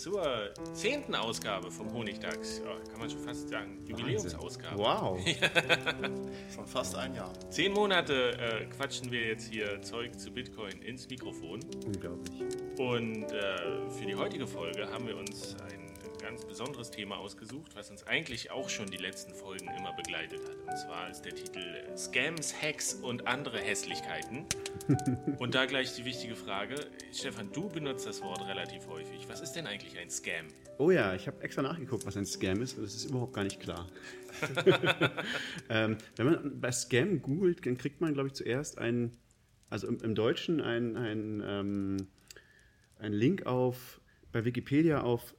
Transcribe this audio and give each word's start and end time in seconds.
Zur 0.00 0.50
zehnten 0.72 1.14
Ausgabe 1.14 1.70
vom 1.70 1.92
Honigdachs. 1.92 2.62
Ja, 2.64 2.74
kann 2.90 3.00
man 3.00 3.10
schon 3.10 3.20
fast 3.20 3.50
sagen, 3.50 3.84
Jubiläumsausgabe. 3.86 4.78
Wow. 4.78 5.20
schon 6.54 6.66
fast 6.66 6.96
ein 6.96 7.14
Jahr. 7.14 7.32
Zehn 7.50 7.72
Monate 7.72 8.32
äh, 8.38 8.64
quatschen 8.66 9.12
wir 9.12 9.26
jetzt 9.26 9.52
hier 9.52 9.82
Zeug 9.82 10.18
zu 10.18 10.30
Bitcoin 10.30 10.80
ins 10.80 11.08
Mikrofon. 11.08 11.60
Unglaublich. 11.84 12.40
Und 12.78 13.24
äh, 13.24 13.90
für 13.90 14.06
die 14.06 14.14
heutige 14.14 14.46
Folge 14.46 14.90
haben 14.90 15.06
wir 15.06 15.18
uns 15.18 15.54
ein 15.70 15.90
ganz 16.20 16.46
besonderes 16.46 16.90
Thema 16.90 17.18
ausgesucht, 17.18 17.72
was 17.74 17.90
uns 17.90 18.06
eigentlich 18.06 18.50
auch 18.50 18.70
schon 18.70 18.86
die 18.86 18.96
letzten 18.96 19.34
Folgen 19.34 19.68
immer 19.78 19.92
begleitet 19.92 20.40
hat. 20.48 20.56
Und 20.66 20.78
zwar 20.78 21.10
ist 21.10 21.22
der 21.22 21.34
Titel 21.34 21.84
Scams, 21.96 22.54
Hacks 22.62 22.94
und 22.94 23.26
andere 23.26 23.58
Hässlichkeiten. 23.58 24.46
Und 25.38 25.54
da 25.54 25.66
gleich 25.66 25.94
die 25.94 26.04
wichtige 26.04 26.36
Frage. 26.36 26.74
Stefan, 27.12 27.52
du 27.52 27.68
benutzt 27.68 28.06
das 28.06 28.22
Wort 28.22 28.46
relativ 28.46 28.86
häufig. 28.86 29.28
Was 29.28 29.40
ist 29.40 29.52
denn 29.52 29.66
eigentlich 29.66 29.98
ein 29.98 30.10
Scam? 30.10 30.46
Oh 30.78 30.90
ja, 30.90 31.14
ich 31.14 31.26
habe 31.26 31.42
extra 31.42 31.62
nachgeguckt, 31.62 32.06
was 32.06 32.16
ein 32.16 32.26
Scam 32.26 32.62
ist. 32.62 32.78
Das 32.78 32.94
ist 32.94 33.06
überhaupt 33.06 33.32
gar 33.32 33.44
nicht 33.44 33.60
klar. 33.60 33.88
ähm, 35.68 35.98
wenn 36.16 36.26
man 36.26 36.60
bei 36.60 36.72
Scam 36.72 37.22
googelt, 37.22 37.64
dann 37.66 37.76
kriegt 37.76 38.00
man, 38.00 38.14
glaube 38.14 38.28
ich, 38.28 38.34
zuerst 38.34 38.78
einen, 38.78 39.12
also 39.68 39.88
im, 39.88 39.98
im 40.00 40.14
Deutschen 40.14 40.60
ein, 40.60 40.96
ein, 40.96 41.42
ähm, 41.44 41.96
Link 43.02 43.46
auf, 43.46 44.00
bei 44.30 44.44
Wikipedia 44.44 45.00
auf 45.00 45.34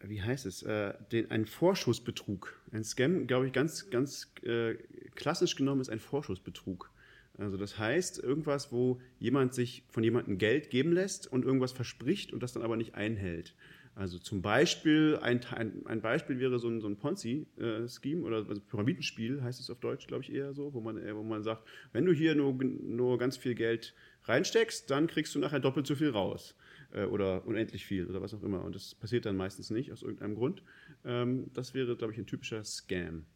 wie 0.00 0.22
heißt 0.22 0.46
es, 0.46 0.62
äh, 0.62 0.94
den, 1.10 1.30
ein 1.30 1.46
Vorschussbetrug. 1.46 2.60
Ein 2.72 2.84
Scam, 2.84 3.26
glaube 3.26 3.46
ich, 3.46 3.52
ganz, 3.52 3.90
ganz 3.90 4.32
äh, 4.42 4.74
klassisch 5.16 5.56
genommen 5.56 5.80
ist 5.80 5.90
ein 5.90 6.00
Vorschussbetrug. 6.00 6.90
Also 7.38 7.56
das 7.56 7.78
heißt, 7.78 8.22
irgendwas, 8.22 8.72
wo 8.72 9.00
jemand 9.18 9.54
sich 9.54 9.84
von 9.88 10.02
jemandem 10.02 10.38
Geld 10.38 10.70
geben 10.70 10.92
lässt 10.92 11.30
und 11.30 11.44
irgendwas 11.44 11.72
verspricht 11.72 12.32
und 12.32 12.42
das 12.42 12.52
dann 12.52 12.64
aber 12.64 12.76
nicht 12.76 12.94
einhält. 12.94 13.54
Also 13.94 14.18
zum 14.18 14.42
Beispiel, 14.42 15.18
ein, 15.22 15.40
ein, 15.86 16.00
Beispiel 16.00 16.38
wäre 16.38 16.60
so 16.60 16.68
ein, 16.68 16.80
so 16.80 16.86
ein 16.86 16.96
Ponzi-Scheme 16.98 18.22
oder 18.22 18.36
also 18.48 18.60
Pyramidenspiel, 18.60 19.42
heißt 19.42 19.58
es 19.58 19.70
auf 19.70 19.80
Deutsch, 19.80 20.06
glaube 20.06 20.22
ich, 20.22 20.32
eher 20.32 20.52
so, 20.54 20.72
wo 20.72 20.80
man, 20.80 20.96
wo 21.16 21.24
man 21.24 21.42
sagt, 21.42 21.66
wenn 21.92 22.04
du 22.04 22.12
hier 22.12 22.36
nur, 22.36 22.52
nur 22.62 23.18
ganz 23.18 23.36
viel 23.36 23.56
Geld 23.56 23.94
reinsteckst, 24.24 24.88
dann 24.90 25.08
kriegst 25.08 25.34
du 25.34 25.40
nachher 25.40 25.58
doppelt 25.58 25.86
so 25.86 25.96
viel 25.96 26.10
raus 26.10 26.54
äh, 26.92 27.04
oder 27.04 27.44
unendlich 27.46 27.86
viel 27.86 28.06
oder 28.06 28.22
was 28.22 28.34
auch 28.34 28.42
immer. 28.42 28.64
Und 28.64 28.74
das 28.76 28.94
passiert 28.94 29.26
dann 29.26 29.36
meistens 29.36 29.70
nicht 29.70 29.90
aus 29.90 30.02
irgendeinem 30.02 30.36
Grund. 30.36 30.62
Ähm, 31.04 31.50
das 31.54 31.74
wäre, 31.74 31.96
glaube 31.96 32.12
ich, 32.12 32.18
ein 32.20 32.26
typischer 32.26 32.62
Scam. 32.62 33.26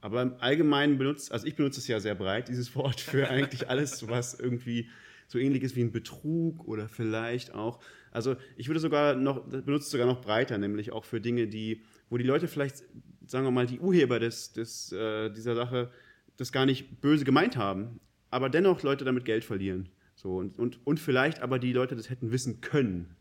Aber 0.00 0.22
im 0.22 0.34
Allgemeinen 0.38 0.98
benutzt, 0.98 1.32
also 1.32 1.46
ich 1.46 1.56
benutze 1.56 1.80
es 1.80 1.88
ja 1.88 1.98
sehr 2.00 2.14
breit, 2.14 2.48
dieses 2.48 2.74
Wort 2.76 3.00
für 3.00 3.28
eigentlich 3.30 3.68
alles, 3.68 4.08
was 4.08 4.38
irgendwie 4.38 4.88
so 5.26 5.38
ähnlich 5.38 5.62
ist 5.62 5.76
wie 5.76 5.82
ein 5.82 5.92
Betrug 5.92 6.66
oder 6.66 6.88
vielleicht 6.88 7.54
auch. 7.54 7.80
Also 8.10 8.36
ich 8.56 8.68
würde 8.68 8.80
sogar 8.80 9.14
noch, 9.14 9.44
benutze 9.44 9.84
es 9.84 9.90
sogar 9.90 10.06
noch 10.06 10.20
breiter, 10.20 10.56
nämlich 10.58 10.92
auch 10.92 11.04
für 11.04 11.20
Dinge, 11.20 11.46
die, 11.46 11.82
wo 12.08 12.16
die 12.16 12.24
Leute 12.24 12.48
vielleicht, 12.48 12.84
sagen 13.26 13.44
wir 13.44 13.50
mal, 13.50 13.66
die 13.66 13.80
Urheber 13.80 14.18
des, 14.18 14.52
des, 14.52 14.92
äh, 14.92 15.30
dieser 15.30 15.54
Sache 15.54 15.90
das 16.36 16.52
gar 16.52 16.64
nicht 16.64 17.00
böse 17.00 17.24
gemeint 17.24 17.56
haben, 17.56 18.00
aber 18.30 18.48
dennoch 18.48 18.82
Leute 18.82 19.04
damit 19.04 19.24
Geld 19.24 19.44
verlieren. 19.44 19.88
So, 20.14 20.36
und, 20.36 20.58
und, 20.58 20.84
und 20.86 20.98
vielleicht 20.98 21.40
aber 21.40 21.58
die 21.58 21.72
Leute 21.72 21.94
das 21.94 22.10
hätten 22.10 22.32
wissen 22.32 22.60
können, 22.60 23.16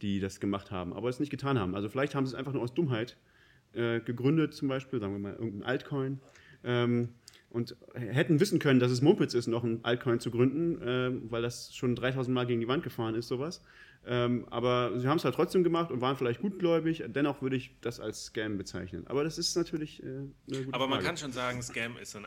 die 0.00 0.20
das 0.20 0.40
gemacht 0.40 0.70
haben, 0.70 0.92
aber 0.92 1.08
es 1.08 1.18
nicht 1.18 1.30
getan 1.30 1.58
haben. 1.58 1.74
Also 1.74 1.88
vielleicht 1.88 2.14
haben 2.14 2.26
sie 2.26 2.32
es 2.32 2.38
einfach 2.38 2.52
nur 2.52 2.62
aus 2.62 2.74
Dummheit 2.74 3.16
äh, 3.74 4.00
gegründet, 4.00 4.54
zum 4.54 4.68
Beispiel, 4.68 5.00
sagen 5.00 5.12
wir 5.12 5.18
mal, 5.18 5.34
irgendein 5.34 5.62
Altcoin. 5.62 6.20
Ähm, 6.64 7.10
und 7.50 7.76
hätten 7.94 8.40
wissen 8.40 8.58
können, 8.58 8.78
dass 8.78 8.90
es 8.90 9.00
Mumpitz 9.00 9.32
ist, 9.32 9.46
noch 9.46 9.64
ein 9.64 9.82
Altcoin 9.82 10.20
zu 10.20 10.30
gründen, 10.30 10.82
äh, 10.82 11.30
weil 11.30 11.40
das 11.40 11.74
schon 11.74 11.96
3000 11.96 12.34
Mal 12.34 12.46
gegen 12.46 12.60
die 12.60 12.68
Wand 12.68 12.82
gefahren 12.82 13.14
ist, 13.14 13.28
sowas. 13.28 13.62
Ähm, 14.06 14.46
aber 14.50 14.98
sie 14.98 15.08
haben 15.08 15.16
es 15.16 15.24
halt 15.24 15.34
trotzdem 15.34 15.64
gemacht 15.64 15.90
und 15.90 16.00
waren 16.00 16.16
vielleicht 16.16 16.40
gutgläubig. 16.40 17.04
Dennoch 17.08 17.42
würde 17.42 17.56
ich 17.56 17.74
das 17.80 18.00
als 18.00 18.26
Scam 18.26 18.58
bezeichnen. 18.58 19.06
Aber 19.06 19.24
das 19.24 19.38
ist 19.38 19.56
natürlich 19.56 20.02
äh, 20.02 20.06
eine 20.06 20.32
gute 20.46 20.74
Aber 20.74 20.86
man 20.86 20.98
Frage. 20.98 21.04
kann 21.06 21.16
schon 21.16 21.32
sagen, 21.32 21.62
Scam 21.62 21.96
ist 21.96 22.14
ein 22.16 22.26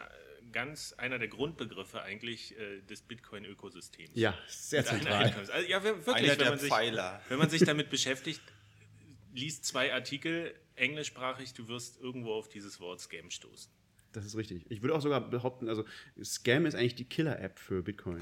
ganz 0.51 0.93
einer 0.93 1.17
der 1.17 1.27
Grundbegriffe 1.27 2.01
eigentlich 2.01 2.57
äh, 2.57 2.81
des 2.81 3.01
Bitcoin-Ökosystems. 3.03 4.11
Ja, 4.15 4.37
sehr 4.47 4.83
zentral. 4.83 5.33
Also, 5.37 5.51
ja, 5.67 5.83
wirklich, 5.83 6.15
einer 6.15 6.39
wenn, 6.39 6.47
man 6.49 6.59
sich, 6.59 6.71
wenn 6.71 7.39
man 7.39 7.49
sich 7.49 7.63
damit 7.63 7.89
beschäftigt, 7.89 8.41
liest 9.33 9.65
zwei 9.65 9.93
Artikel 9.93 10.53
englischsprachig, 10.81 11.53
du 11.53 11.67
wirst 11.67 12.01
irgendwo 12.01 12.33
auf 12.33 12.49
dieses 12.49 12.79
Wort 12.79 12.99
Scam 12.99 13.29
stoßen. 13.29 13.71
Das 14.11 14.25
ist 14.25 14.35
richtig. 14.35 14.65
Ich 14.69 14.81
würde 14.81 14.93
auch 14.95 15.01
sogar 15.01 15.21
behaupten, 15.21 15.69
also 15.69 15.85
Scam 16.21 16.65
ist 16.65 16.75
eigentlich 16.75 16.95
die 16.95 17.05
Killer-App 17.05 17.59
für 17.59 17.81
Bitcoin. 17.81 18.21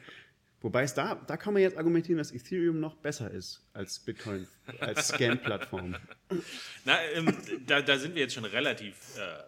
Wobei 0.60 0.84
es 0.84 0.94
da, 0.94 1.16
da 1.16 1.36
kann 1.36 1.54
man 1.54 1.62
jetzt 1.62 1.76
argumentieren, 1.76 2.18
dass 2.18 2.30
Ethereum 2.30 2.78
noch 2.78 2.96
besser 2.96 3.30
ist 3.30 3.66
als 3.72 3.98
Bitcoin, 3.98 4.46
als 4.78 5.08
Scam-Plattform. 5.08 5.96
Na, 6.84 7.02
ähm, 7.14 7.36
da, 7.66 7.82
da, 7.82 7.98
sind 7.98 8.14
wir 8.14 8.22
jetzt 8.22 8.34
schon 8.34 8.44
relativ 8.44 9.16
äh, 9.16 9.42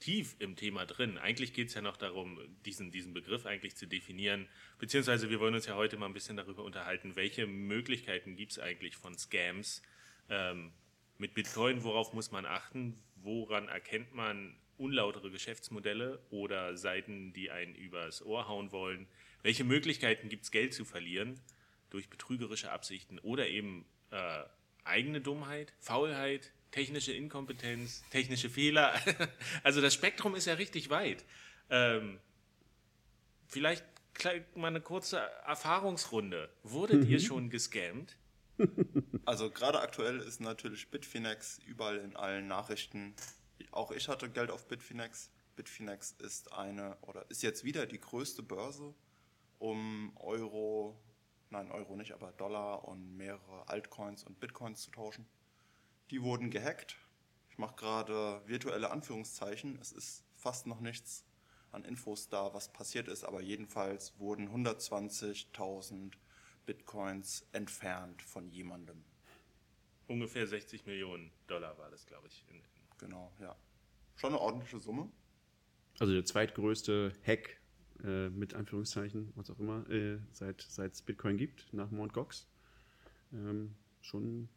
tief 0.00 0.36
im 0.38 0.56
Thema 0.56 0.84
drin. 0.84 1.16
Eigentlich 1.16 1.54
geht 1.54 1.68
es 1.68 1.74
ja 1.74 1.80
noch 1.80 1.96
darum, 1.96 2.38
diesen, 2.66 2.90
diesen 2.90 3.14
Begriff 3.14 3.46
eigentlich 3.46 3.76
zu 3.76 3.86
definieren, 3.86 4.48
beziehungsweise 4.78 5.30
wir 5.30 5.40
wollen 5.40 5.54
uns 5.54 5.64
ja 5.64 5.76
heute 5.76 5.96
mal 5.96 6.06
ein 6.06 6.12
bisschen 6.12 6.36
darüber 6.36 6.64
unterhalten, 6.64 7.16
welche 7.16 7.46
Möglichkeiten 7.46 8.36
gibt 8.36 8.52
es 8.52 8.58
eigentlich 8.58 8.96
von 8.96 9.16
Scams 9.16 9.80
ähm, 10.28 10.72
mit 11.20 11.34
Bitcoin, 11.34 11.84
worauf 11.84 12.12
muss 12.12 12.32
man 12.32 12.46
achten, 12.46 12.98
woran 13.16 13.68
erkennt 13.68 14.14
man 14.14 14.56
unlautere 14.78 15.30
Geschäftsmodelle 15.30 16.18
oder 16.30 16.76
Seiten, 16.76 17.34
die 17.34 17.50
einen 17.50 17.74
übers 17.74 18.24
Ohr 18.24 18.48
hauen 18.48 18.72
wollen, 18.72 19.06
welche 19.42 19.62
Möglichkeiten 19.62 20.30
gibt 20.30 20.44
es, 20.44 20.50
Geld 20.50 20.72
zu 20.72 20.84
verlieren 20.84 21.38
durch 21.90 22.08
betrügerische 22.08 22.72
Absichten 22.72 23.18
oder 23.18 23.48
eben 23.48 23.84
äh, 24.10 24.42
eigene 24.84 25.20
Dummheit, 25.20 25.74
Faulheit, 25.78 26.52
technische 26.70 27.12
Inkompetenz, 27.12 28.02
technische 28.10 28.48
Fehler. 28.48 28.94
Also 29.62 29.80
das 29.82 29.92
Spektrum 29.92 30.34
ist 30.34 30.46
ja 30.46 30.54
richtig 30.54 30.88
weit. 30.88 31.24
Ähm, 31.68 32.18
vielleicht 33.48 33.84
mal 34.54 34.68
eine 34.68 34.80
kurze 34.80 35.18
Erfahrungsrunde. 35.46 36.48
Wurdet 36.62 37.06
ihr 37.06 37.20
schon 37.20 37.50
gescammt? 37.50 38.16
Also 39.26 39.50
gerade 39.50 39.80
aktuell 39.80 40.20
ist 40.20 40.40
natürlich 40.40 40.90
Bitfinex 40.90 41.58
überall 41.66 41.98
in 41.98 42.16
allen 42.16 42.48
Nachrichten. 42.48 43.14
Auch 43.70 43.90
ich 43.90 44.08
hatte 44.08 44.30
Geld 44.30 44.50
auf 44.50 44.66
Bitfinex. 44.66 45.30
Bitfinex 45.56 46.12
ist 46.12 46.52
eine 46.52 46.96
oder 47.02 47.30
ist 47.30 47.42
jetzt 47.42 47.64
wieder 47.64 47.86
die 47.86 48.00
größte 48.00 48.42
Börse, 48.42 48.94
um 49.58 50.16
Euro, 50.16 50.98
nein 51.50 51.70
Euro 51.70 51.96
nicht, 51.96 52.12
aber 52.12 52.32
Dollar 52.32 52.88
und 52.88 53.16
mehrere 53.16 53.68
Altcoins 53.68 54.24
und 54.24 54.40
Bitcoins 54.40 54.82
zu 54.82 54.90
tauschen. 54.90 55.26
Die 56.10 56.22
wurden 56.22 56.50
gehackt. 56.50 56.96
Ich 57.50 57.58
mache 57.58 57.76
gerade 57.76 58.42
virtuelle 58.46 58.90
Anführungszeichen. 58.90 59.78
Es 59.80 59.92
ist 59.92 60.24
fast 60.34 60.66
noch 60.66 60.80
nichts 60.80 61.24
an 61.72 61.84
Infos 61.84 62.28
da, 62.28 62.52
was 62.54 62.72
passiert 62.72 63.06
ist, 63.06 63.24
aber 63.24 63.40
jedenfalls 63.42 64.18
wurden 64.18 64.48
120.000 64.48 66.14
Bitcoins 66.66 67.46
entfernt 67.52 68.22
von 68.22 68.48
jemandem. 68.48 69.04
Ungefähr 70.10 70.44
60 70.44 70.86
Millionen 70.86 71.30
Dollar 71.46 71.78
war 71.78 71.88
das, 71.88 72.04
glaube 72.04 72.26
ich. 72.26 72.44
genau, 72.98 73.32
ja. 73.40 73.54
Schon 74.16 74.30
eine 74.30 74.40
ordentliche 74.40 74.80
Summe. 74.80 75.08
Also 76.00 76.12
der 76.12 76.24
zweitgrößte 76.24 77.12
Hack, 77.24 77.60
äh, 78.02 78.28
mit 78.28 78.54
Anführungszeichen, 78.54 79.32
was 79.36 79.50
auch 79.50 79.60
immer, 79.60 79.88
äh, 79.88 80.18
seit 80.32 80.66
es 80.66 81.02
Bitcoin 81.02 81.36
gibt, 81.36 81.72
nach 81.72 81.92
Mt. 81.92 82.12
Gox. 82.12 82.48
Ähm, 83.32 83.76
schon 84.00 84.48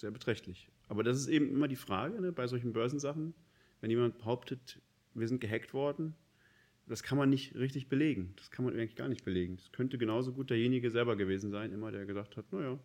sehr 0.00 0.10
beträchtlich. 0.10 0.72
Aber 0.88 1.04
das 1.04 1.18
ist 1.18 1.28
eben 1.28 1.50
immer 1.50 1.68
die 1.68 1.76
Frage 1.76 2.20
ne, 2.20 2.32
bei 2.32 2.48
solchen 2.48 2.72
Börsensachen, 2.72 3.32
wenn 3.80 3.90
jemand 3.90 4.18
behauptet, 4.18 4.82
wir 5.14 5.28
sind 5.28 5.40
gehackt 5.40 5.72
worden, 5.72 6.16
das 6.88 7.04
kann 7.04 7.16
man 7.16 7.30
nicht 7.30 7.54
richtig 7.54 7.88
belegen. 7.88 8.32
Das 8.38 8.50
kann 8.50 8.64
man 8.64 8.74
eigentlich 8.74 8.96
gar 8.96 9.08
nicht 9.08 9.24
belegen. 9.24 9.54
Das 9.54 9.70
könnte 9.70 9.98
genauso 9.98 10.32
gut 10.32 10.50
derjenige 10.50 10.90
selber 10.90 11.14
gewesen 11.14 11.52
sein, 11.52 11.70
immer 11.70 11.92
der 11.92 12.06
gesagt 12.06 12.36
hat, 12.36 12.52
naja, 12.52 12.76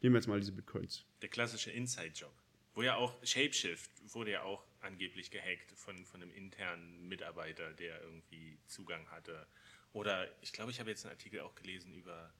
ich 0.00 0.04
nehme 0.04 0.16
jetzt 0.16 0.28
mal 0.28 0.40
diese 0.40 0.52
Bitcoins. 0.52 1.04
Der 1.20 1.28
klassische 1.28 1.70
Inside-Job. 1.70 2.32
Wo 2.72 2.80
ja 2.80 2.96
auch 2.96 3.14
Shapeshift 3.22 3.90
wurde 4.14 4.30
ja 4.30 4.44
auch 4.44 4.64
angeblich 4.80 5.30
gehackt 5.30 5.72
von, 5.72 6.06
von 6.06 6.22
einem 6.22 6.32
internen 6.32 7.06
Mitarbeiter, 7.06 7.74
der 7.74 8.00
irgendwie 8.00 8.58
Zugang 8.66 9.06
hatte. 9.10 9.46
Oder 9.92 10.26
ich 10.40 10.54
glaube, 10.54 10.70
ich 10.70 10.80
habe 10.80 10.88
jetzt 10.88 11.04
einen 11.04 11.12
Artikel 11.12 11.40
auch 11.40 11.54
gelesen 11.54 11.92
über 11.94 12.32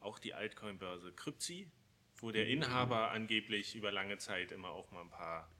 auch 0.00 0.18
die 0.18 0.34
Altcoin-Börse 0.34 1.12
Krypti, 1.12 1.70
wo 2.18 2.30
der 2.30 2.46
Inhaber 2.46 3.10
angeblich 3.10 3.74
über 3.74 3.90
lange 3.90 4.18
Zeit 4.18 4.52
immer 4.52 4.68
auch 4.68 4.90
mal 4.90 5.00
ein 5.00 5.08
paar 5.08 5.50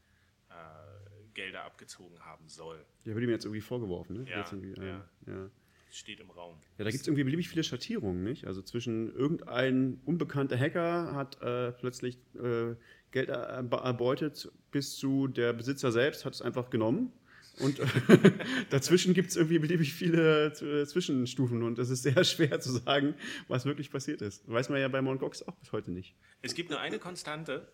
äh, 0.51 1.33
Gelder 1.33 1.65
abgezogen 1.65 2.23
haben 2.27 2.47
soll. 2.51 2.85
Ja, 3.07 3.15
wird 3.15 3.25
ihm 3.25 3.31
jetzt 3.31 3.47
irgendwie 3.47 3.63
vorgeworfen, 3.63 4.23
ne? 4.23 4.31
Ja, 4.31 4.45
irgendwie, 4.53 4.79
ja. 4.79 5.09
ja. 5.27 5.51
Steht 5.91 6.21
im 6.21 6.31
Raum. 6.31 6.57
Ja, 6.77 6.85
da 6.85 6.91
gibt 6.91 7.01
es 7.03 7.07
irgendwie 7.07 7.25
beliebig 7.25 7.49
viele 7.49 7.65
Schattierungen, 7.65 8.23
nicht? 8.23 8.47
Also 8.47 8.61
zwischen 8.63 9.15
irgendein 9.15 10.01
unbekannter 10.05 10.59
Hacker 10.59 11.15
hat 11.15 11.41
äh, 11.41 11.73
plötzlich 11.73 12.19
äh, 12.35 12.75
Geld 13.11 13.31
erbe- 13.31 13.83
erbeutet, 13.83 14.51
bis 14.71 14.97
zu 14.97 15.29
der 15.29 15.53
Besitzer 15.55 15.91
selbst 15.93 16.25
hat 16.25 16.35
es 16.35 16.43
einfach 16.43 16.69
genommen. 16.71 17.13
Und 17.61 17.81
dazwischen 18.71 19.15
gibt 19.15 19.31
es 19.31 19.37
irgendwie 19.37 19.59
beliebig 19.59 19.93
viele 19.93 20.53
Zwischenstufen 20.53 21.63
und 21.63 21.79
es 21.79 21.91
ist 21.91 22.03
sehr 22.03 22.23
schwer 22.25 22.61
zu 22.61 22.71
sagen, 22.71 23.15
was 23.49 23.65
wirklich 23.65 23.91
passiert 23.91 24.23
ist. 24.23 24.47
Weiß 24.49 24.69
man 24.69 24.81
ja 24.81 24.89
bei 24.89 25.01
Mt. 25.03 25.19
Gox 25.21 25.43
auch 25.43 25.55
bis 25.57 25.73
heute 25.73 25.91
nicht. 25.91 26.15
Es 26.43 26.55
gibt 26.55 26.71
nur 26.71 26.79
eine 26.81 26.99
Konstante, 26.99 27.67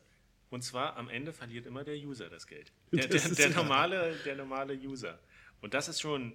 und 0.50 0.62
zwar 0.62 0.96
am 0.96 1.08
Ende 1.10 1.32
verliert 1.32 1.66
immer 1.66 1.84
der 1.84 1.96
User 1.96 2.30
das 2.30 2.46
Geld. 2.46 2.72
Der, 2.92 3.08
der, 3.08 3.20
der, 3.28 3.50
ja- 3.50 3.56
normale, 3.56 4.14
der 4.24 4.36
normale 4.36 4.74
User. 4.74 5.18
Und 5.60 5.74
das 5.74 5.88
ist 5.88 6.00
schon, 6.00 6.32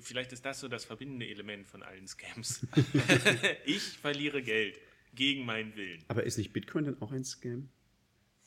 vielleicht 0.00 0.32
ist 0.32 0.44
das 0.44 0.60
so 0.60 0.68
das 0.68 0.84
verbindende 0.84 1.26
Element 1.26 1.66
von 1.66 1.82
allen 1.82 2.06
Scams. 2.06 2.66
ich 3.64 3.82
verliere 3.82 4.42
Geld 4.42 4.78
gegen 5.14 5.44
meinen 5.44 5.74
Willen. 5.76 6.04
Aber 6.08 6.24
ist 6.24 6.38
nicht 6.38 6.52
Bitcoin 6.52 6.84
denn 6.84 7.00
auch 7.02 7.12
ein 7.12 7.24
Scam? 7.24 7.68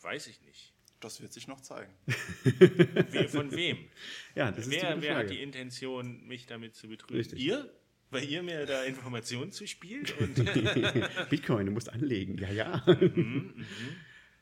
Weiß 0.01 0.27
ich 0.27 0.41
nicht. 0.41 0.73
Das 0.99 1.19
wird 1.21 1.33
sich 1.33 1.47
noch 1.47 1.61
zeigen. 1.61 1.91
Wer, 3.09 3.27
von 3.27 3.51
wem? 3.51 3.89
Ja, 4.35 4.51
das 4.51 4.67
ist 4.67 4.71
Wer, 4.71 4.95
die 4.95 5.01
wer 5.01 5.15
hat 5.15 5.29
die 5.31 5.41
Intention, 5.41 6.27
mich 6.27 6.45
damit 6.45 6.75
zu 6.75 6.87
betrügen? 6.87 7.17
Richtig. 7.17 7.39
Ihr? 7.39 7.73
Weil 8.11 8.25
ihr 8.25 8.43
mir 8.43 8.65
da 8.65 8.83
Informationen 8.83 9.51
zuspielt? 9.51 10.15
Und 10.19 10.35
Bitcoin, 11.29 11.65
du 11.65 11.71
musst 11.71 11.89
anlegen. 11.89 12.37
Ja, 12.37 12.51
ja. 12.51 12.85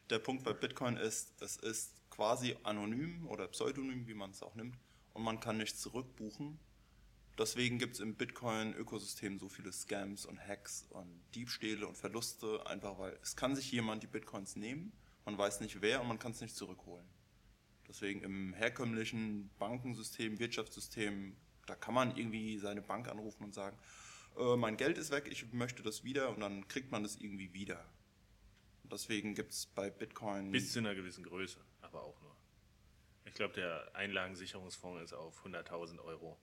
Der 0.10 0.19
Punkt 0.19 0.44
bei 0.44 0.54
Bitcoin 0.54 0.98
ist, 0.98 1.40
es 1.42 1.56
ist 1.57 1.94
quasi 2.10 2.56
anonym 2.63 3.28
oder 3.28 3.48
pseudonym, 3.48 4.07
wie 4.07 4.16
man 4.16 4.31
es 4.31 4.42
auch 4.42 4.56
nimmt, 4.56 4.75
und 5.13 5.24
man 5.24 5.40
kann 5.40 5.57
nicht 5.57 5.80
zurückbuchen. 5.80 6.60
Deswegen 7.40 7.80
gibt 7.80 7.94
es 7.94 8.02
im 8.02 8.16
Bitcoin-Ökosystem 8.16 9.40
so 9.40 9.48
viele 9.48 9.72
Scams 9.72 10.26
und 10.26 10.38
Hacks 10.46 10.86
und 10.90 11.24
Diebstähle 11.34 11.88
und 11.88 11.98
Verluste, 11.98 12.68
einfach 12.68 13.00
weil 13.00 13.18
es 13.22 13.38
kann 13.38 13.56
sich 13.56 13.72
jemand 13.72 14.04
die 14.04 14.08
Bitcoins 14.08 14.58
nehmen, 14.58 14.92
man 15.24 15.38
weiß 15.38 15.62
nicht 15.62 15.82
wer 15.82 16.02
und 16.02 16.10
man 16.10 16.20
kann 16.20 16.34
es 16.34 16.42
nicht 16.42 16.54
zurückholen. 16.54 17.08
Deswegen 17.88 18.24
im 18.24 18.54
herkömmlichen 18.54 19.50
Bankensystem, 19.58 20.38
Wirtschaftssystem, 20.38 21.38
da 21.66 21.76
kann 21.76 21.94
man 21.94 22.18
irgendwie 22.18 22.58
seine 22.58 22.82
Bank 22.82 23.08
anrufen 23.08 23.46
und 23.46 23.54
sagen, 23.54 23.78
äh, 24.38 24.58
mein 24.58 24.76
Geld 24.76 24.98
ist 24.98 25.10
weg, 25.10 25.30
ich 25.32 25.54
möchte 25.54 25.82
das 25.82 26.04
wieder 26.04 26.32
und 26.32 26.42
dann 26.42 26.68
kriegt 26.68 26.92
man 26.92 27.04
das 27.04 27.16
irgendwie 27.16 27.54
wieder. 27.54 27.90
Deswegen 28.84 29.34
gibt 29.34 29.54
es 29.54 29.66
bei 29.66 29.90
Bitcoin 29.90 30.52
bis 30.52 30.74
zu 30.74 30.80
einer 30.80 30.94
gewissen 30.94 31.24
Größe, 31.24 31.62
aber 31.80 32.04
auch 32.04 32.20
nur. 32.22 32.36
Ich 33.24 33.34
glaube, 33.34 33.54
der 33.54 33.96
Einlagensicherungsfonds 33.96 35.04
ist 35.04 35.14
auf 35.14 35.46
100.000 35.46 36.00
Euro 36.00 36.38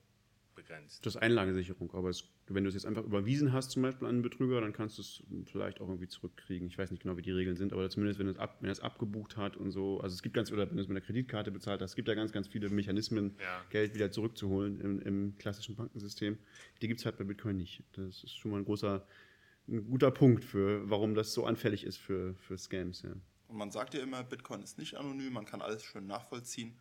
begrenzt. 0.57 1.05
Das 1.05 1.15
ist 1.15 1.21
Einlagensicherung, 1.21 1.93
aber 1.93 2.09
es, 2.09 2.25
wenn 2.47 2.65
du 2.65 2.67
es 2.67 2.73
jetzt 2.73 2.85
einfach 2.85 3.05
überwiesen 3.05 3.53
hast, 3.53 3.71
zum 3.71 3.83
Beispiel 3.83 4.07
an 4.07 4.15
einen 4.15 4.21
Betrüger, 4.21 4.59
dann 4.59 4.73
kannst 4.73 4.97
du 4.97 5.01
es 5.01 5.23
vielleicht 5.45 5.79
auch 5.79 5.87
irgendwie 5.87 6.09
zurückkriegen. 6.09 6.67
Ich 6.67 6.77
weiß 6.77 6.91
nicht 6.91 7.03
genau, 7.03 7.15
wie 7.15 7.21
die 7.21 7.31
Regeln 7.31 7.55
sind, 7.55 7.71
aber 7.71 7.89
zumindest, 7.89 8.19
wenn 8.19 8.27
es 8.27 8.37
ab, 8.37 8.57
wenn 8.59 8.69
es 8.69 8.81
abgebucht 8.81 9.37
hat 9.37 9.55
und 9.55 9.71
so, 9.71 10.01
also 10.01 10.13
es 10.13 10.21
gibt 10.21 10.35
ganz, 10.35 10.51
oder 10.51 10.69
wenn 10.69 10.75
du 10.75 10.81
es 10.81 10.89
mit 10.89 10.97
einer 10.97 11.05
Kreditkarte 11.05 11.51
bezahlt 11.51 11.81
hast, 11.81 11.91
es 11.91 11.95
gibt 11.95 12.09
ja 12.09 12.15
ganz, 12.15 12.33
ganz 12.33 12.47
viele 12.47 12.69
Mechanismen, 12.69 13.37
Ja. 13.39 13.63
Geld 13.69 13.95
wieder 13.95 14.11
zurückzuholen 14.11 14.81
im, 14.81 14.99
im 14.99 15.37
klassischen 15.37 15.75
Bankensystem. 15.75 16.37
Die 16.81 16.87
gibt 16.87 16.99
es 16.99 17.05
halt 17.05 17.17
bei 17.17 17.23
Bitcoin 17.23 17.55
nicht. 17.55 17.83
Das 17.93 18.23
ist 18.23 18.35
schon 18.35 18.51
mal 18.51 18.57
ein 18.57 18.65
großer, 18.65 19.07
ein 19.69 19.85
guter 19.89 20.11
Punkt 20.11 20.43
für, 20.43 20.89
warum 20.89 21.15
das 21.15 21.33
so 21.33 21.45
anfällig 21.45 21.85
ist 21.85 21.97
für, 21.97 22.35
für 22.35 22.57
Scams, 22.57 23.03
ja. 23.03 23.13
Und 23.47 23.57
man 23.57 23.71
sagt 23.71 23.93
ja 23.93 24.01
immer, 24.01 24.23
Bitcoin 24.23 24.61
ist 24.61 24.77
nicht 24.77 24.95
anonym, 24.95 25.31
man 25.31 25.45
kann 25.45 25.61
alles 25.61 25.81
schön 25.83 26.05
nachvollziehen. 26.05 26.75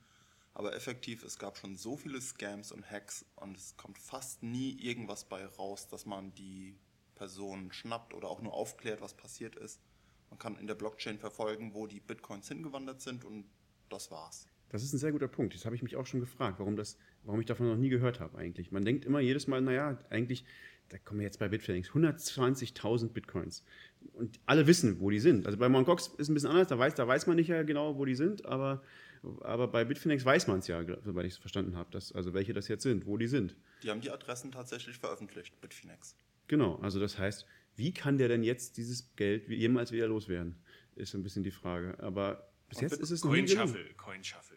Aber 0.56 0.75
effektiv, 0.75 1.23
es 1.23 1.38
gab 1.38 1.58
schon 1.58 1.76
so 1.76 1.99
viele 1.99 2.19
Scams 2.19 2.73
und 2.73 2.91
Hacks 2.91 3.26
und 3.35 3.58
es 3.58 3.76
kommt 3.76 3.99
fast 3.99 4.43
nie 4.43 4.73
irgendwas 4.81 5.26
bei 5.29 5.44
raus, 5.44 5.87
dass 5.87 6.06
man 6.06 6.32
die 6.32 6.79
Person 7.14 7.70
schnappt 7.73 8.14
oder 8.14 8.29
auch 8.29 8.41
nur 8.41 8.55
aufklärt, 8.55 9.03
was 9.03 9.12
passiert 9.12 9.55
ist. 9.56 9.82
Man 10.31 10.38
kann 10.38 10.56
in 10.56 10.67
der 10.67 10.75
Blockchain 10.75 11.19
verfolgen, 11.19 11.75
wo 11.75 11.87
die 11.87 12.00
Bitcoins 12.00 12.49
hingewandert 12.49 13.03
sind 13.03 13.23
und 13.26 13.44
das 13.91 14.11
war's. 14.11 14.49
Das 14.70 14.82
ist 14.82 14.94
ein 14.94 14.99
sehr 14.99 15.12
guter 15.12 15.29
Punkt. 15.29 15.55
Das 15.55 15.67
habe 15.67 15.76
ich 15.76 15.82
mich 15.82 15.94
auch 15.94 16.06
schon 16.06 16.20
gefragt, 16.20 16.58
warum, 16.58 16.75
das, 16.75 16.97
warum 17.25 17.38
ich 17.41 17.47
davon 17.47 17.69
noch 17.69 17.76
nie 17.76 17.91
gehört 17.91 18.20
habe 18.20 18.38
eigentlich. 18.38 18.73
Man 18.73 18.82
denkt 18.82 19.05
immer 19.05 19.20
jedes 19.20 19.49
Mal, 19.49 19.61
naja, 19.61 19.99
eigentlich, 20.08 20.47
da 20.88 20.97
kommen 20.97 21.20
wir 21.20 21.26
jetzt 21.26 21.38
bei 21.38 21.50
Bitfinex, 21.50 21.91
120.000 21.91 23.08
Bitcoins. 23.08 23.62
Und 24.14 24.41
alle 24.47 24.67
wissen, 24.67 25.00
wo 25.00 25.11
die 25.11 25.20
sind. 25.20 25.44
Also 25.44 25.58
bei 25.58 25.69
Mt. 25.69 25.85
Gox 25.85 26.14
ist 26.17 26.31
ein 26.31 26.35
bisschen 26.35 26.49
anders, 26.49 26.69
da 26.69 26.79
weiß, 26.79 26.94
da 26.94 27.06
weiß 27.06 27.26
man 27.26 27.37
nicht 27.37 27.49
ja 27.49 27.62
genau, 27.62 27.99
wo 27.99 28.06
die 28.06 28.14
sind, 28.14 28.47
aber, 28.47 28.82
aber 29.43 29.69
bei 29.69 29.84
Bitfinex 29.84 30.25
weiß 30.25 30.46
man 30.46 30.58
es 30.61 30.67
ja, 30.69 30.84
soweit 31.05 31.26
ich 31.26 31.32
es 31.34 31.38
verstanden 31.38 31.76
habe, 31.76 31.90
dass, 31.90 32.12
also 32.12 32.34
welche 32.34 32.52
das 32.52 32.69
jetzt 32.69 32.82
sind, 32.82 33.06
wo 33.06 33.17
die 33.17 33.26
sind. 33.28 33.56
Die 33.82 33.90
haben 33.90 34.00
die 34.00 34.11
Adressen 34.11 34.52
tatsächlich 34.52 34.99
veröffentlicht, 34.99 35.61
Bitfinex. 35.61 36.17
Genau, 36.49 36.76
also 36.76 37.00
das 37.00 37.19
heißt, 37.19 37.46
wie 37.76 37.93
kann 37.93 38.19
der 38.19 38.28
denn 38.28 38.43
jetzt 38.43 38.76
dieses 38.76 39.14
Geld 39.17 39.49
wie- 39.49 39.56
jemals 39.56 39.93
wieder 39.93 40.06
loswerden, 40.08 40.56
ist 40.94 41.11
so 41.12 41.19
ein 41.19 41.23
bisschen 41.23 41.43
die 41.44 41.50
Frage. 41.50 41.99
Aber 42.00 42.50
bis 42.69 42.78
Und 42.78 42.82
jetzt 42.82 42.90
Bit- 42.93 43.00
ist 43.00 43.11
es 43.11 43.25
noch 43.25 43.32
nie 43.32 43.38
Coin 43.38 43.46
gelungen. 43.46 43.69
Shuffle, 43.69 43.94
Coin 43.94 44.24
Shuffle. 44.24 44.56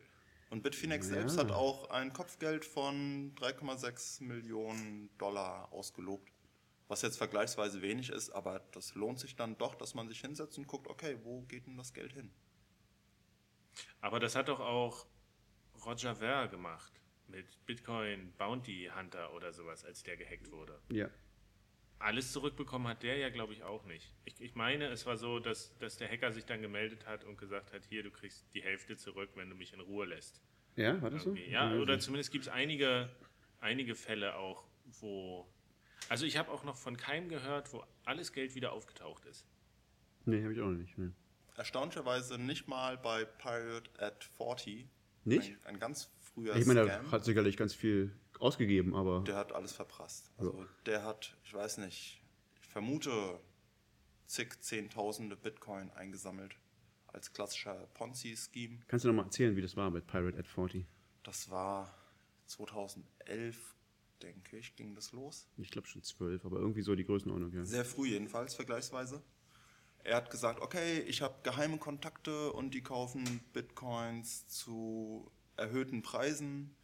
Und 0.52 0.64
Bitfinex 0.64 1.08
Ja. 1.10 1.16
selbst 1.16 1.38
hat 1.38 1.52
auch 1.52 1.90
ein 1.92 2.12
Kopfgeld 2.14 2.66
von 2.66 3.34
3,6 3.36 4.22
Millionen 4.22 5.10
Dollar 5.18 5.72
ausgelobt. 5.72 6.32
Was 6.88 7.04
jetzt 7.04 7.18
vergleichsweise 7.18 7.84
wenig 7.84 8.10
ist, 8.10 8.32
aber 8.32 8.62
das 8.72 8.96
lohnt 8.96 9.20
sich 9.20 9.36
dann 9.36 9.58
doch, 9.60 9.76
dass 9.76 9.94
man 9.94 10.08
sich 10.08 10.22
hinsetzt 10.22 10.58
und 10.58 10.66
guckt, 10.66 10.88
okay, 10.88 11.18
wo 11.24 11.42
geht 11.44 11.68
denn 11.68 11.78
das 11.78 11.94
Geld 11.94 12.14
hin? 12.14 12.32
Aber 14.02 14.20
das 14.20 14.36
hat 14.36 14.50
doch 14.50 14.60
auch 14.60 15.06
Roger 15.86 16.16
Ver 16.16 16.48
gemacht 16.48 16.92
mit 17.28 17.66
Bitcoin 17.66 18.34
Bounty 18.38 18.90
Hunter 18.96 19.34
oder 19.34 19.54
sowas, 19.54 19.86
als 19.86 20.04
der 20.04 20.18
gehackt 20.18 20.52
wurde. 20.52 20.80
Ja. 20.92 21.10
Alles 22.00 22.32
zurückbekommen 22.32 22.88
hat 22.88 23.04
der 23.04 23.18
ja, 23.18 23.30
glaube 23.30 23.54
ich, 23.54 23.64
auch 23.64 23.86
nicht. 23.86 24.14
Ich, 24.24 24.40
ich 24.40 24.56
meine, 24.56 24.86
es 24.88 25.06
war 25.06 25.18
so, 25.18 25.40
dass, 25.40 25.78
dass 25.80 25.98
der 25.98 26.10
Hacker 26.10 26.32
sich 26.32 26.46
dann 26.46 26.62
gemeldet 26.62 27.06
hat 27.06 27.26
und 27.26 27.38
gesagt 27.38 27.74
hat, 27.74 27.84
hier, 27.84 28.04
du 28.04 28.12
kriegst 28.12 28.46
die 28.54 28.64
Hälfte 28.64 28.96
zurück, 28.96 29.32
wenn 29.36 29.50
du 29.50 29.56
mich 29.56 29.74
in 29.74 29.82
Ruhe 29.82 30.06
lässt. 30.06 30.42
Ja, 30.76 31.02
war 31.02 31.10
das 31.10 31.24
so? 31.24 31.32
Irgendwie. 31.32 31.52
Ja, 31.52 31.74
oder 31.74 32.00
zumindest 32.00 32.32
gibt 32.32 32.46
es 32.46 32.50
einige, 32.50 33.10
einige 33.60 33.96
Fälle 33.96 34.36
auch, 34.36 34.66
wo. 35.02 35.46
Also 36.08 36.26
ich 36.26 36.38
habe 36.38 36.50
auch 36.52 36.64
noch 36.64 36.78
von 36.78 36.96
keinem 36.96 37.28
gehört, 37.28 37.74
wo 37.74 37.84
alles 38.06 38.32
Geld 38.32 38.56
wieder 38.56 38.72
aufgetaucht 38.72 39.26
ist. 39.26 39.46
Nee, 40.26 40.42
habe 40.42 40.54
ich 40.54 40.62
auch 40.62 40.68
noch 40.68 40.78
nicht. 40.78 40.98
Nee. 40.98 41.12
Erstaunlicherweise 41.60 42.38
nicht 42.38 42.70
mal 42.70 42.98
bei 42.98 43.26
Pirate 43.26 43.90
at 44.00 44.24
40. 44.38 44.88
Nicht? 45.26 45.50
Ein, 45.66 45.76
ein 45.76 45.80
ganz 45.80 46.10
früher 46.22 46.56
Ich 46.56 46.66
meine, 46.66 46.86
Scam. 46.86 47.06
er 47.06 47.12
hat 47.12 47.26
sicherlich 47.26 47.58
ganz 47.58 47.74
viel 47.74 48.16
ausgegeben, 48.40 48.96
aber 48.96 49.26
Der 49.26 49.36
hat 49.36 49.52
alles 49.52 49.74
verprasst. 49.74 50.32
Also 50.38 50.66
der 50.86 51.04
hat, 51.04 51.36
ich 51.44 51.54
weiß 51.54 51.80
nicht, 51.80 52.22
ich 52.62 52.68
vermute 52.70 53.42
zig 54.26 54.58
Zehntausende 54.62 55.36
Bitcoin 55.36 55.92
eingesammelt 55.92 56.56
als 57.08 57.34
klassischer 57.34 57.88
Ponzi-Scheme. 57.94 58.80
kannst 58.88 59.04
du 59.04 59.10
noch 59.10 59.16
mal 59.16 59.24
erzählen, 59.24 59.58
wie 59.58 59.62
das 59.62 59.76
war 59.76 59.90
mit 59.92 60.08
Pirate 60.08 60.38
at 60.38 60.48
40? 60.48 60.86
Das 61.24 61.50
war 61.50 61.94
2011, 62.46 63.76
denke 64.22 64.58
ich, 64.58 64.78
ging 64.78 64.96
das 64.96 65.12
los. 65.12 65.50
Ich 65.58 65.72
glaube 65.72 65.88
schon 65.88 66.04
zwölf, 66.04 66.46
aber 66.46 66.60
irgendwie 66.60 66.84
so 66.84 66.96
die 66.96 67.04
Größenordnung, 67.04 67.52
ja. 67.52 67.66
Sehr 67.66 67.84
früh 67.84 68.08
jedenfalls, 68.08 68.56
vergleichsweise. 68.56 69.22
Er 70.04 70.16
hat 70.16 70.30
gesagt, 70.30 70.62
okay, 70.62 71.00
ich 71.02 71.22
habe 71.22 71.36
geheime 71.44 71.78
Kontakte 71.78 72.52
und 72.54 72.74
die 72.74 72.82
kaufen 72.82 73.42
Bitcoins 73.54 74.48
zu 74.48 75.32
erhöhten 75.58 76.02
Preisen. 76.02 76.76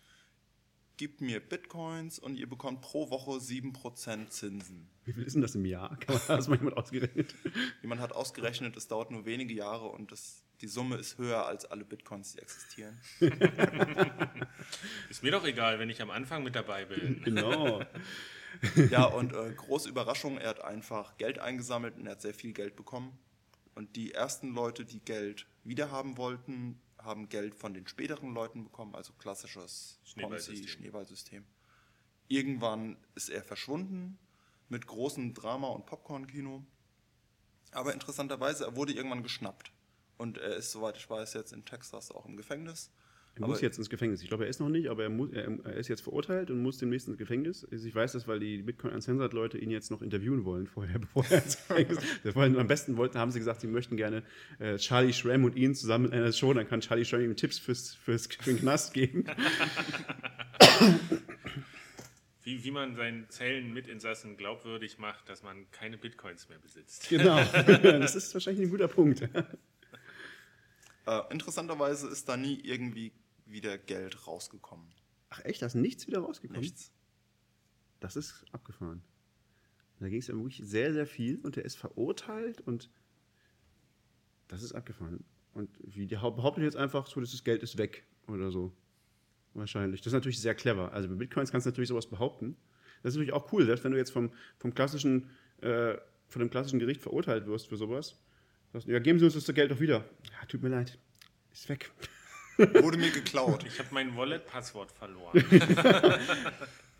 Gibt 0.98 1.19
mir 1.19 1.41
Bitcoins 1.41 2.19
und 2.19 2.36
ihr 2.36 2.48
bekommt 2.48 2.81
pro 2.81 3.10
Woche 3.10 3.31
7% 3.31 4.29
Zinsen. 4.29 4.89
Wie 5.03 5.13
viel 5.13 5.24
ist 5.24 5.34
denn 5.34 5.41
das 5.41 5.55
im 5.55 5.65
Jahr? 5.65 5.98
Kann 6.00 6.15
man 6.15 6.38
das 6.38 6.48
mal 6.48 6.57
jemand 6.57 6.77
ausgerechnet? 6.77 7.36
Jemand 7.81 8.00
hat 8.00 8.13
ausgerechnet, 8.13 8.77
es 8.77 8.88
dauert 8.88 9.12
nur 9.12 9.25
wenige 9.25 9.53
Jahre 9.53 9.88
und 9.88 10.12
das, 10.12 10.43
die 10.62 10.67
Summe 10.67 10.95
ist 10.95 11.17
höher 11.17 11.45
als 11.45 11.65
alle 11.65 11.84
Bitcoins, 11.84 12.34
die 12.34 12.39
existieren. 12.39 12.98
Ist 15.10 15.22
mir 15.22 15.31
doch 15.31 15.45
egal, 15.45 15.79
wenn 15.79 15.89
ich 15.89 16.01
am 16.01 16.12
Anfang 16.12 16.43
mit 16.43 16.55
dabei 16.55 16.86
bin. 16.86 17.22
genau. 17.24 17.81
Ja, 18.91 19.05
und 19.05 19.33
äh, 19.33 19.53
große 19.53 19.89
Überraschung, 19.89 20.38
er 20.38 20.50
hat 20.50 20.62
einfach 20.62 21.17
Geld 21.17 21.39
eingesammelt 21.39 21.97
und 21.97 22.05
er 22.05 22.13
hat 22.13 22.21
sehr 22.21 22.33
viel 22.33 22.53
Geld 22.53 22.75
bekommen. 22.75 23.17
Und 23.74 23.95
die 23.95 24.13
ersten 24.13 24.53
Leute, 24.53 24.85
die 24.85 25.00
Geld 25.00 25.47
wiederhaben 25.63 26.17
wollten, 26.17 26.79
haben 26.97 27.29
Geld 27.29 27.55
von 27.55 27.74
den 27.74 27.88
späteren 27.88 28.33
Leuten 28.33 28.63
bekommen, 28.63 28.95
also 28.95 29.13
klassisches 29.13 30.00
Schneeballsystem. 30.03 30.67
Schneeballsystem. 30.67 31.45
Irgendwann 32.27 32.97
ist 33.13 33.29
er 33.29 33.43
verschwunden 33.43 34.17
mit 34.69 34.88
großem 34.88 35.33
Drama 35.33 35.67
und 35.67 35.85
Popcorn-Kino. 35.85 36.65
Aber 37.71 37.93
interessanterweise, 37.93 38.65
er 38.65 38.75
wurde 38.75 38.93
irgendwann 38.93 39.24
geschnappt. 39.24 39.71
Und 40.17 40.38
er 40.38 40.55
ist, 40.55 40.71
soweit 40.71 40.97
ich 40.97 41.09
weiß, 41.09 41.33
jetzt 41.33 41.51
in 41.51 41.65
Texas 41.65 42.12
auch 42.12 42.25
im 42.25 42.38
Gefängnis. 42.38 42.89
Er 43.36 43.44
Aber 43.44 43.51
muss 43.51 43.60
jetzt 43.60 43.77
ins 43.77 43.89
Gefängnis. 43.89 44.22
Ich 44.22 44.30
glaube, 44.30 44.46
er 44.46 44.50
ist 44.50 44.62
noch 44.62 44.70
nicht, 44.70 44.88
aber 44.88 45.04
er, 45.04 45.10
muss, 45.10 45.30
er, 45.34 45.51
er 45.65 45.74
ist 45.74 45.89
jetzt 45.89 46.00
verurteilt 46.01 46.50
und 46.51 46.62
muss 46.62 46.77
demnächst 46.77 47.10
ins 47.10 47.18
Gefängnis. 47.18 47.68
Also 47.70 47.86
Ich 47.86 47.94
weiß 47.94 48.13
das, 48.13 48.30
weil 48.30 48.39
die 48.39 48.60
Bitcoin 48.60 48.94
Uncensored 48.94 49.34
Leute 49.34 49.58
ihn 49.58 49.72
jetzt 49.72 49.92
noch 49.92 50.01
interviewen 50.01 50.46
wollen 50.46 50.68
vorher, 50.68 51.00
bevor 51.13 51.25
er 51.30 51.44
ins 51.44 51.58
Gefängnis 51.68 52.00
Das 52.24 52.34
wollen, 52.34 52.58
Am 52.58 52.68
besten 52.68 52.96
wollten, 52.96 53.18
haben 53.18 53.32
sie 53.32 53.39
gesagt, 53.39 53.60
sie 53.60 53.68
möchten 53.68 53.98
gerne 53.98 54.24
äh, 54.60 54.77
Charlie 54.77 55.12
Schramm 55.12 55.44
und 55.44 55.58
ihn 55.58 55.75
zusammen 55.75 56.06
in 56.06 56.13
einer 56.13 56.32
Show. 56.32 56.54
Dann 56.54 56.65
kann 56.65 56.80
Charlie 56.80 57.04
Schramm 57.04 57.22
ihm 57.22 57.36
Tipps 57.36 57.60
fürs, 57.60 57.94
fürs, 57.94 58.27
für 58.27 58.51
den 58.51 58.60
Knast 58.60 58.94
geben. 58.94 59.25
Wie, 62.44 62.63
wie 62.63 62.70
man 62.70 62.96
seinen 62.96 63.27
Zellenmitinsassen 63.27 64.38
glaubwürdig 64.38 65.00
macht, 65.00 65.27
dass 65.30 65.42
man 65.42 65.65
keine 65.72 65.98
Bitcoins 65.98 66.48
mehr 66.48 66.60
besitzt. 66.60 67.10
genau. 67.10 67.38
Das 67.44 68.15
ist 68.15 68.32
wahrscheinlich 68.36 68.68
ein 68.68 68.70
guter 68.70 68.88
Punkt. 68.88 69.27
Äh, 71.08 71.22
interessanterweise 71.32 72.08
ist 72.08 72.30
da 72.30 72.38
nie 72.38 72.60
irgendwie 72.63 73.12
wieder 73.45 73.77
Geld 73.77 74.27
rausgekommen. 74.27 74.87
Ach 75.29 75.43
echt, 75.45 75.61
da 75.61 75.65
ist 75.67 75.75
nichts 75.75 76.07
wieder 76.07 76.19
rausgekommen? 76.19 76.61
Nichts. 76.61 76.91
Das 77.99 78.15
ist 78.15 78.45
abgefahren. 78.51 79.01
Da 79.99 80.09
ging 80.09 80.19
es 80.19 80.27
ja 80.27 80.33
wirklich 80.35 80.61
sehr, 80.63 80.91
sehr 80.93 81.07
viel 81.07 81.39
und 81.39 81.55
er 81.57 81.63
ist 81.65 81.77
verurteilt 81.77 82.61
und 82.61 82.89
das 84.47 84.61
ist 84.61 84.73
abgefahren. 84.73 85.23
Und 85.53 85.69
wie 85.81 86.05
die 86.05 86.17
hau- 86.17 86.31
behaupten 86.31 86.61
jetzt 86.61 86.75
einfach 86.75 87.07
so, 87.07 87.19
das 87.21 87.43
Geld 87.43 87.63
ist 87.63 87.77
weg 87.77 88.05
oder 88.27 88.51
so. 88.51 88.75
Wahrscheinlich. 89.53 90.01
Das 90.01 90.07
ist 90.07 90.13
natürlich 90.13 90.41
sehr 90.41 90.53
clever. 90.53 90.91
Also 90.91 91.07
bei 91.07 91.15
Bitcoins 91.15 91.51
kannst 91.51 91.65
du 91.65 91.69
natürlich 91.69 91.87
sowas 91.87 92.09
behaupten. 92.09 92.57
Das 93.01 93.13
ist 93.13 93.15
natürlich 93.15 93.31
auch 93.33 93.51
cool, 93.53 93.65
selbst 93.65 93.83
wenn 93.85 93.93
du 93.93 93.97
jetzt 93.97 94.11
vom, 94.11 94.31
vom 94.57 94.73
klassischen, 94.73 95.29
äh, 95.61 95.95
von 96.27 96.41
dem 96.41 96.49
klassischen 96.49 96.79
Gericht 96.79 97.01
verurteilt 97.01 97.45
wirst 97.47 97.67
für 97.67 97.77
sowas. 97.77 98.19
Sagst, 98.73 98.87
ja, 98.87 98.99
geben 98.99 99.17
Sie 99.19 99.25
uns 99.25 99.33
das 99.33 99.45
Geld 99.55 99.71
doch 99.71 99.79
wieder. 99.79 100.09
Ja, 100.29 100.45
tut 100.47 100.61
mir 100.61 100.69
leid. 100.69 100.99
Ist 101.53 101.69
weg. 101.69 101.91
Wurde 102.57 102.97
mir 102.97 103.12
geklaut. 103.12 103.65
Ich 103.65 103.79
habe 103.79 103.89
mein 103.91 104.15
Wallet-Passwort 104.15 104.91
verloren. 104.91 105.43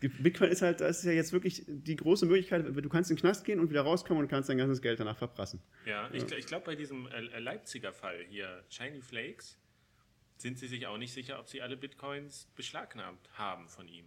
Bitcoin 0.00 0.50
ist 0.50 0.62
halt, 0.62 0.80
das 0.80 0.98
ist 0.98 1.04
ja 1.04 1.12
jetzt 1.12 1.32
wirklich 1.32 1.64
die 1.66 1.96
große 1.96 2.26
Möglichkeit, 2.26 2.64
du 2.66 2.88
kannst 2.88 3.10
in 3.10 3.16
den 3.16 3.20
Knast 3.20 3.44
gehen 3.44 3.60
und 3.60 3.70
wieder 3.70 3.82
rauskommen 3.82 4.22
und 4.22 4.28
kannst 4.28 4.48
dein 4.48 4.58
ganzes 4.58 4.82
Geld 4.82 5.00
danach 5.00 5.16
verprassen. 5.16 5.60
Ja, 5.86 6.10
ich, 6.12 6.30
ich 6.32 6.46
glaube, 6.46 6.66
bei 6.66 6.74
diesem 6.74 7.06
äh, 7.06 7.26
äh, 7.26 7.38
Leipziger 7.38 7.92
Fall 7.92 8.24
hier, 8.28 8.62
Shiny 8.68 9.00
Flakes, 9.00 9.58
sind 10.36 10.58
sie 10.58 10.66
sich 10.66 10.86
auch 10.86 10.98
nicht 10.98 11.14
sicher, 11.14 11.40
ob 11.40 11.48
sie 11.48 11.62
alle 11.62 11.76
Bitcoins 11.76 12.48
beschlagnahmt 12.56 13.30
haben 13.34 13.68
von 13.68 13.88
ihm. 13.88 14.04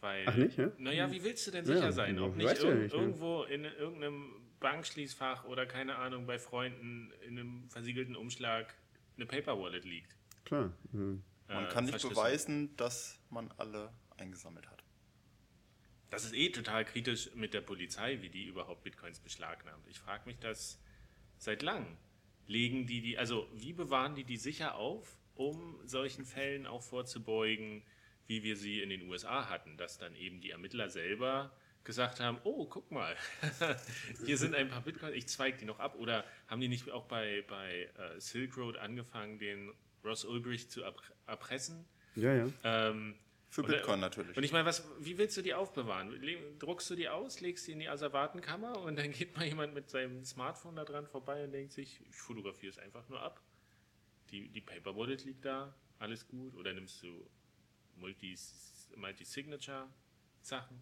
Weil, 0.00 0.24
Ach, 0.26 0.36
nicht, 0.36 0.58
ja? 0.58 0.70
Naja, 0.78 1.10
wie 1.10 1.24
willst 1.24 1.46
du 1.46 1.52
denn 1.52 1.64
Ja, 1.64 1.76
sicher 1.76 1.92
sein? 1.92 2.18
Ob 2.18 2.32
ja, 2.32 2.36
nicht, 2.36 2.50
weißt 2.50 2.62
du 2.62 2.66
ja 2.66 2.72
irg 2.72 2.82
nicht, 2.82 2.92
ja. 2.92 3.00
irgendwo 3.00 3.44
in 3.44 3.64
irgendeinem 3.64 4.34
Bankschließfach 4.60 5.44
oder 5.44 5.64
keine 5.64 5.96
Ahnung, 5.96 6.26
bei 6.26 6.38
Freunden 6.38 7.12
in 7.26 7.38
einem 7.38 7.70
versiegelten 7.70 8.14
Umschlag 8.14 8.74
eine 9.16 9.26
Paper 9.26 9.58
Wallet 9.58 9.84
liegt. 9.84 10.16
Klar. 10.52 10.72
Mhm. 10.92 11.22
Man 11.48 11.64
Äh, 11.64 11.68
kann 11.68 11.86
nicht 11.86 12.06
beweisen, 12.06 12.76
dass 12.76 13.18
man 13.30 13.50
alle 13.56 13.90
eingesammelt 14.18 14.68
hat. 14.68 14.84
Das 16.10 16.26
ist 16.26 16.34
eh 16.34 16.50
total 16.50 16.84
kritisch 16.84 17.34
mit 17.34 17.54
der 17.54 17.62
Polizei, 17.62 18.20
wie 18.20 18.28
die 18.28 18.44
überhaupt 18.44 18.82
Bitcoins 18.84 19.18
beschlagnahmt. 19.18 19.86
Ich 19.88 19.98
frage 19.98 20.26
mich 20.26 20.38
das 20.40 20.78
seit 21.38 21.62
langem. 21.62 21.96
Legen 22.46 22.86
die 22.86 23.00
die, 23.00 23.16
also 23.16 23.48
wie 23.54 23.72
bewahren 23.72 24.14
die 24.14 24.24
die 24.24 24.36
sicher 24.36 24.74
auf, 24.74 25.16
um 25.36 25.78
solchen 25.86 26.26
Fällen 26.26 26.66
auch 26.66 26.82
vorzubeugen, 26.82 27.82
wie 28.26 28.42
wir 28.42 28.58
sie 28.58 28.82
in 28.82 28.90
den 28.90 29.08
USA 29.08 29.48
hatten, 29.48 29.78
dass 29.78 29.96
dann 29.96 30.14
eben 30.14 30.42
die 30.42 30.50
Ermittler 30.50 30.90
selber 30.90 31.56
gesagt 31.82 32.20
haben, 32.20 32.38
oh, 32.44 32.66
guck 32.66 32.90
mal, 32.90 33.16
hier 34.26 34.36
sind 34.36 34.54
ein 34.54 34.68
paar 34.68 34.82
Bitcoins, 34.82 35.16
ich 35.16 35.28
zweig 35.28 35.56
die 35.56 35.64
noch 35.64 35.78
ab. 35.78 35.94
Oder 35.98 36.26
haben 36.46 36.60
die 36.60 36.68
nicht 36.68 36.90
auch 36.90 37.06
bei, 37.06 37.42
bei 37.48 37.90
äh, 37.96 38.20
Silk 38.20 38.58
Road 38.58 38.76
angefangen, 38.76 39.38
den 39.38 39.72
Ross 40.04 40.24
Ulbricht 40.24 40.70
zu 40.70 40.84
erpr- 40.84 41.12
erpressen? 41.26 41.84
Ja, 42.14 42.34
ja. 42.34 42.48
Ähm, 42.64 43.14
Für 43.48 43.62
Oder- 43.62 43.74
Bitcoin 43.76 44.00
natürlich. 44.00 44.36
und 44.36 44.42
ich 44.44 44.52
meine, 44.52 44.64
was, 44.66 44.82
wie 45.00 45.16
willst 45.18 45.36
du 45.36 45.42
die 45.42 45.54
aufbewahren? 45.54 46.10
Druckst 46.58 46.88
du 46.90 46.94
die 46.94 47.08
aus, 47.08 47.40
legst 47.40 47.66
die 47.66 47.72
in 47.72 47.80
die 47.80 47.88
Asservatenkammer 47.88 48.78
und 48.80 48.96
dann 48.98 49.12
geht 49.12 49.36
mal 49.36 49.46
jemand 49.46 49.74
mit 49.74 49.90
seinem 49.90 50.24
Smartphone 50.24 50.76
da 50.76 50.84
dran 50.84 51.06
vorbei 51.06 51.44
und 51.44 51.52
denkt 51.52 51.72
sich, 51.72 52.00
ich 52.08 52.16
fotografiere 52.16 52.70
es 52.70 52.78
einfach 52.78 53.08
nur 53.08 53.20
ab. 53.20 53.42
Die, 54.30 54.48
die 54.48 54.60
Paper 54.62 54.96
Wallet 54.96 55.24
liegt 55.24 55.44
da, 55.44 55.74
alles 55.98 56.26
gut. 56.26 56.54
Oder 56.56 56.72
nimmst 56.72 57.02
du 57.02 57.28
Multis- 57.98 58.90
Multi-Signature-Sachen? 58.96 60.80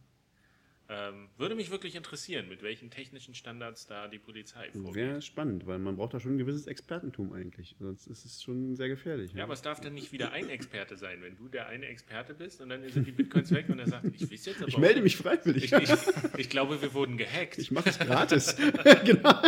Ähm, 0.92 1.28
würde 1.38 1.54
mich 1.54 1.70
wirklich 1.70 1.94
interessieren, 1.94 2.48
mit 2.48 2.64
welchen 2.64 2.90
technischen 2.90 3.32
Standards 3.36 3.86
da 3.86 4.08
die 4.08 4.18
Polizei 4.18 4.72
vorgeht. 4.72 4.94
Wäre 4.96 5.22
spannend, 5.22 5.64
weil 5.68 5.78
man 5.78 5.94
braucht 5.96 6.14
da 6.14 6.18
schon 6.18 6.34
ein 6.34 6.38
gewisses 6.38 6.66
Expertentum 6.66 7.32
eigentlich. 7.32 7.76
Sonst 7.78 8.08
ist 8.08 8.24
es 8.24 8.42
schon 8.42 8.74
sehr 8.74 8.88
gefährlich. 8.88 9.32
Ja, 9.32 9.44
aber 9.44 9.52
es 9.52 9.62
darf 9.62 9.80
dann 9.80 9.94
nicht 9.94 10.10
wieder 10.10 10.32
ein 10.32 10.48
Experte 10.48 10.96
sein, 10.96 11.22
wenn 11.22 11.36
du 11.36 11.46
der 11.46 11.68
eine 11.68 11.86
Experte 11.86 12.34
bist 12.34 12.60
und 12.60 12.70
dann 12.70 12.82
sind 12.88 13.06
die 13.06 13.12
Bitcoins 13.12 13.52
weg 13.52 13.68
und 13.68 13.78
er 13.78 13.86
sagt, 13.86 14.04
ich 14.06 14.28
weiß 14.32 14.46
jetzt 14.46 14.58
aber 14.58 14.68
ich 14.68 14.74
auch- 14.74 14.80
melde 14.80 15.00
mich 15.00 15.16
freiwillig. 15.16 15.72
Ich, 15.72 15.72
ich, 15.72 15.90
ich 16.38 16.50
glaube, 16.50 16.82
wir 16.82 16.92
wurden 16.92 17.16
gehackt. 17.16 17.58
Ich 17.58 17.70
mache 17.70 17.90
es 17.90 17.98
gratis. 17.98 18.56
genau. 19.04 19.42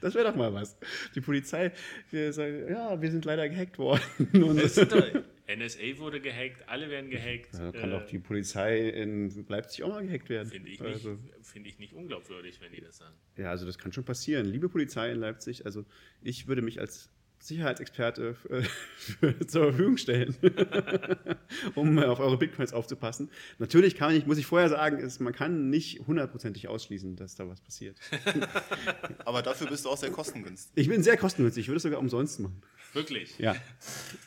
Das 0.00 0.14
wäre 0.14 0.26
doch 0.28 0.36
mal 0.36 0.54
was. 0.54 0.76
Die 1.16 1.20
Polizei, 1.20 1.72
wir 2.12 2.32
sagen, 2.32 2.68
ja, 2.70 3.02
wir 3.02 3.10
sind 3.10 3.24
leider 3.24 3.48
gehackt 3.48 3.78
worden. 3.78 4.00
NSA 5.58 5.98
wurde 5.98 6.20
gehackt, 6.20 6.68
alle 6.68 6.90
werden 6.90 7.10
gehackt. 7.10 7.52
ja, 7.54 7.72
kann 7.72 7.90
Äh, 7.90 7.98
doch 7.98 8.06
die 8.06 8.18
Polizei 8.18 8.88
in 8.88 9.44
Leipzig 9.48 9.82
auch 9.84 9.88
mal 9.90 10.04
gehackt 10.06 10.28
werden. 10.28 10.48
Finde 10.48 10.68
ich, 10.70 10.80
nicht, 10.80 10.92
Also, 10.94 11.18
finde 11.42 11.68
ich 11.68 11.78
nicht 11.78 11.92
unglaubwürdig, 11.92 12.60
wenn 12.60 12.72
die 12.72 12.80
das 12.80 12.98
sagen. 12.98 13.14
ja, 13.36 13.50
also 13.50 13.66
das 13.66 13.78
kann 13.78 13.92
schon 13.92 14.04
passieren. 14.04 14.46
Liebe 14.46 14.68
Polizei 14.68 15.10
in 15.12 15.18
Leipzig, 15.18 15.64
also 15.66 15.84
ich 16.22 16.46
würde 16.48 16.62
mich 16.62 16.80
als 16.80 17.10
Sicherheitsexperte 17.38 18.34
äh, 18.48 18.62
für, 18.96 19.46
zur 19.46 19.64
Verfügung 19.68 19.98
stellen, 19.98 20.34
um 21.74 21.98
auf 21.98 22.18
eure 22.18 22.38
Bitcoins 22.38 22.72
aufzupassen. 22.72 23.30
Natürlich 23.58 23.94
kann 23.94 24.14
ich, 24.16 24.26
muss 24.26 24.38
ich 24.38 24.46
vorher 24.46 24.68
sagen, 24.70 24.98
ist, 24.98 25.20
man 25.20 25.34
kann 25.34 25.68
nicht 25.68 26.00
hundertprozentig 26.06 26.66
ausschließen, 26.68 27.14
dass 27.16 27.34
da 27.34 27.46
was 27.46 27.60
passiert. 27.60 27.98
Aber 29.24 29.42
dafür 29.42 29.66
bist 29.68 29.84
du 29.84 29.90
auch 29.90 29.96
sehr 29.98 30.10
kostengünstig. 30.10 30.72
Ich 30.76 30.88
bin 30.88 31.02
sehr 31.02 31.16
kostengünstig, 31.16 31.64
ich 31.64 31.68
würde 31.68 31.76
es 31.76 31.82
sogar 31.82 31.98
umsonst 32.00 32.40
machen. 32.40 32.62
Wirklich. 32.92 33.38
Ja. 33.38 33.56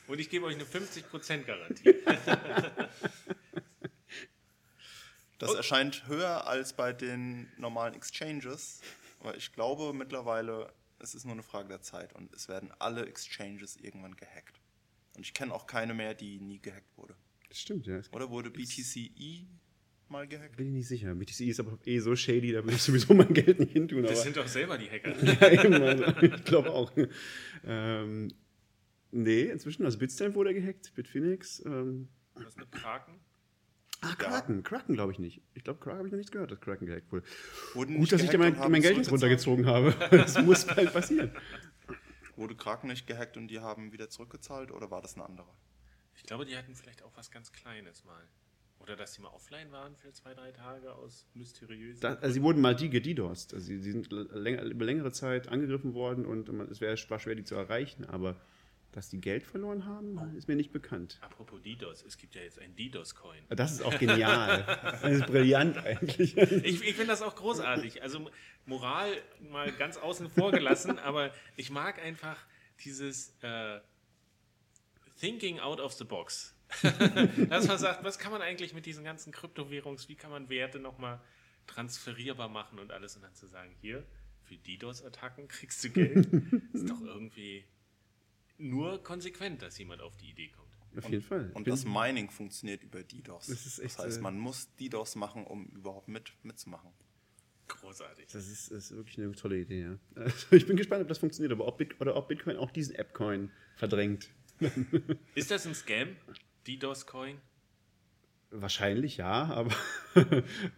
Und 0.07 0.19
ich 0.19 0.29
gebe 0.29 0.45
euch 0.45 0.55
eine 0.55 0.65
50% 0.65 1.43
Garantie. 1.43 1.95
Das 5.39 5.53
erscheint 5.53 6.05
höher 6.07 6.47
als 6.47 6.73
bei 6.73 6.91
den 6.91 7.49
normalen 7.57 7.93
Exchanges, 7.93 8.81
aber 9.21 9.37
ich 9.37 9.53
glaube 9.53 9.93
mittlerweile, 9.93 10.73
es 10.99 11.15
ist 11.15 11.23
nur 11.23 11.33
eine 11.33 11.43
Frage 11.43 11.69
der 11.69 11.81
Zeit 11.81 12.13
und 12.13 12.33
es 12.33 12.49
werden 12.49 12.71
alle 12.77 13.05
Exchanges 13.05 13.77
irgendwann 13.77 14.17
gehackt. 14.17 14.59
Und 15.15 15.25
ich 15.25 15.33
kenne 15.33 15.53
auch 15.53 15.65
keine 15.65 15.93
mehr, 15.93 16.13
die 16.13 16.41
nie 16.41 16.59
gehackt 16.59 16.97
wurde. 16.97 17.15
Das 17.47 17.59
stimmt, 17.59 17.87
ja. 17.87 18.01
Oder 18.11 18.29
wurde 18.29 18.51
BTCE 18.51 19.47
mal 20.09 20.27
gehackt? 20.27 20.57
bin 20.57 20.67
ich 20.67 20.73
nicht 20.73 20.87
sicher. 20.87 21.15
BTC 21.15 21.39
ist 21.41 21.59
aber 21.61 21.79
eh 21.85 21.99
so 21.99 22.15
shady, 22.15 22.51
da 22.51 22.63
würde 22.63 22.75
ich 22.75 22.81
sowieso 22.81 23.13
mein 23.13 23.33
Geld 23.33 23.59
nicht 23.59 23.71
hintun. 23.71 24.03
Das 24.03 24.11
Aber 24.11 24.21
sind 24.21 24.37
doch 24.37 24.47
selber 24.47 24.77
die 24.77 24.89
Hacker. 24.89 25.15
ja, 25.23 25.63
eben, 25.63 25.73
also, 25.81 26.05
ich 26.21 26.43
glaube 26.43 26.71
auch. 26.71 26.91
Ähm, 27.63 28.29
nee, 29.11 29.43
inzwischen, 29.43 29.85
also 29.85 29.97
Bitstamp 29.97 30.35
wurde 30.35 30.53
gehackt, 30.53 30.93
Bitfinex. 30.95 31.63
Ähm, 31.65 32.09
Was 32.35 32.55
mit 32.55 32.71
Kraken? 32.71 33.19
ah, 34.01 34.15
Kraken. 34.15 34.63
Kraken 34.63 34.93
glaube 34.95 35.11
ich 35.11 35.19
nicht. 35.19 35.41
Ich 35.53 35.63
glaube, 35.63 35.79
Kraken 35.79 35.97
habe 35.99 36.07
ich 36.07 36.11
noch 36.13 36.17
nichts 36.17 36.31
gehört, 36.31 36.51
dass 36.51 36.61
Kraken 36.61 36.85
gehackt 36.85 37.11
wurde. 37.11 37.25
Wurden 37.73 37.93
Gut, 37.93 37.99
nicht 38.01 38.11
dass 38.13 38.23
ich 38.23 38.29
da 38.29 38.37
mein, 38.37 38.53
mein 38.57 38.81
Geld 38.81 38.97
jetzt 38.97 39.09
zurückgezahlt? 39.09 39.47
runtergezogen 39.49 39.65
habe. 39.67 39.93
Das 40.11 40.41
muss 40.41 40.65
bald 40.65 40.93
passieren. 40.93 41.31
Wurde 42.35 42.55
Kraken 42.55 42.87
nicht 42.87 43.05
gehackt 43.07 43.35
und 43.35 43.47
die 43.49 43.59
haben 43.59 43.91
wieder 43.91 44.09
zurückgezahlt 44.09 44.71
oder 44.71 44.89
war 44.89 45.01
das 45.01 45.15
eine 45.15 45.25
andere? 45.25 45.49
Ich 46.15 46.23
glaube, 46.23 46.45
die 46.45 46.55
hatten 46.57 46.75
vielleicht 46.75 47.03
auch 47.03 47.11
was 47.15 47.31
ganz 47.31 47.51
Kleines 47.51 48.05
mal. 48.05 48.23
Oder 48.79 48.95
dass 48.95 49.13
sie 49.13 49.21
mal 49.21 49.29
offline 49.29 49.73
waren 49.73 49.97
für 49.97 50.13
zwei, 50.13 50.33
drei 50.33 50.51
Tage 50.53 50.93
aus 50.95 51.27
mysteriösen. 51.33 51.99
Da, 51.99 52.13
also 52.15 52.33
sie 52.33 52.41
wurden 52.41 52.61
mal 52.61 52.73
die 52.75 52.89
gedidosed. 52.89 53.53
Also 53.53 53.65
sie, 53.67 53.79
sie 53.79 53.91
sind 53.91 54.09
länger, 54.11 54.63
über 54.63 54.85
längere 54.85 55.11
Zeit 55.11 55.49
angegriffen 55.49 55.93
worden 55.93 56.25
und 56.25 56.49
man- 56.53 56.69
es 56.71 56.79
wär, 56.79 56.95
war 57.09 57.19
schwer, 57.19 57.35
die 57.35 57.43
zu 57.43 57.55
erreichen. 57.55 58.05
Aber 58.05 58.39
dass 58.91 59.09
die 59.09 59.21
Geld 59.21 59.43
verloren 59.43 59.85
haben, 59.85 60.35
ist 60.35 60.47
mir 60.47 60.55
nicht 60.55 60.71
bekannt. 60.71 61.19
Apropos 61.21 61.61
DDoS, 61.61 62.03
es 62.03 62.17
gibt 62.17 62.35
ja 62.35 62.41
jetzt 62.41 62.59
ein 62.59 62.75
DDoS-Coin. 62.75 63.43
Das 63.49 63.71
ist 63.71 63.81
auch 63.83 63.97
genial. 63.97 64.65
Das 65.01 65.11
ist 65.11 65.25
brillant 65.27 65.77
eigentlich. 65.77 66.35
Ich, 66.37 66.83
ich 66.83 66.95
finde 66.95 67.07
das 67.07 67.21
auch 67.21 67.35
großartig. 67.35 68.01
Also 68.01 68.29
Moral 68.65 69.11
mal 69.51 69.71
ganz 69.71 69.97
außen 69.97 70.29
vor 70.29 70.51
gelassen, 70.51 70.97
aber 71.03 71.31
ich 71.55 71.69
mag 71.69 71.99
einfach 71.99 72.37
dieses 72.83 73.35
äh, 73.41 73.79
Thinking 75.19 75.59
out 75.59 75.79
of 75.79 75.93
the 75.93 76.03
box. 76.03 76.55
Dass 77.49 77.67
man 77.67 77.77
sagt, 77.77 78.03
was 78.03 78.19
kann 78.19 78.31
man 78.31 78.41
eigentlich 78.41 78.73
mit 78.73 78.85
diesen 78.85 79.03
ganzen 79.03 79.31
Kryptowährungs, 79.31 80.07
wie 80.07 80.15
kann 80.15 80.31
man 80.31 80.49
Werte 80.49 80.79
nochmal 80.79 81.19
transferierbar 81.67 82.49
machen 82.49 82.79
und 82.79 82.91
alles 82.91 83.15
und 83.15 83.23
dann 83.23 83.35
zu 83.35 83.47
sagen, 83.47 83.75
hier, 83.81 84.05
für 84.43 84.55
DDoS-Attacken 84.55 85.47
kriegst 85.47 85.83
du 85.83 85.89
Geld. 85.89 86.27
ist 86.73 86.89
doch 86.89 87.01
irgendwie 87.01 87.65
nur 88.59 89.01
konsequent, 89.03 89.61
dass 89.61 89.77
jemand 89.77 90.01
auf 90.01 90.15
die 90.17 90.29
Idee 90.29 90.49
kommt. 90.49 90.69
Auf 90.97 91.09
jeden 91.09 91.23
Fall. 91.23 91.51
Und 91.53 91.67
das 91.67 91.85
Mining 91.85 92.29
funktioniert 92.31 92.83
über 92.83 93.03
DDoS. 93.03 93.47
Das 93.47 93.65
ist 93.65 93.79
echt, 93.79 93.97
das 93.97 94.05
heißt, 94.05 94.17
äh, 94.17 94.21
man 94.21 94.39
muss 94.39 94.73
DDoS 94.75 95.15
machen, 95.15 95.45
um 95.45 95.67
überhaupt 95.67 96.07
mit, 96.07 96.33
mitzumachen. 96.43 96.91
Großartig. 97.67 98.27
Das 98.31 98.47
ist, 98.47 98.71
das 98.71 98.85
ist 98.85 98.95
wirklich 98.95 99.19
eine 99.19 99.31
tolle 99.33 99.59
Idee, 99.59 99.81
ja. 99.81 99.99
Also 100.15 100.55
ich 100.55 100.65
bin 100.65 100.75
gespannt, 100.75 101.03
ob 101.03 101.07
das 101.07 101.19
funktioniert, 101.19 101.51
aber 101.51 101.67
ob, 101.67 101.77
Bit 101.77 102.01
oder 102.01 102.15
ob 102.15 102.27
Bitcoin 102.27 102.57
auch 102.57 102.71
diesen 102.71 102.95
App-Coin 102.95 103.51
verdrängt. 103.75 104.29
Ist 105.35 105.51
das 105.51 105.67
ein 105.67 105.75
Scam? 105.75 106.15
DDoS-Coin? 106.67 107.39
Wahrscheinlich 108.51 109.17
ja, 109.17 109.45
aber 109.45 109.71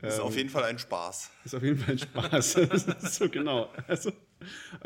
Das 0.02 0.16
ist 0.16 0.20
auf 0.20 0.36
jeden 0.36 0.50
Fall 0.50 0.66
ein 0.66 0.78
Spaß. 0.78 1.32
ist 1.46 1.56
auf 1.56 1.64
jeden 1.64 1.78
Fall 1.78 1.92
ein 1.94 2.00
Spaß. 2.00 2.54
das 2.70 2.86
ist 2.86 3.16
so 3.16 3.30
genau. 3.30 3.72
Also, 3.88 4.12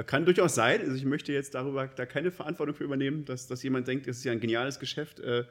kann 0.06 0.26
durchaus 0.26 0.56
sein. 0.56 0.82
Also 0.82 0.94
ich 0.96 1.06
möchte 1.06 1.32
jetzt 1.34 1.56
darüber 1.56 1.88
da 1.88 2.06
keine 2.06 2.32
Verantwortung 2.32 2.76
für 2.76 2.84
übernehmen, 2.84 3.26
dass, 3.26 3.48
dass 3.48 3.64
jemand 3.64 3.88
denkt, 3.88 4.08
das 4.08 4.18
ist 4.18 4.24
ja 4.24 4.32
ein 4.32 4.40
geniales 4.40 4.80
Geschäft. 4.80 5.20
Äh, 5.20 5.46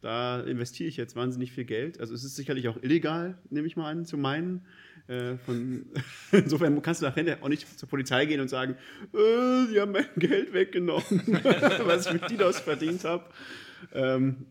da 0.00 0.40
investiere 0.42 0.88
ich 0.88 0.96
jetzt 0.96 1.16
wahnsinnig 1.16 1.50
viel 1.52 1.64
Geld. 1.64 1.98
Also 1.98 2.14
es 2.14 2.22
ist 2.22 2.36
sicherlich 2.36 2.68
auch 2.68 2.80
illegal, 2.82 3.36
nehme 3.50 3.66
ich 3.66 3.76
mal 3.76 3.90
an, 3.90 4.04
zu 4.04 4.16
meinen. 4.16 4.64
Äh, 5.08 5.36
von, 5.38 5.86
insofern 6.32 6.80
kannst 6.82 7.02
du 7.02 7.06
nachher 7.06 7.42
auch 7.42 7.48
nicht 7.48 7.78
zur 7.78 7.88
Polizei 7.88 8.26
gehen 8.26 8.40
und 8.40 8.48
sagen, 8.48 8.76
äh, 9.12 9.66
die 9.72 9.80
haben 9.80 9.92
mein 9.92 10.06
Geld 10.16 10.52
weggenommen, 10.52 11.02
was 11.84 12.06
ich 12.06 12.12
mit 12.12 12.30
DDoS 12.30 12.60
verdient 12.60 13.02
habe. 13.04 13.24
Ähm, 13.92 14.46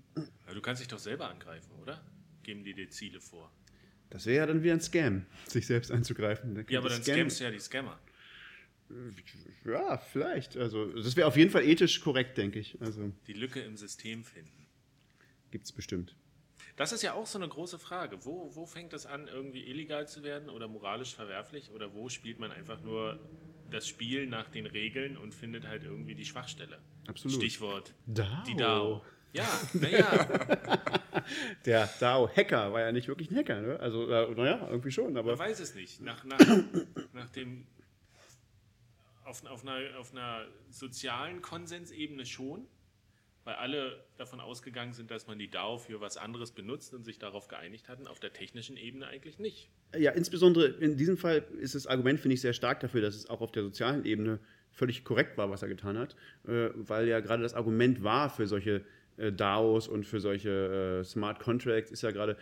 du 0.53 0.61
kannst 0.61 0.81
dich 0.81 0.87
doch 0.89 0.99
selber 0.99 1.29
angreifen, 1.29 1.71
oder? 1.81 2.01
Geben 2.43 2.63
die 2.63 2.73
dir 2.73 2.89
Ziele 2.89 3.19
vor. 3.21 3.51
das 4.09 4.25
wäre 4.25 4.37
ja 4.37 4.45
dann 4.47 4.63
wie 4.63 4.71
ein 4.71 4.81
Scam, 4.81 5.25
sich 5.47 5.65
selbst 5.67 5.91
anzugreifen. 5.91 6.55
Da 6.55 6.61
Ja, 6.69 6.79
aber 6.79 6.89
dann 6.89 7.01
Scam- 7.01 7.13
scamst 7.15 7.39
du 7.39 7.43
ja 7.45 7.51
die 7.51 7.59
Scammer. 7.59 7.99
Ja, 9.65 9.97
vielleicht. 9.97 10.55
Also, 10.57 10.85
das 10.93 11.15
wäre 11.15 11.27
auf 11.27 11.35
jeden 11.37 11.51
Fall 11.51 11.63
ethisch 11.63 12.01
korrekt, 12.01 12.37
denke 12.37 12.59
ich. 12.59 12.77
Also, 12.81 13.11
Die 13.27 13.33
Lücke 13.33 13.59
im 13.61 13.77
System 13.77 14.23
finden. 14.23 14.67
gibt 15.51 15.65
es 15.65 15.71
bestimmt. 15.71 16.15
Das 16.75 16.91
ist 16.91 17.01
ja 17.01 17.13
auch 17.13 17.25
so 17.25 17.39
eine 17.39 17.47
große 17.47 17.79
Frage. 17.79 18.23
Wo, 18.25 18.55
wo 18.55 18.65
fängt 18.65 18.93
es 18.93 19.05
an, 19.05 19.27
irgendwie 19.27 19.67
illegal 19.67 20.07
zu 20.07 20.21
werden 20.23 20.49
oder 20.49 20.67
moralisch 20.67 21.15
verwerflich? 21.15 21.71
Oder 21.71 21.93
wo 21.93 22.07
spielt 22.09 22.39
man 22.39 22.51
einfach 22.51 22.81
nur 22.81 23.19
das 23.71 23.87
Spiel 23.87 24.27
nach 24.27 24.49
den 24.49 24.65
Regeln 24.67 25.17
und 25.17 25.33
findet 25.33 25.67
halt 25.67 25.83
irgendwie 25.83 26.13
die 26.15 26.25
Schwachstelle? 26.25 26.79
Absolut. 27.07 27.37
Stichwort 27.37 27.93
DAO. 28.05 28.43
die 28.47 28.55
DAO. 28.55 29.03
Ja, 29.33 29.45
naja, 29.73 30.79
Der 31.65 31.89
DAO-Hacker 31.99 32.71
war 32.73 32.81
ja 32.81 32.91
nicht 32.91 33.07
wirklich 33.07 33.29
ein 33.31 33.37
Hacker, 33.37 33.59
ne? 33.61 33.79
Also, 33.79 34.09
äh, 34.09 34.33
naja, 34.35 34.67
irgendwie 34.69 34.91
schon, 34.91 35.13
man 35.13 35.17
aber. 35.17 35.37
weiß 35.37 35.59
es 35.59 35.75
nicht. 35.75 36.01
Nach, 36.01 36.23
nach, 36.23 36.39
nach 37.13 37.29
dem 37.31 37.65
auf, 39.27 39.45
auf, 39.45 39.63
einer, 39.63 39.99
auf 39.99 40.11
einer 40.11 40.45
sozialen 40.69 41.41
Konsensebene 41.41 42.25
schon, 42.25 42.65
weil 43.43 43.55
alle 43.55 44.03
davon 44.17 44.39
ausgegangen 44.39 44.93
sind, 44.93 45.11
dass 45.11 45.27
man 45.27 45.37
die 45.37 45.49
DAO 45.49 45.77
für 45.77 46.01
was 46.01 46.17
anderes 46.17 46.51
benutzt 46.51 46.93
und 46.93 47.03
sich 47.03 47.19
darauf 47.19 47.47
geeinigt 47.47 47.89
hatten. 47.89 48.07
Auf 48.07 48.19
der 48.19 48.33
technischen 48.33 48.77
Ebene 48.77 49.07
eigentlich 49.07 49.39
nicht. 49.39 49.69
Ja, 49.97 50.11
insbesondere 50.11 50.67
in 50.67 50.97
diesem 50.97 51.17
Fall 51.17 51.45
ist 51.59 51.75
das 51.75 51.87
Argument, 51.87 52.19
finde 52.19 52.35
ich, 52.35 52.41
sehr 52.41 52.53
stark 52.53 52.79
dafür, 52.79 53.01
dass 53.01 53.15
es 53.15 53.29
auch 53.29 53.41
auf 53.41 53.51
der 53.51 53.63
sozialen 53.63 54.05
Ebene 54.05 54.39
völlig 54.71 55.03
korrekt 55.03 55.37
war, 55.37 55.49
was 55.49 55.61
er 55.61 55.69
getan 55.69 55.97
hat, 55.97 56.15
äh, 56.47 56.69
weil 56.75 57.07
ja 57.07 57.19
gerade 57.19 57.41
das 57.41 57.53
Argument 57.53 58.03
war 58.03 58.29
für 58.29 58.47
solche 58.47 58.83
äh, 59.17 59.31
DAOs 59.31 59.87
und 59.87 60.05
für 60.05 60.19
solche 60.19 60.99
äh, 61.01 61.03
Smart 61.03 61.39
Contracts 61.39 61.91
ist 61.91 62.03
ja 62.03 62.11
gerade 62.11 62.37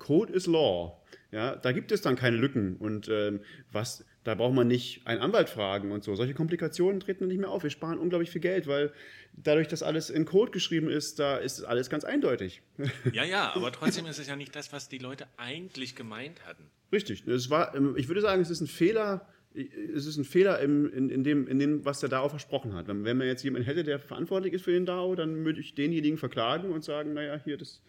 Code 0.00 0.30
is 0.34 0.46
Law. 0.46 1.02
Ja, 1.30 1.56
da 1.56 1.72
gibt 1.72 1.92
es 1.92 2.02
dann 2.02 2.14
keine 2.14 2.36
Lücken 2.36 2.76
und 2.76 3.08
ähm, 3.08 3.40
was, 3.70 4.04
da 4.24 4.34
braucht 4.34 4.54
man 4.54 4.68
nicht 4.68 5.06
einen 5.06 5.20
Anwalt 5.20 5.48
fragen 5.48 5.90
und 5.90 6.04
so. 6.04 6.14
Solche 6.14 6.34
Komplikationen 6.34 7.00
treten 7.00 7.20
dann 7.20 7.28
nicht 7.28 7.40
mehr 7.40 7.50
auf. 7.50 7.62
Wir 7.64 7.70
sparen 7.70 7.98
unglaublich 7.98 8.30
viel 8.30 8.40
Geld, 8.40 8.66
weil 8.68 8.92
dadurch, 9.32 9.66
dass 9.68 9.82
alles 9.82 10.10
in 10.10 10.24
Code 10.24 10.52
geschrieben 10.52 10.88
ist, 10.88 11.18
da 11.18 11.36
ist 11.36 11.62
alles 11.64 11.90
ganz 11.90 12.04
eindeutig. 12.04 12.62
Ja, 13.12 13.24
ja, 13.24 13.54
aber 13.54 13.72
trotzdem 13.72 14.06
ist 14.06 14.18
es 14.18 14.28
ja 14.28 14.36
nicht 14.36 14.54
das, 14.54 14.72
was 14.72 14.88
die 14.88 14.98
Leute 14.98 15.26
eigentlich 15.36 15.96
gemeint 15.96 16.44
hatten. 16.46 16.70
Richtig. 16.92 17.26
Es 17.26 17.50
war, 17.50 17.74
ähm, 17.74 17.94
ich 17.96 18.08
würde 18.08 18.20
sagen, 18.20 18.40
es 18.40 18.50
ist 18.50 18.60
ein 18.60 18.66
Fehler. 18.66 19.26
Es 19.54 20.06
ist 20.06 20.16
ein 20.16 20.24
Fehler 20.24 20.60
im, 20.60 20.90
in, 20.90 21.10
in, 21.10 21.24
dem, 21.24 21.46
in 21.46 21.58
dem, 21.58 21.84
was 21.84 22.00
der 22.00 22.08
DAO 22.08 22.30
versprochen 22.30 22.74
hat. 22.74 22.88
Wenn 22.88 23.04
wenn 23.04 23.18
man 23.18 23.26
jetzt 23.26 23.42
jemanden 23.42 23.66
hätte, 23.66 23.84
der 23.84 23.98
verantwortlich 23.98 24.54
ist 24.54 24.62
für 24.62 24.72
den 24.72 24.86
DAO, 24.86 25.14
dann 25.14 25.44
würde 25.44 25.60
ich 25.60 25.74
denjenigen 25.74 26.16
verklagen 26.16 26.70
und 26.70 26.84
sagen, 26.84 27.12
naja, 27.12 27.38
hier, 27.44 27.58
das 27.58 27.82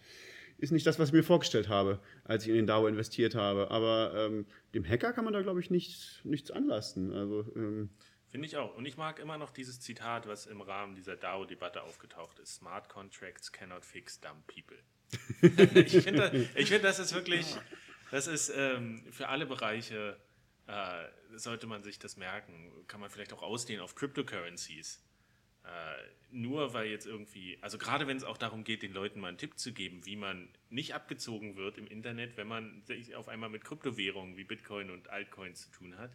ist 0.57 0.71
nicht 0.71 0.85
das, 0.85 0.99
was 0.99 1.09
ich 1.09 1.13
mir 1.13 1.23
vorgestellt 1.23 1.69
habe, 1.69 1.99
als 2.23 2.43
ich 2.43 2.49
in 2.49 2.55
den 2.55 2.67
DAO 2.67 2.87
investiert 2.87 3.35
habe. 3.35 3.69
Aber 3.71 4.13
ähm, 4.15 4.45
dem 4.73 4.87
Hacker 4.87 5.13
kann 5.13 5.25
man 5.25 5.33
da, 5.33 5.41
glaube 5.41 5.59
ich, 5.59 5.69
nichts, 5.69 6.19
nichts 6.23 6.51
anlasten. 6.51 7.13
Also, 7.13 7.45
ähm, 7.55 7.89
Finde 8.29 8.47
ich 8.47 8.57
auch. 8.57 8.75
Und 8.75 8.85
ich 8.87 8.97
mag 8.97 9.19
immer 9.19 9.37
noch 9.37 9.51
dieses 9.51 9.79
Zitat, 9.79 10.27
was 10.27 10.47
im 10.47 10.61
Rahmen 10.61 10.95
dieser 10.95 11.15
DAO-Debatte 11.15 11.83
aufgetaucht 11.83 12.39
ist. 12.39 12.55
Smart 12.55 12.89
contracts 12.89 13.51
cannot 13.51 13.85
fix 13.85 14.19
dumb 14.19 14.45
people. 14.47 14.77
ich 15.85 16.01
finde, 16.01 16.29
das- 16.31 16.33
ich 16.55 16.67
finde, 16.69 16.81
das 16.87 16.97
ist 16.99 17.13
wirklich, 17.13 17.55
das 18.09 18.25
ist 18.27 18.51
ähm, 18.55 19.05
für 19.11 19.29
alle 19.29 19.45
Bereiche, 19.45 20.17
äh, 20.65 21.37
sollte 21.37 21.67
man 21.67 21.83
sich 21.83 21.99
das 21.99 22.17
merken. 22.17 22.71
Kann 22.87 22.99
man 23.01 23.09
vielleicht 23.11 23.33
auch 23.33 23.43
ausdehnen 23.43 23.81
auf 23.83 23.93
Cryptocurrencies. 23.95 25.03
Äh, 25.63 25.67
nur 26.31 26.73
weil 26.73 26.87
jetzt 26.87 27.05
irgendwie, 27.05 27.57
also 27.61 27.77
gerade 27.77 28.07
wenn 28.07 28.17
es 28.17 28.23
auch 28.23 28.37
darum 28.37 28.63
geht, 28.63 28.81
den 28.81 28.93
Leuten 28.93 29.19
mal 29.19 29.29
einen 29.29 29.37
Tipp 29.37 29.57
zu 29.57 29.71
geben, 29.71 30.05
wie 30.05 30.15
man 30.15 30.49
nicht 30.69 30.93
abgezogen 30.95 31.55
wird 31.55 31.77
im 31.77 31.87
Internet, 31.87 32.37
wenn 32.37 32.47
man 32.47 32.81
sich 32.85 33.15
auf 33.15 33.27
einmal 33.29 33.49
mit 33.49 33.63
Kryptowährungen 33.63 34.35
wie 34.35 34.43
Bitcoin 34.43 34.89
und 34.89 35.09
Altcoins 35.09 35.61
zu 35.61 35.71
tun 35.71 35.97
hat. 35.97 36.11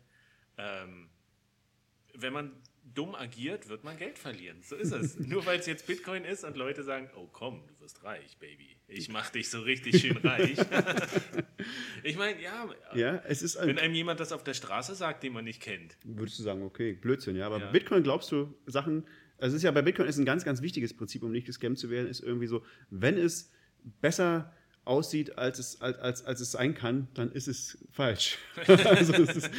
Ähm, 0.59 1.09
wenn 2.15 2.33
man 2.33 2.53
dumm 2.95 3.15
agiert, 3.15 3.69
wird 3.69 3.85
man 3.85 3.97
Geld 3.97 4.19
verlieren. 4.19 4.63
So 4.63 4.75
ist 4.75 4.93
es. 4.93 5.19
Nur 5.19 5.47
weil 5.47 5.61
es 5.61 5.67
jetzt 5.67 5.87
Bitcoin 5.87 6.25
ist 6.25 6.43
und 6.45 6.57
Leute 6.57 6.83
sagen, 6.83 7.09
oh 7.15 7.29
komm, 7.31 7.63
du 7.69 7.81
wirst 7.81 8.03
reich, 8.03 8.37
Baby. 8.39 8.77
Ich 8.89 9.09
mach 9.09 9.31
dich 9.31 9.51
so 9.51 9.61
richtig 9.61 10.01
schön 10.01 10.17
reich. 10.17 10.59
ich 12.03 12.17
meine, 12.17 12.41
ja, 12.43 12.69
ja, 12.95 13.23
es 13.27 13.43
ist 13.43 13.57
ein, 13.57 13.69
wenn 13.69 13.79
einem 13.79 13.95
jemand 13.95 14.21
das 14.21 14.33
auf 14.33 14.43
der 14.43 14.55
Straße 14.55 14.95
sagt, 14.95 15.23
den 15.23 15.33
man 15.33 15.45
nicht 15.45 15.61
kennt. 15.63 15.97
würdest 16.03 16.39
du 16.39 16.43
sagen, 16.43 16.63
okay, 16.63 16.95
Blödsinn, 16.95 17.37
ja. 17.37 17.47
Aber 17.47 17.61
Ja. 17.61 17.71
Bitcoin 17.71 18.03
glaubst 18.03 18.33
du 18.33 18.55
Sachen, 18.67 19.07
also 19.39 19.55
es 19.55 19.61
ist 19.61 19.63
ja 19.63 19.71
bei 19.71 19.83
Bitcoin 19.83 20.09
ist 20.09 20.19
ein 20.19 20.25
ganz, 20.25 20.45
ganz 20.45 20.63
wichtiges 20.63 20.95
Prinzip, 20.95 21.23
um 21.23 21.33
nicht 21.33 21.47
gescammt 21.47 21.79
zu 21.79 21.91
werden, 21.91 22.09
ist 22.09 22.21
irgendwie 22.21 22.47
so, 22.47 22.65
wenn 22.91 23.17
es 23.17 23.51
besser 24.01 24.53
aussieht, 24.85 25.37
als 25.37 25.59
es, 25.59 25.81
als, 25.81 25.99
als, 25.99 26.25
als 26.25 26.41
es 26.41 26.53
sein 26.53 26.75
kann, 26.75 27.09
dann 27.15 27.31
ist 27.31 27.47
es 27.47 27.79
falsch. 27.93 28.39
also 28.67 29.13
es 29.15 29.37
ist, 29.37 29.51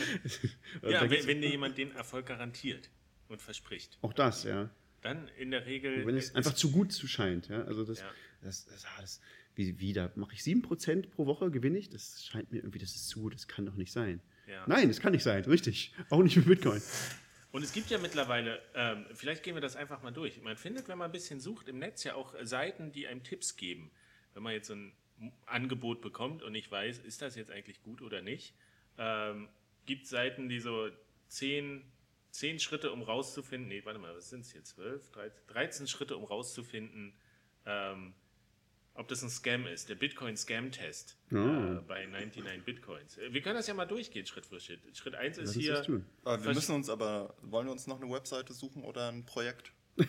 Ja, 0.82 1.10
wenn, 1.10 1.28
wenn 1.28 1.42
dir 1.42 1.50
jemand 1.50 1.78
den 1.78 1.92
Erfolg 1.92 2.26
garantiert 2.26 2.90
und 3.28 3.42
verspricht, 3.42 3.98
auch 4.02 4.14
das, 4.14 4.44
ja. 4.44 4.70
dann 5.02 5.28
in 5.38 5.52
der 5.52 5.66
Regel. 5.66 6.06
Wenn 6.06 6.18
es 6.18 6.34
einfach 6.36 6.54
zu 6.54 6.72
gut 6.72 6.92
zu 6.92 7.08
scheint, 7.08 7.48
ja. 7.48 7.64
Also 7.64 7.86
das, 7.86 8.00
Ja. 8.00 8.06
das, 8.42 8.66
das, 8.66 8.86
das 9.00 9.22
wie, 9.56 9.80
wie, 9.80 9.94
da 9.94 10.12
mache 10.16 10.34
ich 10.34 10.40
7% 10.42 11.10
pro 11.10 11.26
Woche, 11.26 11.52
gewinne 11.52 11.78
ich? 11.78 11.90
Das 11.90 12.26
scheint 12.26 12.52
mir 12.52 12.60
irgendwie, 12.60 12.80
das 12.80 12.96
ist 12.96 13.10
zu 13.10 13.22
gut, 13.22 13.34
das 13.34 13.48
kann 13.48 13.66
doch 13.66 13.76
nicht 13.76 13.92
sein. 13.92 14.22
Ja. 14.48 14.64
Nein, 14.68 14.88
das 14.88 15.00
kann 15.00 15.12
nicht 15.12 15.24
sein, 15.24 15.44
richtig. 15.46 15.94
Auch 16.10 16.24
nicht 16.24 16.38
mit 16.38 16.46
Bitcoin. 16.48 16.82
Und 17.52 17.64
es 17.64 17.74
gibt 17.74 17.90
ja 17.90 17.98
mittlerweile, 17.98 18.62
ähm, 18.76 19.06
vielleicht 19.14 19.44
gehen 19.44 19.56
wir 19.56 19.62
das 19.62 19.76
einfach 19.76 20.04
mal 20.04 20.12
durch. 20.12 20.40
Man 20.42 20.56
findet, 20.56 20.88
wenn 20.88 20.98
man 20.98 21.10
ein 21.10 21.12
bisschen 21.12 21.40
sucht, 21.40 21.68
im 21.68 21.80
Netz 21.80 22.04
ja 22.04 22.14
auch 22.14 22.36
Seiten, 22.44 22.92
die 22.92 23.08
einem 23.08 23.24
Tipps 23.24 23.56
geben. 23.56 23.92
Wenn 24.34 24.44
man 24.44 24.54
jetzt 24.54 24.68
so 24.68 24.76
ein 24.76 24.94
Angebot 25.46 26.02
bekommt 26.02 26.44
und 26.44 26.52
nicht 26.52 26.72
weiß, 26.72 27.00
ist 27.00 27.22
das 27.22 27.36
jetzt 27.36 27.52
eigentlich 27.52 27.82
gut 27.82 28.02
oder 28.02 28.22
nicht, 28.22 28.54
ähm, 28.98 29.50
gibt 29.86 30.08
Seiten, 30.08 30.48
die 30.48 30.60
so 30.60 30.90
zehn, 31.28 31.84
zehn 32.30 32.60
Schritte, 32.60 32.92
um 32.92 33.02
rauszufinden, 33.02 33.68
nee, 33.68 33.84
warte 33.84 34.00
mal, 34.00 34.16
was 34.16 34.30
sind 34.30 34.42
es 34.42 34.52
hier, 34.52 34.64
12, 34.64 35.10
13, 35.12 35.48
13 35.48 35.88
Schritte, 35.88 36.18
um 36.18 36.26
rauszufinden, 36.26 37.14
ähm, 37.66 38.14
ob 38.96 39.08
das 39.08 39.22
ein 39.24 39.30
Scam 39.30 39.66
ist, 39.68 39.88
der 39.90 39.96
Bitcoin-Scam-Test 39.96 41.18
Oh. 41.32 41.36
äh, 41.38 41.82
bei 41.88 42.06
99 42.06 42.64
Bitcoins. 42.66 43.18
Äh, 43.18 43.32
Wir 43.34 43.42
können 43.42 43.56
das 43.56 43.68
ja 43.68 43.74
mal 43.74 43.86
durchgehen, 43.86 44.26
Schritt 44.26 44.46
für 44.46 44.60
Schritt. 44.60 44.82
Schritt 44.98 45.16
1 45.16 45.38
ist 45.38 45.54
hier. 45.56 45.84
wir 45.88 46.54
müssen 46.54 46.76
uns 46.76 46.90
aber, 46.90 47.36
wollen 47.42 47.68
wir 47.68 47.72
uns 47.72 47.88
noch 47.88 48.02
eine 48.02 48.12
Webseite 48.12 48.54
suchen 48.54 48.84
oder 48.84 49.10
ein 49.10 49.26
Projekt, 49.26 49.72
wo 49.98 50.04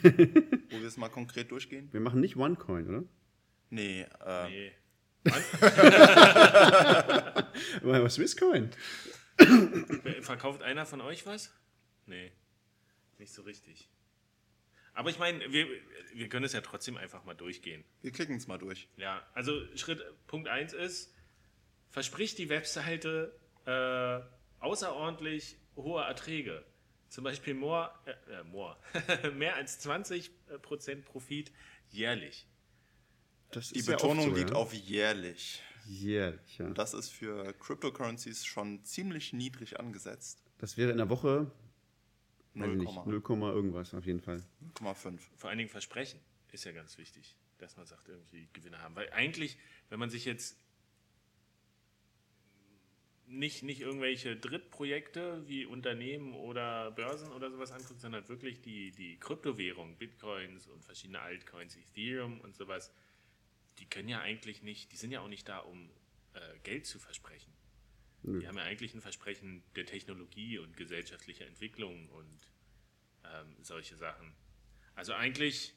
wir 0.80 0.86
es 0.86 0.96
mal 0.96 1.08
konkret 1.08 1.50
durchgehen? 1.50 1.88
Wir 1.92 2.00
machen 2.00 2.20
nicht 2.20 2.36
OneCoin, 2.36 2.88
oder? 2.88 3.04
Nee, 3.70 4.06
äh, 4.24 4.48
Nee. 4.48 4.72
Aber 7.82 8.08
Swisscoin. 8.08 8.70
Verkauft 10.22 10.62
einer 10.62 10.86
von 10.86 11.00
euch 11.02 11.26
was? 11.26 11.52
Nee, 12.06 12.32
nicht 13.18 13.32
so 13.32 13.42
richtig. 13.42 13.90
Aber 15.00 15.08
ich 15.08 15.18
meine, 15.18 15.50
wir, 15.50 15.66
wir 16.12 16.28
können 16.28 16.44
es 16.44 16.52
ja 16.52 16.60
trotzdem 16.60 16.98
einfach 16.98 17.24
mal 17.24 17.32
durchgehen. 17.32 17.84
wir 18.02 18.10
klicken 18.10 18.36
es 18.36 18.46
mal 18.46 18.58
durch. 18.58 18.86
Ja, 18.98 19.26
also 19.32 19.58
Schritt 19.74 20.04
Punkt 20.26 20.46
1 20.46 20.74
ist, 20.74 21.14
verspricht 21.88 22.36
die 22.36 22.50
Webseite 22.50 23.34
äh, 23.64 24.20
außerordentlich 24.62 25.56
hohe 25.74 26.02
Erträge. 26.02 26.66
Zum 27.08 27.24
Beispiel 27.24 27.54
more, 27.54 27.90
äh, 28.04 28.10
äh, 28.10 28.44
more. 28.44 28.76
mehr 29.36 29.56
als 29.56 29.82
20% 29.82 30.28
Profit 31.02 31.50
jährlich. 31.88 32.46
Das 33.52 33.70
Die 33.70 33.80
Betonung 33.80 34.28
so, 34.28 34.36
liegt 34.36 34.50
ja. 34.50 34.56
auf 34.56 34.74
jährlich. 34.74 35.62
jährlich. 35.86 36.58
Ja. 36.58 36.66
Und 36.66 36.76
das 36.76 36.92
ist 36.92 37.08
für 37.08 37.54
Cryptocurrencies 37.54 38.44
schon 38.44 38.84
ziemlich 38.84 39.32
niedrig 39.32 39.80
angesetzt. 39.80 40.44
Das 40.58 40.76
wäre 40.76 40.90
in 40.90 40.98
der 40.98 41.08
Woche, 41.08 41.50
weiß 42.54 42.70
ich 42.70 42.76
0, 42.76 42.76
nicht, 42.76 43.28
0, 43.28 43.52
irgendwas 43.52 43.94
auf 43.94 44.06
jeden 44.06 44.20
Fall. 44.20 44.42
0,5. 44.74 45.18
Vor 45.36 45.50
allen 45.50 45.58
Dingen 45.58 45.70
Versprechen 45.70 46.20
ist 46.52 46.64
ja 46.64 46.72
ganz 46.72 46.98
wichtig, 46.98 47.36
dass 47.58 47.76
man 47.76 47.86
sagt, 47.86 48.08
irgendwie 48.08 48.48
Gewinne 48.52 48.80
haben. 48.82 48.96
Weil 48.96 49.10
eigentlich, 49.10 49.58
wenn 49.88 49.98
man 49.98 50.10
sich 50.10 50.24
jetzt 50.24 50.58
nicht, 53.30 53.62
nicht 53.62 53.80
irgendwelche 53.80 54.36
Drittprojekte 54.36 55.46
wie 55.46 55.64
Unternehmen 55.64 56.34
oder 56.34 56.90
Börsen 56.90 57.30
oder 57.30 57.50
sowas 57.50 57.70
anguckt, 57.70 58.00
sondern 58.00 58.28
wirklich 58.28 58.60
die, 58.60 58.90
die 58.90 59.18
Kryptowährung, 59.18 59.96
Bitcoins 59.96 60.66
und 60.66 60.84
verschiedene 60.84 61.20
Altcoins, 61.20 61.76
Ethereum 61.76 62.40
und 62.40 62.56
sowas, 62.56 62.92
die 63.78 63.86
können 63.86 64.08
ja 64.08 64.20
eigentlich 64.20 64.62
nicht, 64.62 64.90
die 64.90 64.96
sind 64.96 65.12
ja 65.12 65.20
auch 65.20 65.28
nicht 65.28 65.48
da, 65.48 65.58
um 65.58 65.90
äh, 66.34 66.58
Geld 66.64 66.86
zu 66.86 66.98
versprechen. 66.98 67.52
Die 68.22 68.46
haben 68.46 68.56
ja 68.56 68.64
eigentlich 68.64 68.94
ein 68.94 69.00
Versprechen 69.00 69.62
der 69.76 69.87
Technologie 69.87 70.59
und 70.59 70.76
gesellschaftlicher 70.76 71.46
Entwicklung 71.46 72.09
und 72.11 72.52
ähm, 73.24 73.56
solche 73.62 73.96
Sachen. 73.96 74.33
Also 74.94 75.14
eigentlich. 75.14 75.74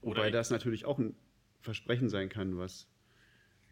Wobei 0.00 0.30
das 0.30 0.50
natürlich 0.50 0.84
auch 0.84 0.98
ein 0.98 1.16
Versprechen 1.62 2.08
sein 2.10 2.28
kann, 2.28 2.58
was, 2.58 2.86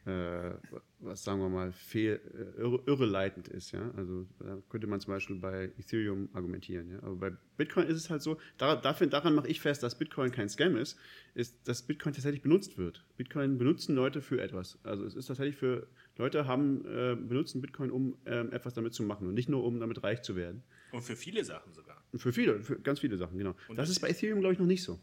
äh, 0.06 0.54
was 0.98 1.22
sagen 1.22 1.40
wir 1.40 1.48
mal, 1.50 1.72
fehl, 1.72 2.20
äh, 2.34 2.60
irre, 2.60 2.82
irreleitend 2.86 3.48
ist. 3.48 3.70
Ja? 3.72 3.92
Also 3.96 4.26
da 4.40 4.58
könnte 4.70 4.86
man 4.86 4.98
zum 5.00 5.12
Beispiel 5.12 5.36
bei 5.36 5.70
Ethereum 5.78 6.30
argumentieren. 6.32 6.90
Ja? 6.90 7.02
Aber 7.02 7.14
bei 7.16 7.36
Bitcoin 7.58 7.86
ist 7.86 7.98
es 7.98 8.10
halt 8.10 8.22
so, 8.22 8.40
da, 8.56 8.76
dafür, 8.76 9.06
daran 9.08 9.34
mache 9.34 9.48
ich 9.48 9.60
fest, 9.60 9.82
dass 9.82 9.98
Bitcoin 9.98 10.32
kein 10.32 10.48
Scam 10.48 10.76
ist, 10.76 10.98
ist, 11.34 11.68
dass 11.68 11.82
Bitcoin 11.82 12.14
tatsächlich 12.14 12.42
benutzt 12.42 12.78
wird. 12.78 13.04
Bitcoin 13.16 13.58
benutzen 13.58 13.94
Leute 13.94 14.22
für 14.22 14.40
etwas. 14.40 14.78
Also 14.84 15.04
es 15.04 15.14
ist 15.14 15.26
tatsächlich 15.26 15.56
für 15.56 15.86
Leute 16.18 16.46
haben, 16.46 16.84
äh, 16.84 17.16
benutzen 17.16 17.60
Bitcoin, 17.60 17.90
um 17.90 18.18
ähm, 18.26 18.52
etwas 18.52 18.74
damit 18.74 18.94
zu 18.94 19.02
machen 19.02 19.26
und 19.26 19.34
nicht 19.34 19.48
nur, 19.48 19.64
um 19.64 19.80
damit 19.80 20.02
reich 20.02 20.22
zu 20.22 20.36
werden. 20.36 20.62
Und 20.90 21.02
für 21.02 21.16
viele 21.16 21.44
Sachen 21.44 21.72
sogar. 21.72 22.02
Und 22.12 22.18
für 22.18 22.32
viele, 22.32 22.60
für 22.62 22.78
ganz 22.78 23.00
viele 23.00 23.16
Sachen, 23.16 23.38
genau. 23.38 23.54
Und 23.68 23.76
das 23.76 23.88
ist 23.88 24.00
bei 24.00 24.10
Ethereum, 24.10 24.40
glaube 24.40 24.52
ich, 24.52 24.58
noch 24.58 24.66
nicht 24.66 24.82
so. 24.82 25.00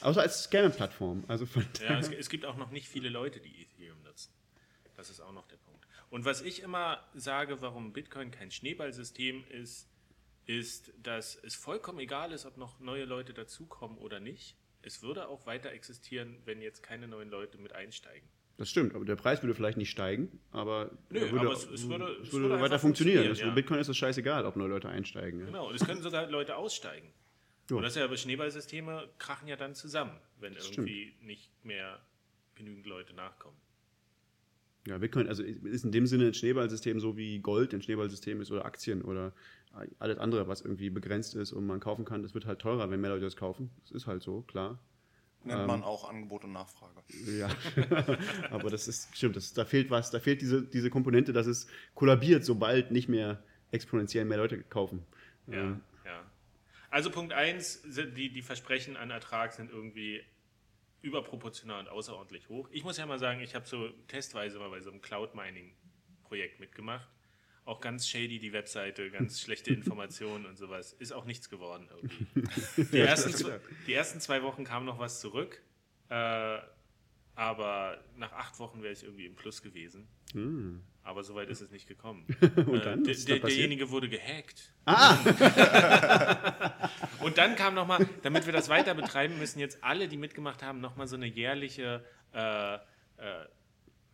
Außer 0.00 0.20
als 0.20 0.44
Scam-Plattform. 0.44 1.24
Also 1.26 1.46
ja, 1.80 1.98
es, 1.98 2.08
es, 2.18 2.28
gibt 2.28 2.44
auch 2.44 2.56
noch 2.56 2.70
nicht 2.70 2.88
viele 2.88 3.08
Leute, 3.08 3.40
die 3.40 3.62
Ethereum 3.62 4.02
nutzen. 4.02 4.32
Das 4.96 5.10
ist 5.10 5.20
auch 5.20 5.32
noch 5.32 5.46
der 5.48 5.56
Punkt. 5.56 5.86
Und 6.10 6.24
was 6.24 6.42
ich 6.42 6.62
immer 6.62 7.02
sage, 7.14 7.60
warum 7.60 7.92
Bitcoin 7.92 8.30
kein 8.30 8.50
Schneeballsystem 8.50 9.44
ist, 9.50 9.88
ist, 10.46 10.92
dass 11.02 11.36
es 11.42 11.54
vollkommen 11.54 11.98
egal 11.98 12.32
ist, 12.32 12.44
ob 12.44 12.56
noch 12.56 12.78
neue 12.80 13.04
Leute 13.04 13.32
dazukommen 13.32 13.98
oder 13.98 14.20
nicht. 14.20 14.56
Es 14.82 15.02
würde 15.02 15.28
auch 15.28 15.46
weiter 15.46 15.70
existieren, 15.70 16.36
wenn 16.44 16.60
jetzt 16.60 16.82
keine 16.82 17.08
neuen 17.08 17.30
Leute 17.30 17.58
mit 17.58 17.72
einsteigen. 17.72 18.28
Das 18.56 18.70
stimmt, 18.70 18.94
aber 18.94 19.04
der 19.04 19.16
Preis 19.16 19.42
würde 19.42 19.54
vielleicht 19.54 19.78
nicht 19.78 19.90
steigen, 19.90 20.40
aber, 20.52 20.92
Nö, 21.10 21.20
würde, 21.20 21.40
aber 21.40 21.52
es, 21.52 21.68
es, 21.68 21.88
würde, 21.88 22.04
es 22.22 22.32
würde, 22.32 22.60
weiter 22.60 22.78
funktionieren. 22.78 23.24
funktionieren 23.24 23.48
ja. 23.48 23.54
Bitcoin 23.54 23.80
ist 23.80 23.88
es 23.88 23.96
scheißegal, 23.96 24.46
ob 24.46 24.54
neue 24.54 24.68
Leute 24.68 24.88
einsteigen. 24.88 25.40
Ja. 25.40 25.46
Genau, 25.46 25.68
und 25.68 25.74
es 25.74 25.84
können 25.84 26.02
sogar 26.02 26.30
Leute 26.30 26.56
aussteigen. 26.56 27.12
Ja. 27.68 27.76
Und 27.76 27.82
das 27.82 27.92
ist 27.92 27.98
ja, 27.98 28.04
aber 28.04 28.16
Schneeballsysteme 28.16 29.08
krachen 29.18 29.48
ja 29.48 29.56
dann 29.56 29.74
zusammen, 29.74 30.16
wenn 30.38 30.54
Das 30.54 30.70
irgendwie 30.70 31.14
nicht 31.20 31.50
mehr 31.64 31.98
genügend 32.54 32.86
Leute 32.86 33.12
nachkommen. 33.14 33.56
Ja, 34.86 34.98
Bitcoin 34.98 35.28
also 35.28 35.42
ist 35.42 35.84
in 35.84 35.92
dem 35.92 36.06
Sinne 36.06 36.26
ein 36.26 36.34
Schneeballsystem 36.34 37.00
so 37.00 37.16
wie 37.16 37.38
Gold 37.40 37.72
ein 37.72 37.82
Schneeballsystem 37.82 38.40
ist 38.40 38.52
oder 38.52 38.66
Aktien 38.66 39.02
oder 39.02 39.32
alles 39.98 40.18
andere, 40.18 40.46
was 40.46 40.60
irgendwie 40.60 40.90
begrenzt 40.90 41.34
ist 41.34 41.52
und 41.52 41.66
man 41.66 41.80
kaufen 41.80 42.04
kann. 42.04 42.22
Das 42.22 42.34
wird 42.34 42.46
halt 42.46 42.60
teurer, 42.60 42.90
wenn 42.90 43.00
mehr 43.00 43.10
Leute 43.10 43.24
das 43.24 43.34
kaufen. 43.34 43.70
Das 43.82 43.92
ist 43.92 44.06
halt 44.06 44.22
so, 44.22 44.42
klar. 44.42 44.78
Nennt 45.44 45.66
man 45.66 45.82
auch 45.82 46.08
Angebot 46.08 46.44
und 46.44 46.52
Nachfrage. 46.52 47.02
Ja, 47.38 47.50
aber 48.50 48.70
das 48.70 48.88
ist 48.88 49.14
stimmt, 49.14 49.36
das, 49.36 49.52
da 49.52 49.64
fehlt 49.64 49.90
was, 49.90 50.10
da 50.10 50.20
fehlt 50.20 50.40
diese, 50.40 50.62
diese 50.62 50.90
Komponente, 50.90 51.32
dass 51.32 51.46
es 51.46 51.66
kollabiert, 51.94 52.44
sobald 52.44 52.90
nicht 52.90 53.08
mehr 53.08 53.42
exponentiell 53.70 54.24
mehr 54.24 54.38
Leute 54.38 54.62
kaufen. 54.62 55.04
Ja, 55.46 55.80
ja. 56.04 56.24
Also 56.90 57.10
Punkt 57.10 57.32
1, 57.32 57.82
die, 58.16 58.32
die 58.32 58.42
Versprechen 58.42 58.96
an 58.96 59.10
Ertrag 59.10 59.52
sind 59.52 59.70
irgendwie 59.70 60.22
überproportional 61.02 61.80
und 61.80 61.88
außerordentlich 61.88 62.48
hoch. 62.48 62.68
Ich 62.72 62.82
muss 62.82 62.96
ja 62.96 63.04
mal 63.04 63.18
sagen, 63.18 63.40
ich 63.40 63.54
habe 63.54 63.66
so 63.66 63.88
testweise 64.08 64.58
mal 64.58 64.70
bei 64.70 64.80
so 64.80 64.90
einem 64.90 65.02
Cloud-Mining-Projekt 65.02 66.60
mitgemacht. 66.60 67.08
Auch 67.66 67.80
ganz 67.80 68.06
shady 68.06 68.38
die 68.38 68.52
Webseite, 68.52 69.10
ganz 69.10 69.40
schlechte 69.40 69.72
Informationen 69.72 70.44
und 70.44 70.58
sowas. 70.58 70.92
Ist 70.92 71.12
auch 71.12 71.24
nichts 71.24 71.48
geworden 71.48 71.88
irgendwie. 71.90 72.26
Die, 72.92 72.98
ersten, 72.98 73.32
zwei, 73.32 73.58
die 73.86 73.94
ersten 73.94 74.20
zwei 74.20 74.42
Wochen 74.42 74.64
kam 74.64 74.84
noch 74.84 74.98
was 74.98 75.20
zurück, 75.20 75.62
äh, 76.10 76.58
aber 77.34 78.04
nach 78.16 78.32
acht 78.32 78.58
Wochen 78.58 78.82
wäre 78.82 78.92
ich 78.92 79.02
irgendwie 79.02 79.24
im 79.24 79.34
Plus 79.34 79.62
gewesen. 79.62 80.06
Hm. 80.32 80.82
Aber 81.02 81.24
soweit 81.24 81.48
ist 81.48 81.62
es 81.62 81.70
nicht 81.70 81.88
gekommen. 81.88 82.26
Und 82.56 82.84
dann? 82.84 83.04
Äh, 83.06 83.14
der, 83.14 83.38
derjenige 83.38 83.90
wurde 83.90 84.08
gehackt. 84.08 84.72
Ah! 84.84 85.16
Und 87.20 87.38
dann 87.38 87.56
kam 87.56 87.74
nochmal, 87.74 88.06
damit 88.22 88.44
wir 88.44 88.52
das 88.52 88.68
weiter 88.68 88.94
betreiben, 88.94 89.38
müssen 89.38 89.58
jetzt 89.58 89.82
alle, 89.82 90.08
die 90.08 90.18
mitgemacht 90.18 90.62
haben, 90.62 90.80
nochmal 90.80 91.06
so 91.06 91.16
eine 91.16 91.26
jährliche 91.26 92.04
äh, 92.32 92.78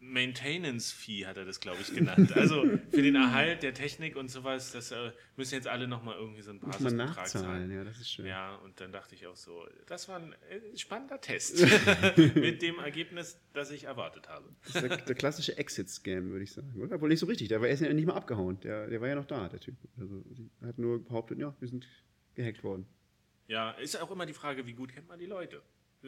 äh, 0.01 0.05
Maintenance-Fee, 0.05 1.27
hat 1.27 1.37
er 1.37 1.45
das, 1.45 1.61
glaube 1.61 1.79
ich, 1.81 1.95
genannt. 1.95 2.33
Also 2.37 2.65
für 2.91 3.03
den 3.03 3.15
Erhalt 3.15 3.63
der 3.63 3.75
Technik 3.75 4.17
und 4.17 4.31
sowas, 4.31 4.73
das 4.73 4.91
äh, 4.93 5.13
müssen 5.37 5.55
jetzt 5.55 5.69
alle 5.69 5.87
nochmal 5.87 6.17
irgendwie 6.17 6.43
so 6.43 6.51
einen 6.51 6.61
Basisbetrag 6.61 7.29
zahlen. 7.29 7.71
ja, 7.71 7.85
das 7.85 8.01
ist 8.01 8.11
schön. 8.11 8.27
Ja, 8.27 8.57
und 8.57 8.81
dann 8.81 8.93
dachte 8.93 9.15
ich 9.15 9.27
auch 9.27 9.37
so, 9.37 9.67
das 9.87 10.09
war 10.09 10.17
ein 10.17 10.33
äh, 10.33 10.77
spannender 10.77 11.21
Test 11.21 11.61
mit 12.17 12.63
dem 12.63 12.79
Ergebnis, 12.79 13.39
das 13.53 13.71
ich 13.71 13.85
erwartet 13.85 14.29
habe. 14.29 14.49
Das 14.65 14.77
ist 14.77 14.83
der, 14.83 14.97
der 14.97 15.15
klassische 15.15 15.57
Exit-Scam, 15.57 16.31
würde 16.31 16.45
ich 16.45 16.53
sagen. 16.53 16.81
Oder? 16.81 17.01
Wohl 17.01 17.09
nicht 17.09 17.21
so 17.21 17.27
richtig. 17.27 17.49
Der 17.49 17.61
war 17.61 17.69
erst 17.69 17.83
ja 17.83 17.93
nicht 17.93 18.07
mal 18.07 18.15
abgehauen. 18.15 18.59
Der, 18.61 18.89
der 18.89 19.01
war 19.01 19.09
ja 19.09 19.15
noch 19.15 19.27
da, 19.27 19.49
der 19.49 19.61
Typ. 19.61 19.77
Also, 19.99 20.25
hat 20.63 20.79
nur 20.79 21.05
behauptet, 21.05 21.39
ja, 21.39 21.55
wir 21.59 21.69
sind 21.69 21.87
gehackt 22.35 22.65
worden. 22.65 22.87
Ja, 23.49 23.73
ist 23.73 24.01
auch 24.01 24.11
immer 24.11 24.27
die 24.27 24.33
Frage, 24.33 24.67
wie 24.67 24.75
gut 24.75 24.93
kennt 24.95 25.09
man 25.09 25.19
die 25.19 25.27
Leute? 25.27 25.63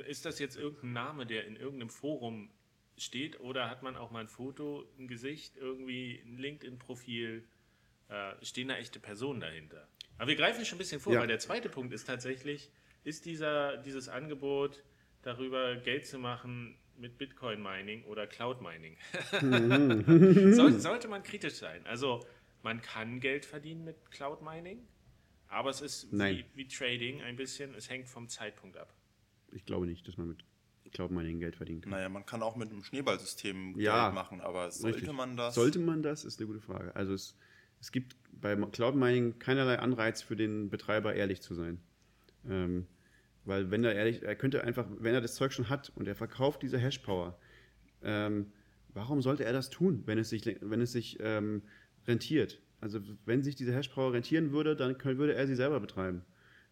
Ist 0.07 0.25
das 0.25 0.39
jetzt 0.39 0.57
irgendein 0.57 0.93
Name, 0.93 1.27
der 1.27 1.47
in 1.47 1.57
irgendeinem 1.57 1.91
Forum 1.91 2.51
steht 2.97 3.41
oder 3.41 3.69
hat 3.71 3.83
man 3.83 3.97
auch 3.97 4.11
mal 4.11 4.21
ein 4.21 4.29
Foto, 4.29 4.85
ein 4.99 5.09
Gesicht, 5.09 5.57
irgendwie 5.57 6.23
ein 6.25 6.37
LinkedIn-Profil? 6.39 7.45
Äh, 8.09 8.33
stehen 8.45 8.69
da 8.69 8.77
echte 8.77 9.01
Personen 9.01 9.41
dahinter? 9.41 9.89
Aber 10.19 10.29
wir 10.29 10.37
greifen 10.37 10.65
schon 10.65 10.77
ein 10.77 10.79
bisschen 10.79 11.01
vor, 11.01 11.13
Ja. 11.15 11.21
weil 11.21 11.27
der 11.29 11.39
zweite 11.39 11.69
Punkt 11.69 11.93
ist 11.95 12.05
tatsächlich, 12.07 12.71
ist 13.05 13.25
dieser, 13.25 13.79
dieses 13.79 14.09
Angebot 14.09 14.83
darüber 15.23 15.77
Geld 15.77 16.07
zu 16.07 16.19
machen 16.19 16.77
mit 16.99 17.17
Bitcoin-Mining 17.19 18.05
oder 18.05 18.27
Cloud-Mining? 18.27 18.97
Soll, 20.55 20.73
sollte 20.79 21.09
man 21.09 21.23
kritisch 21.23 21.55
sein. 21.55 21.85
Also 21.87 22.25
man 22.63 22.81
kann 22.83 23.19
Geld 23.21 23.45
verdienen 23.45 23.85
mit 23.85 24.11
Cloud-Mining, 24.11 24.87
aber 25.49 25.71
es 25.71 25.81
ist 25.81 26.13
wie, 26.13 26.45
wie 26.55 26.69
Trading 26.69 27.23
ein 27.23 27.37
bisschen, 27.37 27.75
es 27.75 27.89
hängt 27.91 28.09
vom 28.09 28.29
Zeitpunkt 28.29 28.77
ab. 28.77 28.93
Ich 29.53 29.65
glaube 29.65 29.87
nicht, 29.87 30.07
dass 30.07 30.17
man 30.17 30.29
mit 30.29 30.45
Cloud 30.93 31.11
Mining 31.11 31.39
Geld 31.41 31.57
verdienen 31.57 31.81
kann. 31.81 31.91
Naja, 31.91 32.09
man 32.09 32.25
kann 32.27 32.43
auch 32.43 32.57
mit 32.57 32.71
einem 32.71 32.83
Schneeballsystem 32.83 33.79
Ja, 33.79 34.07
Geld 34.07 34.15
machen, 34.15 34.41
aber 34.41 34.71
sollte 34.71 34.99
Richtig. 34.99 35.15
man 35.15 35.37
das? 35.37 35.55
Sollte 35.55 35.79
man 35.79 36.03
das, 36.03 36.25
ist 36.25 36.39
eine 36.39 36.47
gute 36.47 36.61
Frage. 36.61 36.95
Also 36.95 37.15
es, 37.15 37.37
es 37.81 37.93
gibt 37.93 38.17
bei 38.33 38.55
Cloud 38.57 38.95
Mining 38.95 39.39
keinerlei 39.39 39.79
Anreiz 39.79 40.23
für 40.23 40.37
den 40.37 40.71
Betreiber, 40.71 41.15
ehrlich 41.15 41.41
zu 41.41 41.55
sein. 41.55 41.81
Ähm, 42.49 42.87
weil 43.45 43.71
wenn 43.71 43.85
er 43.85 43.95
ehrlich, 43.95 44.23
er 44.23 44.37
könnte 44.37 44.65
einfach, 44.65 44.87
wenn 44.99 45.15
er 45.15 45.21
das 45.21 45.35
Zeug 45.35 45.53
schon 45.53 45.69
hat 45.69 45.93
und 45.97 46.07
er 46.07 46.15
verkauft 46.15 46.63
diese 46.63 46.79
Hashpower, 46.79 47.39
ähm, 48.03 48.53
warum 48.95 49.23
sollte 49.23 49.45
er 49.45 49.53
das 49.53 49.71
tun, 49.71 50.03
wenn 50.07 50.19
es 50.19 50.29
sich, 50.29 50.45
wenn 50.61 50.81
es 50.81 50.93
sich 50.93 51.19
ähm, 51.21 51.63
rentiert? 52.07 52.61
Also 52.81 53.01
wenn 53.25 53.43
sich 53.43 53.55
diese 53.55 53.75
Hashpower 53.75 54.13
rentieren 54.13 54.53
würde, 54.53 54.77
dann 54.77 54.99
könnte, 54.99 55.19
würde 55.19 55.35
er 55.35 55.47
sie 55.47 55.55
selber 55.55 55.81
betreiben. 55.81 56.25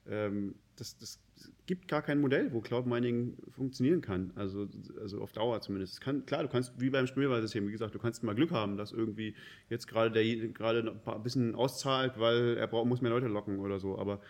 Ähm, 0.06 0.56
das, 0.80 0.96
das 0.96 1.20
gibt 1.66 1.88
gar 1.88 2.02
kein 2.02 2.20
Modell, 2.20 2.52
wo 2.52 2.60
Cloud 2.60 2.86
Mining 2.86 3.36
funktionieren 3.50 4.00
kann. 4.00 4.32
Also, 4.34 4.66
also 5.00 5.20
auf 5.20 5.32
Dauer 5.32 5.60
zumindest. 5.60 5.92
Es 5.94 6.00
kann, 6.00 6.24
klar, 6.24 6.42
du 6.42 6.48
kannst, 6.48 6.80
wie 6.80 6.90
beim 6.90 7.06
Spielwahlsystem, 7.06 7.68
wie 7.68 7.72
gesagt, 7.72 7.94
du 7.94 7.98
kannst 7.98 8.22
mal 8.22 8.34
Glück 8.34 8.50
haben, 8.50 8.76
dass 8.76 8.90
irgendwie 8.90 9.34
jetzt 9.68 9.86
gerade 9.86 10.10
der 10.10 10.24
gerade 10.48 10.80
ein 10.80 11.00
ein 11.14 11.22
bisschen 11.22 11.54
auszahlt, 11.54 12.18
weil 12.18 12.56
er 12.56 12.66
braucht, 12.66 12.88
muss 12.88 13.02
mehr 13.02 13.10
Leute 13.10 13.28
locken 13.28 13.60
oder 13.60 13.78
so. 13.78 13.98
Aber 13.98 14.20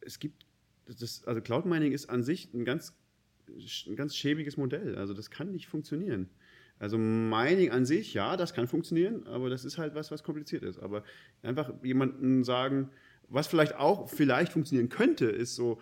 es 0.00 0.18
gibt, 0.18 0.46
das, 0.86 1.24
also 1.24 1.40
Cloud 1.40 1.64
Mining 1.64 1.92
ist 1.92 2.10
an 2.10 2.22
sich 2.22 2.52
ein 2.52 2.64
ganz, 2.64 2.94
ein 3.86 3.96
ganz 3.96 4.14
schäbiges 4.14 4.56
Modell. 4.56 4.96
Also 4.96 5.14
das 5.14 5.30
kann 5.30 5.52
nicht 5.52 5.66
funktionieren. 5.66 6.28
Also 6.78 6.98
Mining 6.98 7.70
an 7.70 7.86
sich, 7.86 8.12
ja, 8.12 8.36
das 8.36 8.52
kann 8.52 8.68
funktionieren, 8.68 9.26
aber 9.26 9.48
das 9.48 9.64
ist 9.64 9.78
halt 9.78 9.94
was, 9.94 10.10
was 10.10 10.22
kompliziert 10.22 10.62
ist. 10.62 10.78
Aber 10.78 11.04
einfach 11.42 11.72
jemanden 11.82 12.44
sagen, 12.44 12.90
was 13.28 13.46
vielleicht 13.46 13.76
auch 13.76 14.08
vielleicht 14.08 14.52
funktionieren 14.52 14.88
könnte, 14.88 15.26
ist 15.26 15.54
so 15.54 15.80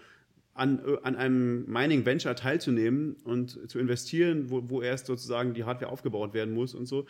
an, 0.55 0.79
äh, 0.87 0.99
an 1.03 1.17
einem 1.17 1.67
Mining 1.67 2.07
Venture 2.07 2.35
teilzunehmen 2.37 3.15
und 3.25 3.71
zu 3.71 3.79
investieren, 3.79 4.51
wo, 4.51 4.69
wo 4.69 4.83
erst 4.83 5.07
sozusagen 5.07 5.55
die 5.55 5.65
Hardware 5.65 5.91
aufgebaut 5.91 6.35
werden 6.35 6.55
muss 6.55 6.75
und 6.75 6.87
so. 6.87 7.07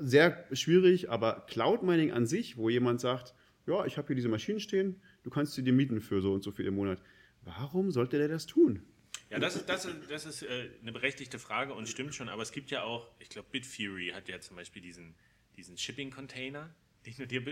Sehr 0.00 0.46
schwierig, 0.52 1.10
aber 1.10 1.44
Cloud 1.46 1.82
Mining 1.82 2.10
an 2.10 2.26
sich, 2.26 2.56
wo 2.56 2.70
jemand 2.70 3.00
sagt, 3.00 3.34
ja, 3.66 3.84
ich 3.84 3.98
habe 3.98 4.08
hier 4.08 4.16
diese 4.16 4.28
Maschinen 4.28 4.60
stehen, 4.60 5.00
du 5.22 5.30
kannst 5.30 5.54
sie 5.54 5.62
dir 5.62 5.74
mieten 5.74 6.00
für 6.00 6.22
so 6.22 6.32
und 6.32 6.42
so 6.42 6.50
viel 6.50 6.66
im 6.66 6.74
Monat. 6.74 7.02
Warum 7.42 7.90
sollte 7.90 8.18
der 8.18 8.28
das 8.28 8.46
tun? 8.46 8.82
Ja, 9.28 9.38
das 9.38 9.56
ist, 9.56 9.68
das 9.68 9.84
ist, 9.84 9.96
das 10.08 10.26
ist 10.26 10.42
äh, 10.42 10.70
eine 10.80 10.92
berechtigte 10.92 11.38
Frage 11.38 11.74
und 11.74 11.88
stimmt 11.88 12.14
schon, 12.14 12.28
aber 12.28 12.42
es 12.42 12.50
gibt 12.50 12.70
ja 12.70 12.82
auch, 12.82 13.08
ich 13.20 13.28
glaube, 13.28 13.48
Bitfury 13.52 14.12
hat 14.14 14.28
ja 14.28 14.40
zum 14.40 14.56
Beispiel 14.56 14.82
diesen, 14.82 15.14
diesen 15.56 15.78
Shipping-Container, 15.78 16.74
den 17.06 17.14
du 17.16 17.26
dir 17.26 17.44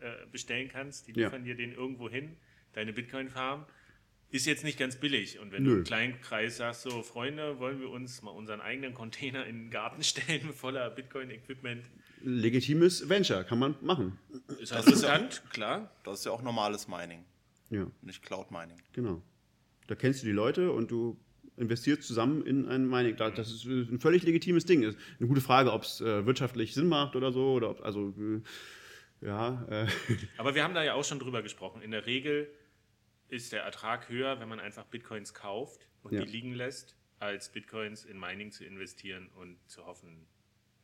äh, 0.00 0.26
bestellen 0.30 0.68
kannst. 0.68 1.08
Die 1.08 1.12
Ja. 1.12 1.26
liefern 1.26 1.44
dir 1.44 1.54
den 1.56 1.72
irgendwo 1.72 2.08
hin, 2.08 2.36
deine 2.72 2.92
Bitcoin-Farm. 2.92 3.66
Ist 4.30 4.44
jetzt 4.44 4.62
nicht 4.62 4.78
ganz 4.78 4.96
billig. 4.96 5.38
Und 5.38 5.52
wenn 5.52 5.62
Nö. 5.62 5.70
du 5.70 5.76
im 5.78 5.84
kleinen 5.84 6.20
Kreis 6.20 6.58
sagst, 6.58 6.82
so, 6.82 7.02
Freunde, 7.02 7.58
wollen 7.60 7.80
wir 7.80 7.88
uns 7.88 8.20
mal 8.22 8.30
unseren 8.30 8.60
eigenen 8.60 8.92
Container 8.92 9.46
in 9.46 9.56
den 9.64 9.70
Garten 9.70 10.02
stellen 10.04 10.52
voller 10.52 10.90
Bitcoin-Equipment, 10.90 11.84
Legitimes 12.22 13.08
Venture, 13.08 13.44
kann 13.44 13.58
man 13.60 13.76
machen. 13.80 14.18
ist 14.60 14.72
halt 14.72 14.86
Das 14.86 14.92
ist 14.94 15.02
ja- 15.02 15.12
riskant, 15.14 15.42
klar. 15.52 15.90
Das 16.04 16.18
ist 16.18 16.24
ja 16.26 16.32
auch 16.32 16.42
normales 16.42 16.88
Mining, 16.88 17.24
Ja, 17.70 17.86
nicht 18.02 18.22
Cloud 18.22 18.50
Mining. 18.50 18.76
genau. 18.92 19.22
Da 19.86 19.94
kennst 19.94 20.22
du 20.22 20.26
die 20.26 20.32
Leute 20.32 20.72
und 20.72 20.90
du 20.90 21.16
investierst 21.56 22.02
zusammen 22.02 22.44
in 22.44 22.66
ein 22.66 22.86
Mining. 22.88 23.16
Da- 23.16 23.30
Das 23.30 23.50
ist 23.50 23.64
ein 23.64 23.98
völlig 24.00 24.24
legitimes 24.24 24.64
Ding. 24.66 24.82
Ist 24.82 24.98
eine 25.18 25.28
gute 25.28 25.40
Frage, 25.40 25.72
ob 25.72 25.82
es 25.82 26.00
äh, 26.00 26.26
wirtschaftlich 26.26 26.74
Sinn 26.74 26.88
macht 26.88 27.16
oder 27.16 27.32
so. 27.32 27.52
Oder 27.54 27.70
ob, 27.70 27.82
also, 27.84 28.10
äh, 28.18 28.40
ja, 29.20 29.64
äh, 29.68 29.86
Aber 30.38 30.54
wir 30.54 30.62
haben 30.64 30.74
da 30.74 30.82
ja 30.82 30.94
auch 30.94 31.04
schon 31.04 31.18
drüber 31.18 31.42
gesprochen. 31.42 31.82
In 31.82 31.90
der 31.90 32.06
Regel 32.06 32.50
ist 33.28 33.52
der 33.52 33.62
Ertrag 33.62 34.08
höher, 34.08 34.40
wenn 34.40 34.48
man 34.48 34.60
einfach 34.60 34.84
Bitcoins 34.86 35.34
kauft 35.34 35.88
und 36.02 36.12
Ja. 36.14 36.22
die 36.24 36.30
liegen 36.30 36.52
lässt, 36.54 36.96
als 37.18 37.50
Bitcoins 37.52 38.04
in 38.04 38.18
Mining 38.18 38.52
zu 38.52 38.64
investieren 38.64 39.28
und 39.34 39.58
zu 39.68 39.84
hoffen, 39.84 40.26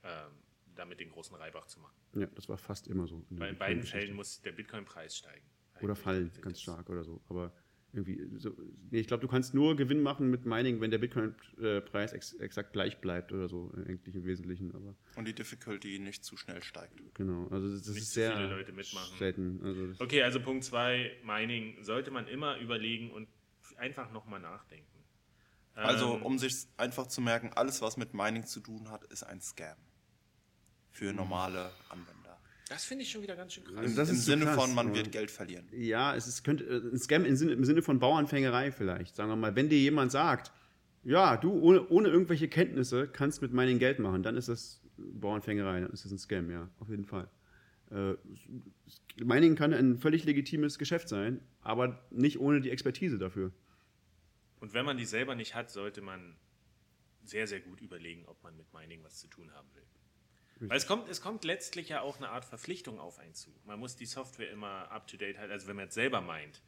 ähm, 0.03 0.31
damit 0.75 0.99
den 1.01 1.11
großen 1.11 1.37
Reibach 1.37 1.67
zu 1.67 1.79
machen. 1.81 1.95
ja, 2.15 2.27
das 2.27 2.49
war 2.49 2.59
fast 2.59 2.89
immer 2.89 3.07
so. 3.07 3.25
in 3.31 3.41
in 3.41 3.57
beiden. 3.59 3.83
Fällen 3.83 4.15
muss 4.15 4.41
der 4.43 4.53
Bitcoin-Preis 4.53 5.17
steigen. 5.17 5.47
Oder 5.81 5.95
fallen, 5.97 6.31
ganz 6.41 6.61
stark 6.61 6.89
oder 6.91 7.03
so. 7.05 7.23
Aber 7.29 7.53
irgendwie, 7.95 8.29
so, 8.39 8.51
nee, 8.91 8.99
ich 9.01 9.07
glaube, 9.07 9.21
du 9.21 9.29
kannst 9.29 9.55
nur 9.55 9.77
Gewinn 9.77 10.03
machen 10.03 10.31
mit 10.31 10.45
Mining, 10.47 10.81
wenn 10.81 10.91
der 10.91 10.99
Bitcoin-Preis 10.99 12.13
ex 12.13 12.33
exakt 12.35 12.73
gleich 12.73 12.99
bleibt 13.01 13.33
oder 13.33 13.49
so, 13.49 13.73
eigentlich 13.87 14.15
im 14.15 14.25
Wesentlichen. 14.25 14.75
Aber 14.75 14.95
Und 15.17 15.27
die 15.27 15.35
Difficulty 15.35 15.99
nicht 15.99 16.25
zu 16.25 16.37
schnell 16.37 16.63
steigt. 16.63 17.01
genau, 17.15 17.49
also 17.49 17.71
das, 17.71 17.87
Nicht 17.89 17.99
ist 18.03 18.09
zu 18.09 18.15
sehr 18.15 18.37
viele 18.37 18.49
Leute 18.49 18.73
mitmachen. 18.73 19.19
selten. 19.19 19.61
Also 19.63 20.05
Okay, 20.05 20.23
also 20.23 20.41
Punkt 20.41 20.65
2, 20.65 21.19
Mining, 21.25 21.83
sollte 21.83 22.11
man 22.11 22.27
immer 22.29 22.59
überlegen 22.59 23.11
und 23.11 23.29
einfach 23.77 24.11
nochmal 24.13 24.41
nachdenken. 24.41 24.87
Also, 25.75 26.17
Ähm, 26.17 26.23
um 26.23 26.39
sich 26.39 26.55
einfach 26.77 27.07
zu 27.09 27.21
merken, 27.21 27.51
alles, 27.55 27.83
was 27.83 27.97
mit 27.97 28.15
Mining 28.15 28.47
zu 28.47 28.61
tun 28.61 28.91
hat, 28.91 29.05
ist 29.05 29.25
ein 29.25 29.41
Scam. 29.41 29.77
Für 30.91 31.13
normale 31.13 31.73
Anwender. 31.89 32.24
Das 32.69 32.85
finde 32.85 33.05
ich 33.05 33.11
schon 33.11 33.23
wieder 33.23 33.37
ganz 33.37 33.53
schön 33.55 33.65
krass. 33.65 33.77
Also 33.77 33.97
das 33.97 34.11
Im 34.11 34.17
Sinne 34.17 34.45
krass, 34.45 34.57
von, 34.57 34.75
man 34.75 34.87
aber- 34.89 34.97
wird 34.97 35.13
Geld 35.13 35.31
verlieren. 35.31 35.67
Ja, 35.73 36.15
es 36.15 36.27
ist, 36.27 36.45
könnte 36.45 36.65
äh, 36.65 36.77
ein 36.93 36.99
Scam 36.99 37.25
im 37.25 37.37
Sinne, 37.37 37.53
im 37.53 37.65
Sinne 37.65 37.83
von 37.83 37.99
Bauernfängerei 37.99 38.73
vielleicht. 38.73 39.17
Sagen 39.17 39.31
wir 39.31 39.37
mal, 39.37 39.55
wenn 39.57 39.69
dir 39.69 39.79
jemand 39.79 40.13
sagt, 40.13 40.53
ja, 41.03 41.37
du 41.37 41.53
ohne, 41.53 41.87
ohne 41.89 42.09
irgendwelche 42.09 42.49
Kenntnisse 42.49 43.07
kannst 43.09 43.43
mit 43.43 43.53
Mining 43.53 43.79
Geld 43.79 43.99
machen, 43.99 44.23
dann 44.23 44.37
ist 44.37 44.49
das 44.49 44.81
Bauernfängerei, 44.97 45.81
dann 45.81 45.91
ist 45.91 46.05
das 46.05 46.13
ein 46.13 46.19
Scam, 46.19 46.51
ja, 46.51 46.71
auf 46.79 46.89
jeden 46.89 47.05
Fall. 47.05 47.29
Äh, 47.91 48.15
Mining 49.23 49.55
kann 49.57 49.75
ein 49.75 49.99
völlig 49.99 50.25
legitimes 50.25 50.79
Geschäft 50.79 51.09
sein, 51.09 51.41
aber 51.61 52.01
nicht 52.11 52.41
ohne 52.41 52.61
die 52.61 52.71
Expertise 52.71 53.19
dafür. 53.19 53.53
Und 54.61 54.73
wenn 54.73 54.87
man 54.87 54.97
die 54.97 55.05
selber 55.05 55.35
nicht 55.35 55.55
hat, 55.55 55.71
sollte 55.71 56.01
man 56.01 56.37
sehr, 57.25 57.47
sehr 57.47 57.61
gut 57.61 57.81
überlegen, 57.83 58.25
ob 58.27 58.43
man 58.43 58.57
mit 58.57 58.73
Mining 58.73 59.03
was 59.03 59.19
zu 59.19 59.29
tun 59.29 59.53
haben 59.53 59.69
will. 59.75 59.83
Weil 60.61 60.77
es 60.77 60.87
kommt, 60.87 61.09
es 61.09 61.21
kommt 61.21 61.45
letztlich 61.45 61.89
ja 61.89 62.01
auch 62.01 62.17
eine 62.17 62.29
Art 62.29 62.45
Verpflichtung 62.45 62.99
auf 62.99 63.19
einen 63.19 63.35
zu. 63.35 63.51
Man 63.65 63.79
muss 63.79 63.97
die 63.97 64.07
Software 64.07 64.51
immer 64.51 64.91
up-to-date 64.91 65.39
halten. 65.39 65.53
Also 65.53 65.67
wenn 65.67 65.77
man 65.77 65.87
jetzt 65.87 65.95
selber 65.95 66.21
meint, 66.21 66.63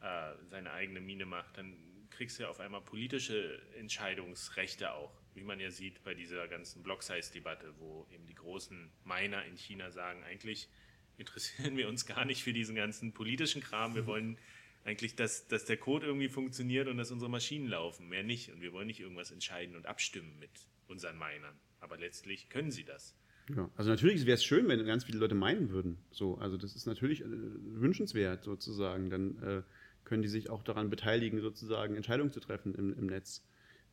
äh, 0.00 0.32
seine 0.50 0.72
eigene 0.72 1.00
Mine 1.00 1.26
macht, 1.26 1.56
dann 1.56 1.76
kriegst 2.10 2.38
du 2.38 2.44
ja 2.44 2.50
auf 2.50 2.60
einmal 2.60 2.82
politische 2.82 3.60
Entscheidungsrechte 3.78 4.92
auch. 4.92 5.12
Wie 5.34 5.42
man 5.42 5.60
ja 5.60 5.70
sieht 5.70 6.04
bei 6.04 6.14
dieser 6.14 6.46
ganzen 6.46 6.82
Block-Size-Debatte, 6.82 7.74
wo 7.78 8.06
eben 8.12 8.26
die 8.26 8.34
großen 8.34 8.92
Miner 9.04 9.44
in 9.46 9.56
China 9.56 9.90
sagen, 9.90 10.22
eigentlich 10.24 10.68
interessieren 11.16 11.76
wir 11.76 11.88
uns 11.88 12.04
gar 12.04 12.24
nicht 12.24 12.42
für 12.42 12.52
diesen 12.52 12.74
ganzen 12.74 13.14
politischen 13.14 13.62
Kram. 13.62 13.94
Wir 13.94 14.06
wollen 14.06 14.38
eigentlich, 14.84 15.16
dass, 15.16 15.46
dass 15.48 15.64
der 15.64 15.76
Code 15.76 16.06
irgendwie 16.06 16.28
funktioniert 16.28 16.88
und 16.88 16.98
dass 16.98 17.10
unsere 17.10 17.30
Maschinen 17.30 17.68
laufen. 17.68 18.08
Mehr 18.08 18.22
nicht. 18.22 18.50
Und 18.50 18.60
wir 18.60 18.72
wollen 18.72 18.86
nicht 18.86 19.00
irgendwas 19.00 19.30
entscheiden 19.30 19.76
und 19.76 19.86
abstimmen 19.86 20.38
mit 20.38 20.50
unseren 20.88 21.16
Minern. 21.18 21.58
Aber 21.80 21.96
letztlich 21.96 22.48
können 22.48 22.70
sie 22.70 22.84
das. 22.84 23.14
Ja, 23.56 23.68
also 23.76 23.90
natürlich 23.90 24.24
wäre 24.26 24.34
es 24.34 24.44
schön, 24.44 24.68
wenn 24.68 24.84
ganz 24.86 25.04
viele 25.04 25.18
Leute 25.18 25.34
meinen 25.34 25.70
würden. 25.70 25.98
So, 26.10 26.36
also 26.38 26.56
das 26.56 26.74
ist 26.74 26.86
natürlich 26.86 27.22
äh, 27.22 27.26
wünschenswert 27.26 28.44
sozusagen. 28.44 29.10
Dann 29.10 29.38
äh, 29.42 29.62
können 30.04 30.22
die 30.22 30.28
sich 30.28 30.50
auch 30.50 30.62
daran 30.62 30.90
beteiligen, 30.90 31.40
sozusagen 31.40 31.96
Entscheidungen 31.96 32.32
zu 32.32 32.40
treffen 32.40 32.74
im, 32.74 32.96
im 32.98 33.06
Netz. 33.06 33.42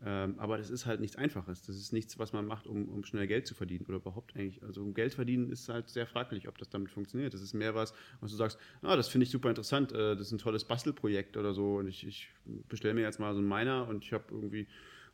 Ähm, 0.06 0.36
aber 0.38 0.58
das 0.58 0.70
ist 0.70 0.86
halt 0.86 1.02
nichts 1.02 1.18
Einfaches. 1.18 1.66
Das 1.66 1.76
ist 1.76 1.92
nichts, 1.92 2.18
was 2.18 2.32
man 2.32 2.46
macht, 2.46 2.68
um, 2.68 2.88
um 2.88 3.04
schnell 3.04 3.28
Geld 3.28 3.48
zu 3.48 3.54
verdienen 3.54 3.86
oder 3.86 3.98
überhaupt 3.98 4.36
eigentlich. 4.36 4.64
Also 4.64 4.82
um 4.82 4.94
Geld 4.94 5.14
verdienen 5.14 5.52
ist 5.52 5.68
halt 5.68 5.90
sehr 5.90 6.08
fraglich, 6.08 6.48
ob 6.48 6.58
das 6.58 6.70
damit 6.70 6.90
funktioniert. 6.90 7.34
Das 7.34 7.42
ist 7.42 7.54
mehr 7.54 7.76
was, 7.76 7.94
was 8.22 8.32
du 8.32 8.38
sagst, 8.38 8.58
ah, 8.82 8.96
das 8.96 9.10
finde 9.10 9.26
ich 9.26 9.32
super 9.32 9.50
interessant, 9.50 9.92
äh, 9.92 10.16
das 10.16 10.28
ist 10.28 10.32
ein 10.32 10.38
tolles 10.38 10.64
Bastelprojekt 10.64 11.36
oder 11.36 11.54
so 11.54 11.78
und 11.78 11.88
ich, 11.88 12.08
ich 12.08 12.30
bestelle 12.70 12.94
mir 12.94 13.02
jetzt 13.02 13.20
mal 13.20 13.34
so 13.34 13.40
einen 13.40 13.50
Miner 13.50 13.90
und 13.90 14.06
ich 14.06 14.14
habe 14.14 14.24
irgendwie, 14.32 14.68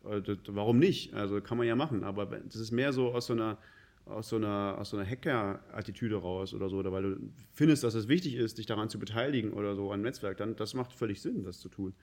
äh, 0.03 0.21
das, 0.21 0.37
warum 0.49 0.77
nicht? 0.77 1.15
Also 1.15 1.41
kann 1.41 1.57
man 1.57 1.65
ja 1.65 1.75
machen, 1.75 2.03
aber 2.03 2.27
das 2.27 2.57
ist 2.57 2.71
mehr 2.71 2.93
so 2.93 3.11
aus 3.11 3.25
so 3.25 3.33
einer 3.33 3.57
aus 4.05 4.29
so 4.29 4.35
einer, 4.35 4.77
aus 4.79 4.91
so 4.91 4.97
einer 4.97 5.09
Hacker-Attitüde 5.09 6.15
raus 6.17 6.53
oder 6.53 6.69
so, 6.69 6.77
oder 6.77 6.91
weil 6.91 7.03
du 7.03 7.17
findest, 7.53 7.83
dass 7.83 7.95
es 7.95 8.07
wichtig 8.07 8.35
ist, 8.35 8.57
dich 8.57 8.65
daran 8.65 8.89
zu 8.89 8.99
beteiligen 8.99 9.53
oder 9.53 9.75
so 9.75 9.91
am 9.91 10.01
Netzwerk, 10.01 10.37
dann 10.37 10.55
das 10.55 10.73
macht 10.73 10.93
völlig 10.93 11.21
Sinn, 11.21 11.43
das 11.43 11.59
zu 11.59 11.69
tun. 11.69 11.93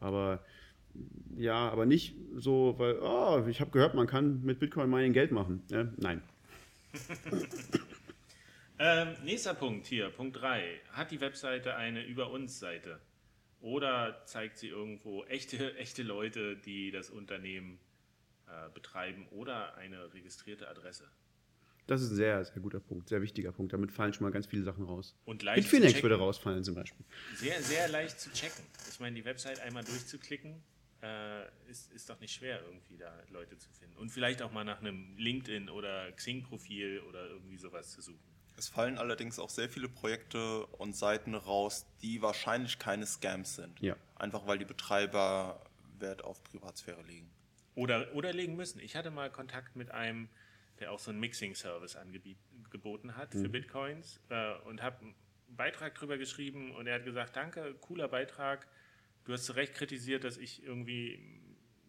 Aber 0.00 0.44
ja, 1.36 1.68
aber 1.68 1.86
nicht 1.86 2.14
so, 2.36 2.74
weil, 2.78 2.98
oh, 3.00 3.44
ich 3.48 3.60
habe 3.60 3.70
gehört, 3.70 3.94
man 3.94 4.06
kann 4.06 4.42
mit 4.44 4.58
Bitcoin 4.58 4.88
Mining 4.88 5.12
Geld 5.12 5.32
machen. 5.32 5.62
Ja, 5.70 5.88
nein. 5.96 6.22
Ähm, 8.80 9.16
nächster 9.24 9.54
Punkt 9.54 9.88
hier, 9.88 10.08
Punkt 10.08 10.40
3. 10.40 10.80
Hat 10.92 11.10
die 11.10 11.20
Webseite 11.20 11.74
eine 11.74 12.04
Über 12.04 12.30
uns 12.30 12.60
Seite? 12.60 13.00
Oder 13.60 14.22
zeigt 14.24 14.56
sie 14.58 14.68
irgendwo 14.68 15.24
echte, 15.24 15.74
echte 15.78 16.04
Leute, 16.04 16.56
die 16.56 16.92
das 16.92 17.10
Unternehmen 17.10 17.80
äh, 18.46 18.70
betreiben 18.72 19.26
oder 19.32 19.76
eine 19.76 20.14
registrierte 20.14 20.68
Adresse? 20.68 21.10
Das 21.88 22.02
ist 22.02 22.10
ein 22.10 22.16
sehr, 22.16 22.44
sehr 22.44 22.62
guter 22.62 22.80
Punkt, 22.80 23.08
sehr 23.08 23.20
wichtiger 23.22 23.50
Punkt. 23.50 23.72
Damit 23.72 23.90
fallen 23.90 24.12
schon 24.12 24.24
mal 24.24 24.30
ganz 24.30 24.46
viele 24.46 24.62
Sachen 24.62 24.84
raus. 24.84 25.16
Und 25.24 25.42
leicht 25.42 25.64
zu 25.64 25.70
Bitfinex 25.70 25.94
checken. 25.94 26.02
würde 26.02 26.22
rausfallen 26.22 26.62
zum 26.62 26.74
Beispiel. 26.74 27.04
Sehr, 27.34 27.60
sehr 27.62 27.88
leicht 27.88 28.20
zu 28.20 28.30
checken. 28.30 28.62
Ich 28.90 29.00
meine, 29.00 29.16
die 29.16 29.24
Website 29.24 29.58
einmal 29.60 29.82
durchzuklicken, 29.84 30.62
äh, 31.02 31.44
ist, 31.70 31.90
ist 31.92 32.10
doch 32.10 32.20
nicht 32.20 32.34
schwer, 32.34 32.62
irgendwie 32.62 32.98
da 32.98 33.12
Leute 33.30 33.56
zu 33.56 33.70
finden. 33.70 33.96
Und 33.96 34.10
vielleicht 34.10 34.42
auch 34.42 34.52
mal 34.52 34.64
nach 34.64 34.80
einem 34.80 35.16
LinkedIn- 35.16 35.70
oder 35.70 36.12
Xing-Profil 36.12 37.00
oder 37.08 37.26
irgendwie 37.26 37.56
sowas 37.56 37.90
zu 37.90 38.02
suchen. 38.02 38.20
Es 38.58 38.68
fallen 38.68 38.98
allerdings 38.98 39.38
auch 39.38 39.50
sehr 39.50 39.70
viele 39.70 39.88
Projekte 39.88 40.66
und 40.66 40.94
Seiten 40.94 41.34
raus, 41.34 41.86
die 42.02 42.20
wahrscheinlich 42.20 42.78
keine 42.78 43.06
Scams 43.06 43.56
sind. 43.56 43.80
Ja. 43.80 43.96
Einfach 44.16 44.46
weil 44.46 44.58
die 44.58 44.64
Betreiber 44.64 45.62
Wert 46.00 46.22
auf 46.22 46.42
Privatsphäre 46.44 47.02
legen. 47.02 47.30
Oder, 47.76 48.12
oder 48.14 48.32
legen 48.32 48.56
müssen. 48.56 48.80
Ich 48.80 48.96
hatte 48.96 49.10
mal 49.10 49.30
Kontakt 49.30 49.76
mit 49.76 49.92
einem, 49.92 50.28
der 50.80 50.92
auch 50.92 50.98
so 50.98 51.10
einen 51.10 51.20
Mixing-Service 51.20 51.96
angeboten 51.96 53.16
hat 53.16 53.32
für 53.32 53.48
Bitcoins 53.48 54.20
äh, 54.28 54.54
und 54.64 54.82
habe 54.82 55.00
einen 55.00 55.14
Beitrag 55.48 55.94
drüber 55.94 56.18
geschrieben 56.18 56.74
und 56.74 56.86
er 56.86 56.96
hat 56.96 57.04
gesagt, 57.04 57.36
danke, 57.36 57.74
cooler 57.80 58.08
Beitrag. 58.08 58.66
Du 59.24 59.32
hast 59.32 59.44
zu 59.44 59.52
Recht 59.52 59.74
kritisiert, 59.74 60.24
dass 60.24 60.36
ich 60.36 60.62
irgendwie 60.62 61.18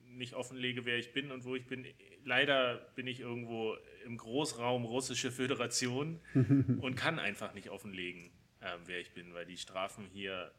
nicht 0.06 0.34
offenlege, 0.34 0.86
wer 0.86 0.97
ich 0.97 1.13
bin 1.13 1.32
und 1.32 1.45
wo 1.45 1.56
ich 1.56 1.65
bin. 1.65 1.86
Leider 2.23 2.78
bin 2.95 3.08
ich 3.08 3.19
irgendwo 3.19 3.75
im 4.06 4.17
Großraum 4.17 4.86
russische 4.86 5.32
Föderation 5.32 6.19
und 6.82 6.95
kann 6.95 7.19
einfach 7.19 7.54
nicht 7.54 7.69
offenlegen, 7.69 8.32
äh, 8.60 8.78
wer 8.86 8.99
ich 8.99 9.13
bin, 9.13 9.34
weil 9.34 9.45
die 9.45 9.58
Strafen 9.58 10.06
hier 10.06 10.52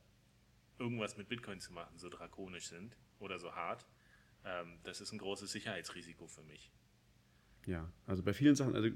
irgendwas 0.78 1.16
mit 1.16 1.28
Bitcoin 1.28 1.60
zu 1.60 1.72
machen 1.72 1.98
so 1.98 2.08
drakonisch 2.08 2.68
sind 2.68 2.96
oder 3.18 3.38
so 3.38 3.54
hart. 3.54 3.86
Ähm, 4.44 4.78
das 4.84 5.00
ist 5.00 5.12
ein 5.12 5.18
großes 5.18 5.52
Sicherheitsrisiko 5.52 6.26
für 6.26 6.42
mich. 6.42 6.72
Ja, 7.66 7.90
also 8.06 8.22
bei 8.22 8.32
vielen 8.32 8.54
Sachen, 8.54 8.74
also 8.74 8.88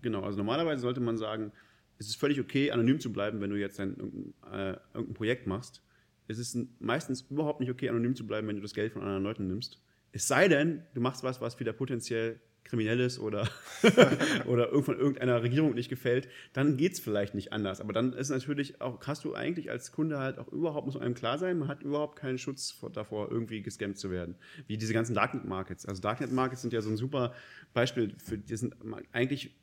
genau, 0.00 0.22
also 0.22 0.38
normalerweise 0.38 0.82
sollte 0.82 1.00
man 1.00 1.16
sagen, 1.16 1.52
es 1.98 2.08
ist 2.08 2.16
völlig 2.16 2.40
okay, 2.40 2.70
anonym 2.70 3.00
zu 3.00 3.12
bleiben, 3.12 3.40
wenn 3.40 3.50
du 3.50 3.56
jetzt 3.56 3.80
ein, 3.80 3.96
irgendein, 3.96 4.52
äh, 4.52 4.78
irgendein 4.94 5.14
Projekt 5.14 5.46
machst. 5.46 5.82
Es 6.28 6.38
ist 6.38 6.58
meistens 6.80 7.22
überhaupt 7.22 7.60
nicht 7.60 7.70
okay, 7.70 7.88
anonym 7.88 8.14
zu 8.14 8.26
bleiben, 8.26 8.48
wenn 8.48 8.56
du 8.56 8.62
das 8.62 8.74
Geld 8.74 8.92
von 8.92 9.02
anderen 9.02 9.22
Leuten 9.22 9.46
nimmst. 9.46 9.80
Es 10.12 10.26
sei 10.26 10.48
denn, 10.48 10.82
du 10.94 11.00
machst 11.00 11.22
was, 11.22 11.40
was 11.40 11.58
wieder 11.60 11.72
potenziell 11.72 12.40
kriminell 12.66 13.00
ist 13.00 13.18
oder, 13.18 13.48
oder 14.46 14.68
von 14.82 14.98
irgendeiner 14.98 15.42
Regierung 15.42 15.74
nicht 15.74 15.88
gefällt, 15.88 16.28
dann 16.52 16.76
geht 16.76 16.92
es 16.92 17.00
vielleicht 17.00 17.34
nicht 17.34 17.52
anders. 17.52 17.80
Aber 17.80 17.92
dann 17.92 18.12
ist 18.12 18.30
natürlich 18.30 18.80
auch, 18.80 19.00
hast 19.06 19.24
du 19.24 19.34
eigentlich 19.34 19.70
als 19.70 19.92
Kunde 19.92 20.18
halt 20.18 20.38
auch 20.38 20.48
überhaupt, 20.48 20.86
muss 20.86 20.96
einem 20.96 21.14
klar 21.14 21.38
sein, 21.38 21.58
man 21.58 21.68
hat 21.68 21.82
überhaupt 21.82 22.18
keinen 22.18 22.38
Schutz 22.38 22.70
vor, 22.70 22.90
davor, 22.90 23.30
irgendwie 23.30 23.62
gescammt 23.62 23.98
zu 23.98 24.10
werden. 24.10 24.34
Wie 24.66 24.76
diese 24.76 24.92
ganzen 24.92 25.14
Darknet-Markets. 25.14 25.86
Also 25.86 26.02
Darknet-Markets 26.02 26.62
sind 26.62 26.72
ja 26.72 26.82
so 26.82 26.90
ein 26.90 26.96
super 26.96 27.34
Beispiel 27.72 28.14
für, 28.18 28.38
die 28.38 28.56
sind 28.56 28.74
eigentlich, 29.12 29.54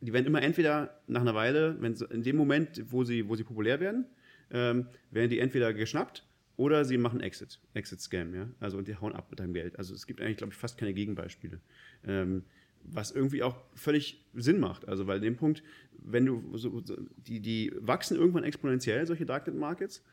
die 0.00 0.12
werden 0.12 0.26
immer 0.26 0.42
entweder 0.42 1.00
nach 1.06 1.20
einer 1.20 1.34
Weile, 1.34 1.76
wenn 1.80 1.94
in 1.94 2.22
dem 2.22 2.36
Moment, 2.36 2.84
wo 2.90 3.04
sie, 3.04 3.28
wo 3.28 3.34
sie 3.34 3.44
populär 3.44 3.80
werden, 3.80 4.06
ähm, 4.50 4.86
werden 5.10 5.28
die 5.28 5.40
entweder 5.40 5.74
geschnappt 5.74 6.27
oder 6.58 6.84
sie 6.84 6.98
machen 6.98 7.20
Exit, 7.20 7.60
Exit-Scam, 7.72 8.34
ja. 8.34 8.48
Also 8.58 8.78
und 8.78 8.88
die 8.88 8.96
hauen 8.96 9.14
ab 9.14 9.28
mit 9.30 9.38
deinem 9.38 9.54
Geld. 9.54 9.78
Also 9.78 9.94
es 9.94 10.06
gibt 10.06 10.20
eigentlich, 10.20 10.38
glaube 10.38 10.52
ich, 10.52 10.58
fast 10.58 10.76
keine 10.76 10.92
Gegenbeispiele. 10.92 11.60
Ähm, 12.04 12.42
was 12.82 13.12
irgendwie 13.12 13.42
auch 13.42 13.56
völlig 13.74 14.26
Sinn 14.34 14.58
macht. 14.58 14.88
Also, 14.88 15.06
weil 15.06 15.20
dem 15.20 15.36
Punkt, 15.36 15.62
wenn 15.98 16.26
du 16.26 16.56
so, 16.56 16.82
die, 17.16 17.40
die 17.40 17.72
wachsen 17.78 18.16
irgendwann 18.16 18.44
exponentiell, 18.44 19.06
solche 19.06 19.24
Darknet 19.24 19.56
Markets. 19.56 20.04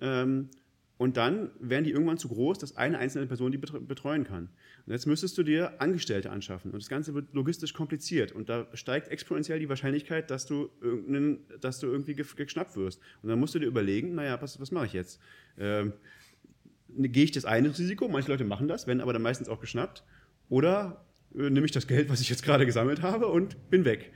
Ähm, 0.00 0.48
und 1.00 1.16
dann 1.16 1.48
werden 1.58 1.84
die 1.84 1.92
irgendwann 1.92 2.18
zu 2.18 2.28
groß, 2.28 2.58
dass 2.58 2.76
eine 2.76 2.98
einzelne 2.98 3.26
Person 3.26 3.50
die 3.50 3.56
betreuen 3.56 4.24
kann. 4.24 4.50
Und 4.84 4.92
jetzt 4.92 5.06
müsstest 5.06 5.38
du 5.38 5.42
dir 5.42 5.80
Angestellte 5.80 6.28
anschaffen. 6.28 6.72
Und 6.72 6.82
das 6.82 6.90
Ganze 6.90 7.14
wird 7.14 7.32
logistisch 7.32 7.72
kompliziert. 7.72 8.32
Und 8.32 8.50
da 8.50 8.66
steigt 8.74 9.08
exponentiell 9.08 9.58
die 9.58 9.70
Wahrscheinlichkeit, 9.70 10.30
dass 10.30 10.44
du, 10.44 10.68
dass 11.62 11.80
du 11.80 11.86
irgendwie 11.86 12.14
geschnappt 12.14 12.76
wirst. 12.76 13.00
Und 13.22 13.30
dann 13.30 13.40
musst 13.40 13.54
du 13.54 13.58
dir 13.58 13.64
überlegen, 13.64 14.14
naja, 14.14 14.42
was, 14.42 14.60
was 14.60 14.72
mache 14.72 14.84
ich 14.84 14.92
jetzt? 14.92 15.22
Ähm, 15.56 15.94
gehe 16.98 17.24
ich 17.24 17.32
das 17.32 17.46
eine 17.46 17.70
Risiko? 17.70 18.06
Manche 18.06 18.30
Leute 18.30 18.44
machen 18.44 18.68
das, 18.68 18.86
werden 18.86 19.00
aber 19.00 19.14
dann 19.14 19.22
meistens 19.22 19.48
auch 19.48 19.60
geschnappt. 19.60 20.04
Oder 20.50 21.02
äh, 21.34 21.48
nehme 21.48 21.64
ich 21.64 21.72
das 21.72 21.86
Geld, 21.86 22.10
was 22.10 22.20
ich 22.20 22.28
jetzt 22.28 22.42
gerade 22.42 22.66
gesammelt 22.66 23.00
habe 23.00 23.28
und 23.28 23.70
bin 23.70 23.86
weg. 23.86 24.12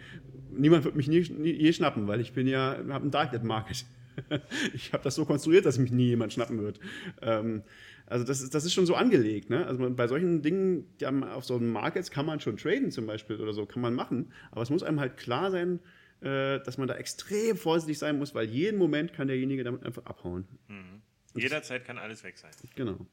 Niemand 0.51 0.85
wird 0.85 0.97
mich 0.97 1.09
nie, 1.09 1.27
nie 1.31 1.53
je 1.53 1.73
schnappen, 1.73 2.09
weil 2.09 2.20
ich 2.20 2.35
bin 2.35 2.47
ja, 2.47 2.77
habe 2.77 3.05
einen 3.05 3.11
Darknet-Market. 3.11 3.87
ich 4.74 4.92
habe 4.92 5.03
das 5.03 5.14
so 5.14 5.24
konstruiert, 5.24 5.66
dass 5.66 5.79
mich 5.79 5.90
nie 5.90 6.09
jemand 6.09 6.33
schnappen 6.33 6.62
wird. 6.62 6.81
Ähm, 7.22 7.62
also 8.07 8.24
das 8.24 8.42
ist, 8.42 8.55
das 8.55 8.64
ist 8.64 8.74
schon 8.74 8.87
so 8.87 8.94
angelegt. 8.94 9.50
Ne? 9.50 9.66
Also 9.66 9.88
bei 9.90 10.07
solchen 10.09 10.42
Dingen, 10.42 10.87
auf 11.33 11.44
so 11.44 11.57
einem 11.57 11.72
Markets 11.72 12.11
kann 12.11 12.27
man 12.27 12.40
schon 12.40 12.57
traden 12.57 12.90
zum 12.90 13.07
Beispiel 13.07 13.40
oder 13.40 13.53
so, 13.53 13.66
kann 13.66 13.83
man 13.83 13.94
machen. 13.94 14.33
Aber 14.50 14.62
es 14.62 14.70
muss 14.70 14.83
einem 14.83 15.00
halt 15.00 15.16
klar 15.16 15.50
sein, 15.50 15.81
äh, 16.20 16.61
dass 16.61 16.79
man 16.79 16.88
da 16.88 16.94
extrem 16.96 17.57
vorsichtig 17.57 17.98
sein 17.98 18.18
muss, 18.18 18.35
weil 18.35 18.48
jeden 18.48 18.79
Moment 18.79 19.12
kann 19.12 19.29
derjenige 19.29 19.64
damit 19.64 19.85
einfach 19.85 20.05
abhauen. 20.05 20.46
Mhm. 20.68 21.03
Jederzeit 21.35 21.85
kann 21.85 21.98
alles 21.98 22.22
weg 22.22 22.38
sein. 22.38 22.53
Genau. 22.74 23.07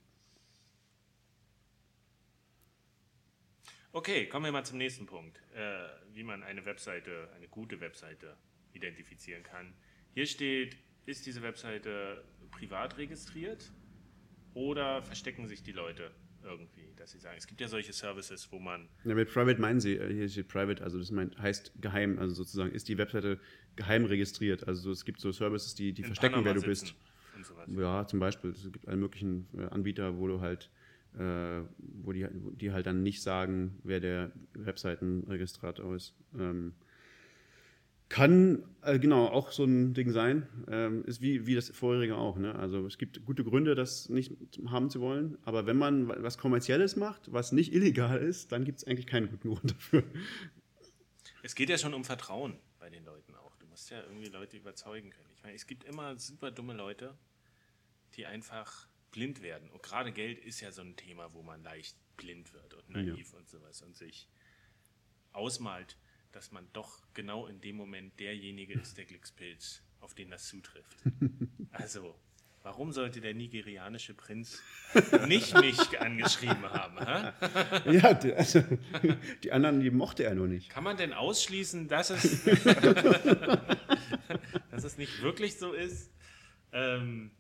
Okay, 3.94 4.28
kommen 4.28 4.46
wir 4.46 4.52
mal 4.52 4.64
zum 4.64 4.78
nächsten 4.78 5.06
Punkt. 5.06 5.42
Äh, 5.54 5.88
wie 6.14 6.24
man 6.24 6.44
eine 6.44 6.66
Webseite, 6.66 7.30
eine 7.36 7.48
gute 7.48 7.82
Webseite 7.82 8.38
identifizieren 8.74 9.44
kann. 9.44 9.74
Hier 10.14 10.26
steht 10.26 10.78
ist 11.06 11.26
diese 11.26 11.42
Webseite 11.42 12.24
privat 12.52 12.98
registriert 12.98 13.72
oder 14.54 15.02
verstecken 15.02 15.48
sich 15.48 15.64
die 15.64 15.72
Leute 15.72 16.12
irgendwie, 16.44 16.94
dass 16.96 17.12
sie 17.12 17.20
sagen, 17.20 17.36
es 17.38 17.48
gibt 17.48 17.62
ja 17.62 17.68
solche 17.68 17.94
Services, 17.94 18.52
wo 18.52 18.60
man. 18.60 18.88
Ja, 19.06 19.14
mit 19.14 19.32
Private 19.32 19.60
meinen 19.62 19.80
sie, 19.80 19.96
äh, 19.96 20.14
hier 20.14 20.30
steht 20.30 20.48
Private, 20.48 20.84
also 20.84 20.98
das 20.98 21.12
meint, 21.12 21.38
heißt 21.38 21.74
geheim, 21.82 22.20
also 22.20 22.34
sozusagen 22.34 22.72
ist 22.72 22.88
die 22.88 22.98
Webseite 22.98 23.40
geheim 23.76 24.06
registriert. 24.06 24.68
Also 24.68 24.92
es 24.92 25.06
gibt 25.06 25.20
so 25.20 25.32
Services, 25.32 25.76
die, 25.76 25.94
die 25.94 26.04
verstecken, 26.04 26.34
Panama 26.34 26.56
wer 26.56 26.62
du 26.62 26.68
bist. 26.68 26.96
Ja, 27.68 28.06
zum 28.06 28.20
Beispiel. 28.20 28.52
Es 28.52 28.72
gibt 28.72 28.88
alle 28.88 28.98
möglichen 28.98 29.48
äh, 29.58 29.66
Anbieter, 29.66 30.18
wo 30.18 30.28
du 30.28 30.42
halt, 30.42 30.70
äh, 31.18 31.62
wo 31.78 32.12
die, 32.12 32.28
die 32.32 32.72
halt 32.72 32.86
dann 32.86 33.04
nicht 33.04 33.22
sagen, 33.22 33.80
wer 33.84 34.00
der 34.00 34.32
Webseitenregistrator 34.54 35.96
ist. 35.96 36.14
Ähm, 36.38 36.74
kann 38.12 38.66
äh, 38.82 39.00
genau 39.00 39.28
auch 39.28 39.54
so 39.54 39.64
ein 39.64 39.94
Ding 39.94 40.12
sein. 40.12 40.46
Ähm, 40.68 41.06
ist 41.06 41.22
wie, 41.22 41.48
wie 41.48 41.56
das 41.56 41.70
vorherige 41.70 42.18
auch. 42.18 42.38
Ne? 42.38 42.54
Also 42.56 42.86
es 42.86 42.98
gibt 42.98 43.24
gute 43.26 43.46
Gründe, 43.46 43.74
das 43.74 44.10
nicht 44.10 44.34
haben 44.68 44.90
zu 44.90 45.00
wollen. 45.00 45.38
Aber 45.46 45.66
wenn 45.66 45.78
man 45.78 46.10
was 46.22 46.38
Kommerzielles 46.38 46.98
macht, 46.98 47.32
was 47.32 47.54
nicht 47.54 47.74
illegal 47.74 48.18
ist, 48.18 48.52
dann 48.52 48.66
gibt 48.66 48.80
es 48.80 48.84
eigentlich 48.84 49.08
keinen 49.08 49.30
guten 49.30 49.50
Grund 49.50 49.72
dafür. 49.72 50.04
Es 51.42 51.56
geht 51.56 51.70
ja 51.70 51.78
schon 51.78 51.94
um 51.94 52.04
Vertrauen 52.04 52.60
bei 52.80 52.90
den 52.90 53.06
Leuten 53.06 53.34
auch. 53.36 53.56
Du 53.56 53.66
musst 53.68 53.90
ja 53.90 54.04
irgendwie 54.04 54.28
Leute 54.28 54.58
überzeugen 54.58 55.12
können. 55.12 55.30
Ich 55.34 55.42
meine, 55.42 55.56
es 55.56 55.66
gibt 55.66 55.86
immer 55.86 56.18
super 56.18 56.52
dumme 56.52 56.74
Leute, 56.74 57.18
die 58.16 58.26
einfach 58.26 58.88
blind 59.12 59.42
werden. 59.42 59.70
Und 59.70 59.84
gerade 59.84 60.12
Geld 60.12 60.38
ist 60.38 60.60
ja 60.60 60.74
so 60.74 60.82
ein 60.82 60.98
Thema, 60.98 61.34
wo 61.34 61.44
man 61.44 61.64
leicht 61.64 61.96
blind 62.18 62.54
wird 62.54 62.74
und 62.74 62.90
naiv 62.90 63.32
ja. 63.32 63.38
und 63.40 63.48
sowas 63.48 63.82
und 63.82 63.96
sich 63.96 64.28
ausmalt 65.32 65.96
dass 66.32 66.52
man 66.52 66.68
doch 66.74 67.00
genau 67.14 67.48
in 67.48 67.62
dem 67.62 67.76
Moment 67.76 68.20
derjenige 68.20 68.74
ist, 68.74 68.98
der 68.98 69.06
Glückspilz, 69.06 69.82
auf 70.00 70.14
den 70.14 70.30
das 70.30 70.48
zutrifft. 70.48 70.98
Also, 71.74 72.14
warum 72.64 72.92
sollte 72.92 73.22
der 73.22 73.34
nigerianische 73.34 74.14
Prinz 74.14 74.62
nicht 75.26 75.58
mich 75.58 76.02
angeschrieben 76.02 76.64
haben? 76.64 77.00
Hä? 77.00 77.32
Ja, 77.94 78.14
die, 78.14 78.34
also, 78.34 78.62
die 79.42 79.54
anderen, 79.54 79.80
die 79.80 79.90
mochte 79.90 80.26
er 80.26 80.36
nur 80.36 80.50
nicht. 80.50 80.70
Kann 80.70 80.84
man 80.84 80.98
denn 80.98 81.14
ausschließen, 81.14 81.88
dass 81.88 82.10
es, 82.10 82.44
dass 84.70 84.84
es 84.84 84.98
nicht 84.98 85.22
wirklich 85.22 85.58
so 85.58 85.72
ist? 85.72 86.12
Ähm, 86.74 87.32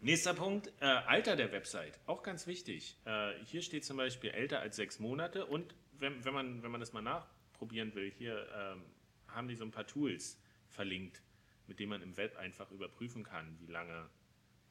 Nächster 0.00 0.32
Punkt, 0.32 0.72
äh, 0.80 0.84
Alter 0.84 1.34
der 1.34 1.50
Website, 1.50 1.98
auch 2.06 2.22
ganz 2.22 2.46
wichtig. 2.46 2.96
Äh, 3.04 3.32
hier 3.44 3.62
steht 3.62 3.84
zum 3.84 3.96
Beispiel 3.96 4.30
älter 4.30 4.60
als 4.60 4.76
sechs 4.76 5.00
Monate 5.00 5.44
und 5.44 5.74
wenn, 5.98 6.24
wenn, 6.24 6.32
man, 6.32 6.62
wenn 6.62 6.70
man 6.70 6.80
das 6.80 6.92
mal 6.92 7.02
nach, 7.02 7.26
probieren 7.58 7.94
will, 7.94 8.10
hier 8.10 8.46
ähm, 8.56 8.82
haben 9.26 9.48
die 9.48 9.56
so 9.56 9.64
ein 9.64 9.70
paar 9.70 9.86
Tools 9.86 10.40
verlinkt, 10.68 11.22
mit 11.66 11.78
denen 11.78 11.90
man 11.90 12.02
im 12.02 12.16
Web 12.16 12.36
einfach 12.38 12.70
überprüfen 12.70 13.24
kann, 13.24 13.58
wie 13.60 13.70
lange 13.70 14.08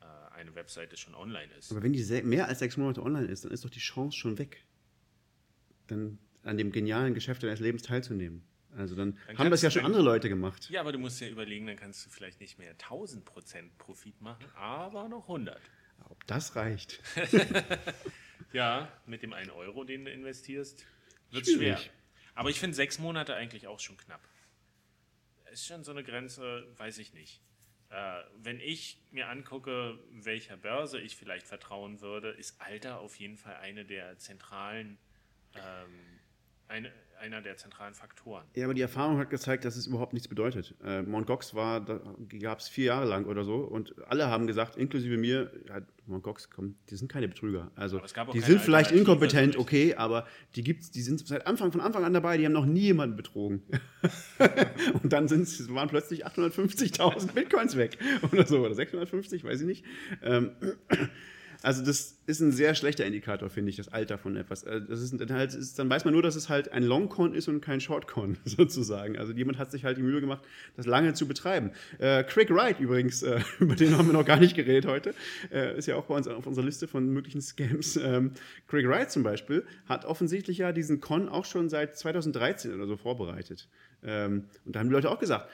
äh, 0.01 0.33
eine 0.33 0.55
Webseite 0.55 0.97
schon 0.97 1.13
online 1.15 1.51
ist. 1.53 1.71
Aber 1.71 1.83
wenn 1.83 1.93
die 1.93 2.03
mehr 2.23 2.47
als 2.47 2.59
sechs 2.59 2.77
Monate 2.77 3.03
online 3.03 3.27
ist, 3.27 3.45
dann 3.45 3.51
ist 3.51 3.63
doch 3.65 3.69
die 3.69 3.79
Chance 3.79 4.17
schon 4.17 4.37
weg, 4.37 4.65
dann 5.87 6.17
an 6.43 6.57
dem 6.57 6.71
genialen 6.71 7.13
Geschäft 7.13 7.43
deines 7.43 7.59
Lebens 7.59 7.83
teilzunehmen. 7.83 8.43
Also 8.75 8.95
dann, 8.95 9.17
dann 9.27 9.37
haben 9.37 9.49
das 9.49 9.61
ja 9.61 9.71
schon 9.71 9.85
andere 9.85 10.03
Leute 10.03 10.29
gemacht. 10.29 10.69
Ja, 10.69 10.81
aber 10.81 10.91
du 10.91 10.99
musst 10.99 11.19
ja 11.19 11.27
überlegen, 11.27 11.65
dann 11.65 11.77
kannst 11.77 12.05
du 12.05 12.09
vielleicht 12.09 12.39
nicht 12.39 12.59
mehr 12.59 12.71
1000 12.71 13.25
Prozent 13.25 13.77
Profit 13.77 14.21
machen, 14.21 14.45
aber 14.55 15.09
noch 15.09 15.23
100. 15.23 15.59
Ob 16.09 16.25
das 16.27 16.55
reicht? 16.55 17.01
ja, 18.53 18.91
mit 19.07 19.23
dem 19.23 19.33
1 19.33 19.49
Euro, 19.51 19.83
den 19.83 20.05
du 20.05 20.11
investierst, 20.11 20.85
wird 21.31 21.47
es 21.47 21.53
schwer. 21.53 21.79
Aber 22.37 22.51
ich 22.51 22.59
finde 22.59 22.75
sechs 22.75 22.99
Monate 22.99 23.33
eigentlich 23.33 23.65
auch 23.65 23.79
schon 23.79 23.97
knapp. 23.97 24.21
Ist 25.51 25.65
schon 25.65 25.83
so 25.83 25.89
eine 25.89 26.03
Grenze, 26.03 26.67
weiß 26.77 26.99
ich 26.99 27.11
nicht. 27.13 27.41
Äh, 27.89 28.21
wenn 28.35 28.59
ich 28.59 29.01
mir 29.09 29.27
angucke, 29.29 29.97
welcher 30.11 30.55
Börse 30.55 30.99
ich 30.99 31.15
vielleicht 31.15 31.47
vertrauen 31.47 31.99
würde, 31.99 32.29
ist 32.29 32.61
Alter 32.61 32.99
auf 32.99 33.15
jeden 33.15 33.37
Fall 33.37 33.55
eine 33.55 33.85
der 33.85 34.19
zentralen 34.19 34.99
ähm, 35.55 36.16
eine, 36.67 36.91
einer 37.19 37.41
der 37.41 37.57
zentralen 37.57 37.93
Faktoren. 37.93 38.45
Ja, 38.55 38.65
aber 38.65 38.73
die 38.73 38.81
Erfahrung 38.81 39.17
hat 39.17 39.29
gezeigt, 39.29 39.65
dass 39.65 39.75
es 39.75 39.87
überhaupt 39.87 40.13
nichts 40.13 40.27
bedeutet. 40.27 40.75
Äh, 40.83 41.01
Mt. 41.01 41.25
Gox 41.25 41.55
war, 41.55 41.81
da 41.81 41.99
gab 42.39 42.59
es 42.59 42.67
vier 42.67 42.85
Jahre 42.85 43.05
lang 43.05 43.25
oder 43.25 43.43
so 43.43 43.57
und 43.57 43.95
alle 44.07 44.27
haben 44.27 44.47
gesagt, 44.47 44.75
inklusive 44.75 45.17
mir, 45.17 45.51
ja, 45.67 45.81
Mt. 46.05 46.23
Gox, 46.23 46.49
komm, 46.49 46.75
die 46.89 46.95
sind 46.95 47.11
keine 47.11 47.27
Betrüger. 47.27 47.71
Also 47.75 48.01
die 48.33 48.39
sind 48.41 48.61
vielleicht 48.61 48.91
inkompetent, 48.91 49.57
okay, 49.57 49.95
aber 49.95 50.27
die 50.55 50.63
gibt's, 50.63 50.91
die 50.91 51.01
sind 51.01 51.25
seit 51.25 51.47
Anfang 51.47 51.71
von 51.71 51.81
Anfang 51.81 52.03
an 52.03 52.13
dabei, 52.13 52.37
die 52.37 52.45
haben 52.45 52.53
noch 52.53 52.65
nie 52.65 52.81
jemanden 52.81 53.15
betrogen. 53.15 53.63
und 55.03 55.11
dann 55.11 55.27
sind, 55.27 55.47
waren 55.73 55.89
plötzlich 55.89 56.25
850.000 56.25 57.33
Bitcoins 57.33 57.77
weg 57.77 57.97
oder 58.31 58.45
so, 58.45 58.59
oder 58.59 58.75
650, 58.75 59.43
weiß 59.43 59.61
ich 59.61 59.67
nicht. 59.67 59.85
Ähm, 60.21 60.51
also 61.67 61.83
das 61.83 62.17
ist 62.27 62.39
ein 62.39 62.53
sehr 62.53 62.75
schlechter 62.75 63.05
Indikator, 63.05 63.49
finde 63.49 63.71
ich, 63.71 63.75
das 63.75 63.89
Alter 63.89 64.17
von 64.17 64.37
etwas. 64.37 64.63
Äh, 64.63 64.79
das 64.87 65.01
ist, 65.01 65.13
halt, 65.29 65.53
ist, 65.53 65.77
dann 65.77 65.89
weiß 65.89 66.05
man 66.05 66.13
nur, 66.13 66.23
dass 66.23 66.37
es 66.37 66.47
halt 66.47 66.71
ein 66.71 66.81
Long-Con 66.81 67.33
ist 67.33 67.49
und 67.49 67.59
kein 67.59 67.81
Short-Con 67.81 68.37
sozusagen. 68.45 69.17
Also 69.17 69.33
jemand 69.33 69.57
hat 69.57 69.69
sich 69.71 69.83
halt 69.83 69.97
die 69.97 70.01
Mühe 70.01 70.21
gemacht, 70.21 70.45
das 70.77 70.85
lange 70.85 71.13
zu 71.13 71.27
betreiben. 71.27 71.71
Äh, 71.99 72.23
Craig 72.23 72.49
Wright 72.51 72.79
übrigens, 72.79 73.21
äh, 73.21 73.41
über 73.59 73.75
den 73.75 73.97
haben 73.97 74.07
wir 74.07 74.13
noch 74.13 74.23
gar 74.23 74.39
nicht 74.39 74.55
geredet 74.55 74.89
heute, 74.89 75.13
äh, 75.51 75.77
ist 75.77 75.87
ja 75.87 75.97
auch 75.97 76.05
bei 76.05 76.15
uns 76.15 76.29
auf 76.29 76.47
unserer 76.47 76.63
Liste 76.63 76.87
von 76.87 77.09
möglichen 77.09 77.41
Scams. 77.41 77.97
Ähm, 77.97 78.31
Craig 78.67 78.87
Wright 78.87 79.11
zum 79.11 79.23
Beispiel 79.23 79.65
hat 79.87 80.05
offensichtlich 80.05 80.59
ja 80.59 80.71
diesen 80.71 81.01
Con 81.01 81.27
auch 81.27 81.43
schon 81.43 81.67
seit 81.67 81.97
2013 81.97 82.73
oder 82.73 82.87
so 82.87 82.95
vorbereitet. 82.95 83.67
Ähm, 84.03 84.45
und 84.63 84.73
da 84.73 84.79
haben 84.79 84.87
die 84.87 84.93
Leute 84.93 85.11
auch 85.11 85.19
gesagt, 85.19 85.49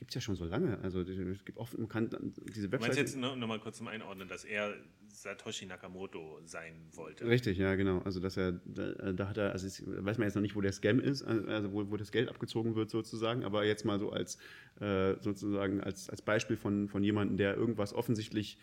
gibt 0.00 0.12
es 0.12 0.14
ja 0.14 0.20
schon 0.22 0.34
so 0.34 0.46
lange. 0.46 0.78
Also 0.78 1.02
es 1.02 1.44
gibt 1.44 1.58
oft, 1.58 1.76
man 1.76 1.86
kann 1.86 2.08
diese 2.08 2.72
Webseite. 2.72 2.78
Du 2.78 2.78
meinst 2.78 2.98
jetzt 2.98 3.16
nur, 3.18 3.36
nur, 3.36 3.46
mal 3.46 3.60
kurz 3.60 3.76
zum 3.76 3.86
Einordnen, 3.86 4.28
dass 4.28 4.46
er 4.46 4.74
Satoshi 5.08 5.66
Nakamoto 5.66 6.40
sein 6.46 6.88
wollte. 6.92 7.26
Richtig, 7.26 7.58
ja, 7.58 7.74
genau. 7.74 7.98
Also 7.98 8.18
dass 8.18 8.38
er, 8.38 8.52
da, 8.64 9.12
da 9.12 9.28
hat 9.28 9.36
er, 9.36 9.52
also 9.52 9.66
ist, 9.66 9.82
weiß 9.86 10.16
man 10.16 10.26
jetzt 10.26 10.36
noch 10.36 10.40
nicht, 10.40 10.56
wo 10.56 10.62
der 10.62 10.72
Scam 10.72 11.00
ist, 11.00 11.22
also 11.22 11.72
wo, 11.72 11.90
wo 11.90 11.98
das 11.98 12.12
Geld 12.12 12.30
abgezogen 12.30 12.76
wird 12.76 12.88
sozusagen, 12.88 13.44
aber 13.44 13.66
jetzt 13.66 13.84
mal 13.84 13.98
so 13.98 14.10
als 14.10 14.38
äh, 14.80 15.16
sozusagen 15.20 15.82
als, 15.82 16.08
als 16.08 16.22
Beispiel 16.22 16.56
von, 16.56 16.88
von 16.88 17.04
jemandem, 17.04 17.36
der 17.36 17.54
irgendwas 17.54 17.92
offensichtlich 17.92 18.56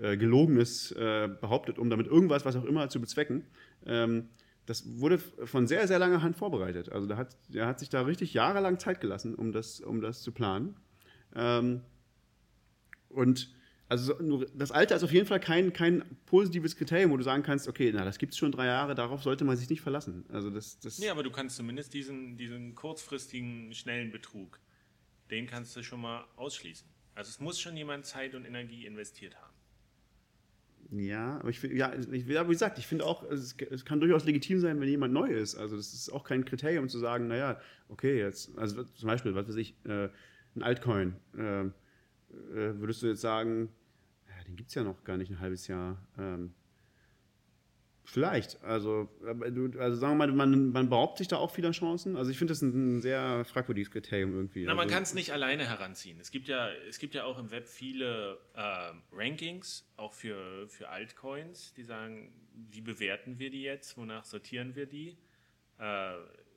äh, 0.00 0.16
Gelogenes 0.16 0.90
äh, 0.90 1.28
behauptet, 1.40 1.78
um 1.78 1.88
damit 1.88 2.08
irgendwas, 2.08 2.44
was 2.44 2.56
auch 2.56 2.64
immer, 2.64 2.88
zu 2.88 3.00
bezwecken. 3.00 3.44
Ähm, 3.86 4.28
das 4.70 5.00
wurde 5.00 5.18
von 5.18 5.66
sehr, 5.66 5.88
sehr 5.88 5.98
langer 5.98 6.22
Hand 6.22 6.36
vorbereitet. 6.36 6.92
Also 6.92 7.08
der 7.08 7.16
hat, 7.16 7.36
der 7.48 7.66
hat 7.66 7.80
sich 7.80 7.88
da 7.88 8.02
richtig 8.02 8.34
jahrelang 8.34 8.78
Zeit 8.78 9.00
gelassen, 9.00 9.34
um 9.34 9.50
das, 9.50 9.80
um 9.80 10.00
das 10.00 10.22
zu 10.22 10.30
planen. 10.30 10.76
Ähm, 11.34 11.80
und 13.08 13.52
also 13.88 14.14
das 14.54 14.70
Alter 14.70 14.94
ist 14.94 15.02
auf 15.02 15.12
jeden 15.12 15.26
Fall 15.26 15.40
kein, 15.40 15.72
kein 15.72 16.04
positives 16.24 16.76
Kriterium, 16.76 17.10
wo 17.10 17.16
du 17.16 17.24
sagen 17.24 17.42
kannst, 17.42 17.66
okay, 17.66 17.90
na, 17.92 18.04
das 18.04 18.18
gibt 18.18 18.32
es 18.32 18.38
schon 18.38 18.52
drei 18.52 18.66
Jahre, 18.66 18.94
darauf 18.94 19.24
sollte 19.24 19.44
man 19.44 19.56
sich 19.56 19.68
nicht 19.68 19.80
verlassen. 19.80 20.24
Also 20.28 20.50
das, 20.50 20.78
das 20.78 21.00
nee, 21.00 21.08
aber 21.08 21.24
du 21.24 21.32
kannst 21.32 21.56
zumindest 21.56 21.92
diesen, 21.92 22.36
diesen 22.36 22.76
kurzfristigen, 22.76 23.74
schnellen 23.74 24.12
Betrug, 24.12 24.60
den 25.32 25.48
kannst 25.48 25.74
du 25.74 25.82
schon 25.82 26.00
mal 26.00 26.28
ausschließen. 26.36 26.86
Also 27.16 27.30
es 27.30 27.40
muss 27.40 27.58
schon 27.58 27.76
jemand 27.76 28.06
Zeit 28.06 28.36
und 28.36 28.44
Energie 28.44 28.86
investiert 28.86 29.34
haben. 29.34 29.49
Ja, 30.92 31.38
aber 31.38 31.50
ich 31.50 31.62
ja, 31.62 31.92
ich, 31.94 32.26
ja, 32.26 32.46
wie 32.46 32.52
gesagt, 32.52 32.78
ich 32.78 32.86
finde 32.86 33.06
auch, 33.06 33.22
es, 33.30 33.54
es, 33.70 33.84
kann 33.84 34.00
durchaus 34.00 34.24
legitim 34.24 34.58
sein, 34.58 34.80
wenn 34.80 34.88
jemand 34.88 35.14
neu 35.14 35.28
ist. 35.28 35.54
Also 35.54 35.76
das 35.76 35.94
ist 35.94 36.10
auch 36.10 36.24
kein 36.24 36.44
Kriterium 36.44 36.88
zu 36.88 36.98
sagen, 36.98 37.28
naja, 37.28 37.60
okay, 37.88 38.18
jetzt, 38.18 38.56
also 38.58 38.82
zum 38.82 39.06
Beispiel, 39.06 39.34
was 39.36 39.48
weiß 39.48 39.56
ich, 39.56 39.76
äh, 39.84 40.08
ein 40.56 40.62
Altcoin, 40.62 41.14
äh, 41.36 41.60
äh, 41.60 41.70
würdest 42.50 43.02
du 43.02 43.06
jetzt 43.06 43.20
sagen, 43.20 43.68
ja, 44.28 44.44
den 44.44 44.56
gibt 44.56 44.70
es 44.70 44.74
ja 44.74 44.82
noch 44.82 45.04
gar 45.04 45.16
nicht 45.16 45.30
ein 45.30 45.38
halbes 45.38 45.68
Jahr. 45.68 45.96
Ähm, 46.18 46.54
Vielleicht. 48.12 48.60
Also, 48.64 49.08
also 49.22 49.96
sagen 49.96 50.18
wir 50.18 50.26
mal, 50.26 50.32
man, 50.32 50.72
man 50.72 50.88
beraubt 50.88 51.18
sich 51.18 51.28
da 51.28 51.36
auch 51.36 51.52
vieler 51.52 51.70
Chancen. 51.70 52.16
Also 52.16 52.32
ich 52.32 52.38
finde 52.38 52.50
das 52.50 52.60
ein, 52.60 53.00
sehr 53.00 53.44
fragwürdiges 53.44 53.92
Kriterium 53.92 54.34
irgendwie. 54.34 54.64
Na, 54.64 54.74
man 54.74 54.84
also, 54.84 54.94
kann 54.94 55.04
es 55.04 55.14
nicht 55.14 55.32
alleine 55.32 55.68
heranziehen. 55.68 56.18
Es 56.18 56.32
gibt 56.32 56.48
ja, 56.48 56.72
es 56.88 56.98
gibt 56.98 57.14
ja 57.14 57.22
auch 57.22 57.38
im 57.38 57.52
Web 57.52 57.68
viele 57.68 58.40
äh, 58.54 58.92
Rankings, 59.12 59.88
auch 59.96 60.12
für, 60.12 60.68
für 60.68 60.88
Altcoins, 60.88 61.72
die 61.74 61.84
sagen, 61.84 62.32
wie 62.52 62.80
bewerten 62.80 63.38
wir 63.38 63.50
die 63.50 63.62
jetzt, 63.62 63.96
wonach 63.96 64.24
sortieren 64.24 64.74
wir 64.74 64.86
die. 64.86 65.16
Äh, 65.78 66.14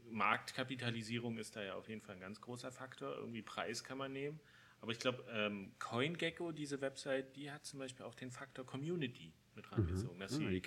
Marktkapitalisierung 0.09 1.37
ist 1.37 1.55
da 1.55 1.63
ja 1.63 1.75
auf 1.75 1.87
jeden 1.87 2.01
Fall 2.01 2.15
ein 2.15 2.21
ganz 2.21 2.41
großer 2.41 2.71
Faktor. 2.71 3.15
Irgendwie 3.17 3.43
Preis 3.43 3.83
kann 3.83 3.99
man 3.99 4.11
nehmen. 4.11 4.39
Aber 4.81 4.91
ich 4.91 4.97
glaube, 4.97 5.23
ähm, 5.31 5.71
CoinGecko, 5.77 6.51
diese 6.51 6.81
Website, 6.81 7.35
die 7.35 7.51
hat 7.51 7.63
zum 7.63 7.77
Beispiel 7.77 8.07
auch 8.07 8.15
den 8.15 8.31
Faktor 8.31 8.65
Community 8.65 9.33
mit 9.55 9.71
rangezogen. 9.71 10.19
Dass, 10.19 10.33
ah, 10.33 10.37
sie, 10.37 10.61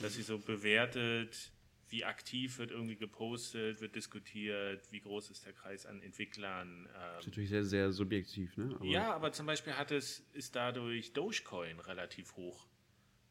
dass 0.00 0.14
sie 0.14 0.22
so 0.22 0.38
bewertet, 0.38 1.52
wie 1.88 2.04
aktiv 2.04 2.58
wird 2.58 2.70
irgendwie 2.70 2.96
gepostet, 2.96 3.80
wird 3.80 3.94
diskutiert, 3.94 4.90
wie 4.92 5.00
groß 5.00 5.30
ist 5.30 5.46
der 5.46 5.52
Kreis 5.52 5.86
an 5.86 6.02
Entwicklern. 6.02 6.88
Das 6.92 7.20
ist 7.20 7.26
natürlich 7.28 7.50
sehr, 7.50 7.64
sehr 7.64 7.92
subjektiv, 7.92 8.56
ne? 8.56 8.74
Aber 8.74 8.84
ja, 8.84 9.14
aber 9.14 9.32
zum 9.32 9.46
Beispiel 9.46 9.72
hat 9.74 9.90
es, 9.90 10.20
ist 10.32 10.54
dadurch 10.54 11.12
Dogecoin 11.12 11.80
relativ 11.80 12.36
hoch 12.36 12.66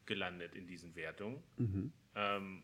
gelandet 0.06 0.56
in 0.56 0.66
diesen 0.66 0.96
Wertungen. 0.96 1.44
Ähm, 2.16 2.64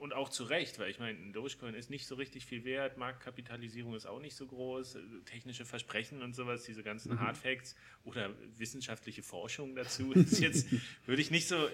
und 0.00 0.12
auch 0.12 0.28
zu 0.28 0.44
Recht, 0.44 0.78
weil 0.78 0.90
ich 0.90 0.98
meine, 0.98 1.18
ein 1.18 1.32
Dogecoin 1.32 1.74
ist 1.74 1.90
nicht 1.90 2.06
so 2.06 2.14
richtig 2.14 2.46
viel 2.46 2.64
wert, 2.64 2.96
Marktkapitalisierung 2.96 3.94
ist 3.94 4.06
auch 4.06 4.20
nicht 4.20 4.34
so 4.36 4.46
groß, 4.46 4.96
äh, 4.96 5.00
technische 5.24 5.64
Versprechen 5.64 6.22
und 6.22 6.34
sowas, 6.34 6.64
diese 6.64 6.82
ganzen 6.82 7.12
Mhm. 7.12 7.20
Hardfacts 7.20 7.76
oder 8.04 8.34
wissenschaftliche 8.56 9.22
Forschung 9.22 9.74
dazu, 9.74 10.12
ist 10.12 10.40
jetzt, 10.40 10.68
würde 11.06 11.22
ich 11.22 11.30
nicht 11.30 11.48
so 11.48 11.56
äh, 11.66 11.70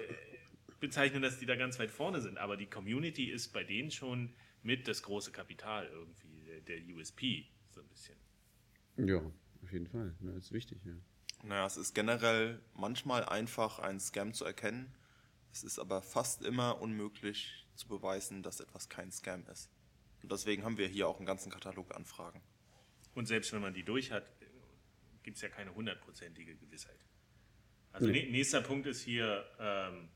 bezeichnen, 0.81 1.23
dass 1.23 1.39
die 1.39 1.47
da 1.47 1.57
ganz 1.57 1.79
weit 1.79 1.91
vorne 1.91 2.21
sind, 2.21 2.39
aber 2.39 2.57
die 2.57 2.67
Community 2.67 3.31
ist 3.31 3.53
bei 3.53 3.65
denen 3.65 3.91
schon 3.91 4.35
mit 4.63 4.89
das 4.89 5.03
große 5.03 5.31
Kapital 5.33 5.87
irgendwie, 5.87 6.43
der, 6.47 6.61
der 6.61 6.95
USP, 6.95 7.47
so 7.71 7.81
ein 7.81 7.89
bisschen. 7.89 8.17
Ja, 8.97 9.21
auf 9.63 9.73
jeden 9.73 9.87
Fall. 9.87 10.15
Ja, 10.21 10.33
das 10.33 10.47
ist 10.47 10.53
wichtig, 10.53 10.79
ja. 10.85 10.93
Naja, 11.43 11.67
es 11.67 11.77
ist 11.77 11.95
generell 11.95 12.61
manchmal 12.75 13.25
einfach, 13.25 13.79
einen 13.79 14.01
Scam 14.01 14.33
zu 14.33 14.45
erkennen. 14.45 14.95
Es 15.53 15.63
ist 15.63 15.79
aber 15.79 16.01
fast 16.03 16.43
immer 16.43 16.81
unmöglich 16.81 17.64
zu 17.75 17.89
beweisen, 17.89 18.43
dass 18.43 18.61
etwas 18.61 18.89
kein 18.89 19.11
Scam 19.13 19.47
ist. 19.47 19.71
Und 20.23 20.33
deswegen 20.33 20.65
haben 20.65 20.79
wir 20.79 20.89
hier 20.89 21.09
auch 21.09 21.19
einen 21.19 21.27
ganzen 21.27 21.51
Katalog 21.51 21.95
Anfragen. 21.95 22.41
Und 23.15 23.27
selbst 23.27 23.53
wenn 23.53 23.61
man 23.63 23.75
die 23.75 23.85
durch 23.85 24.11
hat, 24.11 24.25
gibt 25.23 25.37
es 25.37 25.43
ja 25.43 25.49
keine 25.49 25.75
hundertprozentige 25.75 26.57
Gewissheit. 26.57 27.05
Also 27.93 28.09
nä- 28.09 28.31
nächster 28.31 28.61
Punkt 28.61 28.87
ist 28.87 29.03
hier 29.03 29.45
ähm, 29.59 30.09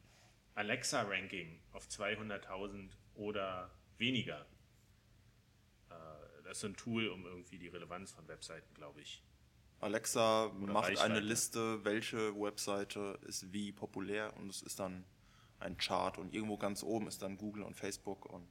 Alexa-Ranking 0.55 1.61
auf 1.73 1.87
200.000 1.87 2.91
oder 3.15 3.71
weniger. 3.99 4.47
Äh, 5.91 5.95
das 6.45 6.53
ist 6.57 6.61
so 6.61 6.67
ein 6.69 6.77
Tool, 6.77 7.09
um 7.09 7.25
irgendwie 7.25 7.59
die 7.59 7.69
Relevanz 7.69 8.13
von 8.13 8.27
Webseiten, 8.29 8.73
glaube 8.75 9.01
ich. 9.01 9.23
Alexa 9.81 10.51
macht 10.57 10.89
Reichweite. 10.89 11.03
eine 11.05 11.21
Liste, 11.21 11.85
welche 11.85 12.35
Webseite 12.35 13.19
ist 13.23 13.53
wie 13.53 13.71
populär 13.71 14.37
und 14.37 14.51
es 14.51 14.63
ist 14.63 14.81
dann 14.81 15.05
ein 15.61 15.77
Chart 15.77 16.19
und 16.19 16.33
irgendwo 16.33 16.57
ganz 16.57 16.83
oben 16.83 17.07
ist 17.07 17.23
dann 17.23 17.37
Google 17.37 17.63
und 17.63 17.75
Facebook 17.75 18.27
und 18.27 18.49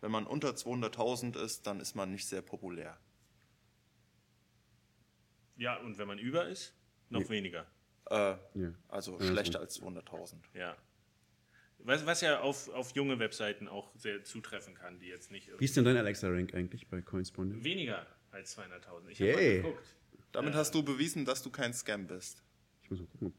wenn 0.00 0.10
man 0.10 0.26
unter 0.26 0.50
200.000 0.50 1.36
ist, 1.42 1.66
dann 1.66 1.78
ist 1.80 1.94
man 1.94 2.10
nicht 2.10 2.26
sehr 2.26 2.42
populär. 2.42 2.98
Ja, 5.56 5.76
und 5.78 5.98
wenn 5.98 6.08
man 6.08 6.18
über 6.18 6.48
ist, 6.48 6.74
noch 7.08 7.28
weniger. 7.28 7.66
Äh, 8.10 8.36
Ja. 8.54 8.74
Also 8.88 9.18
Ja, 9.20 9.26
schlechter 9.26 9.60
als 9.60 9.80
200.000. 9.80 10.36
Ja. 10.54 10.76
Was, 11.78 12.06
was 12.06 12.20
ja 12.20 12.40
auf, 12.40 12.68
auf 12.70 12.94
junge 12.94 13.18
Webseiten 13.18 13.68
auch 13.68 13.92
sehr 13.96 14.24
zutreffen 14.24 14.74
kann, 14.74 14.98
die 14.98 15.06
jetzt 15.06 15.30
nicht 15.30 15.50
Wie 15.58 15.64
ist 15.64 15.76
denn 15.76 15.84
dein 15.84 15.96
Alexa-Rank 15.96 16.54
eigentlich 16.54 16.88
bei 16.88 17.00
Coinspondent? 17.02 17.64
weniger 17.64 18.06
als 18.30 18.56
200.000. 18.58 19.08
Ich 19.08 19.20
habe 19.20 19.32
mal 19.32 19.56
geguckt. 19.62 19.96
Damit 20.32 20.54
hast 20.54 20.74
du 20.74 20.82
bewiesen, 20.82 21.24
dass 21.24 21.42
du 21.42 21.50
kein 21.50 21.74
Scam 21.74 22.06
bist. 22.06 22.42
Ich 22.82 22.90
muss 22.90 23.00
mal 23.00 23.06
gucken. 23.06 23.34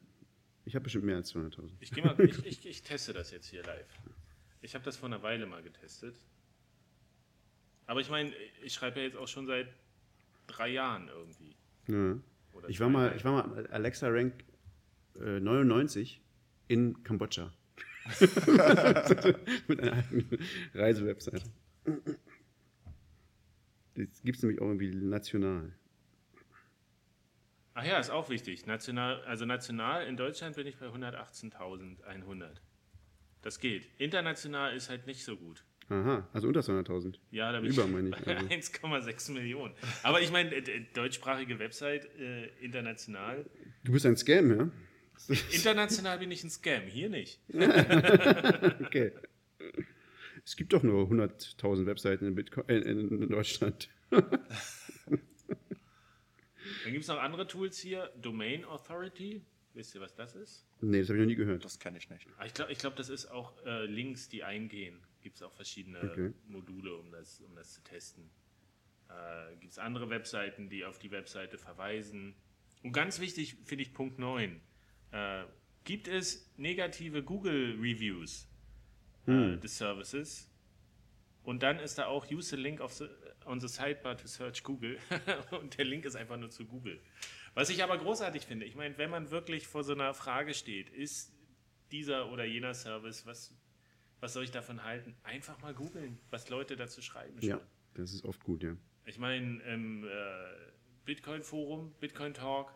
Ich 0.65 0.75
habe 0.75 0.83
bestimmt 0.83 1.05
mehr 1.05 1.17
als 1.17 1.33
200.000. 1.33 1.69
Ich, 1.79 1.91
geh 1.91 2.01
mal, 2.01 2.19
ich, 2.19 2.45
ich, 2.45 2.65
ich 2.65 2.81
teste 2.83 3.13
das 3.13 3.31
jetzt 3.31 3.47
hier 3.47 3.63
live. 3.63 3.87
Ich 4.61 4.75
habe 4.75 4.85
das 4.85 4.97
vor 4.97 5.07
einer 5.07 5.21
Weile 5.21 5.45
mal 5.45 5.61
getestet. 5.61 6.15
Aber 7.85 7.99
ich 7.99 8.09
meine, 8.09 8.31
ich 8.63 8.73
schreibe 8.73 8.99
ja 8.99 9.05
jetzt 9.05 9.17
auch 9.17 9.27
schon 9.27 9.45
seit 9.45 9.67
drei 10.47 10.69
Jahren 10.69 11.09
irgendwie. 11.09 11.55
Ja. 11.87 12.17
Ich 12.67 12.79
war 12.79 12.89
mal, 12.89 13.13
ich 13.15 13.25
war 13.25 13.47
mal 13.47 13.67
Alexa 13.67 14.07
Rank 14.07 14.33
äh, 15.19 15.39
99 15.39 16.21
in 16.67 17.03
Kambodscha. 17.03 17.51
Mit 19.67 19.79
einer 19.79 19.93
alten 19.93 20.39
Reisewebseite. 20.73 21.43
Das 23.95 24.21
gibt 24.23 24.37
es 24.37 24.43
nämlich 24.43 24.61
auch 24.61 24.67
irgendwie 24.67 24.93
national. 24.95 25.73
Ach 27.75 27.85
ja, 27.85 27.97
ist 27.97 28.11
auch 28.11 28.29
wichtig. 28.29 28.65
National, 28.65 29.23
also 29.23 29.45
national 29.45 30.05
in 30.05 30.15
Deutschland 30.15 30.55
bin 30.55 30.67
ich 30.67 30.77
bei 30.77 30.87
118.100. 30.87 32.47
Das 33.41 33.59
geht. 33.59 33.89
International 33.97 34.75
ist 34.75 34.89
halt 34.89 35.07
nicht 35.07 35.23
so 35.23 35.35
gut. 35.35 35.63
Aha, 35.89 36.27
also 36.31 36.47
unter 36.47 36.61
200.000. 36.61 37.15
Ja, 37.31 37.51
da 37.51 37.59
bin 37.59 37.71
Über, 37.71 37.83
ich 37.83 37.91
meine 37.91 38.09
ich, 38.09 38.15
bei 38.15 38.37
also. 38.37 38.47
1,6 38.47 39.31
Millionen. 39.33 39.73
Aber 40.01 40.21
ich 40.21 40.31
meine, 40.31 40.49
deutschsprachige 40.93 41.59
Website, 41.59 42.05
äh, 42.19 42.47
international. 42.61 43.45
Du 43.83 43.91
bist 43.91 44.05
ein 44.05 44.15
Scam, 44.15 44.57
ja? 44.57 44.71
International 45.51 46.19
bin 46.19 46.31
ich 46.31 46.43
ein 46.43 46.49
Scam, 46.49 46.83
hier 46.83 47.09
nicht. 47.09 47.39
Okay. 48.85 49.11
Es 50.45 50.57
gibt 50.57 50.73
doch 50.73 50.83
nur 50.83 51.09
100.000 51.09 51.85
Webseiten 51.85 52.27
in, 52.27 52.35
Bitcoin, 52.35 52.67
äh, 52.67 52.79
in 52.79 53.29
Deutschland. 53.29 53.89
Dann 56.83 56.91
gibt 56.93 57.03
es 57.03 57.07
noch 57.07 57.19
andere 57.19 57.47
Tools 57.47 57.77
hier. 57.79 58.11
Domain 58.21 58.65
Authority. 58.65 59.41
Wisst 59.73 59.95
ihr, 59.95 60.01
was 60.01 60.13
das 60.13 60.35
ist? 60.35 60.67
Nee, 60.81 60.99
das 60.99 61.09
habe 61.09 61.17
ich 61.17 61.21
noch 61.23 61.27
nie 61.29 61.35
gehört. 61.35 61.65
Das 61.65 61.79
kenne 61.79 61.97
ich 61.97 62.09
nicht. 62.09 62.27
Ah, 62.37 62.45
Ich 62.45 62.53
glaube, 62.53 62.71
ich 62.71 62.77
glaub, 62.77 62.95
das 62.95 63.09
ist 63.09 63.25
auch 63.27 63.53
äh, 63.65 63.85
Links, 63.85 64.29
die 64.29 64.43
eingehen. 64.43 64.99
Gibt 65.21 65.37
es 65.37 65.41
auch 65.41 65.53
verschiedene 65.53 65.99
Okay. 66.01 66.33
Module, 66.47 66.95
um 66.95 67.11
das, 67.11 67.39
um 67.41 67.55
das 67.55 67.73
zu 67.73 67.81
testen. 67.83 68.29
Äh, 69.09 69.55
Gibt 69.59 69.71
es 69.71 69.79
andere 69.79 70.09
Webseiten, 70.09 70.69
die 70.69 70.85
auf 70.85 70.99
die 70.99 71.09
Webseite 71.11 71.57
verweisen. 71.57 72.35
Und 72.83 72.91
ganz 72.91 73.19
wichtig 73.19 73.55
finde 73.63 73.83
ich 73.83 73.93
Punkt 73.93 74.19
9. 74.19 74.61
Äh, 75.11 75.43
gibt 75.85 76.07
es 76.07 76.51
negative 76.57 77.23
Google-Reviews 77.23 78.47
äh, 79.27 79.57
des 79.57 79.77
Services? 79.77 80.49
Und 81.43 81.63
dann 81.63 81.79
ist 81.79 81.97
da 81.97 82.05
auch 82.07 82.29
Use 82.31 82.55
the 82.55 82.61
link 82.61 82.79
of 82.79 82.93
the, 82.93 83.05
on 83.45 83.59
the 83.59 83.67
sidebar 83.67 84.17
to 84.17 84.27
search 84.27 84.63
Google. 84.63 84.97
Und 85.51 85.77
der 85.77 85.85
Link 85.85 86.05
ist 86.05 86.15
einfach 86.15 86.37
nur 86.37 86.49
zu 86.49 86.65
Google. 86.65 86.99
Was 87.53 87.69
ich 87.69 87.83
aber 87.83 87.97
großartig 87.97 88.45
finde, 88.45 88.65
ich 88.65 88.75
meine, 88.75 88.97
wenn 88.97 89.09
man 89.09 89.29
wirklich 89.29 89.67
vor 89.67 89.83
so 89.83 89.93
einer 89.93 90.13
Frage 90.13 90.53
steht, 90.53 90.89
ist 90.89 91.33
dieser 91.91 92.31
oder 92.31 92.45
jener 92.45 92.73
Service, 92.73 93.25
was, 93.25 93.53
was 94.19 94.33
soll 94.33 94.43
ich 94.43 94.51
davon 94.51 94.83
halten? 94.83 95.15
Einfach 95.23 95.61
mal 95.61 95.73
googeln, 95.73 96.19
was 96.31 96.49
Leute 96.49 96.75
dazu 96.75 97.01
schreiben. 97.01 97.39
schon. 97.39 97.49
Ja, 97.49 97.61
das 97.93 98.13
ist 98.13 98.25
oft 98.25 98.43
gut, 98.43 98.63
ja. 98.63 98.75
Ich 99.05 99.19
meine, 99.19 99.61
im 99.63 100.05
äh, 100.05 100.09
Bitcoin-Forum, 101.05 101.93
Bitcoin 101.99 102.33
Talk, 102.33 102.73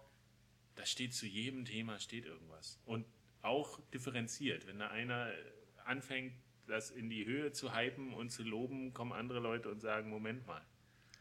da 0.76 0.86
steht 0.86 1.14
zu 1.14 1.26
jedem 1.26 1.66
Thema 1.66 2.00
steht 2.00 2.26
irgendwas. 2.26 2.80
Und 2.86 3.06
auch 3.42 3.80
differenziert. 3.92 4.68
Wenn 4.68 4.80
da 4.80 4.90
einer 4.90 5.32
anfängt, 5.86 6.34
das 6.68 6.92
in 6.92 7.10
die 7.10 7.26
Höhe 7.26 7.52
zu 7.52 7.76
hypen 7.76 8.14
und 8.14 8.30
zu 8.32 8.44
loben, 8.44 8.94
kommen 8.94 9.14
andere 9.14 9.40
Leute 9.40 9.70
und 9.70 9.82
sagen, 9.82 10.10
Moment 10.10 10.46
mal. 10.46 10.62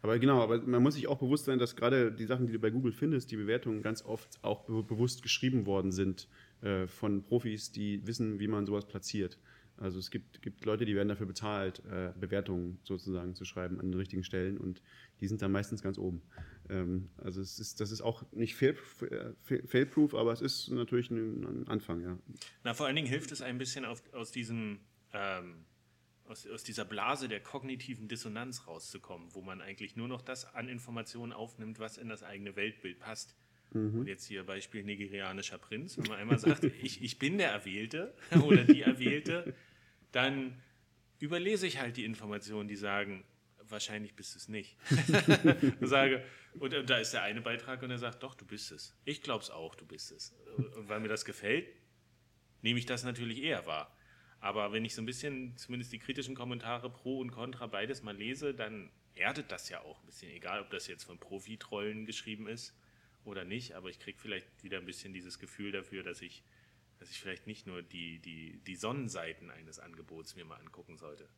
Aber 0.03 0.19
genau, 0.19 0.43
aber 0.43 0.61
man 0.63 0.83
muss 0.83 0.95
sich 0.95 1.09
auch 1.09 1.19
bewusst 1.19 1.47
sein, 1.47 1.59
dass 1.59 1.75
gerade 1.75 2.13
die 2.13 2.27
Sachen, 2.27 2.47
die 2.47 2.53
du 2.53 2.59
bei 2.59 2.71
Google 2.71 2.93
findest, 2.93 3.31
die 3.31 3.37
Bewertungen 3.37 3.83
ganz 3.83 4.05
oft 4.05 4.39
auch 4.45 4.65
be 4.65 4.83
bewusst 4.83 5.23
geschrieben 5.23 5.67
worden 5.67 5.91
sind 5.91 6.29
äh, 6.61 6.87
von 6.87 7.25
Profis, 7.25 7.73
die 7.73 8.07
wissen, 8.07 8.39
wie 8.39 8.47
man 8.47 8.67
sowas 8.67 8.87
platziert. 8.87 9.39
Also 9.79 9.99
es 9.99 10.11
gibt, 10.11 10.41
gibt 10.43 10.65
Leute, 10.65 10.85
die 10.87 10.95
werden 10.95 11.09
dafür 11.09 11.27
bezahlt, 11.27 11.83
äh, 11.91 12.13
Bewertungen 12.19 12.79
sozusagen 12.83 13.35
zu 13.35 13.45
schreiben 13.45 13.79
an 13.81 13.91
den 13.91 13.99
richtigen 13.99 14.25
Stellen 14.25 14.57
und 14.59 14.81
die 15.21 15.27
sind 15.29 15.43
dann 15.43 15.53
meistens 15.53 15.83
ganz 15.83 15.99
oben. 15.99 16.23
Ähm, 16.71 17.09
also 17.19 17.41
es 17.41 17.59
ist, 17.59 17.81
das 17.81 17.91
ist 17.91 18.01
auch 18.01 18.25
nicht 18.33 18.55
fail- 18.55 18.77
fail- 19.43 19.67
fail-proof, 19.67 20.15
aber 20.15 20.33
es 20.33 20.41
ist 20.41 20.71
natürlich 20.71 21.11
ein, 21.11 21.45
ein 21.45 21.69
Anfang, 21.69 22.01
ja. 22.01 22.19
Na, 22.65 22.75
vor 22.75 22.87
allen 22.87 22.97
Dingen 22.97 23.09
hilft 23.09 23.33
es 23.33 23.43
ein 23.43 23.59
bisschen 23.59 23.85
auf, 23.85 24.03
aus 24.15 24.31
diesem 24.31 24.79
ähm, 25.17 25.65
aus, 26.27 26.47
aus 26.47 26.63
dieser 26.63 26.85
Blase 26.85 27.29
der 27.29 27.41
kognitiven 27.41 28.09
Dissonanz 28.09 28.67
rauszukommen, 28.67 29.35
wo 29.35 29.43
man 29.43 29.61
eigentlich 29.61 29.97
nur 29.97 30.09
noch 30.09 30.23
das 30.23 30.55
an 30.55 30.69
Informationen 30.69 31.33
aufnimmt, 31.33 31.79
was 31.79 31.99
in 31.99 32.09
das 32.09 32.23
eigene 32.23 32.57
Weltbild 32.57 32.99
passt. 32.99 33.37
Und 33.73 34.07
jetzt 34.07 34.25
hier 34.27 34.45
Beispiel 34.45 34.85
nigerianischer 34.85 35.59
Prinz, 35.59 35.99
wenn 35.99 36.07
man 36.07 36.19
einmal 36.19 36.39
sagt, 36.39 36.65
ich, 36.83 37.03
ich 37.03 37.19
bin 37.19 37.39
der 37.39 37.51
Erwählte 37.51 38.15
oder 38.45 38.65
die 38.65 38.83
Erwählte, 38.83 39.55
dann 40.13 40.61
überlese 41.19 41.67
ich 41.67 41.81
halt 41.81 41.97
die 41.97 42.05
Informationen, 42.05 42.69
die 42.69 42.77
sagen, 42.77 43.25
wahrscheinlich 43.69 44.15
bist 44.15 44.35
du 44.35 44.39
es 44.39 44.49
nicht. 44.49 44.77
und, 45.81 45.89
sage, 45.89 46.25
und, 46.59 46.75
und 46.75 46.89
da 46.91 46.99
ist 46.99 47.13
der 47.13 47.23
eine 47.23 47.41
Beitrag 47.41 47.83
und 47.83 47.91
er 47.91 47.99
sagt, 47.99 48.23
doch, 48.23 48.35
du 48.35 48.45
bist 48.45 48.71
es. 48.71 48.97
Ich 49.05 49.23
glaube 49.23 49.43
es 49.43 49.51
auch, 49.51 49.75
du 49.75 49.85
bist 49.85 50.13
es. 50.13 50.35
Und 50.57 50.89
weil 50.89 51.01
mir 51.01 51.09
das 51.09 51.25
gefällt, 51.25 51.67
nehme 52.63 52.79
ich 52.79 52.87
das 52.87 53.05
natürlich 53.05 53.43
eher 53.43 53.67
wahr. 53.67 53.96
Aber 54.41 54.73
wenn 54.73 54.85
ich 54.85 54.95
so 54.95 55.03
ein 55.03 55.07
bisschen 55.07 55.57
zumindest 55.57 55.93
die 55.93 55.99
kritischen 55.99 56.35
Kommentare 56.35 56.91
pro 56.91 57.19
und 57.19 57.31
contra 57.31 57.67
beides 57.67 58.03
mal 58.03 58.17
lese, 58.17 58.55
dann 58.55 58.91
erdet 59.15 59.51
das 59.51 59.69
ja 59.69 59.81
auch 59.81 60.01
ein 60.01 60.07
bisschen. 60.07 60.31
Egal, 60.31 60.61
ob 60.61 60.71
das 60.71 60.87
jetzt 60.87 61.05
von 61.05 61.19
Profi-Trollen 61.19 62.07
geschrieben 62.07 62.47
ist 62.47 62.75
oder 63.25 63.45
nicht, 63.45 63.73
aber 63.73 63.89
ich 63.89 63.99
kriege 63.99 64.19
vielleicht 64.19 64.47
wieder 64.63 64.79
ein 64.79 64.87
bisschen 64.87 65.13
dieses 65.13 65.39
Gefühl 65.39 65.73
dafür, 65.73 66.03
dass 66.03 66.21
ich, 66.21 66.45
dass 66.99 67.11
ich 67.11 67.19
vielleicht 67.19 67.47
nicht 67.47 67.67
nur 67.67 67.83
die, 67.83 68.19
die, 68.21 68.61
die 68.67 68.77
Sonnenseiten 68.77 69.51
eines 69.51 69.79
Angebots 69.79 70.37
mir 70.37 70.45
mal 70.45 70.57
angucken 70.57 70.97
sollte. 70.97 71.29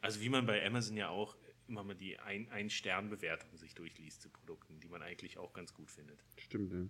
Also 0.00 0.20
wie 0.22 0.30
man 0.30 0.46
bei 0.46 0.64
Amazon 0.66 0.96
ja 0.96 1.10
auch 1.10 1.36
immer 1.68 1.84
mal 1.84 1.94
die 1.94 2.18
Ein-Stern-Bewertung 2.18 3.56
sich 3.56 3.74
durchliest 3.74 4.22
zu 4.22 4.30
Produkten, 4.30 4.80
die 4.80 4.88
man 4.88 5.02
eigentlich 5.02 5.38
auch 5.38 5.52
ganz 5.52 5.72
gut 5.72 5.90
findet. 5.90 6.24
Stimmt, 6.36 6.72
ja. 6.72 6.88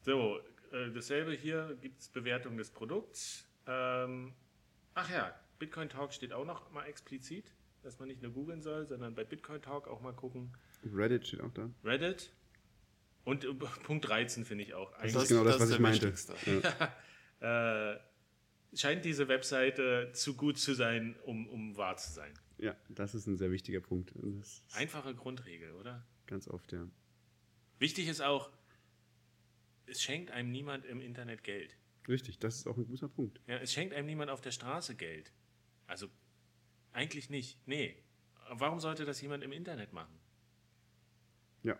So, 0.00 0.40
äh, 0.72 0.90
dasselbe 0.92 1.32
hier 1.32 1.76
gibt 1.80 2.00
es 2.00 2.08
Bewertung 2.08 2.56
des 2.56 2.70
Produkts. 2.70 3.46
Ähm, 3.66 4.34
ach 4.94 5.10
ja, 5.10 5.34
Bitcoin 5.58 5.88
Talk 5.88 6.12
steht 6.12 6.32
auch 6.32 6.44
noch 6.44 6.70
mal 6.70 6.84
explizit, 6.84 7.54
dass 7.82 7.98
man 7.98 8.08
nicht 8.08 8.22
nur 8.22 8.32
googeln 8.32 8.62
soll, 8.62 8.86
sondern 8.86 9.14
bei 9.14 9.24
Bitcoin 9.24 9.62
Talk 9.62 9.88
auch 9.88 10.00
mal 10.00 10.12
gucken. 10.12 10.52
Reddit 10.92 11.26
steht 11.26 11.40
auch 11.40 11.52
da. 11.52 11.70
Reddit. 11.84 12.32
Und 13.24 13.44
äh, 13.44 13.54
Punkt 13.84 14.08
13 14.08 14.44
finde 14.44 14.64
ich 14.64 14.74
auch. 14.74 14.92
Das 15.00 15.14
ist 15.14 15.28
genau 15.28 15.44
das, 15.44 15.60
was 15.60 15.68
der 15.68 15.76
ich 15.76 15.82
meinte. 15.82 16.14
Ja. 17.40 17.92
äh, 17.94 18.00
scheint 18.74 19.04
diese 19.04 19.28
Webseite 19.28 20.10
zu 20.12 20.34
gut 20.34 20.58
zu 20.58 20.74
sein, 20.74 21.16
um, 21.24 21.46
um 21.48 21.76
wahr 21.76 21.96
zu 21.96 22.12
sein. 22.12 22.32
ja, 22.58 22.76
das 22.88 23.14
ist 23.14 23.26
ein 23.26 23.36
sehr 23.36 23.50
wichtiger 23.50 23.80
Punkt. 23.80 24.12
Das 24.16 24.62
Einfache 24.74 25.14
Grundregel, 25.14 25.72
oder? 25.72 26.04
ganz 26.26 26.48
oft, 26.48 26.72
ja. 26.72 26.86
Wichtig 27.78 28.08
ist 28.08 28.22
auch, 28.22 28.50
es 29.86 30.02
schenkt 30.02 30.30
einem 30.30 30.50
niemand 30.50 30.84
im 30.86 31.00
Internet 31.00 31.42
Geld. 31.44 31.76
Richtig, 32.08 32.38
das 32.38 32.56
ist 32.56 32.66
auch 32.66 32.76
ein 32.76 32.86
guter 32.86 33.08
Punkt. 33.08 33.40
Ja, 33.46 33.56
es 33.56 33.72
schenkt 33.72 33.94
einem 33.94 34.06
niemand 34.06 34.30
auf 34.30 34.40
der 34.40 34.50
Straße 34.50 34.94
Geld. 34.94 35.32
Also 35.86 36.08
eigentlich 36.92 37.30
nicht. 37.30 37.58
Nee. 37.66 37.96
Warum 38.50 38.78
sollte 38.80 39.04
das 39.04 39.20
jemand 39.22 39.42
im 39.42 39.52
Internet 39.52 39.92
machen? 39.92 40.18
Ja, 41.62 41.78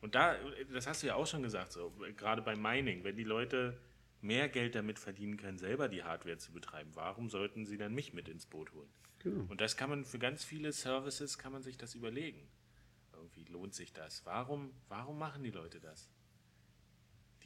Und 0.00 0.14
da, 0.14 0.36
das 0.72 0.86
hast 0.86 1.02
du 1.02 1.06
ja 1.08 1.14
auch 1.14 1.26
schon 1.26 1.42
gesagt, 1.42 1.72
so, 1.72 1.90
gerade 2.16 2.42
beim 2.42 2.60
Mining, 2.60 3.02
wenn 3.02 3.16
die 3.16 3.24
Leute 3.24 3.80
mehr 4.20 4.48
Geld 4.48 4.74
damit 4.74 4.98
verdienen 4.98 5.36
können, 5.38 5.58
selber 5.58 5.88
die 5.88 6.02
Hardware 6.04 6.36
zu 6.38 6.52
betreiben, 6.52 6.90
warum 6.94 7.30
sollten 7.30 7.64
sie 7.66 7.78
dann 7.78 7.94
mich 7.94 8.12
mit 8.12 8.28
ins 8.28 8.46
Boot 8.46 8.72
holen? 8.72 8.90
genau. 9.20 9.44
Und 9.48 9.60
das 9.60 9.76
kann 9.76 9.88
man 9.90 10.04
für 10.04 10.18
ganz 10.18 10.44
viele 10.44 10.72
Services 10.72 11.38
kann 11.38 11.52
man 11.52 11.62
sich 11.62 11.76
das 11.78 11.94
überlegen. 11.94 12.46
Irgendwie 13.14 13.44
lohnt 13.44 13.74
sich 13.74 13.92
das. 13.92 14.24
Warum, 14.26 14.72
warum 14.88 15.18
machen 15.18 15.42
die 15.42 15.50
Leute 15.50 15.80
das? 15.80 16.08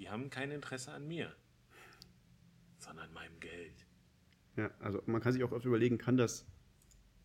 Die 0.02 0.10
haben 0.10 0.30
kein 0.30 0.50
Interesse 0.50 0.90
an 0.90 1.06
mir, 1.06 1.32
sondern 2.78 3.06
an 3.06 3.14
meinem 3.14 3.38
Geld. 3.38 3.86
Ja, 4.56 4.68
also 4.80 5.00
man 5.06 5.20
kann 5.20 5.32
sich 5.32 5.44
auch 5.44 5.52
oft 5.52 5.64
überlegen, 5.64 5.96
kann 5.96 6.16
das 6.16 6.44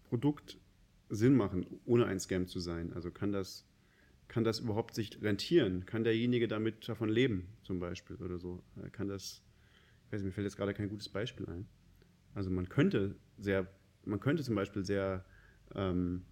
Produkt 0.04 0.60
Sinn 1.10 1.36
machen, 1.36 1.66
ohne 1.86 2.06
ein 2.06 2.20
Scam 2.20 2.46
zu 2.46 2.60
sein? 2.60 2.94
Also 2.94 3.10
kann 3.10 3.32
das, 3.32 3.66
kann 4.28 4.44
das 4.44 4.60
überhaupt 4.60 4.94
sich 4.94 5.20
rentieren? 5.24 5.88
Kann 5.88 6.04
derjenige 6.04 6.48
damit 6.48 6.88
davon 6.88 7.10
leben, 7.10 7.48
zum 7.64 7.80
Beispiel 7.80 8.18
oder 8.18 8.38
so? 8.38 8.62
Äh, 8.80 8.92
Kann 8.92 9.08
das, 9.08 9.42
ich 10.06 10.12
weiß 10.12 10.22
nicht, 10.22 10.28
mir 10.28 10.32
fällt 10.34 10.46
jetzt 10.46 10.58
gerade 10.58 10.76
kein 10.76 10.90
gutes 10.90 11.10
Beispiel 11.10 11.48
ein. 11.48 11.68
Also 12.36 12.52
man 12.52 12.70
könnte 12.70 13.16
sehr, 13.40 13.68
man 14.06 14.20
könnte 14.20 14.44
zum 14.44 14.54
Beispiel 14.54 14.86
sehr 14.86 15.26
ähm, 15.74 16.28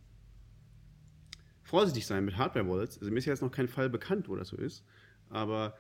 vorsichtig 1.64 2.06
sein 2.06 2.24
mit 2.24 2.38
Hardware-Wallets. 2.38 3.00
Also 3.00 3.12
mir 3.12 3.18
ist 3.18 3.26
jetzt 3.26 3.42
noch 3.42 3.52
kein 3.52 3.68
Fall 3.68 3.90
bekannt, 3.90 4.30
wo 4.30 4.36
das 4.36 4.50
so 4.50 4.58
ist. 4.58 4.86
Aber 5.30 5.76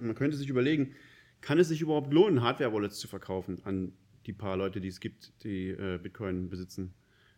man 0.00 0.14
könnte 0.14 0.36
sich 0.36 0.48
überlegen, 0.48 0.94
kann 1.40 1.58
es 1.58 1.68
sich 1.68 1.80
überhaupt 1.80 2.12
lohnen, 2.12 2.42
Hardware-Wallets 2.42 2.98
zu 2.98 3.08
verkaufen 3.08 3.60
an 3.64 3.92
die 4.26 4.32
paar 4.32 4.56
Leute, 4.56 4.80
die 4.80 4.88
es 4.88 5.00
gibt, 5.00 5.32
die 5.44 5.70
äh, 5.70 5.98
Bitcoin 6.02 6.48
besitzen? 6.48 6.94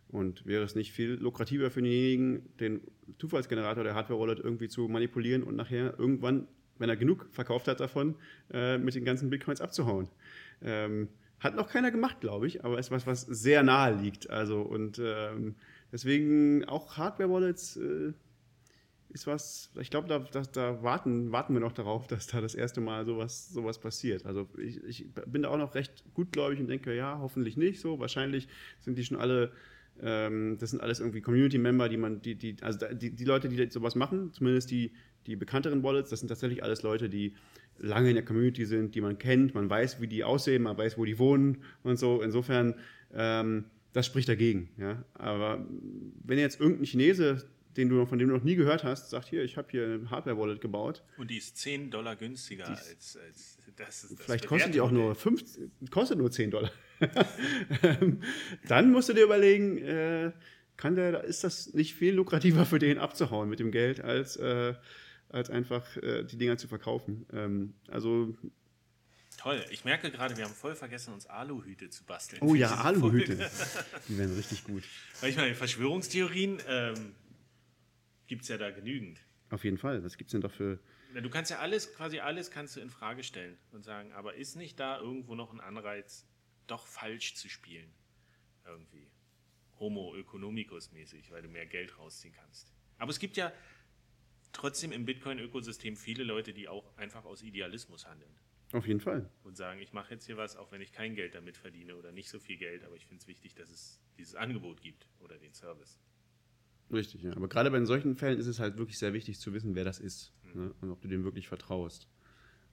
Und 0.08 0.44
wäre 0.44 0.64
es 0.64 0.74
nicht 0.74 0.92
viel 0.92 1.12
lukrativer 1.12 1.70
für 1.70 1.82
denjenigen, 1.82 2.56
den 2.58 2.80
Zufallsgenerator 3.18 3.84
der 3.84 3.94
Hardware-Wallet 3.94 4.40
irgendwie 4.40 4.68
zu 4.68 4.88
manipulieren 4.88 5.44
und 5.44 5.54
nachher 5.54 5.98
irgendwann, 5.98 6.48
wenn 6.78 6.88
er 6.88 6.96
genug 6.96 7.28
verkauft 7.30 7.68
hat 7.68 7.78
davon, 7.78 8.16
äh, 8.52 8.76
mit 8.78 8.94
den 8.94 9.04
ganzen 9.04 9.30
Bitcoins 9.30 9.60
abzuhauen? 9.60 10.08
Ähm, 10.62 11.08
hat 11.38 11.54
noch 11.54 11.68
keiner 11.68 11.90
gemacht, 11.90 12.20
glaube 12.20 12.46
ich, 12.48 12.64
aber 12.64 12.78
ist 12.78 12.90
was, 12.90 13.06
was 13.06 13.22
sehr 13.22 13.62
nahe 13.62 13.94
liegt. 13.94 14.28
Also 14.28 14.62
und 14.62 15.00
ähm, 15.02 15.54
deswegen 15.92 16.64
auch 16.64 16.96
Hardware-Wallets 16.96 17.76
äh, 17.76 18.12
ist 19.12 19.26
was, 19.26 19.70
ich 19.80 19.90
glaube, 19.90 20.08
da, 20.08 20.20
da, 20.20 20.42
da 20.42 20.82
warten, 20.82 21.32
warten 21.32 21.52
wir 21.54 21.60
noch 21.60 21.72
darauf, 21.72 22.06
dass 22.06 22.26
da 22.26 22.40
das 22.40 22.54
erste 22.54 22.80
Mal 22.80 23.04
sowas, 23.04 23.48
sowas 23.52 23.78
passiert. 23.78 24.24
Also 24.24 24.48
ich, 24.58 24.82
ich 24.84 25.06
bin 25.26 25.42
da 25.42 25.48
auch 25.48 25.58
noch 25.58 25.74
recht 25.74 26.04
gutgläubig 26.14 26.60
und 26.60 26.68
denke, 26.68 26.94
ja, 26.94 27.18
hoffentlich 27.20 27.56
nicht 27.56 27.80
so. 27.80 27.98
Wahrscheinlich 27.98 28.48
sind 28.78 28.96
die 28.96 29.04
schon 29.04 29.16
alle, 29.18 29.52
ähm, 30.00 30.56
das 30.58 30.70
sind 30.70 30.80
alles 30.80 31.00
irgendwie 31.00 31.20
Community-Member, 31.20 31.88
die 31.88 31.96
man, 31.96 32.22
die, 32.22 32.34
die, 32.36 32.56
also 32.62 32.86
die, 32.92 33.10
die 33.10 33.24
Leute, 33.24 33.48
die 33.48 33.70
sowas 33.70 33.94
machen, 33.94 34.32
zumindest 34.32 34.70
die, 34.70 34.92
die 35.26 35.36
bekannteren 35.36 35.82
Wallets, 35.82 36.10
das 36.10 36.20
sind 36.20 36.28
tatsächlich 36.28 36.62
alles 36.62 36.82
Leute, 36.82 37.08
die 37.08 37.34
lange 37.78 38.10
in 38.10 38.14
der 38.14 38.24
Community 38.24 38.64
sind, 38.64 38.94
die 38.94 39.00
man 39.00 39.18
kennt, 39.18 39.54
man 39.54 39.68
weiß, 39.68 40.00
wie 40.00 40.06
die 40.06 40.24
aussehen, 40.24 40.62
man 40.62 40.76
weiß, 40.76 40.98
wo 40.98 41.04
die 41.04 41.18
wohnen 41.18 41.58
und 41.82 41.98
so. 41.98 42.22
Insofern, 42.22 42.74
ähm, 43.12 43.64
das 43.92 44.06
spricht 44.06 44.28
dagegen. 44.28 44.70
Ja? 44.76 45.04
Aber 45.14 45.66
wenn 46.24 46.38
jetzt 46.38 46.60
irgendein 46.60 46.84
Chinese, 46.86 47.44
den 47.76 47.88
du, 47.88 48.04
von 48.06 48.18
dem 48.18 48.28
du 48.28 48.34
noch 48.34 48.44
nie 48.44 48.56
gehört 48.56 48.84
hast, 48.84 49.10
sagt, 49.10 49.28
hier, 49.28 49.42
ich 49.44 49.56
habe 49.56 49.68
hier 49.70 49.84
eine 49.84 50.10
Hardware-Wallet 50.10 50.60
gebaut, 50.60 51.02
Und 51.18 51.30
die 51.30 51.38
ist 51.38 51.56
10 51.56 51.90
Dollar 51.90 52.16
günstiger 52.16 52.68
als, 52.68 53.16
als 53.16 53.58
das 53.76 54.04
ist 54.04 54.18
das 54.18 54.24
vielleicht 54.24 54.46
kostet 54.46 54.74
die 54.74 54.80
auch 54.80 54.90
nur 54.90 55.14
Bewertmodell. 55.14 55.70
5, 55.80 55.90
kostet 55.90 56.18
nur 56.18 56.30
10 56.30 56.50
Dollar. 56.50 56.70
Dann 58.68 58.90
musst 58.92 59.08
du 59.08 59.12
dir 59.12 59.24
überlegen, 59.24 59.78
äh, 59.78 60.32
kann 60.76 60.96
der, 60.96 61.24
ist 61.24 61.44
das 61.44 61.72
nicht 61.74 61.94
viel 61.94 62.14
lukrativer 62.14 62.66
für 62.66 62.78
den 62.78 62.98
abzuhauen 62.98 63.48
mit 63.48 63.60
dem 63.60 63.70
Geld, 63.70 64.00
als, 64.00 64.36
äh, 64.36 64.74
als 65.28 65.50
einfach 65.50 65.96
äh, 65.98 66.24
die 66.24 66.36
Dinger 66.36 66.58
zu 66.58 66.68
verkaufen. 66.68 67.26
Ähm, 67.32 67.74
also, 67.88 68.34
Toll. 69.36 69.64
Ich 69.70 69.86
merke 69.86 70.10
gerade, 70.10 70.36
wir 70.36 70.44
haben 70.44 70.52
voll 70.52 70.74
vergessen, 70.74 71.14
uns 71.14 71.26
Aluhüte 71.26 71.88
zu 71.88 72.04
basteln. 72.04 72.42
oh 72.42 72.54
ja, 72.54 72.74
Aluhüte. 72.74 73.36
Die 74.08 74.18
wären 74.18 74.34
richtig 74.34 74.64
gut. 74.64 74.82
Weil 75.22 75.30
ich 75.30 75.36
meine, 75.36 75.54
Verschwörungstheorien 75.54 76.58
ähm, 76.68 77.14
gibt 78.30 78.42
es 78.42 78.48
ja 78.48 78.56
da 78.58 78.70
genügend. 78.70 79.20
Auf 79.50 79.64
jeden 79.64 79.76
Fall. 79.76 80.04
Was 80.04 80.16
gibt 80.16 80.28
es 80.28 80.32
denn 80.32 80.40
doch 80.40 80.52
für. 80.52 80.78
Na, 81.12 81.20
Du 81.20 81.28
kannst 81.28 81.50
ja 81.50 81.58
alles, 81.58 81.92
quasi 81.92 82.20
alles 82.20 82.52
kannst 82.52 82.76
du 82.76 82.80
in 82.80 82.88
Frage 82.88 83.24
stellen 83.24 83.58
und 83.72 83.82
sagen, 83.82 84.12
aber 84.12 84.34
ist 84.36 84.54
nicht 84.54 84.78
da 84.78 85.00
irgendwo 85.00 85.34
noch 85.34 85.52
ein 85.52 85.60
Anreiz, 85.60 86.24
doch 86.68 86.86
falsch 86.86 87.34
zu 87.34 87.48
spielen? 87.48 87.92
Irgendwie. 88.64 89.10
Homo 89.80 90.14
economicus 90.16 90.92
mäßig, 90.92 91.32
weil 91.32 91.42
du 91.42 91.48
mehr 91.48 91.66
Geld 91.66 91.98
rausziehen 91.98 92.32
kannst. 92.32 92.72
Aber 92.98 93.10
es 93.10 93.18
gibt 93.18 93.36
ja 93.36 93.52
trotzdem 94.52 94.92
im 94.92 95.04
Bitcoin-Ökosystem 95.04 95.96
viele 95.96 96.22
Leute, 96.22 96.52
die 96.52 96.68
auch 96.68 96.96
einfach 96.96 97.24
aus 97.24 97.42
Idealismus 97.42 98.06
handeln 98.06 98.38
Auf 98.72 98.86
jeden 98.86 99.00
Fall. 99.00 99.28
und 99.42 99.56
sagen, 99.56 99.80
ich 99.80 99.92
mache 99.92 100.14
jetzt 100.14 100.26
hier 100.26 100.36
was, 100.36 100.56
auch 100.56 100.70
wenn 100.70 100.80
ich 100.80 100.92
kein 100.92 101.16
Geld 101.16 101.34
damit 101.34 101.56
verdiene 101.56 101.96
oder 101.96 102.12
nicht 102.12 102.28
so 102.28 102.38
viel 102.38 102.58
Geld, 102.58 102.84
aber 102.84 102.94
ich 102.94 103.06
finde 103.06 103.22
es 103.22 103.26
wichtig, 103.26 103.56
dass 103.56 103.70
es 103.70 104.00
dieses 104.16 104.36
Angebot 104.36 104.80
gibt 104.80 105.08
oder 105.18 105.36
den 105.38 105.52
Service. 105.52 105.98
Richtig, 106.92 107.22
ja. 107.22 107.32
Aber 107.36 107.48
gerade 107.48 107.70
bei 107.70 107.84
solchen 107.84 108.16
Fällen 108.16 108.38
ist 108.38 108.46
es 108.46 108.58
halt 108.58 108.76
wirklich 108.78 108.98
sehr 108.98 109.12
wichtig 109.12 109.38
zu 109.38 109.52
wissen, 109.52 109.74
wer 109.74 109.84
das 109.84 110.00
ist. 110.00 110.32
Ne? 110.54 110.74
Und 110.80 110.90
ob 110.90 111.00
du 111.00 111.08
dem 111.08 111.24
wirklich 111.24 111.48
vertraust. 111.48 112.08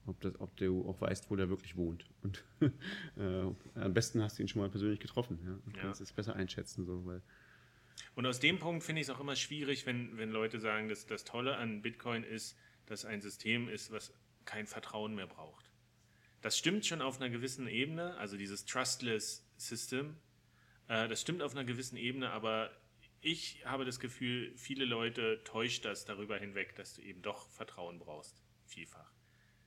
Ob, 0.06 0.20
das, 0.20 0.40
ob 0.40 0.56
du 0.56 0.88
auch 0.88 1.00
weißt, 1.00 1.30
wo 1.30 1.36
der 1.36 1.48
wirklich 1.50 1.76
wohnt. 1.76 2.06
Und 2.22 2.44
äh, 3.16 3.44
am 3.74 3.94
besten 3.94 4.22
hast 4.22 4.38
du 4.38 4.42
ihn 4.42 4.48
schon 4.48 4.62
mal 4.62 4.70
persönlich 4.70 5.00
getroffen. 5.00 5.38
Ja? 5.44 5.58
Und 5.66 5.76
Ja. 5.76 5.82
kannst 5.82 6.00
es 6.00 6.12
besser 6.12 6.34
einschätzen. 6.34 6.84
So, 6.86 7.04
weil, 7.04 7.22
Und 8.14 8.26
aus 8.26 8.40
dem 8.40 8.58
Punkt 8.58 8.82
finde 8.82 9.00
ich 9.02 9.08
es 9.08 9.14
auch 9.14 9.20
immer 9.20 9.36
schwierig, 9.36 9.86
wenn, 9.86 10.16
wenn 10.16 10.30
Leute 10.30 10.58
sagen, 10.60 10.88
dass 10.88 11.06
das 11.06 11.24
Tolle 11.24 11.56
an 11.56 11.82
Bitcoin 11.82 12.24
ist, 12.24 12.56
dass 12.86 13.04
ein 13.04 13.20
System 13.20 13.68
ist, 13.68 13.92
was 13.92 14.12
kein 14.44 14.66
Vertrauen 14.66 15.14
mehr 15.14 15.26
braucht. 15.26 15.70
Das 16.40 16.56
stimmt 16.56 16.86
schon 16.86 17.02
auf 17.02 17.20
einer 17.20 17.30
gewissen 17.30 17.66
Ebene, 17.68 18.16
also 18.16 18.36
dieses 18.36 18.64
Trustless 18.64 19.44
System, 19.56 20.16
äh, 20.88 21.08
das 21.08 21.20
stimmt 21.20 21.42
auf 21.42 21.52
einer 21.52 21.64
gewissen 21.64 21.96
Ebene, 21.96 22.30
aber 22.30 22.70
ich 23.20 23.64
habe 23.64 23.84
das 23.84 24.00
Gefühl, 24.00 24.52
viele 24.56 24.84
Leute 24.84 25.42
täuscht 25.44 25.84
das 25.84 26.04
darüber 26.04 26.38
hinweg, 26.38 26.74
dass 26.76 26.94
du 26.94 27.02
eben 27.02 27.22
doch 27.22 27.48
Vertrauen 27.50 27.98
brauchst, 27.98 28.42
vielfach. 28.64 29.12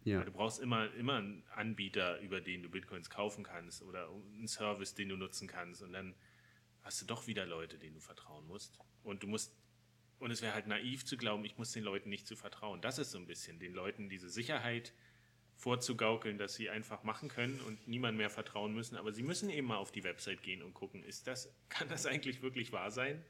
ja. 0.03 0.19
Weil 0.19 0.25
du 0.25 0.31
brauchst 0.31 0.59
immer, 0.59 0.93
immer 0.95 1.17
einen 1.17 1.43
Anbieter, 1.53 2.19
über 2.19 2.41
den 2.41 2.63
du 2.63 2.69
Bitcoins 2.69 3.09
kaufen 3.09 3.43
kannst 3.43 3.81
oder 3.81 4.09
einen 4.09 4.47
Service, 4.47 4.93
den 4.95 5.09
du 5.09 5.17
nutzen 5.17 5.47
kannst. 5.47 5.81
Und 5.81 5.93
dann 5.93 6.15
hast 6.81 7.01
du 7.01 7.05
doch 7.05 7.27
wieder 7.27 7.45
Leute, 7.45 7.77
denen 7.77 7.95
du 7.95 8.01
vertrauen 8.01 8.47
musst. 8.47 8.79
Und 9.03 9.23
du 9.23 9.27
musst 9.27 9.55
und 10.21 10.29
es 10.29 10.43
wäre 10.43 10.53
halt 10.53 10.67
naiv 10.67 11.03
zu 11.03 11.17
glauben, 11.17 11.43
ich 11.45 11.57
muss 11.57 11.71
den 11.71 11.83
Leuten 11.83 12.09
nicht 12.09 12.27
zu 12.27 12.35
vertrauen. 12.35 12.79
Das 12.79 12.99
ist 12.99 13.09
so 13.09 13.17
ein 13.17 13.25
bisschen, 13.25 13.57
den 13.57 13.73
Leuten 13.73 14.07
diese 14.07 14.29
Sicherheit 14.29 14.93
vorzugaukeln, 15.55 16.37
dass 16.37 16.53
sie 16.53 16.69
einfach 16.69 17.03
machen 17.03 17.27
können 17.27 17.59
und 17.61 17.87
niemand 17.87 18.19
mehr 18.19 18.29
vertrauen 18.29 18.73
müssen. 18.73 18.97
Aber 18.97 19.13
sie 19.13 19.23
müssen 19.23 19.49
eben 19.49 19.65
mal 19.65 19.77
auf 19.77 19.91
die 19.91 20.03
Website 20.03 20.43
gehen 20.43 20.61
und 20.61 20.75
gucken, 20.75 21.03
ist 21.03 21.25
das, 21.25 21.51
kann 21.69 21.89
das 21.89 22.05
eigentlich 22.05 22.43
wirklich 22.43 22.71
wahr 22.71 22.91
sein? 22.91 23.25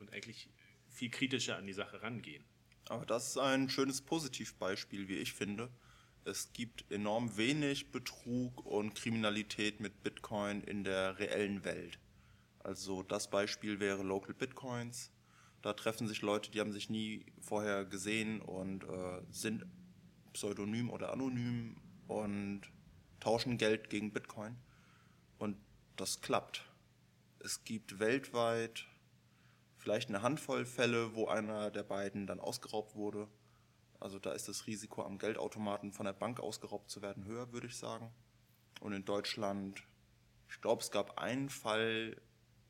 Und 0.00 0.12
eigentlich 0.12 0.48
viel 0.88 1.10
kritischer 1.10 1.56
an 1.56 1.66
die 1.66 1.72
Sache 1.72 2.02
rangehen. 2.02 2.44
Aber 2.88 3.04
das 3.04 3.28
ist 3.28 3.38
ein 3.38 3.68
schönes 3.68 4.00
Positivbeispiel, 4.00 5.08
wie 5.08 5.16
ich 5.16 5.32
finde. 5.32 5.70
Es 6.24 6.52
gibt 6.52 6.90
enorm 6.90 7.36
wenig 7.36 7.90
Betrug 7.90 8.64
und 8.64 8.94
Kriminalität 8.94 9.80
mit 9.80 10.02
Bitcoin 10.02 10.62
in 10.62 10.84
der 10.84 11.18
reellen 11.18 11.64
Welt. 11.64 11.98
Also 12.60 13.02
das 13.02 13.30
Beispiel 13.30 13.80
wäre 13.80 14.02
Local 14.02 14.34
Bitcoins. 14.34 15.10
Da 15.62 15.72
treffen 15.72 16.06
sich 16.06 16.22
Leute, 16.22 16.50
die 16.50 16.60
haben 16.60 16.72
sich 16.72 16.90
nie 16.90 17.26
vorher 17.40 17.84
gesehen 17.84 18.40
und 18.40 18.84
äh, 18.84 19.22
sind 19.30 19.66
pseudonym 20.32 20.90
oder 20.90 21.12
anonym 21.12 21.76
und 22.06 22.62
tauschen 23.20 23.58
Geld 23.58 23.90
gegen 23.90 24.12
Bitcoin. 24.12 24.56
Und 25.38 25.56
das 25.96 26.20
klappt. 26.20 26.64
Es 27.40 27.64
gibt 27.64 27.98
weltweit 27.98 28.86
vielleicht 29.78 30.08
eine 30.08 30.22
Handvoll 30.22 30.66
Fälle, 30.66 31.14
wo 31.14 31.26
einer 31.26 31.70
der 31.70 31.84
beiden 31.84 32.26
dann 32.26 32.40
ausgeraubt 32.40 32.94
wurde. 32.94 33.28
Also 34.00 34.18
da 34.18 34.32
ist 34.32 34.48
das 34.48 34.66
Risiko 34.66 35.02
am 35.02 35.18
Geldautomaten 35.18 35.92
von 35.92 36.06
der 36.06 36.12
Bank 36.12 36.40
ausgeraubt 36.40 36.90
zu 36.90 37.02
werden 37.02 37.24
höher, 37.24 37.52
würde 37.52 37.66
ich 37.66 37.76
sagen. 37.76 38.12
Und 38.80 38.92
in 38.92 39.04
Deutschland, 39.04 39.82
ich 40.50 40.60
glaube, 40.60 40.82
es 40.82 40.90
gab 40.90 41.18
einen 41.18 41.48
Fall, 41.48 42.20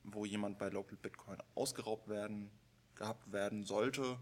wo 0.05 0.25
jemand 0.25 0.59
bei 0.59 0.69
Local 0.69 0.97
Bitcoin 0.97 1.39
ausgeraubt 1.55 2.09
werden, 2.09 2.51
gehabt 2.95 3.31
werden 3.33 3.65
sollte. 3.65 4.19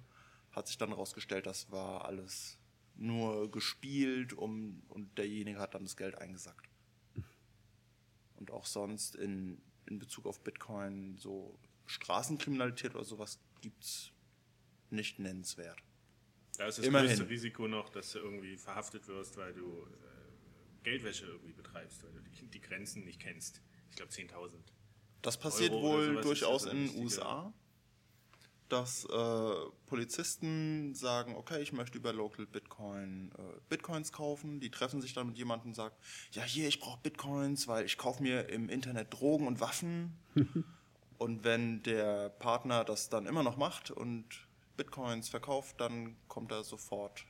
Hat 0.50 0.66
sich 0.66 0.78
dann 0.78 0.88
herausgestellt, 0.88 1.46
das 1.46 1.70
war 1.70 2.06
alles 2.06 2.58
nur 2.96 3.50
gespielt 3.50 4.32
um, 4.32 4.82
und 4.88 5.18
derjenige 5.18 5.58
hat 5.58 5.74
dann 5.74 5.84
das 5.84 5.96
Geld 5.96 6.16
eingesackt. 6.18 6.68
Und 8.36 8.50
auch 8.50 8.66
sonst 8.66 9.16
in, 9.16 9.62
in 9.86 9.98
Bezug 9.98 10.26
auf 10.26 10.40
Bitcoin 10.40 11.16
so 11.16 11.58
Straßenkriminalität 11.86 12.94
oder 12.94 13.04
sowas 13.04 13.38
gibt 13.60 13.84
es 13.84 14.12
nicht 14.90 15.18
nennenswert. 15.18 15.82
Da 16.58 16.66
ist 16.66 16.78
das 16.78 16.86
Immerhin. 16.86 17.08
größte 17.08 17.28
Risiko 17.28 17.68
noch, 17.68 17.90
dass 17.90 18.12
du 18.12 18.18
irgendwie 18.18 18.56
verhaftet 18.56 19.06
wirst, 19.08 19.36
weil 19.36 19.52
du 19.52 19.86
äh, 19.86 20.84
Geldwäsche 20.84 21.26
irgendwie 21.26 21.52
betreibst, 21.52 22.02
weil 22.02 22.12
du 22.12 22.20
die, 22.20 22.46
die 22.46 22.60
Grenzen 22.60 23.04
nicht 23.04 23.20
kennst. 23.20 23.60
Ich 23.90 23.96
glaube 23.96 24.12
10.000. 24.12 24.52
Das 25.22 25.38
passiert 25.38 25.72
Euro 25.72 25.82
wohl 25.82 26.20
durchaus 26.22 26.64
in 26.64 26.86
den. 26.86 27.02
USA, 27.02 27.52
dass 28.68 29.04
äh, 29.04 29.54
Polizisten 29.86 30.94
sagen, 30.94 31.36
okay, 31.36 31.62
ich 31.62 31.72
möchte 31.72 31.98
über 31.98 32.12
Local 32.12 32.46
Bitcoin 32.46 33.32
äh, 33.38 33.60
Bitcoins 33.68 34.12
kaufen. 34.12 34.60
Die 34.60 34.70
treffen 34.70 35.00
sich 35.00 35.12
dann 35.14 35.28
mit 35.28 35.36
jemandem 35.36 35.70
und 35.70 35.74
sagen, 35.74 35.94
ja 36.32 36.42
hier, 36.42 36.68
ich 36.68 36.80
brauche 36.80 37.00
Bitcoins, 37.02 37.68
weil 37.68 37.84
ich 37.84 37.96
kaufe 37.98 38.22
mir 38.22 38.48
im 38.48 38.68
Internet 38.68 39.12
Drogen 39.12 39.46
und 39.46 39.60
Waffen. 39.60 40.16
und 41.18 41.44
wenn 41.44 41.82
der 41.82 42.30
Partner 42.30 42.84
das 42.84 43.08
dann 43.08 43.26
immer 43.26 43.42
noch 43.42 43.56
macht 43.56 43.90
und 43.90 44.24
Bitcoins 44.76 45.28
verkauft, 45.28 45.80
dann 45.80 46.16
kommt 46.28 46.52
er 46.52 46.64
sofort 46.64 47.24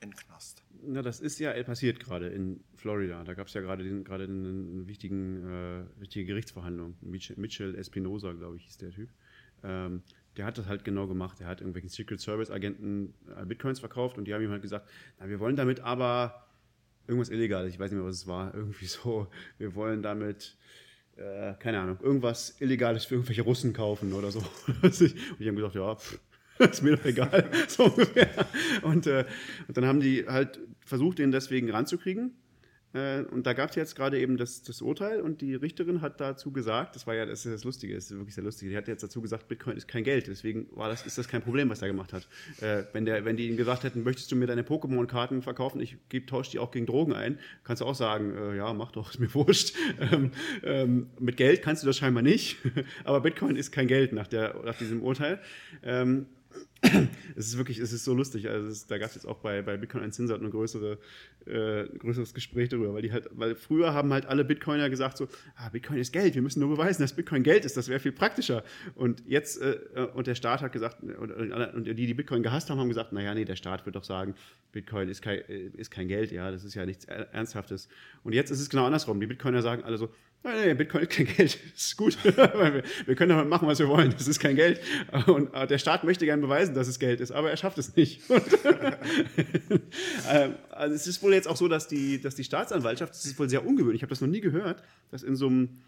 in 0.00 0.10
den 0.10 0.16
Knast. 0.16 0.62
Na, 0.82 1.00
das 1.00 1.20
ist 1.20 1.38
ja 1.38 1.60
passiert 1.62 2.00
gerade 2.00 2.28
in 2.28 2.62
Florida. 2.74 3.22
Da 3.24 3.34
gab 3.34 3.46
es 3.46 3.54
ja 3.54 3.60
gerade 3.60 4.02
gerade 4.02 4.24
einen 4.24 4.86
wichtigen, 4.86 5.46
äh, 5.48 6.00
wichtige 6.00 6.26
Gerichtsverhandlung. 6.26 6.96
Mitchell, 7.00 7.36
Mitchell 7.38 7.74
Espinosa, 7.76 8.32
glaube 8.32 8.56
ich, 8.56 8.64
hieß 8.64 8.78
der 8.78 8.90
Typ. 8.90 9.10
Ähm, 9.62 10.02
der 10.36 10.46
hat 10.46 10.58
das 10.58 10.66
halt 10.66 10.84
genau 10.84 11.06
gemacht. 11.06 11.38
Der 11.40 11.46
hat 11.46 11.60
irgendwelchen 11.60 11.90
Secret 11.90 12.20
Service 12.20 12.50
Agenten 12.50 13.14
äh, 13.36 13.44
Bitcoins 13.44 13.80
verkauft 13.80 14.18
und 14.18 14.24
die 14.24 14.34
haben 14.34 14.42
ihm 14.42 14.50
halt 14.50 14.62
gesagt, 14.62 14.88
na, 15.18 15.28
wir 15.28 15.38
wollen 15.40 15.56
damit 15.56 15.80
aber 15.80 16.48
irgendwas 17.06 17.30
Illegales, 17.30 17.72
ich 17.72 17.78
weiß 17.78 17.90
nicht 17.90 17.98
mehr, 17.98 18.08
was 18.08 18.16
es 18.16 18.26
war, 18.26 18.54
irgendwie 18.54 18.86
so, 18.86 19.28
wir 19.58 19.74
wollen 19.74 20.02
damit, 20.02 20.56
äh, 21.16 21.54
keine 21.58 21.80
Ahnung, 21.80 21.98
irgendwas 22.02 22.56
Illegales 22.60 23.04
für 23.04 23.14
irgendwelche 23.14 23.42
Russen 23.42 23.72
kaufen 23.72 24.12
oder 24.12 24.30
so. 24.30 24.40
und 24.82 24.98
die 25.38 25.48
haben 25.48 25.56
gesagt, 25.56 25.74
ja, 25.74 25.94
pff, 25.94 26.18
ist 26.58 26.82
mir 26.82 26.96
doch 26.96 27.04
egal, 27.04 27.48
so 27.68 27.84
ungefähr. 27.84 28.28
Und, 28.82 29.06
äh, 29.06 29.24
und 29.68 29.76
dann 29.76 29.86
haben 29.86 30.00
die 30.00 30.26
halt 30.26 30.60
versucht, 30.84 31.18
den 31.18 31.30
deswegen 31.30 31.70
ranzukriegen. 31.70 32.34
Äh, 32.94 33.22
und 33.22 33.46
da 33.46 33.52
gab 33.52 33.70
es 33.70 33.76
jetzt 33.76 33.96
gerade 33.96 34.18
eben 34.18 34.36
das, 34.36 34.62
das 34.62 34.82
Urteil 34.82 35.20
und 35.20 35.40
die 35.40 35.54
Richterin 35.54 36.00
hat 36.00 36.20
dazu 36.20 36.52
gesagt, 36.52 36.94
das 36.96 37.06
war 37.06 37.14
ja 37.14 37.26
das, 37.26 37.46
ist 37.46 37.52
das 37.52 37.64
Lustige, 37.64 37.94
das 37.94 38.10
ist 38.10 38.16
wirklich 38.16 38.34
sehr 38.34 38.44
lustig, 38.44 38.68
die 38.68 38.76
hat 38.76 38.88
jetzt 38.88 39.02
dazu 39.02 39.22
gesagt, 39.22 39.48
Bitcoin 39.48 39.76
ist 39.76 39.88
kein 39.88 40.04
Geld, 40.04 40.26
deswegen 40.26 40.66
war 40.72 40.88
das, 40.88 41.06
ist 41.06 41.18
das 41.18 41.28
kein 41.28 41.42
Problem, 41.42 41.70
was 41.70 41.82
er 41.82 41.88
gemacht 41.88 42.12
hat. 42.12 42.28
Äh, 42.60 42.84
wenn, 42.92 43.04
der, 43.04 43.24
wenn 43.24 43.36
die 43.36 43.48
ihm 43.48 43.56
gesagt 43.56 43.84
hätten, 43.84 44.02
möchtest 44.02 44.30
du 44.30 44.36
mir 44.36 44.46
deine 44.46 44.62
Pokémon-Karten 44.62 45.42
verkaufen, 45.42 45.80
ich 45.80 45.96
geb, 46.08 46.26
tausche 46.26 46.50
die 46.50 46.58
auch 46.58 46.70
gegen 46.70 46.86
Drogen 46.86 47.14
ein, 47.14 47.38
kannst 47.64 47.80
du 47.82 47.86
auch 47.86 47.94
sagen, 47.94 48.36
äh, 48.36 48.56
ja, 48.56 48.72
mach 48.72 48.92
doch, 48.92 49.10
ist 49.12 49.20
mir 49.20 49.32
wurscht. 49.34 49.74
Ähm, 50.00 50.32
ähm, 50.62 51.10
mit 51.18 51.36
Geld 51.36 51.62
kannst 51.62 51.82
du 51.82 51.86
das 51.86 51.96
scheinbar 51.96 52.22
nicht, 52.22 52.58
aber 53.04 53.20
Bitcoin 53.20 53.56
ist 53.56 53.72
kein 53.72 53.88
Geld 53.88 54.12
nach, 54.12 54.26
der, 54.26 54.54
nach 54.64 54.76
diesem 54.76 55.02
Urteil. 55.02 55.40
Ähm, 55.82 56.26
es 57.36 57.46
ist 57.46 57.58
wirklich, 57.58 57.78
es 57.78 57.92
ist 57.92 58.04
so 58.04 58.12
lustig. 58.12 58.48
Also 58.48 58.68
es 58.68 58.86
da 58.86 58.98
gab 58.98 59.08
es 59.08 59.14
jetzt 59.14 59.26
auch 59.26 59.38
bei, 59.38 59.62
bei 59.62 59.76
Bitcoin 59.76 60.02
Uncensored 60.02 60.40
eine 60.40 60.50
größere, 60.50 60.98
äh, 61.46 61.82
ein 61.82 61.98
größeres 61.98 62.34
Gespräch 62.34 62.70
darüber, 62.70 62.92
weil 62.92 63.02
die 63.02 63.12
halt, 63.12 63.28
weil 63.32 63.54
früher 63.54 63.94
haben 63.94 64.12
halt 64.12 64.26
alle 64.26 64.44
Bitcoiner 64.44 64.90
gesagt 64.90 65.16
so, 65.16 65.28
ah, 65.54 65.68
Bitcoin 65.68 65.98
ist 65.98 66.12
Geld, 66.12 66.34
wir 66.34 66.42
müssen 66.42 66.60
nur 66.60 66.70
beweisen, 66.70 67.02
dass 67.02 67.14
Bitcoin 67.14 67.44
Geld 67.44 67.64
ist, 67.64 67.76
das 67.76 67.88
wäre 67.88 68.00
viel 68.00 68.12
praktischer. 68.12 68.64
Und 68.94 69.22
jetzt, 69.26 69.60
äh, 69.62 69.78
und 70.14 70.26
der 70.26 70.34
Staat 70.34 70.60
hat 70.62 70.72
gesagt, 70.72 71.02
und, 71.02 71.30
und 71.30 71.84
die, 71.84 71.94
die 72.06 72.14
Bitcoin 72.14 72.42
gehasst 72.42 72.68
haben, 72.68 72.80
haben 72.80 72.88
gesagt, 72.88 73.12
naja, 73.12 73.32
nee, 73.34 73.44
der 73.44 73.56
Staat 73.56 73.86
wird 73.86 73.94
doch 73.94 74.04
sagen, 74.04 74.34
Bitcoin 74.72 75.08
ist 75.08 75.22
kein, 75.22 75.38
äh, 75.48 75.70
ist 75.76 75.90
kein 75.90 76.08
Geld, 76.08 76.32
ja, 76.32 76.50
das 76.50 76.64
ist 76.64 76.74
ja 76.74 76.84
nichts 76.84 77.04
Ernsthaftes. 77.04 77.88
Und 78.24 78.32
jetzt 78.32 78.50
ist 78.50 78.60
es 78.60 78.68
genau 78.68 78.86
andersrum. 78.86 79.20
Die 79.20 79.26
Bitcoiner 79.26 79.62
sagen 79.62 79.84
alle 79.84 79.98
so, 79.98 80.08
Nein, 80.44 80.56
nein, 80.66 80.76
Bitcoin 80.76 81.02
ist 81.02 81.10
kein 81.10 81.26
Geld. 81.36 81.58
Das 81.72 81.82
ist 81.82 81.96
gut. 81.96 82.18
Wir, 82.24 82.82
wir 83.06 83.14
können 83.14 83.30
damit 83.30 83.48
machen, 83.48 83.68
was 83.68 83.78
wir 83.78 83.88
wollen. 83.88 84.10
Das 84.10 84.26
ist 84.26 84.40
kein 84.40 84.56
Geld. 84.56 84.80
Und 85.26 85.54
äh, 85.54 85.66
der 85.66 85.78
Staat 85.78 86.04
möchte 86.04 86.24
gerne 86.24 86.42
beweisen, 86.42 86.71
dass 86.74 86.88
es 86.88 86.98
Geld 86.98 87.20
ist, 87.20 87.32
aber 87.32 87.50
er 87.50 87.56
schafft 87.56 87.78
es 87.78 87.96
nicht. 87.96 88.22
Und, 88.30 88.42
ähm, 90.28 90.54
also 90.70 90.94
es 90.94 91.06
ist 91.06 91.22
wohl 91.22 91.32
jetzt 91.34 91.48
auch 91.48 91.56
so, 91.56 91.68
dass 91.68 91.88
die, 91.88 92.20
dass 92.20 92.34
die 92.34 92.44
Staatsanwaltschaft, 92.44 93.12
das 93.12 93.24
ist 93.24 93.38
wohl 93.38 93.48
sehr 93.48 93.66
ungewöhnlich, 93.66 94.00
ich 94.00 94.02
habe 94.02 94.10
das 94.10 94.20
noch 94.20 94.28
nie 94.28 94.40
gehört, 94.40 94.82
dass 95.10 95.22
in 95.22 95.36
so 95.36 95.46
einem 95.46 95.82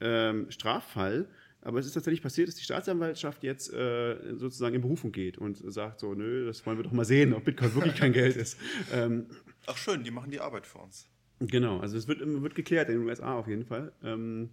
ähm, 0.00 0.50
Straffall, 0.50 1.28
aber 1.62 1.78
es 1.78 1.86
ist 1.86 1.92
tatsächlich 1.92 2.22
passiert, 2.22 2.48
dass 2.48 2.54
die 2.54 2.64
Staatsanwaltschaft 2.64 3.42
jetzt 3.42 3.72
äh, 3.72 4.16
sozusagen 4.34 4.74
in 4.74 4.80
Berufung 4.80 5.12
geht 5.12 5.36
und 5.36 5.58
sagt 5.72 6.00
so, 6.00 6.14
nö, 6.14 6.46
das 6.46 6.64
wollen 6.64 6.78
wir 6.78 6.84
doch 6.84 6.92
mal 6.92 7.04
sehen, 7.04 7.34
ob 7.34 7.44
Bitcoin 7.44 7.74
wirklich 7.74 7.96
kein 7.96 8.12
Geld 8.12 8.36
ist. 8.36 8.56
Ähm, 8.92 9.26
Ach 9.66 9.76
schön, 9.76 10.02
die 10.02 10.10
machen 10.10 10.30
die 10.30 10.40
Arbeit 10.40 10.66
für 10.66 10.78
uns. 10.78 11.08
Genau, 11.40 11.80
also 11.80 11.96
es 11.96 12.06
wird, 12.08 12.20
wird 12.20 12.54
geklärt 12.54 12.88
in 12.88 12.98
den 12.98 13.06
USA 13.06 13.34
auf 13.34 13.48
jeden 13.48 13.64
Fall. 13.64 13.92
Ähm, 14.02 14.50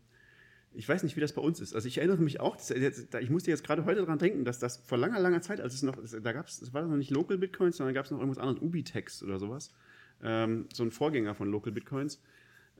ich 0.78 0.88
weiß 0.88 1.02
nicht, 1.02 1.16
wie 1.16 1.22
das 1.22 1.34
bei 1.34 1.42
uns 1.42 1.60
ist. 1.60 1.74
Also 1.74 1.88
ich 1.88 1.98
erinnere 1.98 2.22
mich 2.22 2.40
auch, 2.40 2.56
ich 2.56 3.30
musste 3.32 3.50
jetzt 3.50 3.64
gerade 3.64 3.86
heute 3.86 4.02
daran 4.02 4.20
denken, 4.20 4.46
dass 4.46 4.60
das 4.60 4.78
vor 4.78 5.00
langer, 5.00 5.20
langer 5.20 5.42
Zeit, 5.42 5.60
als 5.60 5.74
es 5.74 5.82
noch, 5.82 5.98
da 6.22 6.34
gab 6.34 6.48
es, 6.48 6.62
es 6.62 6.72
war 6.72 6.84
noch 6.84 6.96
nicht 6.98 7.10
Local 7.10 7.40
Bitcoins, 7.40 7.78
sondern 7.78 7.96
gab 7.96 8.06
es 8.06 8.12
noch 8.12 8.20
irgendwas 8.20 8.38
anderes, 8.38 8.62
Ubitex 8.62 9.24
oder 9.24 9.40
sowas. 9.40 9.74
Ähm, 10.22 10.68
so 10.72 10.84
ein 10.84 10.92
Vorgänger 10.92 11.34
von 11.34 11.50
Local 11.50 11.72
Bitcoins. 11.72 12.22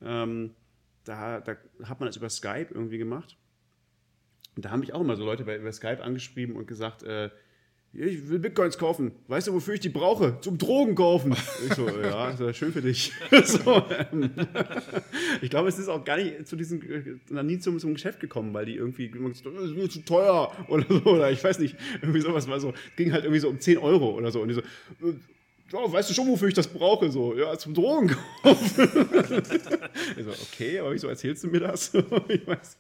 Ähm, 0.02 0.54
da, 1.06 1.42
da 1.42 1.58
hat 1.86 2.00
man 2.00 2.06
das 2.06 2.18
über 2.18 2.30
Skype 2.30 2.68
irgendwie 2.70 3.00
gemacht. 3.00 3.36
Und 4.56 4.64
da 4.64 4.70
haben 4.70 4.82
mich 4.82 4.94
auch 4.94 5.02
immer 5.02 5.16
so 5.16 5.26
Leute 5.26 5.46
bei, 5.46 5.58
über 5.58 5.72
Skype 5.72 6.04
angeschrieben 6.04 6.56
und 6.56 6.68
gesagt, 6.68 7.02
äh, 7.02 7.32
ich 7.98 8.30
will 8.30 8.38
Bitcoins 8.38 8.78
kaufen. 8.78 9.12
Weißt 9.28 9.48
du, 9.48 9.54
wofür 9.54 9.74
ich 9.74 9.80
die 9.80 9.90
brauche? 9.90 10.40
Zum 10.42 10.58
Drogen 10.58 10.94
kaufen. 10.94 11.36
Ich 11.66 11.74
so, 11.74 11.88
ja, 12.02 12.30
ist 12.30 12.40
ja 12.40 12.54
schön 12.54 12.72
für 12.72 12.82
dich. 12.82 13.12
so, 13.44 13.84
ähm, 14.12 14.30
ich 15.42 15.50
glaube, 15.50 15.70
es 15.70 15.80
ist 15.80 15.90
auch 15.90 16.06
gar 16.06 16.18
nicht 16.18 16.48
zu 16.48 16.56
diesem, 16.56 16.80
noch 17.30 17.44
nie 17.44 17.58
zum, 17.58 17.80
zum 17.80 17.96
Geschäft 17.96 18.20
gekommen, 18.20 18.54
weil 18.54 18.66
die 18.68 18.76
irgendwie 18.76 19.06
immer 19.08 19.30
gesagt 19.30 19.48
haben, 19.48 19.56
das 19.56 19.72
ist 19.72 19.76
mir 19.76 19.90
zu 19.90 20.06
teuer 20.06 20.52
oder 20.68 20.86
so. 20.88 21.04
Oder 21.06 21.32
ich 21.32 21.44
weiß 21.44 21.58
nicht, 21.58 21.76
irgendwie 22.02 22.22
sowas 22.22 22.48
war 22.48 22.60
so. 22.60 22.70
Es 22.70 22.96
ging 22.96 23.12
halt 23.12 23.24
irgendwie 23.24 23.40
so 23.40 23.50
um 23.50 23.60
10 23.60 23.80
Euro 23.80 24.12
oder 24.12 24.32
so. 24.32 24.42
Und 24.42 24.50
die 24.50 24.54
so, 24.54 24.62
äh, 24.62 25.14
ja, 25.72 25.92
weißt 25.92 26.10
du 26.10 26.14
schon, 26.14 26.28
wofür 26.28 26.48
ich 26.48 26.54
das 26.54 26.68
brauche? 26.68 27.10
So, 27.12 27.36
ja, 27.36 27.58
zum 27.58 27.74
Drogen 27.74 28.16
kaufen. 28.42 28.90
ich 30.18 30.24
so, 30.24 30.32
okay, 30.32 30.80
aber 30.80 30.94
wieso 30.94 31.08
erzählst 31.08 31.44
du 31.44 31.48
mir 31.48 31.60
das? 31.60 31.94
ich 32.28 32.48
weiß. 32.48 32.78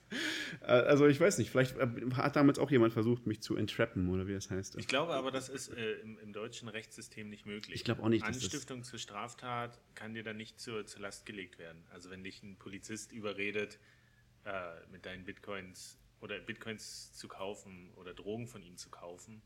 Äh, 0.61 0.65
Also 0.65 1.07
ich 1.07 1.19
weiß 1.19 1.37
nicht, 1.37 1.49
vielleicht 1.49 1.77
äh, 1.77 1.87
hat 2.13 2.35
damals 2.35 2.59
auch 2.59 2.71
jemand 2.71 2.93
versucht, 2.93 3.27
mich 3.27 3.41
zu 3.41 3.55
entrappen, 3.55 4.09
oder 4.09 4.27
wie 4.27 4.33
das 4.33 4.49
heißt. 4.49 4.77
Ich 4.77 4.87
glaube 4.87 5.13
aber, 5.13 5.31
das 5.31 5.49
ist 5.49 5.69
äh, 5.69 5.93
im, 6.01 6.17
im 6.19 6.33
deutschen 6.33 6.67
Rechtssystem 6.69 7.29
nicht 7.29 7.45
möglich. 7.45 7.75
Ich 7.75 7.83
glaube 7.83 8.03
auch 8.03 8.09
nicht, 8.09 8.23
Anstiftung 8.25 8.83
zur 8.83 8.99
Straftat 8.99 9.79
kann 9.95 10.13
dir 10.13 10.23
dann 10.23 10.37
nicht 10.37 10.59
zur, 10.59 10.85
zur 10.85 11.01
Last 11.01 11.25
gelegt 11.25 11.59
werden. 11.59 11.85
Also 11.91 12.09
wenn 12.09 12.23
dich 12.23 12.41
ein 12.43 12.57
Polizist 12.57 13.11
überredet, 13.11 13.79
äh, 14.45 14.51
mit 14.91 15.05
deinen 15.05 15.25
Bitcoins 15.25 15.97
oder 16.21 16.39
Bitcoins 16.39 17.13
zu 17.13 17.27
kaufen 17.27 17.91
oder 17.95 18.13
Drogen 18.13 18.47
von 18.47 18.63
ihm 18.63 18.77
zu 18.77 18.89
kaufen, 18.89 19.41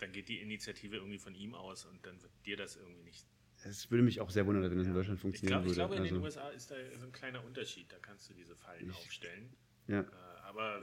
dann 0.00 0.12
geht 0.12 0.28
die 0.28 0.40
Initiative 0.40 0.96
irgendwie 0.96 1.18
von 1.18 1.34
ihm 1.34 1.54
aus 1.54 1.84
und 1.84 2.04
dann 2.06 2.20
wird 2.22 2.32
dir 2.46 2.56
das 2.56 2.76
irgendwie 2.76 3.02
nicht. 3.02 3.26
Es 3.64 3.90
würde 3.90 4.02
mich 4.02 4.20
auch 4.20 4.30
sehr 4.30 4.46
wundern, 4.46 4.70
wenn 4.70 4.78
das 4.78 4.86
in 4.86 4.94
Deutschland 4.94 5.18
Ich, 5.18 5.22
funktionieren 5.22 5.58
glaub, 5.60 5.68
ich 5.70 5.74
glaube, 5.74 5.94
würde. 5.96 6.08
in 6.08 6.14
den 6.14 6.24
Also, 6.24 6.40
USA 6.40 6.48
ist 6.50 6.70
da 6.70 6.76
so 6.98 7.04
ein 7.06 7.12
kleiner 7.12 7.44
Unterschied. 7.44 7.92
Da 7.92 7.98
kannst 8.00 8.30
du 8.30 8.34
diese 8.34 8.56
Fallen 8.56 8.90
aufstellen. 8.90 9.52
ja. 9.86 10.00
Äh, 10.00 10.06
aber 10.44 10.80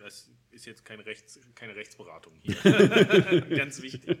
das 0.00 0.30
ist 0.50 0.66
jetzt 0.66 0.84
kein 0.84 0.98
Rechts, 1.00 1.38
keine 1.54 1.76
Rechtsberatung 1.76 2.34
hier. 2.40 2.56
Ganz 3.56 3.80
wichtig. 3.82 4.18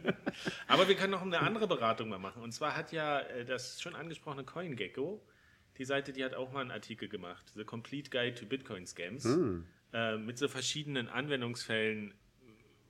Aber 0.68 0.86
wir 0.88 0.94
können 0.94 1.10
noch 1.10 1.22
eine 1.22 1.40
andere 1.40 1.66
Beratung 1.66 2.08
mal 2.08 2.18
machen. 2.18 2.40
Und 2.42 2.52
zwar 2.52 2.76
hat 2.76 2.92
ja 2.92 3.20
äh, 3.20 3.44
das 3.44 3.82
schon 3.82 3.94
angesprochene 3.96 4.44
CoinGecko, 4.44 5.26
die 5.78 5.84
Seite, 5.84 6.12
die 6.12 6.24
hat 6.24 6.34
auch 6.34 6.52
mal 6.52 6.60
einen 6.60 6.70
Artikel 6.70 7.08
gemacht, 7.08 7.50
The 7.56 7.64
Complete 7.64 8.10
Guide 8.10 8.34
to 8.36 8.46
Bitcoin 8.46 8.86
Scams, 8.86 9.26
äh, 9.92 10.16
mit 10.18 10.38
so 10.38 10.46
verschiedenen 10.48 11.08
Anwendungsfällen, 11.08 12.14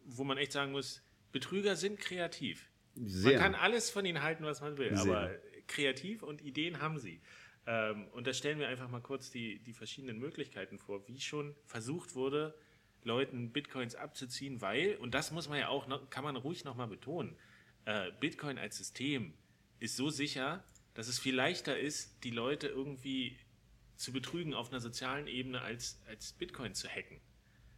wo 0.04 0.24
man 0.24 0.36
echt 0.36 0.52
sagen 0.52 0.72
muss, 0.72 1.02
Betrüger 1.32 1.76
sind 1.76 1.98
kreativ. 1.98 2.68
Sehr. 2.94 3.32
Man 3.32 3.40
kann 3.40 3.54
alles 3.54 3.90
von 3.90 4.04
ihnen 4.04 4.22
halten, 4.22 4.44
was 4.44 4.60
man 4.60 4.76
will, 4.76 4.96
Sehr. 4.96 5.16
aber 5.16 5.30
kreativ 5.66 6.22
und 6.22 6.42
Ideen 6.42 6.80
haben 6.80 6.98
sie. 6.98 7.20
Ähm, 7.66 8.08
und 8.08 8.26
da 8.26 8.34
stellen 8.34 8.58
wir 8.58 8.68
einfach 8.68 8.88
mal 8.90 9.00
kurz 9.00 9.30
die, 9.30 9.60
die 9.60 9.72
verschiedenen 9.72 10.18
Möglichkeiten 10.18 10.78
vor, 10.78 11.06
wie 11.08 11.20
schon 11.20 11.54
versucht 11.64 12.14
wurde, 12.14 12.54
Leuten 13.04 13.52
Bitcoins 13.52 13.94
abzuziehen, 13.94 14.60
weil, 14.60 14.96
und 14.96 15.14
das 15.14 15.32
muss 15.32 15.48
man 15.48 15.58
ja 15.58 15.68
auch, 15.68 15.86
noch, 15.86 16.08
kann 16.10 16.24
man 16.24 16.36
ruhig 16.36 16.64
nochmal 16.64 16.88
betonen, 16.88 17.36
äh, 17.84 18.10
Bitcoin 18.20 18.58
als 18.58 18.78
System 18.78 19.34
ist 19.80 19.96
so 19.96 20.10
sicher, 20.10 20.64
dass 20.94 21.08
es 21.08 21.18
viel 21.18 21.34
leichter 21.34 21.78
ist, 21.78 22.22
die 22.24 22.30
Leute 22.30 22.68
irgendwie 22.68 23.38
zu 23.96 24.12
betrügen 24.12 24.54
auf 24.54 24.70
einer 24.70 24.80
sozialen 24.80 25.26
Ebene, 25.26 25.62
als, 25.62 26.00
als 26.06 26.32
Bitcoin 26.32 26.74
zu 26.74 26.88
hacken. 26.88 27.20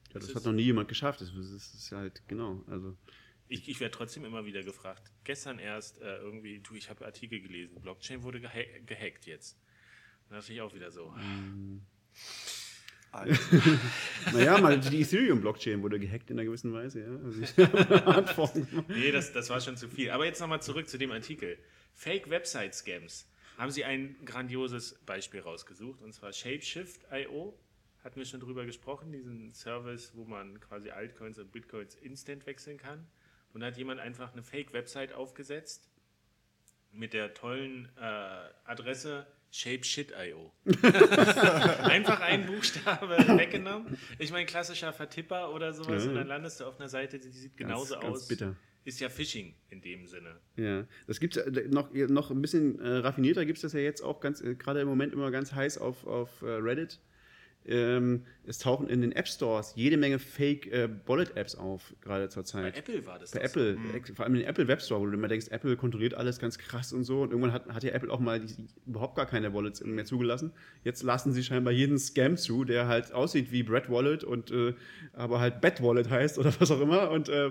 Ja, 0.09 0.15
das 0.15 0.27
Das 0.27 0.37
hat 0.37 0.45
noch 0.45 0.53
nie 0.53 0.63
jemand 0.63 0.89
geschafft. 0.89 1.21
Das 1.21 1.29
ist, 1.29 1.55
das 1.55 1.75
ist 1.75 1.93
halt, 1.93 2.23
genau. 2.29 2.63
Also, 2.67 2.97
Ich, 3.49 3.69
ich 3.69 3.81
werde 3.81 3.95
trotzdem 3.97 4.25
immer 4.25 4.47
wieder 4.47 4.63
gefragt. 4.63 5.11
Gestern 5.25 5.59
erst 5.59 6.01
äh, 6.01 6.17
irgendwie, 6.17 6.61
du, 6.61 6.75
ich 6.75 6.89
habe 6.89 7.05
Artikel 7.05 7.41
gelesen, 7.41 7.81
Blockchain 7.81 8.23
wurde 8.23 8.41
geha 8.41 8.63
gehackt 8.87 9.27
jetzt. 9.27 9.59
Da 10.29 10.37
dachte 10.37 10.53
ich 10.53 10.61
auch 10.61 10.75
wieder 10.75 10.91
so. 10.91 11.15
Also, 13.13 13.41
naja, 14.33 14.59
mal 14.59 14.81
die 14.81 15.03
Ethereum-Blockchain 15.03 15.83
wurde 15.83 16.01
gehackt 16.01 16.31
in 16.31 16.39
einer 16.39 16.47
gewissen 16.47 16.73
Weise, 16.73 17.01
ja. 17.01 17.17
Also. 18.27 18.53
Nee, 18.89 19.13
das, 19.13 19.33
das 19.33 19.51
war 19.51 19.61
schon 19.61 19.77
zu 19.77 19.89
viel. 19.89 20.11
Aber 20.11 20.25
jetzt 20.25 20.41
nochmal 20.41 20.63
zurück 20.63 20.89
zu 20.89 20.99
dem 20.99 21.13
Artikel. 21.13 21.59
Fake 21.93 22.29
Website 22.29 22.75
Scams. 22.75 23.29
Haben 23.57 23.71
Sie 23.71 23.85
ein 23.85 24.17
grandioses 24.25 24.99
Beispiel 25.07 25.41
rausgesucht, 25.41 26.03
und 26.03 26.13
zwar 26.13 26.33
Shapeshift.io. 26.33 27.57
Hatten 28.03 28.17
wir 28.17 28.27
schon 28.27 28.41
drüber 28.41 28.67
gesprochen, 28.67 29.13
diesen 29.13 29.55
Service, 29.55 30.13
wo 30.15 30.25
man 30.25 30.59
quasi 30.59 30.91
Altcoins 30.91 31.39
und 31.39 31.53
Bitcoins 31.53 31.95
instant 31.95 32.47
wechseln 32.47 32.79
kann. 32.79 33.07
Und 33.55 33.61
da 33.61 33.69
hat 33.69 33.77
jemand 33.77 34.01
einfach 34.01 34.33
eine 34.33 34.43
Fake-Website 34.43 35.15
aufgesetzt 35.15 35.89
mit 36.91 37.13
der 37.13 37.35
tollen 37.35 37.89
äh, 37.97 38.01
Adresse 38.65 39.27
Shapeshit.io. 39.51 40.53
Einfach 41.85 42.21
einen 42.21 42.47
Buchstabe 42.47 43.17
weggenommen. 43.39 43.97
Ich 44.19 44.33
meine, 44.33 44.47
klassischer 44.47 44.93
Vertipper 44.93 45.55
oder 45.55 45.73
sowas 45.73 46.05
Ja, 46.05 46.11
und 46.11 46.17
dann 46.17 46.27
landest 46.27 46.59
du 46.59 46.65
auf 46.65 46.81
einer 46.81 46.89
Seite, 46.89 47.21
die 47.21 47.29
sieht 47.29 47.57
genauso 47.57 47.95
ganz 47.95 48.05
aus. 48.05 48.29
bitter. 48.29 48.57
Ist 48.85 48.99
ja 49.01 49.09
Phishing 49.09 49.55
in 49.71 49.81
dem 49.81 50.07
Sinne. 50.07 50.41
Ja, 50.57 50.85
das 51.07 51.21
gibt 51.21 51.41
noch, 51.73 51.93
noch 51.93 52.31
ein 52.33 52.43
bisschen 52.43 52.81
äh, 52.81 52.97
raffinierter 52.97 53.47
gibt 53.47 53.59
es 53.59 53.63
das 53.63 53.73
ja 53.73 53.81
jetzt 53.81 54.03
auch 54.03 54.21
ganz, 54.21 54.41
äh, 54.41 54.57
gerade 54.57 54.81
im 54.81 54.89
Moment 54.89 55.13
immer 55.13 55.31
ganz 55.31 55.53
heiß 55.53 55.79
auf, 55.79 56.05
auf 56.05 56.43
äh, 56.43 56.47
Reddit. 56.47 57.01
Ähm, 57.67 58.25
es 58.47 58.59
tauchen 58.59 58.89
in 58.89 59.01
den 59.01 59.13
App 59.13 59.27
Stores 59.27 59.73
jede 59.75 59.97
Menge 59.97 60.19
Fake 60.19 60.67
äh, 60.71 60.89
Wallet-Apps 61.07 61.55
auf, 61.55 61.95
gerade 62.03 62.29
zur 62.29 62.43
Bei 62.43 62.47
Zeit. 62.47 62.77
Apple 62.79 63.07
war 63.07 63.19
das 63.19 63.31
Bei 63.31 63.39
so. 63.39 63.45
Apple, 63.47 63.79
äh, 63.95 64.13
vor 64.15 64.25
allem 64.27 64.35
in 64.35 64.41
den 64.41 64.49
Apple 64.49 64.69
Web 64.69 64.83
Store, 64.83 65.01
wo 65.01 65.07
du 65.07 65.13
immer 65.13 65.29
denkst, 65.29 65.47
Apple 65.49 65.75
kontrolliert 65.77 66.13
alles 66.13 66.39
ganz 66.39 66.59
krass 66.59 66.93
und 66.93 67.05
so. 67.05 67.23
Und 67.23 67.31
irgendwann 67.31 67.53
hat, 67.53 67.67
hat 67.69 67.83
ja 67.83 67.93
Apple 67.93 68.11
auch 68.11 68.21
mal 68.21 68.41
die, 68.41 68.55
überhaupt 68.87 69.17
gar 69.17 69.25
keine 69.27 69.55
Wallets 69.55 69.83
mehr 69.83 70.05
zugelassen. 70.05 70.53
Jetzt 70.83 71.03
lassen 71.03 71.33
sie 71.33 71.43
scheinbar 71.43 71.73
jeden 71.73 71.99
Scam 71.99 72.37
zu, 72.37 72.65
der 72.65 72.87
halt 72.87 73.13
aussieht 73.13 73.51
wie 73.51 73.63
Brad 73.63 73.89
Wallet 73.91 74.25
und 74.25 74.51
äh, 74.51 74.75
aber 75.15 75.41
halt 75.41 75.63
Bad 75.63 75.83
Wallet 75.83 76.11
heißt 76.11 76.39
oder 76.39 76.53
was 76.61 76.71
auch 76.71 76.81
immer. 76.83 77.11
Und 77.13 77.31
äh, 77.31 77.51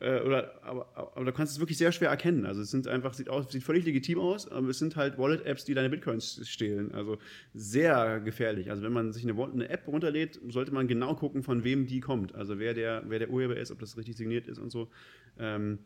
äh, 0.00 0.20
oder 0.20 0.60
aber, 0.62 0.88
aber 0.94 1.24
du 1.24 1.32
kannst 1.32 1.54
es 1.54 1.60
wirklich 1.60 1.78
sehr 1.78 1.92
schwer 1.92 2.10
erkennen. 2.10 2.44
Also 2.44 2.60
es 2.60 2.70
sind 2.70 2.86
einfach, 2.86 3.14
sieht 3.14 3.30
aus, 3.30 3.50
sieht 3.50 3.62
völlig 3.62 3.86
legitim 3.86 4.18
aus, 4.18 4.46
aber 4.50 4.68
es 4.68 4.78
sind 4.78 4.94
halt 4.96 5.16
Wallet-Apps, 5.16 5.64
die 5.64 5.72
deine 5.72 5.88
Bitcoins 5.88 6.46
stehlen. 6.46 6.92
Also 6.92 7.16
sehr 7.54 8.20
gefährlich. 8.20 8.68
Also 8.70 8.82
wenn 8.82 8.92
man 8.92 9.12
sich 9.12 9.22
eine, 9.22 9.36
Wallet- 9.38 9.53
eine 9.54 9.68
App 9.68 9.86
runterlädt, 9.88 10.40
sollte 10.48 10.72
man 10.72 10.86
genau 10.88 11.14
gucken, 11.14 11.42
von 11.42 11.64
wem 11.64 11.86
die 11.86 12.00
kommt. 12.00 12.34
Also 12.34 12.58
wer 12.58 12.74
der, 12.74 13.04
wer 13.08 13.18
der 13.18 13.30
Urheber 13.30 13.56
ist, 13.56 13.70
ob 13.70 13.78
das 13.78 13.96
richtig 13.96 14.16
signiert 14.16 14.46
ist 14.46 14.58
und 14.58 14.70
so. 14.70 14.90
Ähm, 15.38 15.78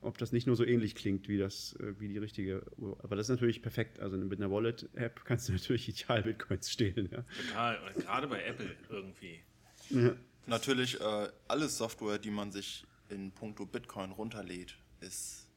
ob 0.00 0.18
das 0.18 0.32
nicht 0.32 0.46
nur 0.46 0.54
so 0.54 0.64
ähnlich 0.64 0.94
klingt 0.94 1.28
wie 1.28 1.38
das, 1.38 1.74
äh, 1.80 1.98
wie 1.98 2.08
die 2.08 2.18
richtige. 2.18 2.62
Aber 3.02 3.16
das 3.16 3.26
ist 3.26 3.30
natürlich 3.30 3.62
perfekt. 3.62 4.00
Also 4.00 4.16
mit 4.18 4.38
einer 4.38 4.50
Wallet-App 4.50 5.22
kannst 5.24 5.48
du 5.48 5.52
natürlich 5.52 5.88
ideal 5.88 6.22
Bitcoins 6.22 6.70
stehlen. 6.70 7.08
Ja. 7.10 7.24
Total. 7.48 7.78
Und 7.86 8.04
gerade 8.04 8.26
bei 8.28 8.42
Apple 8.44 8.70
irgendwie. 8.90 9.40
natürlich, 10.46 11.00
äh, 11.00 11.28
alle 11.48 11.68
Software, 11.68 12.18
die 12.18 12.30
man 12.30 12.52
sich 12.52 12.84
in 13.08 13.30
puncto 13.32 13.66
Bitcoin 13.66 14.10
runterlädt, 14.12 14.76
ist 15.00 15.48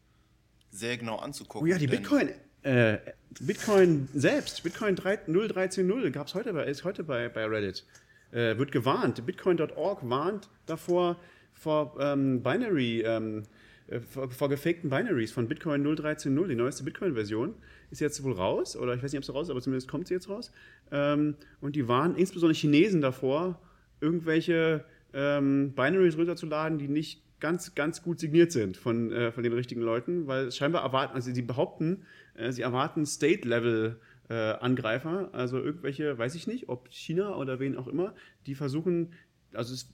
sehr 0.71 0.97
genau 0.97 1.17
anzugucken. 1.17 1.67
Oh 1.67 1.71
ja, 1.71 1.77
die 1.77 1.87
denn- 1.87 2.01
Bitcoin. 2.01 2.29
Äh, 2.67 2.99
Bitcoin 3.39 4.09
selbst, 4.13 4.61
Bitcoin 4.61 4.97
3 4.97 5.27
0.13.0 5.29 6.11
gab 6.11 6.27
es 6.27 6.35
heute 6.35 6.51
bei, 6.51 6.65
ist 6.65 6.83
heute 6.83 7.05
bei, 7.05 7.29
bei 7.29 7.45
Reddit. 7.45 7.85
Äh, 8.31 8.57
wird 8.57 8.73
gewarnt. 8.73 9.25
Bitcoin.org 9.25 10.09
warnt 10.09 10.49
davor 10.65 11.15
vor 11.53 11.95
ähm, 11.97 12.43
Binary, 12.43 13.03
ähm, 13.03 13.43
äh, 13.87 14.01
vor, 14.01 14.29
vor 14.29 14.49
gefakten 14.49 14.89
Binaries 14.89 15.31
von 15.31 15.47
Bitcoin 15.47 15.87
0.13.0. 15.87 16.47
Die 16.47 16.55
neueste 16.55 16.83
Bitcoin-Version 16.83 17.53
ist 17.89 18.01
jetzt 18.01 18.21
wohl 18.21 18.33
raus, 18.33 18.75
oder 18.75 18.95
ich 18.95 19.01
weiß 19.01 19.13
nicht, 19.13 19.19
ob 19.19 19.23
sie 19.23 19.31
raus 19.31 19.47
ist, 19.47 19.51
aber 19.51 19.61
zumindest 19.61 19.87
kommt 19.87 20.09
sie 20.09 20.15
jetzt 20.15 20.27
raus. 20.27 20.51
Ähm, 20.91 21.35
und 21.61 21.77
die 21.77 21.87
warnen 21.87 22.17
insbesondere 22.17 22.59
Chinesen 22.59 22.99
davor, 22.99 23.61
irgendwelche 24.01 24.83
ähm, 25.13 25.71
Binaries 25.71 26.17
runterzuladen, 26.17 26.79
die 26.79 26.89
nicht 26.89 27.21
ganz, 27.39 27.75
ganz 27.75 28.01
gut 28.01 28.19
signiert 28.19 28.51
sind 28.51 28.77
von, 28.77 29.11
äh, 29.11 29.31
von 29.31 29.43
den 29.43 29.53
richtigen 29.53 29.81
Leuten, 29.81 30.27
weil 30.27 30.51
scheinbar 30.51 30.83
erwarten, 30.83 31.15
also 31.15 31.31
sie 31.31 31.41
behaupten, 31.41 32.03
sie 32.49 32.61
erwarten 32.61 33.05
State-Level 33.05 33.99
äh, 34.29 34.33
Angreifer, 34.33 35.29
also 35.33 35.57
irgendwelche, 35.59 36.17
weiß 36.17 36.35
ich 36.35 36.47
nicht, 36.47 36.69
ob 36.69 36.89
China 36.89 37.35
oder 37.35 37.59
wen 37.59 37.77
auch 37.77 37.87
immer, 37.87 38.13
die 38.45 38.55
versuchen, 38.55 39.13
also 39.53 39.73
es, 39.73 39.93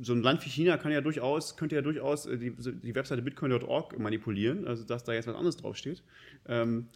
so 0.00 0.14
ein 0.14 0.22
Land 0.22 0.44
wie 0.44 0.50
China 0.50 0.76
kann 0.78 0.92
ja 0.92 1.00
durchaus, 1.00 1.56
könnte 1.56 1.74
ja 1.74 1.82
durchaus 1.82 2.26
äh, 2.26 2.38
die, 2.38 2.54
die 2.54 2.94
Webseite 2.94 3.22
bitcoin.org 3.22 3.98
manipulieren, 3.98 4.66
also 4.66 4.84
dass 4.84 5.04
da 5.04 5.12
jetzt 5.12 5.26
was 5.26 5.36
anderes 5.36 5.56
draufsteht. 5.56 6.02
Ähm, 6.46 6.88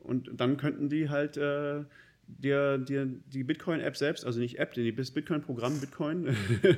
und 0.00 0.30
dann 0.40 0.56
könnten 0.56 0.88
die 0.88 1.08
halt 1.08 1.36
äh, 1.36 1.84
dir, 2.28 2.78
dir 2.78 3.08
die 3.32 3.42
Bitcoin-App 3.42 3.96
selbst, 3.96 4.24
also 4.24 4.38
nicht 4.38 4.58
App, 4.58 4.74
die- 4.74 4.94
das 4.94 5.10
Bitcoin-Programm 5.10 5.80
Bitcoin, 5.80 6.36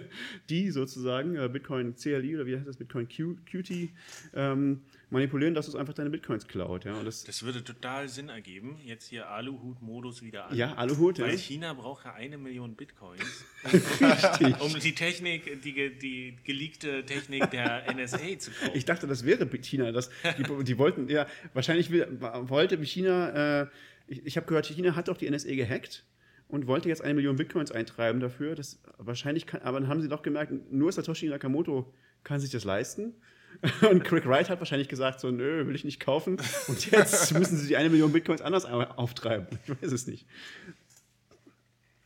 die 0.49 0.71
sozusagen, 0.71 1.37
äh, 1.37 1.49
Bitcoin 1.49 1.95
CLI 1.97 2.37
oder 2.37 2.47
wie 2.47 2.57
heißt 2.57 2.67
das, 2.69 2.77
Bitcoin 2.77 3.09
Q, 3.09 3.37
Qt, 3.47 3.91
ähm, 4.35 4.81
manipulieren, 5.11 5.55
dass 5.55 5.67
es 5.67 5.75
einfach 5.75 5.93
deine 5.95 6.09
Bitcoins 6.11 6.47
klaut. 6.47 6.85
Ja, 6.85 7.03
das, 7.03 7.25
Das 7.25 7.43
würde 7.43 7.65
total 7.65 8.09
Sinn 8.09 8.29
ergeben. 8.29 8.77
Jetzt 8.85 9.09
hier 9.09 9.29
Aluhut-Modus 9.29 10.23
wieder 10.23 10.47
an. 10.49 10.57
ja 10.57 10.75
Aluhut, 10.75 11.19
ja. 11.19 11.27
Weil 11.27 11.37
China 11.37 11.73
braucht 11.75 12.05
ja 12.05 12.15
eine 12.15 12.39
Million 12.39 12.77
Bitcoins, 12.77 13.45
um 14.61 14.79
die 14.79 14.95
Technik, 14.95 15.63
die, 15.63 15.99
die 15.99 16.37
geleakte 16.45 17.05
Technik 17.05 17.51
der 17.51 17.93
NSA 17.93 18.39
zu 18.39 18.51
kaufen. 18.53 18.71
Ich 18.75 18.85
dachte, 18.85 19.07
das 19.09 19.25
wäre 19.25 19.47
China. 19.47 19.91
Das, 19.93 20.11
die, 20.39 20.65
die 20.65 20.79
wollten, 20.79 21.09
ja, 21.09 21.27
wahrscheinlich 21.55 21.91
will, 21.91 22.07
wollte 22.21 22.79
China, 22.85 23.63
äh, 23.63 23.67
ich, 24.11 24.27
ich 24.27 24.37
habe 24.37 24.47
gehört, 24.47 24.67
China 24.67 24.95
hat 24.97 25.09
doch 25.09 25.17
die 25.17 25.31
NSA 25.31 25.55
gehackt 25.55 26.05
und 26.49 26.67
wollte 26.67 26.89
jetzt 26.89 27.03
eine 27.03 27.15
Million 27.15 27.37
Bitcoins 27.37 27.71
eintreiben 27.73 28.21
dafür. 28.21 28.55
Das 28.55 28.81
wahrscheinlich 28.99 29.47
kann, 29.47 29.63
aber 29.63 29.81
dann 29.81 29.89
haben 29.89 30.03
sie 30.03 30.09
doch 30.09 30.23
gemerkt, 30.23 30.53
nur 30.73 30.93
Satoshi 30.93 31.29
Nakamoto 31.29 31.93
kann 32.25 32.41
sich 32.41 32.51
das 32.51 32.65
leisten. 32.65 33.15
Und 33.91 34.05
Craig 34.05 34.27
Wright 34.27 34.49
hat 34.49 34.61
wahrscheinlich 34.61 34.89
gesagt, 34.89 35.19
so, 35.19 35.31
nö, 35.33 35.67
will 35.67 35.75
ich 35.75 35.85
nicht 35.85 35.99
kaufen. 35.99 36.39
Und 36.69 36.91
jetzt 36.91 37.33
müssen 37.39 37.57
sie 37.57 37.67
die 37.67 37.77
eine 37.77 37.91
Million 37.91 38.13
Bitcoins 38.13 38.43
anders 38.43 38.65
au- 38.65 38.81
auftreiben. 38.83 39.47
Ich 39.65 39.83
weiß 39.83 39.91
es 39.93 40.07
nicht. 40.07 40.25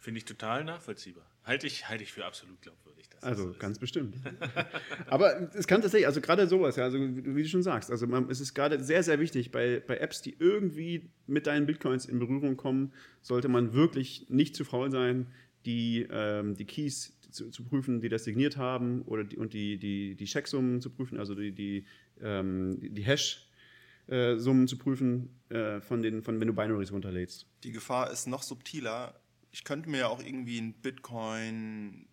Finde 0.01 0.19
ich 0.19 0.25
total 0.25 0.65
nachvollziehbar. 0.65 1.25
Halte 1.45 1.67
ich, 1.67 1.89
halte 1.89 2.03
ich 2.03 2.13
für 2.13 2.25
absolut 2.25 2.61
glaubwürdig. 2.63 3.09
dass 3.11 3.21
das 3.21 3.29
Also 3.29 3.45
so 3.45 3.51
ist. 3.51 3.61
ganz 3.61 3.79
bestimmt. 3.79 4.17
Aber 5.09 5.55
es 5.55 5.67
kann 5.67 5.83
tatsächlich, 5.83 6.07
also 6.07 6.23
gerade 6.23 6.47
sowas, 6.49 6.77
ja, 6.77 6.85
also 6.85 6.99
wie 6.99 7.43
du 7.43 7.49
schon 7.49 7.63
sagst, 7.63 7.91
also 7.91 8.07
man, 8.07 8.31
es 8.31 8.41
ist 8.41 8.55
gerade 8.55 8.83
sehr, 8.83 9.03
sehr 9.03 9.21
wichtig, 9.21 9.51
bei, 9.51 9.83
bei 9.87 9.99
Apps, 9.99 10.23
die 10.23 10.35
irgendwie 10.39 11.11
mit 11.27 11.47
deinen 11.47 11.67
Bitcoins 11.67 12.07
in 12.07 12.19
Berührung 12.19 12.57
kommen, 12.57 12.93
sollte 13.21 13.49
man 13.49 13.75
wirklich 13.75 14.27
nicht 14.31 14.57
zu 14.57 14.65
faul 14.65 14.91
sein, 14.91 15.27
die, 15.67 16.07
ähm, 16.11 16.57
die 16.57 16.65
Keys 16.65 17.19
zu, 17.31 17.51
zu 17.51 17.65
prüfen, 17.65 18.01
die 18.01 18.09
das 18.09 18.25
signiert 18.25 18.57
haben, 18.57 19.03
oder 19.03 19.25
die, 19.25 19.37
und 19.37 19.53
die, 19.53 19.77
die, 19.77 20.15
die 20.15 20.25
Checksummen 20.25 20.81
zu 20.81 20.89
prüfen, 20.89 21.19
also 21.19 21.35
die, 21.35 21.53
die, 21.53 21.85
ähm, 22.23 22.79
die 22.81 23.03
Hash-Summen 23.03 24.67
zu 24.67 24.79
prüfen, 24.79 25.29
äh, 25.51 25.81
von 25.81 26.01
den, 26.01 26.23
von 26.23 26.41
wenn 26.41 26.49
du 26.49 26.55
Binaries 26.55 26.93
runterlädst. 26.93 27.47
Die 27.65 27.73
Gefahr 27.73 28.11
ist 28.11 28.27
noch 28.29 28.43
subtiler. 28.43 29.21
Ich 29.55 29.63
könnte 29.63 29.89
mir 29.89 29.99
ja 29.99 30.09
auch 30.09 30.19
irgendwie 30.19 30.59
einen 30.59 30.75
Bitcoin 30.75 32.09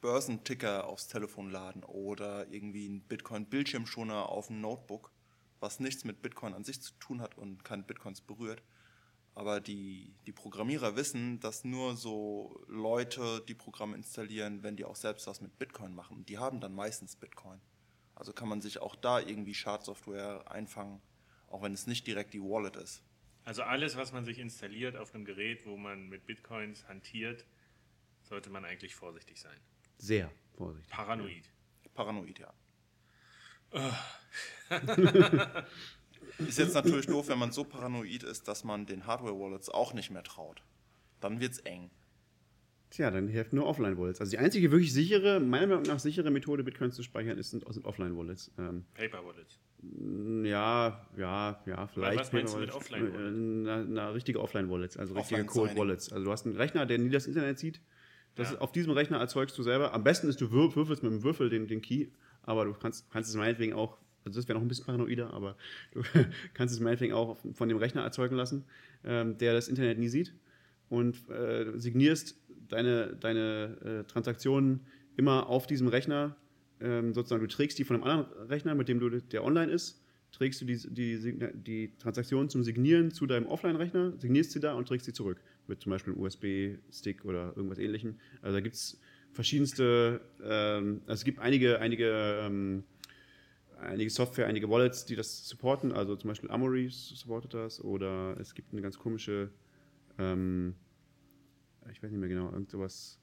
Börsenticker 0.00 0.88
aufs 0.88 1.06
Telefon 1.06 1.48
laden 1.48 1.84
oder 1.84 2.50
irgendwie 2.50 2.86
einen 2.86 3.02
Bitcoin 3.02 3.46
Bildschirmschoner 3.46 4.28
auf 4.28 4.50
ein 4.50 4.60
Notebook, 4.60 5.12
was 5.60 5.78
nichts 5.78 6.02
mit 6.02 6.20
Bitcoin 6.20 6.52
an 6.52 6.64
sich 6.64 6.82
zu 6.82 6.92
tun 6.94 7.20
hat 7.20 7.38
und 7.38 7.62
keine 7.62 7.84
Bitcoins 7.84 8.22
berührt. 8.22 8.60
Aber 9.36 9.60
die, 9.60 10.16
die 10.26 10.32
Programmierer 10.32 10.96
wissen, 10.96 11.38
dass 11.38 11.62
nur 11.62 11.94
so 11.94 12.60
Leute 12.66 13.44
die 13.46 13.54
Programme 13.54 13.94
installieren, 13.94 14.64
wenn 14.64 14.74
die 14.74 14.84
auch 14.84 14.96
selbst 14.96 15.28
was 15.28 15.40
mit 15.40 15.56
Bitcoin 15.60 15.94
machen. 15.94 16.26
Die 16.26 16.38
haben 16.38 16.60
dann 16.60 16.74
meistens 16.74 17.14
Bitcoin. 17.14 17.60
Also 18.16 18.32
kann 18.32 18.48
man 18.48 18.60
sich 18.60 18.80
auch 18.80 18.96
da 18.96 19.20
irgendwie 19.20 19.54
Schadsoftware 19.54 20.50
einfangen, 20.50 21.00
auch 21.46 21.62
wenn 21.62 21.72
es 21.72 21.86
nicht 21.86 22.04
direkt 22.08 22.34
die 22.34 22.42
Wallet 22.42 22.74
ist. 22.74 23.04
Also 23.44 23.62
alles, 23.62 23.96
was 23.96 24.12
man 24.12 24.24
sich 24.24 24.38
installiert 24.38 24.96
auf 24.96 25.14
einem 25.14 25.24
Gerät, 25.24 25.66
wo 25.66 25.76
man 25.76 26.08
mit 26.08 26.26
Bitcoins 26.26 26.88
hantiert, 26.88 27.44
sollte 28.22 28.50
man 28.50 28.64
eigentlich 28.64 28.94
vorsichtig 28.94 29.38
sein. 29.40 29.56
Sehr 29.98 30.30
vorsichtig. 30.56 30.90
Paranoid. 30.90 31.50
Paranoid, 31.94 32.38
ja. 32.38 32.52
ist 36.38 36.58
jetzt 36.58 36.74
natürlich 36.74 37.06
doof, 37.06 37.28
wenn 37.28 37.38
man 37.38 37.52
so 37.52 37.64
paranoid 37.64 38.22
ist, 38.22 38.48
dass 38.48 38.64
man 38.64 38.86
den 38.86 39.06
Hardware-Wallets 39.06 39.68
auch 39.68 39.92
nicht 39.92 40.10
mehr 40.10 40.22
traut. 40.22 40.62
Dann 41.20 41.40
wird's 41.40 41.58
eng. 41.60 41.90
Tja, 42.94 43.10
dann 43.10 43.26
helfen 43.26 43.56
nur 43.56 43.66
Offline-Wallets. 43.66 44.20
Also 44.20 44.30
die 44.30 44.38
einzige 44.38 44.70
wirklich 44.70 44.92
sichere, 44.92 45.40
meiner 45.40 45.66
Meinung 45.66 45.82
nach 45.82 45.98
sichere 45.98 46.30
Methode, 46.30 46.62
Bitcoins 46.62 46.94
zu 46.94 47.02
speichern, 47.02 47.38
ist, 47.38 47.50
sind, 47.50 47.64
sind 47.72 47.84
Offline-Wallets. 47.84 48.52
Ähm, 48.56 48.84
Paper 48.94 49.24
Wallets. 49.26 49.58
ja, 50.44 51.04
ja, 51.16 51.60
ja, 51.66 51.86
vielleicht. 51.88 52.20
was 52.20 52.32
meinst 52.32 52.54
du 52.54 52.58
mit 52.58 52.70
Paper-Wallets. 52.70 52.76
Offline-Wallet? 52.76 53.26
Äh, 53.26 53.64
Na, 53.64 53.84
na, 53.84 54.08
richtige 54.10 54.40
Offline-Wallets, 54.40 54.96
also 54.96 55.14
richtige. 55.14 55.44
Code-Wallets. 55.44 56.12
Also 56.12 56.24
du 56.24 56.30
hast 56.30 56.46
einen 56.46 56.56
Rechner, 56.56 56.86
der 56.86 56.98
nie 56.98 57.10
das 57.10 57.26
Internet 57.26 57.58
sieht. 57.58 57.80
Das 58.36 58.48
Ja. 58.48 58.54
ist, 58.54 58.60
auf 58.60 58.72
diesem 58.72 58.92
Rechner 58.92 59.18
erzeugst 59.18 59.56
du 59.58 59.62
selber. 59.62 59.92
Am 59.92 60.04
besten 60.04 60.28
ist, 60.28 60.40
du 60.40 60.46
würf- 60.46 60.76
würfelst 60.76 61.02
mit 61.02 61.12
dem 61.12 61.22
Würfel 61.22 61.50
den, 61.50 61.66
den 61.66 61.82
Key, 61.82 62.08
aber 62.42 62.64
du 62.64 62.74
kannst, 62.74 63.10
kannst 63.10 63.30
es 63.30 63.36
meinetwegen 63.36 63.72
auch, 63.74 63.96
also 64.24 64.38
das 64.38 64.48
wäre 64.48 64.56
noch 64.58 64.64
ein 64.64 64.68
bisschen 64.68 64.86
paranoider, 64.86 65.32
aber 65.32 65.56
du 65.92 66.02
kannst 66.54 66.74
es 66.74 66.80
meinetwegen 66.80 67.12
auch 67.12 67.36
von 67.54 67.68
dem 67.68 67.78
Rechner 67.78 68.02
erzeugen 68.02 68.36
lassen, 68.36 68.64
ähm, 69.04 69.36
der 69.38 69.52
das 69.52 69.68
Internet 69.68 69.98
nie 69.98 70.08
sieht 70.08 70.32
und 70.88 71.28
äh, 71.30 71.78
signierst 71.78 72.36
deine, 72.68 73.16
deine 73.16 73.76
äh, 73.84 74.04
Transaktionen 74.04 74.80
immer 75.16 75.48
auf 75.48 75.66
diesem 75.66 75.88
Rechner. 75.88 76.36
Ähm, 76.80 77.14
sozusagen, 77.14 77.42
du 77.42 77.48
trägst 77.48 77.78
die 77.78 77.84
von 77.84 77.96
einem 77.96 78.04
anderen 78.04 78.48
Rechner, 78.48 78.74
mit 78.74 78.88
dem 78.88 78.98
du, 78.98 79.08
der 79.08 79.44
online 79.44 79.70
ist, 79.70 80.02
trägst 80.32 80.60
du 80.60 80.64
die, 80.64 80.76
die, 80.76 81.38
die 81.54 81.92
Transaktion 81.98 82.48
zum 82.48 82.64
Signieren 82.64 83.10
zu 83.10 83.26
deinem 83.26 83.46
Offline-Rechner, 83.46 84.14
signierst 84.18 84.50
sie 84.50 84.60
da 84.60 84.74
und 84.74 84.88
trägst 84.88 85.06
sie 85.06 85.12
zurück. 85.12 85.40
Mit 85.66 85.80
zum 85.80 85.90
Beispiel 85.90 86.12
einem 86.12 86.22
USB-Stick 86.22 87.24
oder 87.24 87.52
irgendwas 87.56 87.78
ähnlichem. 87.78 88.16
Also 88.42 88.56
da 88.56 88.60
gibt 88.60 88.74
es 88.74 89.00
verschiedenste, 89.32 90.20
ähm, 90.42 91.02
also 91.06 91.20
es 91.20 91.24
gibt 91.24 91.38
einige, 91.38 91.80
einige, 91.80 92.40
ähm, 92.42 92.84
einige 93.80 94.10
Software, 94.10 94.46
einige 94.46 94.68
Wallets, 94.68 95.06
die 95.06 95.16
das 95.16 95.48
supporten. 95.48 95.92
Also 95.92 96.16
zum 96.16 96.28
Beispiel 96.28 96.50
Amory 96.50 96.88
supportet 96.90 97.54
das 97.54 97.82
oder 97.82 98.36
es 98.40 98.54
gibt 98.54 98.72
eine 98.72 98.82
ganz 98.82 98.98
komische, 98.98 99.50
ähm, 100.18 100.74
ich 101.90 102.02
weiß 102.02 102.10
nicht 102.10 102.20
mehr 102.20 102.28
genau, 102.28 102.50
irgend 102.50 102.70
sowas, 102.70 103.20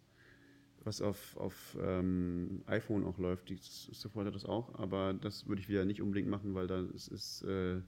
was 0.83 1.01
auf, 1.01 1.37
auf 1.37 1.77
ähm, 1.81 2.63
iPhone 2.65 3.03
auch 3.05 3.17
läuft, 3.17 3.49
die 3.49 3.55
s- 3.55 3.89
supportet 3.91 4.33
das 4.35 4.45
auch, 4.45 4.73
aber 4.75 5.13
das 5.13 5.47
würde 5.47 5.61
ich 5.61 5.69
wieder 5.69 5.85
nicht 5.85 6.01
unbedingt 6.01 6.27
machen, 6.29 6.55
weil 6.55 6.67
da 6.67 6.81
ist, 6.81 7.43
äh, 7.43 7.81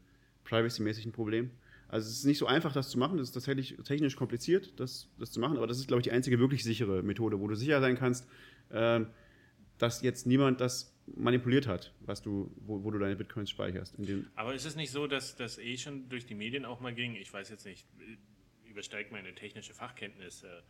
privacy-mäßig 0.44 1.06
ein 1.06 1.12
Problem. 1.12 1.52
Also 1.88 2.08
es 2.10 2.18
ist 2.18 2.26
nicht 2.26 2.38
so 2.38 2.46
einfach, 2.46 2.72
das 2.74 2.90
zu 2.90 2.98
machen, 3.00 3.18
das 3.18 3.30
ist 3.30 3.34
tatsächlich 3.34 3.78
technisch 3.84 4.16
kompliziert, 4.16 4.80
das, 4.80 5.10
das 5.18 5.32
zu 5.32 5.40
machen, 5.40 5.58
aber 5.58 5.68
das 5.68 5.78
ist, 5.80 5.88
glaube 5.88 6.02
ich, 6.02 6.06
die 6.06 6.12
einzige 6.12 6.40
wirklich 6.40 6.64
sichere 6.64 7.02
Methode, 7.04 7.40
wo 7.40 7.48
du 7.48 7.56
sicher 7.56 7.80
sein 7.82 7.98
kannst, 7.98 8.28
ähm, 8.72 9.08
dass 9.78 10.02
jetzt 10.02 10.28
niemand 10.28 10.62
das 10.62 10.96
manipuliert 11.16 11.68
hat, 11.68 11.94
was 12.02 12.22
du, 12.22 12.52
wo, 12.66 12.84
wo 12.84 12.92
du 12.92 13.00
deine 13.00 13.16
Bitcoins 13.16 13.50
speicherst. 13.50 13.96
Aber 14.36 14.54
ist 14.54 14.66
es 14.66 14.76
nicht 14.76 14.92
so, 14.92 15.08
dass 15.08 15.36
das 15.36 15.58
eh 15.58 15.78
schon 15.78 16.10
durch 16.10 16.26
die 16.26 16.36
Medien 16.36 16.66
auch 16.66 16.80
mal 16.80 16.94
ging? 16.94 17.16
Ich 17.16 17.32
weiß 17.34 17.50
jetzt 17.50 17.66
nicht, 17.66 17.88
übersteigt 18.74 19.12
meine 19.12 19.34
technische 19.34 19.74
Fachkenntnisse, 19.74 20.64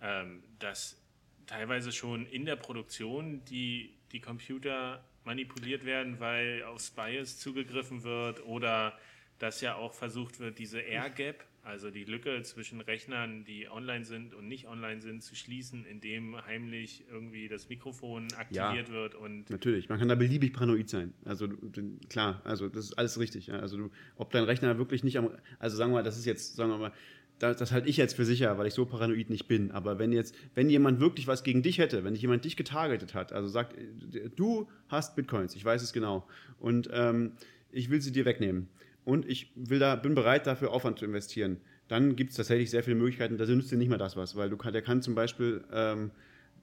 ähm, 0.00 0.42
dass 0.58 1.00
teilweise 1.46 1.92
schon 1.92 2.26
in 2.26 2.44
der 2.44 2.56
Produktion 2.56 3.44
die, 3.44 3.94
die 4.12 4.20
Computer 4.20 5.04
manipuliert 5.24 5.84
werden, 5.84 6.20
weil 6.20 6.62
aufs 6.64 6.90
BIOS 6.90 7.38
zugegriffen 7.38 8.02
wird 8.02 8.44
oder 8.44 8.98
dass 9.38 9.60
ja 9.60 9.74
auch 9.74 9.94
versucht 9.94 10.38
wird, 10.40 10.58
diese 10.58 10.80
Air 10.80 11.10
Gap, 11.10 11.44
also 11.64 11.90
die 11.90 12.04
Lücke 12.04 12.42
zwischen 12.42 12.80
Rechnern, 12.80 13.44
die 13.44 13.68
online 13.68 14.04
sind 14.04 14.34
und 14.34 14.46
nicht 14.46 14.68
online 14.68 15.00
sind, 15.00 15.22
zu 15.22 15.34
schließen, 15.34 15.86
indem 15.86 16.36
heimlich 16.44 17.04
irgendwie 17.10 17.48
das 17.48 17.68
Mikrofon 17.68 18.28
aktiviert 18.34 18.90
wird 18.90 19.14
und 19.14 19.48
Natürlich, 19.48 19.88
man 19.88 19.98
kann 19.98 20.08
da 20.08 20.14
beliebig 20.14 20.52
paranoid 20.52 20.88
sein. 20.90 21.14
Also 21.24 21.48
klar, 22.08 22.42
also 22.44 22.68
das 22.68 22.86
ist 22.86 22.98
alles 22.98 23.18
richtig. 23.18 23.46
Ja. 23.46 23.60
Also 23.60 23.78
du, 23.78 23.90
ob 24.16 24.30
dein 24.30 24.44
Rechner 24.44 24.76
wirklich 24.78 25.04
nicht 25.04 25.16
am, 25.16 25.30
also 25.58 25.76
sagen 25.76 25.90
wir 25.90 25.96
mal, 25.96 26.02
das 26.02 26.18
ist 26.18 26.26
jetzt, 26.26 26.54
sagen 26.54 26.70
wir 26.70 26.78
mal, 26.78 26.92
das, 27.38 27.56
das 27.56 27.72
halte 27.72 27.88
ich 27.88 27.96
jetzt 27.96 28.14
für 28.14 28.24
sicher, 28.24 28.56
weil 28.58 28.66
ich 28.66 28.74
so 28.74 28.86
paranoid 28.86 29.30
nicht 29.30 29.48
bin. 29.48 29.70
Aber 29.70 29.98
wenn 29.98 30.12
jetzt, 30.12 30.34
wenn 30.54 30.70
jemand 30.70 31.00
wirklich 31.00 31.26
was 31.26 31.42
gegen 31.42 31.62
dich 31.62 31.78
hätte, 31.78 32.04
wenn 32.04 32.14
jemand 32.14 32.44
dich 32.44 32.56
getargetet 32.56 33.14
hat, 33.14 33.32
also 33.32 33.48
sagt, 33.48 33.76
du 34.36 34.68
hast 34.88 35.16
Bitcoins, 35.16 35.54
ich 35.56 35.64
weiß 35.64 35.82
es 35.82 35.92
genau, 35.92 36.26
und 36.58 36.88
ähm, 36.92 37.32
ich 37.70 37.90
will 37.90 38.00
sie 38.00 38.12
dir 38.12 38.24
wegnehmen 38.24 38.68
und 39.04 39.28
ich 39.28 39.52
will 39.56 39.78
da, 39.78 39.96
bin 39.96 40.14
bereit, 40.14 40.46
dafür 40.46 40.72
Aufwand 40.72 40.98
zu 40.98 41.04
investieren, 41.04 41.58
dann 41.88 42.16
gibt 42.16 42.30
es 42.30 42.36
tatsächlich 42.36 42.70
sehr 42.70 42.82
viele 42.82 42.96
Möglichkeiten, 42.96 43.36
da 43.36 43.44
nützt 43.46 43.70
dir 43.70 43.76
nicht 43.76 43.90
mehr 43.90 43.98
das 43.98 44.16
was, 44.16 44.36
weil 44.36 44.48
du 44.48 44.56
kann, 44.56 44.72
der 44.72 44.82
kann 44.82 45.02
zum 45.02 45.14
Beispiel 45.14 45.64
ähm, 45.72 46.12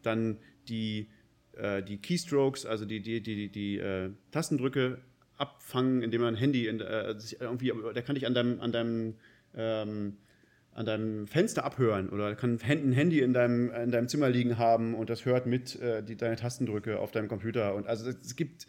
dann 0.02 0.38
die, 0.68 1.10
äh, 1.54 1.84
die 1.84 1.98
Keystrokes, 1.98 2.66
also 2.66 2.86
die, 2.86 3.02
die, 3.02 3.22
die, 3.22 3.36
die, 3.36 3.50
die 3.50 3.78
äh, 3.78 4.10
Tastendrücke 4.32 5.00
abfangen, 5.38 6.02
indem 6.02 6.22
man 6.22 6.36
ein 6.36 6.38
Handy 6.38 6.68
in, 6.68 6.80
äh, 6.80 7.16
irgendwie, 7.40 7.72
der 7.94 8.04
kann 8.04 8.16
dich 8.16 8.26
an 8.26 8.34
deinem, 8.34 8.62
an 8.62 8.72
deinem 8.72 9.16
ähm, 9.56 10.18
an 10.74 10.86
deinem 10.86 11.28
Fenster 11.28 11.66
abhören 11.66 12.10
oder 12.10 12.36
kann 12.36 12.58
ein 12.64 12.92
Handy 12.94 13.20
in 13.20 13.34
deinem, 13.34 13.72
in 13.72 13.92
deinem 13.92 14.08
Zimmer 14.08 14.30
liegen 14.30 14.58
haben 14.58 14.96
und 14.96 15.10
das 15.10 15.26
hört 15.26 15.46
mit 15.46 15.80
äh, 15.82 16.02
die, 16.04 16.16
deine 16.16 16.38
Tastendrücke 16.38 17.00
auf 17.00 17.12
deinem 17.12 17.28
Computer. 17.28 17.76
Und 17.76 17.88
also 17.88 18.10
es 18.10 18.36
gibt 18.36 18.68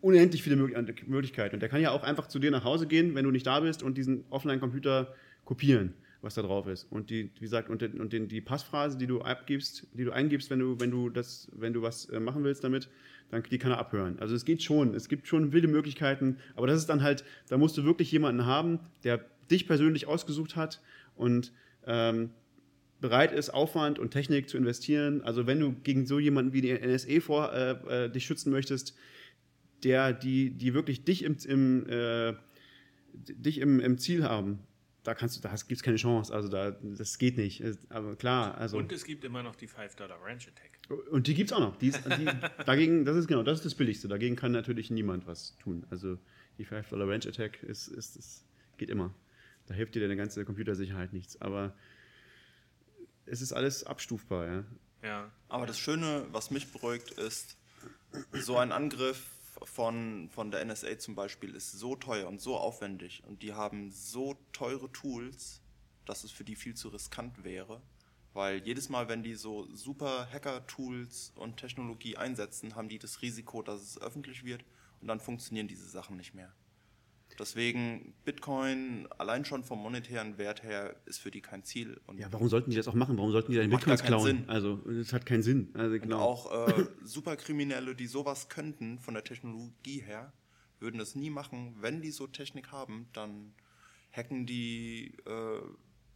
unendlich 0.00 0.42
viele 0.42 0.56
Möglich- 0.56 1.06
Möglichkeiten. 1.06 1.56
Und 1.56 1.60
der 1.60 1.68
kann 1.68 1.80
ja 1.80 1.90
auch 1.90 2.02
einfach 2.02 2.26
zu 2.26 2.38
dir 2.38 2.50
nach 2.50 2.64
Hause 2.64 2.86
gehen, 2.86 3.14
wenn 3.14 3.24
du 3.24 3.30
nicht 3.30 3.46
da 3.46 3.60
bist 3.60 3.82
und 3.82 3.96
diesen 3.96 4.24
Offline-Computer 4.30 5.14
kopieren, 5.44 5.94
was 6.20 6.34
da 6.34 6.42
drauf 6.42 6.66
ist. 6.66 6.90
Und 6.90 7.10
die, 7.10 7.30
wie 7.36 7.40
gesagt, 7.40 7.68
und, 7.68 7.82
den, 7.82 8.00
und 8.00 8.12
den, 8.12 8.26
die 8.26 8.40
Passphrase, 8.40 8.98
die 8.98 9.06
du 9.06 9.20
abgibst, 9.22 9.86
die 9.92 10.04
du 10.04 10.12
eingibst, 10.12 10.50
wenn 10.50 10.58
du, 10.58 10.80
wenn 10.80 10.90
du 10.90 11.10
das, 11.10 11.48
wenn 11.54 11.72
du 11.72 11.82
was 11.82 12.06
äh, 12.06 12.18
machen 12.18 12.42
willst 12.44 12.64
damit, 12.64 12.88
dann 13.30 13.44
die 13.44 13.58
kann 13.58 13.70
er 13.70 13.78
abhören. 13.78 14.18
Also 14.18 14.34
es 14.34 14.44
geht 14.44 14.62
schon, 14.62 14.94
es 14.94 15.08
gibt 15.08 15.28
schon 15.28 15.52
wilde 15.52 15.68
Möglichkeiten, 15.68 16.38
aber 16.56 16.66
das 16.66 16.78
ist 16.78 16.88
dann 16.88 17.02
halt, 17.02 17.24
da 17.48 17.58
musst 17.58 17.76
du 17.78 17.84
wirklich 17.84 18.10
jemanden 18.10 18.44
haben, 18.46 18.80
der 19.04 19.24
dich 19.50 19.66
persönlich 19.66 20.06
ausgesucht 20.06 20.56
hat 20.56 20.80
und 21.20 21.52
ähm, 21.86 22.30
bereit 23.00 23.32
ist, 23.32 23.50
Aufwand 23.50 23.98
und 23.98 24.10
Technik 24.10 24.48
zu 24.48 24.56
investieren. 24.56 25.22
Also 25.22 25.46
wenn 25.46 25.60
du 25.60 25.72
gegen 25.72 26.06
so 26.06 26.18
jemanden 26.18 26.52
wie 26.52 26.60
die 26.60 26.72
NSA 26.72 27.20
vor, 27.20 27.52
äh, 27.52 28.04
äh, 28.04 28.10
dich 28.10 28.24
schützen 28.24 28.50
möchtest, 28.50 28.96
der, 29.84 30.12
die, 30.12 30.50
die 30.50 30.74
wirklich 30.74 31.04
dich 31.04 31.24
im, 31.24 31.36
im, 31.46 31.88
äh, 31.88 32.34
dich 33.14 33.58
im, 33.58 33.80
im 33.80 33.98
Ziel 33.98 34.24
haben, 34.24 34.60
da 35.02 35.14
kannst 35.14 35.36
du, 35.36 35.40
da 35.40 35.48
gibt 35.50 35.72
es 35.72 35.82
keine 35.82 35.96
Chance. 35.96 36.32
Also 36.32 36.48
da, 36.48 36.72
das 36.72 37.16
geht 37.16 37.38
nicht. 37.38 37.62
Aber 37.88 38.16
klar, 38.16 38.58
also. 38.58 38.76
Und 38.76 38.92
es 38.92 39.04
gibt 39.04 39.24
immer 39.24 39.42
noch 39.42 39.56
die 39.56 39.66
5-Dollar 39.66 40.18
Ranch 40.22 40.48
Attack. 40.48 40.78
Und 41.10 41.26
die 41.26 41.34
gibt's 41.34 41.52
auch 41.52 41.60
noch. 41.60 41.76
Die 41.76 41.88
ist, 41.88 42.04
die, 42.04 42.26
dagegen, 42.66 43.06
das 43.06 43.16
ist 43.16 43.26
genau, 43.26 43.42
das 43.42 43.58
ist 43.58 43.64
das 43.64 43.74
Billigste. 43.74 44.08
Dagegen 44.08 44.36
kann 44.36 44.52
natürlich 44.52 44.90
niemand 44.90 45.26
was 45.26 45.56
tun. 45.56 45.86
Also 45.88 46.18
die 46.58 46.66
5 46.66 46.92
Range 46.92 47.14
Attack 47.14 47.62
ist, 47.62 47.88
ist, 47.88 48.16
ist, 48.16 48.44
geht 48.76 48.90
immer. 48.90 49.14
Da 49.70 49.76
hilft 49.76 49.94
dir 49.94 50.00
deine 50.00 50.16
ganze 50.16 50.44
Computersicherheit 50.44 51.12
nichts. 51.12 51.40
Aber 51.40 51.72
es 53.24 53.40
ist 53.40 53.52
alles 53.52 53.84
abstufbar, 53.84 54.46
ja. 54.48 54.64
Ja. 55.00 55.30
Aber 55.48 55.64
das 55.64 55.78
Schöne, 55.78 56.26
was 56.32 56.50
mich 56.50 56.72
beruhigt, 56.72 57.12
ist, 57.12 57.56
so 58.32 58.56
ein 58.56 58.72
Angriff 58.72 59.30
von, 59.62 60.28
von 60.28 60.50
der 60.50 60.64
NSA 60.64 60.98
zum 60.98 61.14
Beispiel 61.14 61.54
ist 61.54 61.70
so 61.70 61.94
teuer 61.94 62.26
und 62.26 62.40
so 62.40 62.56
aufwendig 62.56 63.22
und 63.28 63.44
die 63.44 63.52
haben 63.52 63.92
so 63.92 64.36
teure 64.52 64.90
Tools, 64.90 65.62
dass 66.04 66.24
es 66.24 66.32
für 66.32 66.42
die 66.42 66.56
viel 66.56 66.74
zu 66.74 66.88
riskant 66.88 67.44
wäre. 67.44 67.80
Weil 68.32 68.66
jedes 68.66 68.88
Mal, 68.88 69.08
wenn 69.08 69.22
die 69.22 69.36
so 69.36 69.72
super 69.72 70.28
Hacker-Tools 70.32 71.32
und 71.36 71.58
Technologie 71.58 72.16
einsetzen, 72.16 72.74
haben 72.74 72.88
die 72.88 72.98
das 72.98 73.22
Risiko, 73.22 73.62
dass 73.62 73.82
es 73.82 74.02
öffentlich 74.02 74.44
wird 74.44 74.64
und 75.00 75.06
dann 75.06 75.20
funktionieren 75.20 75.68
diese 75.68 75.88
Sachen 75.88 76.16
nicht 76.16 76.34
mehr. 76.34 76.52
Deswegen 77.38 78.12
Bitcoin 78.24 79.08
allein 79.18 79.44
schon 79.44 79.64
vom 79.64 79.80
monetären 79.82 80.36
Wert 80.36 80.62
her 80.62 80.96
ist 81.06 81.18
für 81.18 81.30
die 81.30 81.40
kein 81.40 81.64
Ziel. 81.64 82.00
Und 82.06 82.18
Ja, 82.18 82.30
warum 82.32 82.48
sollten 82.48 82.70
die 82.70 82.76
das 82.76 82.86
auch 82.88 82.94
machen? 82.94 83.16
Warum 83.16 83.30
sollten 83.32 83.52
die 83.52 83.58
gar 83.58 83.66
Bitcoins 83.68 84.00
keinen 84.02 84.08
klauen? 84.08 84.24
Sinn. 84.26 84.48
Also, 84.48 84.86
es 84.90 85.12
hat 85.12 85.24
keinen 85.26 85.42
Sinn. 85.42 85.70
Also, 85.74 85.94
Und 85.94 86.02
genau. 86.02 86.18
auch 86.20 86.68
äh, 86.68 86.84
Superkriminelle, 87.04 87.94
die 87.94 88.06
sowas 88.06 88.48
könnten 88.48 88.98
von 88.98 89.14
der 89.14 89.24
Technologie 89.24 90.00
her, 90.02 90.32
würden 90.80 90.98
das 90.98 91.14
nie 91.14 91.30
machen. 91.30 91.76
Wenn 91.80 92.02
die 92.02 92.10
so 92.10 92.26
Technik 92.26 92.72
haben, 92.72 93.08
dann 93.12 93.54
hacken 94.12 94.44
die 94.46 95.14
äh, 95.26 95.60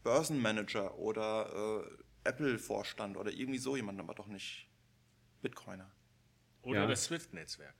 Börsenmanager 0.02 0.98
oder 0.98 1.84
äh, 1.84 2.28
Apple-Vorstand 2.28 3.16
oder 3.16 3.30
irgendwie 3.32 3.58
so 3.58 3.76
jemanden, 3.76 4.00
aber 4.00 4.14
doch 4.14 4.26
nicht 4.28 4.68
Bitcoiner. 5.42 5.90
Oder 6.62 6.80
Ja. 6.82 6.86
das 6.86 7.04
SWIFT-Netzwerk. 7.04 7.74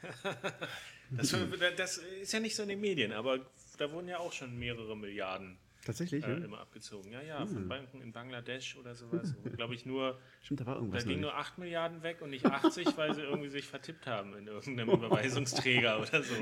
das, 1.10 1.34
das 1.76 1.98
ist 1.98 2.32
ja 2.32 2.40
nicht 2.40 2.56
so 2.56 2.62
in 2.62 2.70
den 2.70 2.80
Medien, 2.80 3.12
aber 3.12 3.40
da 3.78 3.90
wurden 3.92 4.08
ja 4.08 4.18
auch 4.18 4.32
schon 4.32 4.58
mehrere 4.58 4.96
Milliarden 4.96 5.58
Tatsächlich, 5.84 6.24
äh, 6.24 6.30
ja? 6.30 6.36
immer 6.44 6.60
abgezogen. 6.60 7.10
Ja, 7.10 7.22
ja, 7.22 7.46
von 7.46 7.66
Banken 7.66 8.02
in 8.02 8.12
Bangladesch 8.12 8.76
oder 8.76 8.94
sowas. 8.94 9.34
Glaube 9.56 9.74
ich 9.74 9.86
nur, 9.86 10.20
Stimmt, 10.42 10.60
da 10.60 10.66
war 10.66 10.74
da 10.74 10.80
irgendwas. 10.80 11.04
ging 11.04 11.20
neulich. 11.20 11.22
nur 11.22 11.36
8 11.36 11.58
Milliarden 11.58 12.02
weg 12.02 12.20
und 12.20 12.30
nicht 12.30 12.44
80, 12.44 12.86
weil 12.96 13.14
sie 13.14 13.22
irgendwie 13.22 13.48
sich 13.48 13.66
vertippt 13.66 14.06
haben 14.06 14.36
in 14.36 14.46
irgendeinem 14.46 14.90
Überweisungsträger 14.90 16.00
oder 16.00 16.22
so. 16.22 16.34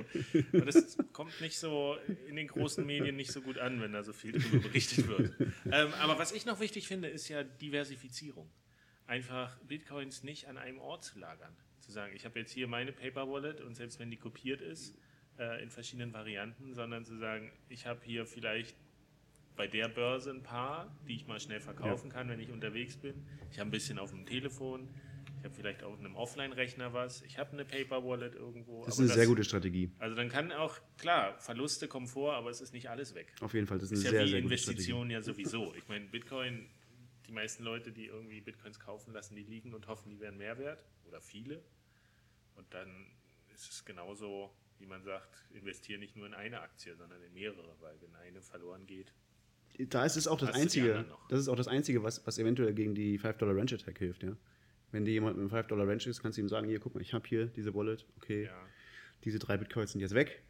Und 0.52 0.66
das 0.66 0.98
kommt 1.12 1.40
nicht 1.40 1.58
so 1.58 1.96
in 2.26 2.34
den 2.34 2.48
großen 2.48 2.84
Medien 2.84 3.14
nicht 3.14 3.30
so 3.30 3.40
gut 3.40 3.58
an, 3.58 3.80
wenn 3.80 3.92
da 3.92 4.02
so 4.02 4.12
viel 4.12 4.32
darüber 4.32 4.58
berichtet 4.58 5.06
wird. 5.06 5.32
Ähm, 5.70 5.92
aber 6.00 6.18
was 6.18 6.32
ich 6.32 6.44
noch 6.44 6.58
wichtig 6.58 6.88
finde, 6.88 7.08
ist 7.08 7.28
ja 7.28 7.44
Diversifizierung. 7.44 8.50
Einfach 9.06 9.56
Bitcoins 9.60 10.24
nicht 10.24 10.48
an 10.48 10.58
einem 10.58 10.78
Ort 10.80 11.04
zu 11.04 11.18
lagern. 11.18 11.56
Zu 11.88 11.94
sagen, 11.94 12.12
ich 12.14 12.26
habe 12.26 12.38
jetzt 12.38 12.52
hier 12.52 12.68
meine 12.68 12.92
Paper 12.92 13.30
Wallet 13.30 13.62
und 13.62 13.74
selbst 13.74 13.98
wenn 13.98 14.10
die 14.10 14.18
kopiert 14.18 14.60
ist, 14.60 14.94
äh, 15.38 15.62
in 15.62 15.70
verschiedenen 15.70 16.12
Varianten, 16.12 16.74
sondern 16.74 17.06
zu 17.06 17.16
sagen, 17.16 17.50
ich 17.70 17.86
habe 17.86 18.00
hier 18.04 18.26
vielleicht 18.26 18.76
bei 19.56 19.66
der 19.66 19.88
Börse 19.88 20.30
ein 20.32 20.42
paar, 20.42 20.94
die 21.08 21.14
ich 21.14 21.26
mal 21.26 21.40
schnell 21.40 21.60
verkaufen 21.60 22.10
kann, 22.10 22.28
wenn 22.28 22.40
ich 22.40 22.50
unterwegs 22.50 22.98
bin. 22.98 23.14
Ich 23.50 23.58
habe 23.58 23.68
ein 23.68 23.70
bisschen 23.70 23.98
auf 23.98 24.10
dem 24.10 24.26
Telefon. 24.26 24.86
Ich 25.38 25.44
habe 25.46 25.54
vielleicht 25.54 25.82
auf 25.82 25.98
einem 25.98 26.14
Offline-Rechner 26.14 26.92
was. 26.92 27.22
Ich 27.22 27.38
habe 27.38 27.52
eine 27.52 27.64
Paper 27.64 28.04
Wallet 28.04 28.34
irgendwo. 28.34 28.84
Das 28.84 28.96
ist 28.98 29.00
eine 29.00 29.08
sehr 29.08 29.26
gute 29.26 29.42
Strategie. 29.44 29.90
Also 29.98 30.14
dann 30.14 30.28
kann 30.28 30.52
auch, 30.52 30.78
klar, 30.98 31.38
Verluste 31.38 31.88
kommen 31.88 32.06
vor, 32.06 32.34
aber 32.34 32.50
es 32.50 32.60
ist 32.60 32.74
nicht 32.74 32.90
alles 32.90 33.14
weg. 33.14 33.32
Auf 33.40 33.54
jeden 33.54 33.66
Fall, 33.66 33.78
das 33.78 33.90
ist 33.90 34.00
Ist 34.00 34.08
eine 34.08 34.14
ja 34.14 34.18
sehr, 34.18 34.26
wie 34.26 34.30
sehr 34.32 34.42
gute 34.42 34.58
Strategie. 34.58 34.90
Investitionen 34.90 35.10
ja 35.10 35.22
sowieso. 35.22 35.74
Ich 35.74 35.88
meine, 35.88 36.04
Bitcoin, 36.04 36.68
die 37.26 37.32
meisten 37.32 37.64
Leute, 37.64 37.92
die 37.92 38.04
irgendwie 38.06 38.42
Bitcoins 38.42 38.78
kaufen, 38.78 39.14
lassen 39.14 39.36
die 39.36 39.44
liegen 39.44 39.72
und 39.72 39.86
hoffen, 39.86 40.10
die 40.10 40.20
wären 40.20 40.36
mehr 40.36 40.58
wert. 40.58 40.84
Oder 41.06 41.22
viele. 41.22 41.62
Und 42.58 42.66
dann 42.74 43.06
ist 43.54 43.70
es 43.70 43.84
genauso, 43.84 44.50
wie 44.78 44.86
man 44.86 45.02
sagt, 45.02 45.46
investiere 45.54 45.98
nicht 45.98 46.16
nur 46.16 46.26
in 46.26 46.34
eine 46.34 46.60
Aktie, 46.60 46.94
sondern 46.96 47.22
in 47.22 47.32
mehrere, 47.32 47.76
weil 47.80 47.94
wenn 48.00 48.14
eine 48.16 48.42
verloren 48.42 48.86
geht, 48.86 49.12
Da 49.78 50.04
ist 50.04 50.16
es 50.16 50.26
auch 50.26 50.38
das 50.38 50.54
Einzige, 50.54 51.04
das 51.28 51.40
ist 51.40 51.48
auch 51.48 51.56
das 51.56 51.68
Einzige, 51.68 52.02
was, 52.02 52.26
was 52.26 52.38
eventuell 52.38 52.74
gegen 52.74 52.94
die 52.94 53.18
5-Dollar 53.18 53.56
Ranch 53.56 53.72
Attack 53.72 53.98
hilft, 53.98 54.22
ja. 54.24 54.36
Wenn 54.90 55.04
dir 55.04 55.12
jemand 55.12 55.36
mit 55.36 55.52
einem 55.52 55.64
5-Dollar 55.64 55.86
Ranch 55.86 56.06
ist, 56.06 56.22
kannst 56.22 56.38
du 56.38 56.42
ihm 56.42 56.48
sagen, 56.48 56.66
hier, 56.66 56.80
guck 56.80 56.94
mal, 56.94 57.00
ich 57.00 57.12
habe 57.14 57.28
hier 57.28 57.46
diese 57.46 57.74
Wallet, 57.74 58.06
okay, 58.16 58.44
ja. 58.46 58.68
diese 59.24 59.38
drei 59.38 59.56
Bitcoins 59.56 59.92
sind 59.92 60.00
jetzt 60.00 60.14
weg, 60.14 60.42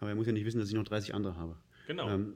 aber 0.00 0.10
er 0.10 0.16
muss 0.16 0.26
ja 0.26 0.32
nicht 0.32 0.44
wissen, 0.44 0.58
dass 0.58 0.68
ich 0.68 0.74
noch 0.74 0.84
30 0.84 1.14
andere 1.14 1.36
habe. 1.36 1.56
Genau. 1.86 2.10
Ähm, 2.10 2.34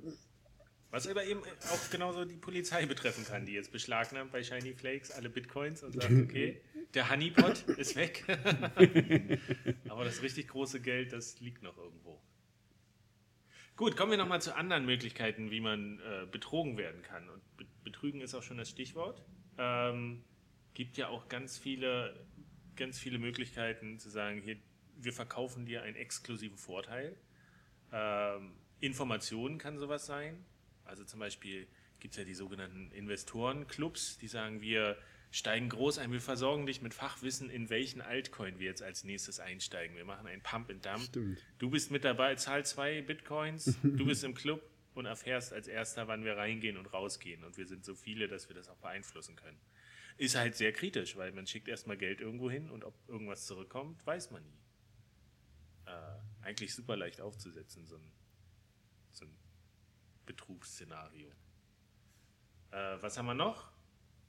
Was 0.91 1.07
aber 1.07 1.25
eben 1.25 1.43
auch 1.43 1.91
genauso 1.91 2.25
die 2.25 2.37
Polizei 2.37 2.87
betreffen 2.87 3.25
kann, 3.27 3.45
die 3.45 3.53
jetzt 3.53 3.73
beschlagnahmt 3.73 4.33
bei 4.33 4.43
Shiny 4.43 4.73
Flakes 4.73 5.11
alle 5.11 5.29
Bitcoins 5.29 5.83
und 5.83 5.93
sagt, 5.93 6.11
okay, 6.11 6.63
der 6.95 7.11
Honeypot 7.11 7.63
ist 7.77 7.95
weg. 7.95 8.25
aber 9.89 10.05
das 10.05 10.23
richtig 10.23 10.49
große 10.49 10.81
Geld, 10.81 11.13
das 11.13 11.41
liegt 11.41 11.63
noch 11.63 11.77
irgendwo. 11.77 12.23
Gut, 13.77 13.97
kommen 13.97 14.11
wir 14.11 14.19
nochmal 14.19 14.41
zu 14.41 14.57
anderen 14.57 14.87
Möglichkeiten, 14.87 15.51
wie 15.51 15.61
man 15.61 16.01
äh, 16.01 16.27
betrogen 16.27 16.79
werden 16.79 17.03
kann. 17.03 17.29
Und 17.29 17.57
Be 17.57 17.67
Betrügen 17.85 18.21
ist 18.21 18.35
auch 18.35 18.43
schon 18.43 18.59
das 18.59 18.69
Stichwort. 18.69 19.23
Ähm, 19.57 20.25
gibt 20.75 20.97
ja 20.97 21.09
auch 21.09 21.29
ganz 21.29 21.57
viele, 21.57 22.27
ganz 22.77 22.99
viele 22.99 23.19
Möglichkeiten 23.19 23.99
zu 23.99 24.11
sagen, 24.11 24.41
hier, 24.41 24.57
wir 24.97 25.13
verkaufen 25.13 25.65
dir 25.65 25.83
einen 25.83 25.97
exklusiven 25.97 26.59
Vorteil. 26.59 27.17
Ähm, 27.93 28.53
Informationen 28.81 29.59
kann 29.59 29.79
sowas 29.79 30.07
sein. 30.07 30.45
Also 30.89 31.05
zum 31.05 31.21
Beispiel 31.21 31.67
gibt 32.01 32.15
es 32.15 32.19
ja 32.19 32.25
die 32.25 32.35
sogenannten 32.35 32.91
Investorenclubs, 32.93 34.19
die 34.19 34.29
sagen, 34.29 34.61
wir 34.61 34.97
steigen 35.31 35.69
groß 35.69 35.99
ein, 35.99 36.11
wir 36.13 36.21
versorgen 36.21 36.67
dich 36.67 36.81
mit 36.81 36.95
Fachwissen, 36.95 37.51
in 37.51 37.69
welchen 37.69 38.01
Altcoin 38.01 38.59
wir 38.59 38.67
jetzt 38.67 38.83
als 38.83 39.05
nächstes 39.05 39.41
einsteigen. 39.41 39.97
Wir 39.97 40.05
machen 40.05 40.27
einen 40.27 40.43
Pump 40.43 40.71
and 40.71 40.85
Dump. 40.85 41.03
Stimmt. 41.03 41.45
Du 41.59 41.71
bist 41.71 41.91
mit 41.91 42.05
dabei, 42.05 42.35
zahl 42.37 42.65
zwei 42.65 43.03
Bitcoins, 43.03 43.77
du 43.83 44.07
bist 44.07 44.25
im 44.25 44.35
Club 44.35 44.63
und 44.95 45.07
erfährst 45.07 45.53
als 45.53 45.69
erster, 45.69 46.09
wann 46.09 46.25
wir 46.25 46.37
reingehen 46.37 46.77
und 46.77 46.87
rausgehen. 46.87 47.45
Und 47.45 47.57
wir 47.59 47.67
sind 47.67 47.85
so 47.85 47.95
viele, 47.95 48.27
dass 48.29 48.49
wir 48.49 48.57
das 48.57 48.69
auch 48.69 48.79
beeinflussen 48.79 49.37
können. 49.37 49.59
Ist 50.17 50.35
halt 50.35 50.57
sehr 50.57 50.73
kritisch, 50.73 51.17
weil 51.17 51.31
man 51.33 51.47
schickt 51.47 51.69
erstmal 51.69 51.97
Geld 51.97 52.21
irgendwo 52.21 52.51
hin 52.51 52.71
und 52.71 52.85
ob 52.85 52.95
irgendwas 53.09 53.47
zurückkommt, 53.47 54.05
weiß 54.07 54.31
man 54.31 54.43
nie. 54.43 54.59
Äh, 55.87 56.47
eigentlich 56.47 56.75
super 56.75 56.97
leicht 56.97 57.21
aufzusetzen, 57.21 57.87
so 57.87 57.97
ein, 57.97 58.13
so 59.11 59.27
ein 59.27 59.37
Betrugsszenario. 60.29 61.31
Äh, 62.71 62.97
was 63.01 63.17
haben 63.17 63.27
wir 63.27 63.35
noch? 63.35 63.73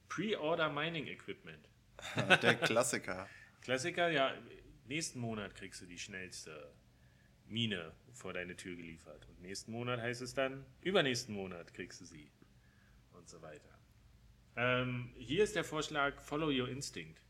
Pre-Order 0.08 0.70
Mining 0.70 1.08
Equipment. 1.08 1.70
Der 2.42 2.56
Klassiker. 2.56 3.28
Klassiker, 3.62 4.10
ja, 4.10 4.34
nächsten 4.86 5.20
Monat 5.20 5.56
kriegst 5.56 5.82
du 5.82 5.86
die 5.86 6.00
schnellste 6.00 6.74
Mine 7.46 7.92
vor 8.14 8.32
deine 8.32 8.56
Tür 8.56 8.78
geliefert. 8.78 9.28
Und 9.28 9.42
nächsten 9.42 9.72
Monat 9.74 10.00
heißt 10.00 10.22
es 10.22 10.34
dann, 10.34 10.66
übernächsten 10.82 11.36
Monat 11.36 11.74
kriegst 11.74 12.00
du 12.00 12.06
sie. 12.06 12.32
Und 13.12 13.28
so 13.28 13.42
weiter. 13.42 13.78
Ähm, 14.56 15.14
hier 15.18 15.44
ist 15.44 15.58
der 15.58 15.66
Vorschlag, 15.66 16.22
follow 16.22 16.48
your 16.48 16.70
instinct. 16.70 17.22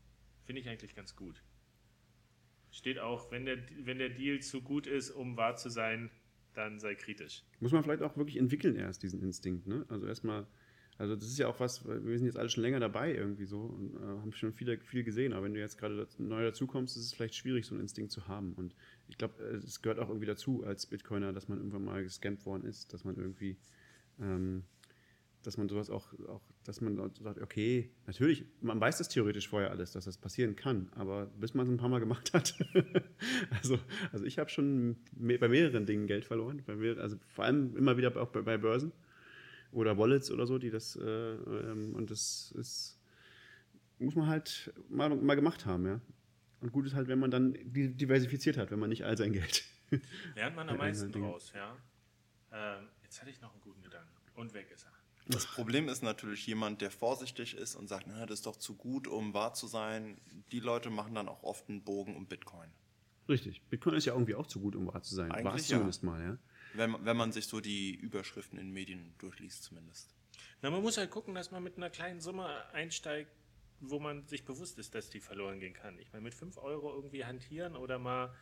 Finde 0.44 0.60
ich 0.60 0.68
eigentlich 0.68 0.94
ganz 0.94 1.16
gut. 1.16 1.42
Steht 2.70 3.00
auch, 3.00 3.32
wenn 3.32 3.46
der, 3.46 3.58
wenn 3.84 3.98
der 3.98 4.10
Deal 4.10 4.40
zu 4.40 4.62
gut 4.62 4.86
ist, 4.86 5.10
um 5.10 5.36
wahr 5.36 5.56
zu 5.56 5.70
sein, 5.70 6.10
dann 6.54 6.78
sei 6.78 6.94
kritisch. 6.94 7.44
Muss 7.60 7.72
man 7.72 7.82
vielleicht 7.82 8.02
auch 8.02 8.16
wirklich 8.16 8.36
entwickeln 8.36 8.76
erst, 8.76 9.02
diesen 9.02 9.22
Instinkt, 9.22 9.66
ne? 9.66 9.84
Also 9.88 10.06
erstmal, 10.06 10.46
also 10.98 11.14
das 11.14 11.26
ist 11.26 11.38
ja 11.38 11.48
auch 11.48 11.60
was, 11.60 11.86
wir 11.86 12.18
sind 12.18 12.26
jetzt 12.26 12.36
alle 12.36 12.50
schon 12.50 12.62
länger 12.62 12.80
dabei 12.80 13.14
irgendwie 13.14 13.46
so 13.46 13.60
und 13.60 13.94
äh, 13.96 14.00
haben 14.00 14.32
schon 14.32 14.52
viel, 14.52 14.78
viel 14.78 15.04
gesehen, 15.04 15.32
aber 15.32 15.44
wenn 15.44 15.54
du 15.54 15.60
jetzt 15.60 15.78
gerade 15.78 16.06
neu 16.18 16.42
dazukommst, 16.42 16.96
ist 16.96 17.04
es 17.04 17.12
vielleicht 17.14 17.34
schwierig, 17.34 17.66
so 17.66 17.74
einen 17.74 17.82
Instinkt 17.82 18.12
zu 18.12 18.28
haben. 18.28 18.54
Und 18.54 18.74
ich 19.08 19.16
glaube, 19.16 19.42
äh, 19.42 19.56
es 19.56 19.80
gehört 19.82 19.98
auch 19.98 20.08
irgendwie 20.08 20.26
dazu 20.26 20.64
als 20.64 20.86
Bitcoiner, 20.86 21.32
dass 21.32 21.48
man 21.48 21.58
irgendwann 21.58 21.84
mal 21.84 22.02
gescampt 22.02 22.44
worden 22.46 22.64
ist, 22.64 22.92
dass 22.92 23.04
man 23.04 23.16
irgendwie, 23.16 23.56
ähm, 24.20 24.64
dass 25.42 25.56
man 25.56 25.68
sowas 25.68 25.90
auch, 25.90 26.12
auch, 26.28 26.42
dass 26.64 26.80
man 26.80 26.96
sagt, 26.96 27.40
okay, 27.40 27.90
natürlich, 28.06 28.44
man 28.60 28.80
weiß 28.80 28.98
das 28.98 29.08
theoretisch 29.08 29.48
vorher 29.48 29.70
alles, 29.70 29.92
dass 29.92 30.04
das 30.04 30.18
passieren 30.18 30.56
kann, 30.56 30.90
aber 30.94 31.26
bis 31.26 31.54
man 31.54 31.66
es 31.66 31.72
ein 31.72 31.78
paar 31.78 31.88
Mal 31.88 32.00
gemacht 32.00 32.32
hat. 32.34 32.54
also, 33.50 33.78
also 34.12 34.24
ich 34.24 34.38
habe 34.38 34.50
schon 34.50 34.96
me 35.16 35.38
bei 35.38 35.48
mehreren 35.48 35.86
Dingen 35.86 36.06
Geld 36.06 36.24
verloren, 36.24 36.62
mir, 36.66 36.98
also 36.98 37.16
vor 37.28 37.44
allem 37.44 37.76
immer 37.76 37.96
wieder 37.96 38.14
auch 38.20 38.28
bei, 38.28 38.42
bei 38.42 38.58
Börsen 38.58 38.92
oder 39.72 39.96
Wallets 39.96 40.30
oder 40.30 40.46
so, 40.46 40.58
die 40.58 40.70
das, 40.70 40.96
äh, 40.96 41.04
ähm, 41.04 41.94
und 41.94 42.10
das 42.10 42.52
ist, 42.58 42.98
muss 43.98 44.14
man 44.14 44.26
halt 44.26 44.72
mal, 44.88 45.08
mal 45.14 45.34
gemacht 45.36 45.66
haben, 45.66 45.86
ja. 45.86 46.00
Und 46.60 46.72
gut 46.72 46.84
ist 46.86 46.94
halt, 46.94 47.08
wenn 47.08 47.18
man 47.18 47.30
dann 47.30 47.54
di- 47.54 47.94
diversifiziert 47.94 48.58
hat, 48.58 48.70
wenn 48.70 48.78
man 48.78 48.90
nicht 48.90 49.04
all 49.04 49.16
sein 49.16 49.32
Geld. 49.32 49.64
Lernt 50.34 50.56
man 50.56 50.68
am 50.68 50.76
meisten 50.76 51.10
draus, 51.10 51.52
ja. 51.54 51.76
Ähm, 52.52 52.88
jetzt 53.02 53.20
hatte 53.20 53.30
ich 53.30 53.40
noch 53.40 53.52
einen 53.52 53.62
guten 53.62 53.82
Gedanken. 53.82 54.10
Und 54.34 54.52
weg 54.54 54.70
ist 54.70 54.84
er. 54.84 54.89
Das 55.30 55.46
Problem 55.46 55.88
ist 55.88 56.02
natürlich 56.02 56.46
jemand, 56.46 56.80
der 56.80 56.90
vorsichtig 56.90 57.54
ist 57.54 57.76
und 57.76 57.88
sagt, 57.88 58.06
na, 58.08 58.26
das 58.26 58.40
ist 58.40 58.46
doch 58.46 58.56
zu 58.56 58.74
gut, 58.74 59.06
um 59.06 59.32
wahr 59.34 59.54
zu 59.54 59.66
sein. 59.66 60.20
Die 60.52 60.60
Leute 60.60 60.90
machen 60.90 61.14
dann 61.14 61.28
auch 61.28 61.42
oft 61.42 61.68
einen 61.68 61.82
Bogen 61.82 62.16
um 62.16 62.26
Bitcoin. 62.26 62.68
Richtig. 63.28 63.62
Bitcoin 63.70 63.94
ist 63.94 64.06
ja 64.06 64.12
irgendwie 64.12 64.34
auch 64.34 64.46
zu 64.46 64.60
gut, 64.60 64.74
um 64.74 64.86
wahr 64.92 65.02
zu 65.02 65.14
sein. 65.14 65.30
Eigentlich 65.30 65.44
War 65.44 65.54
es 65.54 65.68
ja. 65.68 65.76
zumindest 65.76 66.02
mal, 66.02 66.20
ja. 66.22 66.38
Wenn, 66.74 66.90
man- 66.90 67.04
wenn 67.04 67.16
man 67.16 67.32
sich 67.32 67.46
so 67.46 67.60
die 67.60 67.94
Überschriften 67.94 68.58
in 68.58 68.70
Medien 68.72 69.14
durchliest 69.18 69.62
zumindest. 69.64 70.14
Na, 70.62 70.70
man 70.70 70.82
muss 70.82 70.96
halt 70.98 71.10
gucken, 71.10 71.34
dass 71.34 71.50
man 71.50 71.62
mit 71.62 71.76
einer 71.76 71.90
kleinen 71.90 72.20
Summe 72.20 72.48
einsteigt, 72.72 73.30
wo 73.80 73.98
man 73.98 74.26
sich 74.26 74.44
bewusst 74.44 74.78
ist, 74.78 74.94
dass 74.94 75.10
die 75.10 75.20
verloren 75.20 75.58
gehen 75.60 75.72
kann. 75.74 75.98
Ich 75.98 76.12
meine, 76.12 76.22
mit 76.22 76.34
5 76.34 76.58
Euro 76.58 76.92
irgendwie 76.94 77.24
hantieren 77.24 77.76
oder 77.76 77.98
mal 77.98 78.34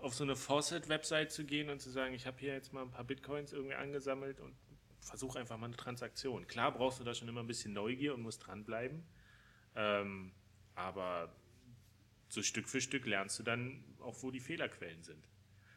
auf 0.00 0.14
so 0.14 0.24
eine 0.24 0.34
Faucet-Website 0.34 1.30
zu 1.30 1.44
gehen 1.44 1.68
und 1.68 1.80
zu 1.80 1.90
sagen, 1.90 2.14
ich 2.14 2.26
habe 2.26 2.38
hier 2.38 2.54
jetzt 2.54 2.72
mal 2.72 2.82
ein 2.82 2.90
paar 2.90 3.04
Bitcoins 3.04 3.52
irgendwie 3.52 3.74
angesammelt 3.74 4.40
und 4.40 4.54
versuche 5.02 5.38
einfach 5.38 5.58
mal 5.58 5.66
eine 5.66 5.76
Transaktion. 5.76 6.46
Klar 6.46 6.72
brauchst 6.72 7.00
du 7.00 7.04
da 7.04 7.14
schon 7.14 7.28
immer 7.28 7.40
ein 7.40 7.46
bisschen 7.46 7.72
Neugier 7.72 8.14
und 8.14 8.22
musst 8.22 8.46
dranbleiben, 8.46 9.04
ähm, 9.74 10.32
aber 10.74 11.34
so 12.28 12.42
Stück 12.42 12.68
für 12.68 12.80
Stück 12.80 13.06
lernst 13.06 13.38
du 13.38 13.42
dann 13.42 13.84
auch, 14.00 14.22
wo 14.22 14.30
die 14.30 14.40
Fehlerquellen 14.40 15.02
sind. 15.02 15.28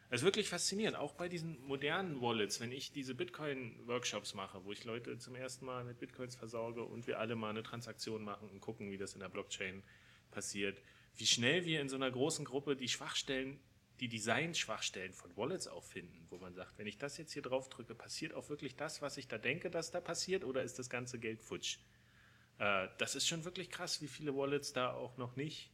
Es 0.08 0.20
ist 0.20 0.24
wirklich 0.24 0.48
faszinierend, 0.48 0.96
auch 0.96 1.14
bei 1.14 1.28
diesen 1.28 1.60
modernen 1.66 2.20
Wallets, 2.20 2.60
wenn 2.60 2.70
ich 2.70 2.92
diese 2.92 3.14
Bitcoin-Workshops 3.14 4.34
mache, 4.34 4.64
wo 4.64 4.70
ich 4.70 4.84
Leute 4.84 5.18
zum 5.18 5.34
ersten 5.34 5.66
Mal 5.66 5.82
mit 5.82 5.98
Bitcoins 5.98 6.36
versorge 6.36 6.84
und 6.84 7.08
wir 7.08 7.18
alle 7.18 7.34
mal 7.34 7.50
eine 7.50 7.64
Transaktion 7.64 8.22
machen 8.22 8.48
und 8.48 8.60
gucken, 8.60 8.92
wie 8.92 8.98
das 8.98 9.14
in 9.14 9.20
der 9.20 9.28
Blockchain 9.28 9.82
passiert, 10.30 10.80
wie 11.16 11.26
schnell 11.26 11.64
wir 11.64 11.80
in 11.80 11.88
so 11.88 11.96
einer 11.96 12.10
großen 12.10 12.44
Gruppe 12.44 12.76
die 12.76 12.88
Schwachstellen, 12.88 13.58
die 14.00 14.08
Design-Schwachstellen 14.08 15.12
von 15.12 15.36
Wallets 15.36 15.68
auch 15.68 15.84
finden, 15.84 16.26
wo 16.28 16.38
man 16.38 16.54
sagt, 16.54 16.78
wenn 16.78 16.86
ich 16.86 16.98
das 16.98 17.16
jetzt 17.16 17.32
hier 17.32 17.42
drauf 17.42 17.68
drücke, 17.68 17.94
passiert 17.94 18.34
auch 18.34 18.48
wirklich 18.48 18.76
das, 18.76 19.00
was 19.02 19.16
ich 19.16 19.28
da 19.28 19.38
denke, 19.38 19.70
dass 19.70 19.90
da 19.90 20.00
passiert, 20.00 20.44
oder 20.44 20.62
ist 20.62 20.78
das 20.78 20.90
ganze 20.90 21.18
Geld 21.18 21.40
futsch? 21.40 21.78
Äh, 22.58 22.88
das 22.98 23.14
ist 23.14 23.26
schon 23.26 23.44
wirklich 23.44 23.70
krass, 23.70 24.02
wie 24.02 24.08
viele 24.08 24.36
Wallets 24.36 24.72
da 24.72 24.92
auch 24.92 25.16
noch 25.16 25.36
nicht 25.36 25.70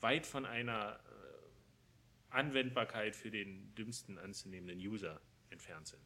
weit 0.00 0.26
von 0.26 0.44
einer 0.44 1.00
äh, 1.04 2.34
Anwendbarkeit 2.34 3.16
für 3.16 3.30
den 3.30 3.74
dümmsten 3.74 4.18
anzunehmenden 4.18 4.78
User 4.78 5.20
entfernt 5.50 5.88
sind. 5.88 6.02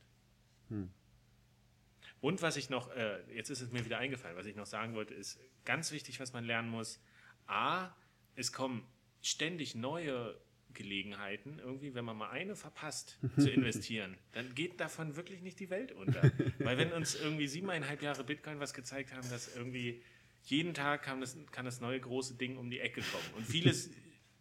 Und 2.20 2.42
was 2.42 2.56
ich 2.56 2.70
noch, 2.70 2.90
äh, 2.92 3.20
jetzt 3.34 3.50
ist 3.50 3.60
es 3.60 3.72
mir 3.72 3.84
wieder 3.84 3.98
eingefallen, 3.98 4.36
was 4.36 4.46
ich 4.46 4.54
noch 4.54 4.66
sagen 4.66 4.94
wollte, 4.94 5.14
ist 5.14 5.40
ganz 5.64 5.90
wichtig, 5.90 6.20
was 6.20 6.32
man 6.32 6.44
lernen 6.44 6.68
muss. 6.68 7.00
A, 7.46 7.90
es 8.36 8.52
kommen 8.52 8.86
ständig 9.22 9.74
neue 9.74 10.40
Gelegenheiten, 10.74 11.58
irgendwie, 11.58 11.94
wenn 11.94 12.04
man 12.04 12.16
mal 12.16 12.30
eine 12.30 12.56
verpasst 12.56 13.18
zu 13.38 13.50
investieren, 13.50 14.16
dann 14.32 14.54
geht 14.54 14.80
davon 14.80 15.16
wirklich 15.16 15.42
nicht 15.42 15.60
die 15.60 15.70
Welt 15.70 15.92
unter. 15.92 16.22
Weil 16.58 16.78
wenn 16.78 16.92
uns 16.92 17.14
irgendwie 17.14 17.46
siebeneinhalb 17.46 18.02
Jahre 18.02 18.24
Bitcoin 18.24 18.60
was 18.60 18.74
gezeigt 18.74 19.12
haben, 19.12 19.28
dass 19.30 19.54
irgendwie 19.54 20.02
jeden 20.44 20.74
Tag 20.74 21.02
kann 21.02 21.20
das, 21.20 21.36
kann 21.52 21.64
das 21.64 21.80
neue 21.80 22.00
große 22.00 22.34
Ding 22.34 22.56
um 22.56 22.70
die 22.70 22.80
Ecke 22.80 23.02
kommen. 23.02 23.34
Und 23.36 23.46
vieles 23.46 23.90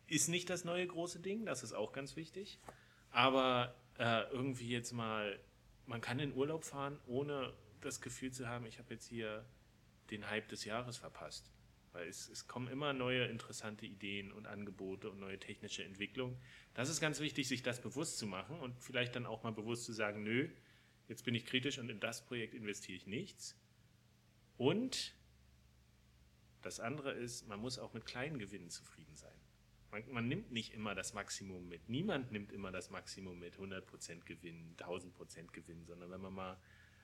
ist 0.07 0.30
nicht 0.30 0.49
das 0.49 0.65
neue 0.65 0.88
große 0.88 1.19
Ding, 1.19 1.45
das 1.45 1.63
ist 1.63 1.73
auch 1.73 1.91
ganz 1.91 2.15
wichtig. 2.15 2.59
Aber 3.11 3.75
äh, 3.97 4.23
irgendwie 4.32 4.69
jetzt 4.69 4.93
mal, 4.93 5.39
man 5.86 6.01
kann 6.01 6.19
in 6.19 6.34
Urlaub 6.34 6.63
fahren, 6.63 6.99
ohne 7.05 7.53
das 7.82 8.01
Gefühl 8.01 8.32
zu 8.32 8.47
haben, 8.47 8.65
ich 8.65 8.80
habe 8.80 8.93
jetzt 8.93 9.07
hier 9.07 9.45
den 10.11 10.30
Hype 10.30 10.49
des 10.49 10.65
Jahres 10.65 10.97
verpasst. 10.97 11.51
Weil 11.91 12.07
es, 12.07 12.29
es 12.29 12.47
kommen 12.47 12.67
immer 12.67 12.93
neue 12.93 13.25
interessante 13.25 13.85
Ideen 13.85 14.31
und 14.31 14.45
Angebote 14.45 15.09
und 15.09 15.19
neue 15.19 15.39
technische 15.39 15.83
Entwicklungen. 15.83 16.37
Das 16.73 16.89
ist 16.89 17.01
ganz 17.01 17.19
wichtig, 17.19 17.47
sich 17.47 17.63
das 17.63 17.81
bewusst 17.81 18.17
zu 18.17 18.27
machen 18.27 18.59
und 18.59 18.79
vielleicht 18.79 19.15
dann 19.15 19.25
auch 19.25 19.43
mal 19.43 19.51
bewusst 19.51 19.85
zu 19.85 19.93
sagen, 19.93 20.23
nö, 20.23 20.49
jetzt 21.07 21.25
bin 21.25 21.33
ich 21.33 21.45
kritisch 21.45 21.79
und 21.79 21.89
in 21.89 21.99
das 21.99 22.25
Projekt 22.25 22.53
investiere 22.53 22.97
ich 22.97 23.07
nichts. 23.07 23.55
Und 24.57 25.15
das 26.61 26.79
andere 26.79 27.11
ist, 27.13 27.47
man 27.47 27.59
muss 27.59 27.79
auch 27.79 27.93
mit 27.93 28.05
kleinen 28.05 28.37
Gewinnen 28.37 28.69
zufrieden 28.69 29.15
sein. 29.15 29.33
Man, 29.91 30.03
man, 30.11 30.27
nimmt 30.27 30.51
nicht 30.51 30.73
immer 30.73 30.93
das 30.93 31.13
Maximum 31.13 31.67
mit. 31.67 31.89
Niemand 31.89 32.31
nimmt 32.31 32.51
immer 32.51 32.71
das 32.71 32.91
Maximum 32.91 33.39
mit 33.39 33.55
100% 33.55 34.23
Gewinn, 34.25 34.75
1000% 34.77 35.47
Gewinn, 35.51 35.85
sondern 35.85 36.11
wenn 36.11 36.21
man 36.21 36.33
mal 36.33 36.57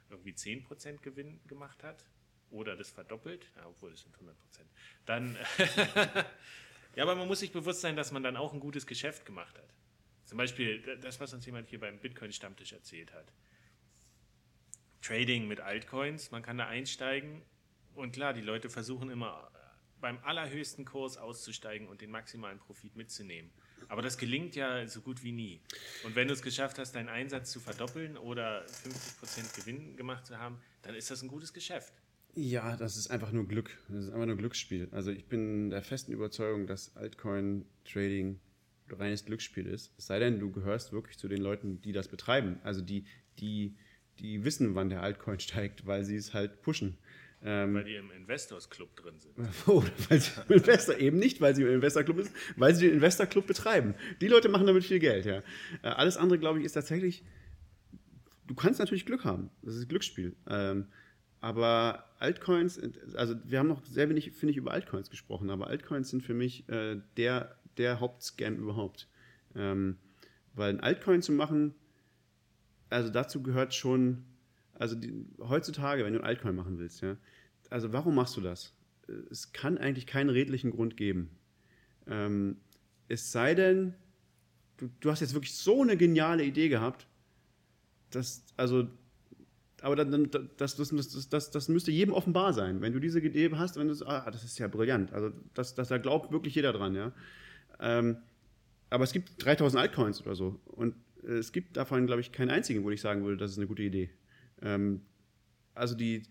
irgendwie 0.09 0.33
10% 0.33 0.99
Gewinn 0.99 1.39
gemacht 1.47 1.83
hat 1.83 2.05
oder 2.51 2.75
das 2.75 2.89
verdoppelt, 2.89 3.49
ja, 3.55 3.67
obwohl 3.67 3.91
es 3.91 4.01
sind 4.01 4.15
100%, 4.17 4.29
dann, 5.05 5.37
ja, 6.95 7.03
aber 7.03 7.15
man 7.15 7.27
muss 7.27 7.39
sich 7.39 7.51
bewusst 7.51 7.81
sein, 7.81 7.95
dass 7.95 8.11
man 8.11 8.23
dann 8.23 8.37
auch 8.37 8.53
ein 8.53 8.59
gutes 8.59 8.85
Geschäft 8.85 9.25
gemacht 9.25 9.57
hat. 9.57 9.73
Zum 10.25 10.37
Beispiel 10.37 10.81
das, 11.01 11.19
was 11.19 11.33
uns 11.33 11.45
jemand 11.45 11.69
hier 11.69 11.79
beim 11.79 11.99
Bitcoin-Stammtisch 11.99 12.73
erzählt 12.73 13.13
hat. 13.13 13.31
Trading 15.01 15.47
mit 15.47 15.59
Altcoins, 15.59 16.31
man 16.31 16.41
kann 16.41 16.57
da 16.57 16.67
einsteigen 16.67 17.43
und 17.93 18.13
klar, 18.13 18.33
die 18.33 18.41
Leute 18.41 18.69
versuchen 18.69 19.09
immer 19.09 19.51
beim 20.01 20.19
allerhöchsten 20.23 20.85
Kurs 20.85 21.17
auszusteigen 21.17 21.87
und 21.87 22.01
den 22.01 22.11
maximalen 22.11 22.59
Profit 22.59 22.95
mitzunehmen. 22.95 23.51
Aber 23.87 24.01
das 24.01 24.17
gelingt 24.17 24.55
ja 24.55 24.87
so 24.87 25.01
gut 25.01 25.23
wie 25.23 25.31
nie. 25.31 25.61
Und 26.03 26.15
wenn 26.15 26.27
du 26.27 26.33
es 26.33 26.41
geschafft 26.41 26.79
hast, 26.79 26.93
deinen 26.93 27.09
Einsatz 27.09 27.51
zu 27.51 27.59
verdoppeln 27.59 28.17
oder 28.17 28.65
50% 28.65 29.55
Gewinn 29.55 29.95
gemacht 29.95 30.25
zu 30.25 30.37
haben, 30.37 30.61
dann 30.81 30.95
ist 30.95 31.11
das 31.11 31.21
ein 31.21 31.27
gutes 31.27 31.53
Geschäft. 31.53 31.93
Ja, 32.35 32.75
das 32.75 32.97
ist 32.97 33.09
einfach 33.09 33.31
nur 33.31 33.47
Glück. 33.47 33.77
Das 33.87 34.05
ist 34.05 34.09
einfach 34.11 34.25
nur 34.25 34.35
Glücksspiel. 34.35 34.89
Also 34.91 35.09
ich 35.11 35.25
bin 35.25 35.69
der 35.69 35.81
festen 35.81 36.11
Überzeugung, 36.11 36.67
dass 36.67 36.95
Altcoin-Trading 36.97 38.39
reines 38.91 39.25
Glücksspiel 39.25 39.65
ist. 39.65 39.93
Es 39.97 40.07
sei 40.07 40.19
denn, 40.19 40.39
du 40.39 40.51
gehörst 40.51 40.91
wirklich 40.91 41.17
zu 41.17 41.29
den 41.29 41.41
Leuten, 41.41 41.81
die 41.81 41.93
das 41.93 42.09
betreiben. 42.09 42.59
Also 42.63 42.81
die, 42.81 43.05
die, 43.39 43.75
die 44.19 44.43
wissen, 44.43 44.75
wann 44.75 44.89
der 44.89 45.01
Altcoin 45.01 45.39
steigt, 45.39 45.85
weil 45.85 46.03
sie 46.03 46.17
es 46.17 46.33
halt 46.33 46.61
pushen. 46.61 46.97
Ähm, 47.41 47.75
weil 47.75 47.83
die 47.85 47.95
im 47.95 48.11
Investors 48.11 48.69
Club 48.69 48.95
drin 48.97 49.19
sind. 49.19 49.33
Oh, 49.67 49.83
weil 50.09 50.19
sie 50.19 50.31
im 50.49 50.55
Investor, 50.55 50.97
eben 50.97 51.17
nicht, 51.17 51.39
weil 51.39 51.55
sie 51.55 51.61
im 51.61 51.69
Investor 51.69 52.03
Club 52.03 52.17
sind, 52.17 52.35
weil 52.57 52.75
sie 52.75 52.87
den 52.87 52.95
Investor 52.95 53.27
Club 53.27 53.47
betreiben. 53.47 53.95
Die 54.19 54.27
Leute 54.27 54.49
machen 54.49 54.67
damit 54.67 54.83
viel 54.83 54.99
Geld, 54.99 55.25
ja. 55.25 55.41
Äh, 55.83 55.87
alles 55.87 56.17
andere, 56.17 56.37
glaube 56.37 56.59
ich, 56.59 56.65
ist 56.65 56.73
tatsächlich, 56.73 57.23
du 58.47 58.55
kannst 58.55 58.79
natürlich 58.79 59.05
Glück 59.05 59.23
haben. 59.23 59.51
Das 59.61 59.75
ist 59.75 59.87
Glücksspiel. 59.87 60.35
Ähm, 60.49 60.87
aber 61.45 62.05
Altcoins, 62.17 62.81
also 63.13 63.35
wir 63.43 63.59
haben 63.59 63.67
noch 63.67 63.85
sehr 63.85 64.09
wenig, 64.09 64.31
finde 64.31 64.49
ich, 64.49 64.57
über 64.57 64.71
Altcoins 64.71 65.11
gesprochen, 65.11 65.51
aber 65.51 65.67
Altcoins 65.67 66.09
sind 66.09 66.23
für 66.23 66.33
mich 66.33 66.67
äh, 66.69 66.99
der, 67.17 67.55
der 67.77 67.99
Hauptscam 67.99 68.55
überhaupt. 68.55 69.07
Ähm, 69.53 69.97
weil 70.55 70.71
ein 70.71 70.79
Altcoin 70.79 71.21
zu 71.21 71.33
machen, 71.33 71.75
also 72.89 73.11
dazu 73.11 73.43
gehört 73.43 73.75
schon, 73.75 74.23
also 74.73 74.95
die, 74.95 75.13
heutzutage, 75.37 76.03
wenn 76.03 76.13
du 76.13 76.19
ein 76.19 76.25
Altcoin 76.25 76.55
machen 76.55 76.79
willst, 76.79 77.01
ja, 77.01 77.15
also 77.69 77.93
warum 77.93 78.15
machst 78.15 78.35
du 78.35 78.41
das? 78.41 78.73
Es 79.29 79.53
kann 79.53 79.77
eigentlich 79.77 80.07
keinen 80.07 80.31
redlichen 80.31 80.71
Grund 80.71 80.97
geben. 80.97 81.29
Ähm, 82.07 82.57
es 83.07 83.31
sei 83.31 83.53
denn, 83.53 83.93
du, 84.77 84.89
du, 84.99 85.11
hast 85.11 85.19
jetzt 85.19 85.35
wirklich 85.35 85.53
so 85.53 85.83
eine 85.83 85.95
geniale 85.95 86.43
Idee 86.43 86.69
gehabt, 86.69 87.05
dass, 88.09 88.43
also, 88.57 88.87
aber 89.81 89.95
dann, 89.95 90.29
das, 90.57 90.75
das, 90.75 90.89
das, 90.89 91.29
das, 91.29 91.51
das 91.51 91.67
müsste 91.67 91.91
jedem 91.91 92.13
offenbar 92.13 92.53
sein. 92.53 92.81
Wenn 92.81 92.93
du 92.93 92.99
diese 92.99 93.19
Idee 93.19 93.51
hast, 93.55 93.77
wenn 93.77 93.87
du 93.87 94.05
ah, 94.05 94.29
das 94.31 94.43
ist 94.43 94.57
ja 94.57 94.67
brillant. 94.67 95.13
Also, 95.13 95.31
das, 95.53 95.75
das, 95.75 95.89
da 95.89 95.97
glaubt 95.97 96.31
wirklich 96.31 96.55
jeder 96.55 96.73
dran, 96.73 96.95
ja. 96.95 97.11
Ähm, 97.79 98.17
aber 98.89 99.03
es 99.03 99.11
gibt 99.11 99.43
3000 99.43 99.81
Altcoins 99.81 100.21
oder 100.21 100.35
so. 100.35 100.59
Und 100.65 100.95
es 101.23 101.51
gibt 101.51 101.75
davon, 101.77 102.05
glaube 102.05 102.21
ich, 102.21 102.31
keinen 102.31 102.49
einzigen, 102.49 102.83
wo 102.83 102.91
ich 102.91 103.01
sagen 103.01 103.23
würde, 103.23 103.37
das 103.37 103.51
ist 103.51 103.57
eine 103.57 103.67
gute 103.67 103.83
Idee. 103.83 104.09
Ähm, 104.61 105.01
also 105.73 105.95
die, 105.95 106.23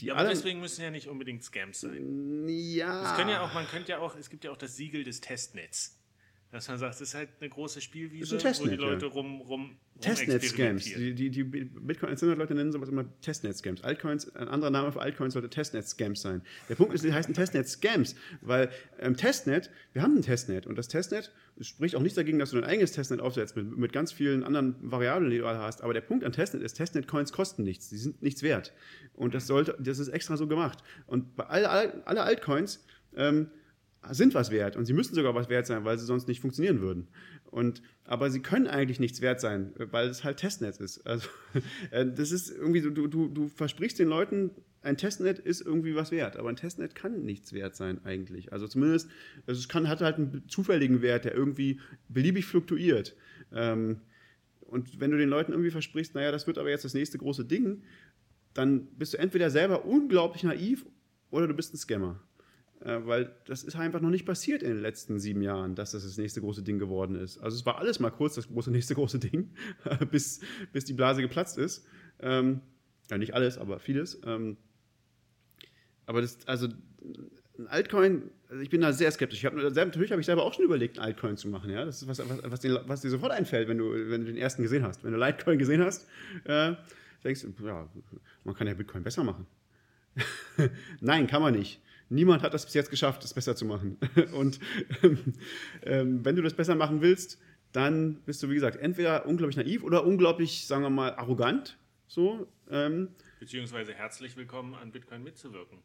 die 0.00 0.06
ja, 0.06 0.14
aber 0.14 0.28
deswegen 0.28 0.60
müssen 0.60 0.82
ja 0.82 0.90
nicht 0.90 1.08
unbedingt 1.08 1.42
Scams 1.44 1.80
sein. 1.80 2.46
Ja. 2.48 3.10
Es 3.10 3.16
können 3.16 3.30
ja 3.30 3.42
auch, 3.42 3.52
man 3.52 3.66
könnte 3.66 3.92
ja 3.92 3.98
auch, 3.98 4.16
es 4.16 4.30
gibt 4.30 4.44
ja 4.44 4.50
auch 4.50 4.56
das 4.56 4.76
Siegel 4.76 5.04
des 5.04 5.20
Testnets. 5.20 5.97
Dass 6.50 6.66
man 6.68 6.78
sagt, 6.78 6.94
es 6.94 7.00
ist 7.02 7.14
halt 7.14 7.28
eine 7.40 7.50
große 7.50 7.82
Spielwiese, 7.82 8.38
Testnet, 8.38 8.72
wo 8.72 8.76
die 8.76 8.80
Leute 8.80 9.06
ja. 9.06 9.12
rum, 9.12 9.42
rum 9.42 9.76
Testnet-Scams. 10.00 10.84
Die, 10.84 11.14
die, 11.14 11.28
die 11.28 11.44
Bitcoin-Leute 11.44 12.54
nennen 12.54 12.72
sowas 12.72 12.88
immer 12.88 13.04
Testnet-Scams. 13.20 13.82
Altcoins, 13.82 14.34
ein 14.34 14.48
anderer 14.48 14.70
Name 14.70 14.90
für 14.90 15.00
Altcoins 15.00 15.34
sollte 15.34 15.50
Testnet-Scams 15.50 16.22
sein. 16.22 16.40
Der 16.70 16.76
Punkt 16.76 16.94
ist, 16.94 17.04
die 17.04 17.12
heißen 17.12 17.34
Testnet-Scams, 17.34 18.14
weil 18.40 18.70
ähm, 18.98 19.14
Testnet, 19.16 19.70
wir 19.92 20.00
haben 20.00 20.16
ein 20.16 20.22
Testnet 20.22 20.66
und 20.66 20.78
das 20.78 20.88
Testnet 20.88 21.32
spricht 21.60 21.96
auch 21.96 22.00
nichts 22.00 22.16
dagegen, 22.16 22.38
dass 22.38 22.50
du 22.50 22.56
dein 22.60 22.70
eigenes 22.70 22.92
Testnet 22.92 23.20
aufsetzt 23.20 23.54
mit, 23.56 23.76
mit 23.76 23.92
ganz 23.92 24.12
vielen 24.12 24.42
anderen 24.42 24.76
Variablen, 24.80 25.30
die 25.30 25.38
du 25.38 25.46
hast. 25.46 25.82
Aber 25.82 25.92
der 25.92 26.00
Punkt 26.00 26.24
an 26.24 26.32
Testnet 26.32 26.62
ist, 26.62 26.74
Testnet-Coins 26.74 27.32
kosten 27.32 27.62
nichts, 27.62 27.90
die 27.90 27.98
sind 27.98 28.22
nichts 28.22 28.42
wert. 28.42 28.72
Und 29.12 29.34
das 29.34 29.46
sollte, 29.46 29.76
das 29.78 29.98
ist 29.98 30.08
extra 30.08 30.38
so 30.38 30.46
gemacht. 30.46 30.82
Und 31.06 31.36
bei 31.36 31.44
alle, 31.44 32.06
alle 32.06 32.22
Altcoins 32.22 32.86
ähm, 33.16 33.50
sind 34.10 34.34
was 34.34 34.50
wert 34.50 34.76
und 34.76 34.84
sie 34.84 34.92
müssen 34.92 35.14
sogar 35.14 35.34
was 35.34 35.48
wert 35.48 35.66
sein, 35.66 35.84
weil 35.84 35.98
sie 35.98 36.06
sonst 36.06 36.28
nicht 36.28 36.40
funktionieren 36.40 36.80
würden. 36.80 37.08
Und, 37.50 37.82
aber 38.04 38.30
sie 38.30 38.40
können 38.40 38.66
eigentlich 38.66 39.00
nichts 39.00 39.20
wert 39.20 39.40
sein, 39.40 39.72
weil 39.76 40.08
es 40.08 40.24
halt 40.24 40.38
Testnet 40.38 40.76
ist. 40.78 41.06
Also, 41.06 41.28
äh, 41.90 42.06
das 42.06 42.30
ist 42.30 42.50
irgendwie 42.50 42.80
so, 42.80 42.90
du, 42.90 43.06
du, 43.06 43.28
du 43.28 43.48
versprichst 43.48 43.98
den 43.98 44.08
Leuten, 44.08 44.50
ein 44.82 44.96
Testnet 44.96 45.38
ist 45.38 45.60
irgendwie 45.60 45.94
was 45.94 46.10
wert, 46.12 46.36
aber 46.36 46.48
ein 46.48 46.56
Testnet 46.56 46.94
kann 46.94 47.24
nichts 47.24 47.52
wert 47.52 47.74
sein 47.74 48.04
eigentlich. 48.04 48.52
Also 48.52 48.68
zumindest, 48.68 49.10
also 49.46 49.58
es 49.58 49.68
kann, 49.68 49.88
hat 49.88 50.00
halt 50.00 50.16
einen 50.16 50.44
zufälligen 50.48 51.02
Wert, 51.02 51.24
der 51.24 51.34
irgendwie 51.34 51.80
beliebig 52.08 52.46
fluktuiert. 52.46 53.16
Ähm, 53.52 54.00
und 54.60 55.00
wenn 55.00 55.10
du 55.10 55.16
den 55.16 55.28
Leuten 55.28 55.52
irgendwie 55.52 55.70
versprichst, 55.70 56.14
naja, 56.14 56.30
das 56.30 56.46
wird 56.46 56.58
aber 56.58 56.70
jetzt 56.70 56.84
das 56.84 56.94
nächste 56.94 57.18
große 57.18 57.44
Ding, 57.44 57.82
dann 58.54 58.86
bist 58.96 59.14
du 59.14 59.18
entweder 59.18 59.50
selber 59.50 59.84
unglaublich 59.84 60.44
naiv 60.44 60.86
oder 61.30 61.48
du 61.48 61.54
bist 61.54 61.74
ein 61.74 61.78
Scammer. 61.78 62.20
Äh, 62.84 63.00
weil 63.06 63.34
das 63.46 63.64
ist 63.64 63.74
einfach 63.76 64.00
noch 64.00 64.10
nicht 64.10 64.24
passiert 64.24 64.62
in 64.62 64.70
den 64.70 64.82
letzten 64.82 65.18
sieben 65.18 65.42
Jahren, 65.42 65.74
dass 65.74 65.92
das 65.92 66.04
das 66.04 66.16
nächste 66.16 66.40
große 66.40 66.62
Ding 66.62 66.78
geworden 66.78 67.16
ist. 67.16 67.38
Also 67.38 67.56
es 67.56 67.66
war 67.66 67.78
alles 67.78 67.98
mal 67.98 68.10
kurz 68.10 68.36
das 68.36 68.48
große 68.48 68.70
nächste 68.72 68.94
große 68.94 69.18
Ding, 69.18 69.50
bis, 70.10 70.40
bis 70.72 70.84
die 70.84 70.92
Blase 70.92 71.20
geplatzt 71.20 71.58
ist. 71.58 71.86
Ähm, 72.20 72.60
ja, 73.10 73.18
nicht 73.18 73.34
alles, 73.34 73.58
aber 73.58 73.80
vieles. 73.80 74.20
Ähm, 74.24 74.56
aber 76.06 76.20
das, 76.20 76.38
also 76.46 76.68
ein 77.58 77.66
Altcoin, 77.66 78.30
also 78.48 78.62
ich 78.62 78.70
bin 78.70 78.80
da 78.80 78.92
sehr 78.92 79.10
skeptisch. 79.10 79.40
Ich 79.40 79.46
hab, 79.46 79.54
natürlich 79.54 80.12
habe 80.12 80.20
ich 80.20 80.26
selber 80.26 80.44
auch 80.44 80.54
schon 80.54 80.64
überlegt, 80.64 80.98
ein 80.98 81.04
Altcoin 81.04 81.36
zu 81.36 81.48
machen. 81.48 81.70
Ja? 81.70 81.84
Das 81.84 82.02
ist 82.02 82.08
was, 82.08 82.18
was, 82.20 82.38
was, 82.44 82.60
dir, 82.60 82.82
was 82.86 83.00
dir 83.00 83.10
sofort 83.10 83.32
einfällt, 83.32 83.68
wenn 83.68 83.78
du, 83.78 83.90
wenn 84.08 84.24
du 84.24 84.26
den 84.28 84.36
ersten 84.36 84.62
gesehen 84.62 84.84
hast. 84.84 85.02
Wenn 85.02 85.12
du 85.12 85.18
Litecoin 85.18 85.58
gesehen 85.58 85.82
hast, 85.82 86.08
äh, 86.44 86.74
denkst 87.24 87.42
du, 87.42 87.66
ja, 87.66 87.88
man 88.44 88.54
kann 88.54 88.68
ja 88.68 88.74
Bitcoin 88.74 89.02
besser 89.02 89.24
machen. 89.24 89.46
Nein, 91.00 91.26
kann 91.26 91.42
man 91.42 91.54
nicht. 91.54 91.80
Niemand 92.10 92.42
hat 92.42 92.54
das 92.54 92.64
bis 92.64 92.74
jetzt 92.74 92.90
geschafft, 92.90 93.22
das 93.22 93.34
besser 93.34 93.54
zu 93.54 93.64
machen. 93.64 93.98
Und 94.32 94.60
ähm, 95.82 96.24
wenn 96.24 96.36
du 96.36 96.42
das 96.42 96.54
besser 96.54 96.74
machen 96.74 97.02
willst, 97.02 97.38
dann 97.72 98.22
bist 98.24 98.42
du, 98.42 98.48
wie 98.48 98.54
gesagt, 98.54 98.76
entweder 98.76 99.26
unglaublich 99.26 99.56
naiv 99.56 99.82
oder 99.82 100.04
unglaublich, 100.04 100.66
sagen 100.66 100.82
wir 100.82 100.90
mal, 100.90 101.14
arrogant. 101.14 101.78
So, 102.06 102.48
ähm, 102.70 103.08
Beziehungsweise 103.40 103.92
herzlich 103.92 104.36
willkommen 104.36 104.74
an 104.74 104.90
Bitcoin 104.90 105.22
mitzuwirken. 105.22 105.78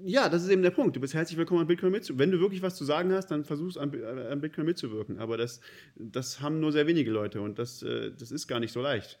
Ja, 0.00 0.28
das 0.28 0.44
ist 0.44 0.48
eben 0.48 0.62
der 0.62 0.70
Punkt. 0.70 0.96
Du 0.96 1.00
bist 1.00 1.12
herzlich 1.12 1.36
willkommen 1.36 1.60
an 1.60 1.66
Bitcoin 1.66 1.92
mitzuwirken. 1.92 2.20
Wenn 2.20 2.30
du 2.30 2.40
wirklich 2.40 2.62
was 2.62 2.76
zu 2.76 2.84
sagen 2.84 3.12
hast, 3.12 3.26
dann 3.26 3.44
versuchst 3.44 3.76
an, 3.76 3.92
äh, 3.92 4.04
an 4.04 4.40
Bitcoin 4.40 4.64
mitzuwirken. 4.64 5.18
Aber 5.18 5.36
das, 5.36 5.60
das 5.96 6.40
haben 6.40 6.60
nur 6.60 6.72
sehr 6.72 6.86
wenige 6.86 7.10
Leute 7.10 7.40
und 7.42 7.58
das, 7.58 7.82
äh, 7.82 8.12
das 8.16 8.30
ist 8.30 8.46
gar 8.46 8.60
nicht 8.60 8.72
so 8.72 8.80
leicht. 8.80 9.18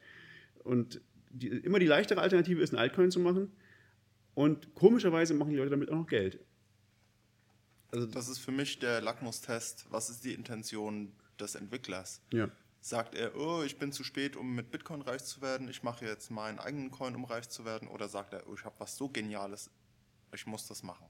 Und 0.64 1.00
die, 1.30 1.48
immer 1.48 1.78
die 1.78 1.86
leichtere 1.86 2.20
Alternative 2.20 2.62
ist, 2.62 2.72
ein 2.72 2.78
Altcoin 2.78 3.10
zu 3.10 3.20
machen. 3.20 3.52
Und 4.38 4.72
komischerweise 4.76 5.34
machen 5.34 5.50
die 5.50 5.56
Leute 5.56 5.70
damit 5.70 5.90
auch 5.90 5.96
noch 5.96 6.06
Geld. 6.06 6.38
Also 7.90 8.06
das 8.06 8.28
ist 8.28 8.38
für 8.38 8.52
mich 8.52 8.78
der 8.78 9.00
Lackmustest. 9.00 9.86
Was 9.90 10.10
ist 10.10 10.24
die 10.24 10.32
Intention 10.32 11.12
des 11.40 11.56
Entwicklers? 11.56 12.22
Ja. 12.32 12.48
Sagt 12.80 13.16
er, 13.16 13.34
oh, 13.34 13.64
ich 13.64 13.80
bin 13.80 13.90
zu 13.90 14.04
spät, 14.04 14.36
um 14.36 14.54
mit 14.54 14.70
Bitcoin 14.70 15.02
reich 15.02 15.24
zu 15.24 15.42
werden, 15.42 15.68
ich 15.68 15.82
mache 15.82 16.04
jetzt 16.04 16.30
meinen 16.30 16.60
eigenen 16.60 16.92
Coin, 16.92 17.16
um 17.16 17.24
reich 17.24 17.48
zu 17.48 17.64
werden? 17.64 17.88
Oder 17.88 18.06
sagt 18.06 18.32
er, 18.32 18.46
oh, 18.46 18.54
ich 18.54 18.64
habe 18.64 18.76
was 18.78 18.96
so 18.96 19.08
Geniales, 19.08 19.72
ich 20.32 20.46
muss 20.46 20.68
das 20.68 20.84
machen? 20.84 21.08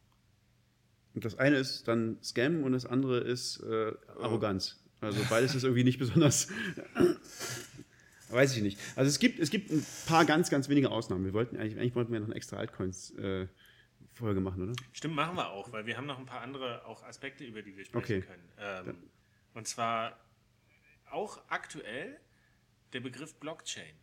Und 1.12 1.26
das 1.26 1.38
eine 1.38 1.56
ist 1.56 1.86
dann 1.86 2.16
Scam 2.22 2.62
und 2.64 2.72
das 2.72 2.86
andere 2.86 3.18
ist 3.18 3.60
äh, 3.60 3.92
Arroganz. 4.22 4.82
Also 5.02 5.20
beides 5.28 5.54
ist 5.54 5.64
irgendwie 5.64 5.84
nicht 5.84 5.98
besonders. 5.98 6.48
Weiß 8.30 8.56
ich 8.56 8.62
nicht. 8.62 8.78
Also 8.96 9.08
es 9.08 9.18
gibt, 9.18 9.38
es 9.38 9.50
gibt 9.50 9.70
ein 9.70 9.84
paar 10.06 10.24
ganz, 10.24 10.50
ganz 10.50 10.68
wenige 10.68 10.90
Ausnahmen. 10.90 11.24
Wir 11.24 11.32
wollten 11.32 11.56
eigentlich, 11.56 11.78
eigentlich 11.78 11.94
wollten 11.94 12.12
wir 12.12 12.20
noch 12.20 12.26
eine 12.26 12.36
extra 12.36 12.56
Altcoins-Folge 12.56 13.50
äh, 14.40 14.42
machen, 14.42 14.62
oder? 14.62 14.72
Stimmt, 14.92 15.14
machen 15.14 15.36
wir 15.36 15.50
auch, 15.50 15.72
weil 15.72 15.86
wir 15.86 15.96
haben 15.96 16.06
noch 16.06 16.18
ein 16.18 16.26
paar 16.26 16.42
andere 16.42 16.84
auch 16.86 17.02
Aspekte, 17.04 17.44
über 17.44 17.62
die 17.62 17.76
wir 17.76 17.84
sprechen 17.84 18.04
Okay. 18.04 18.20
können. 18.20 18.48
Ähm, 18.58 18.96
und 19.54 19.66
zwar 19.66 20.18
auch 21.10 21.40
aktuell 21.48 22.20
der 22.92 23.00
Begriff 23.00 23.34
Blockchain. 23.36 23.94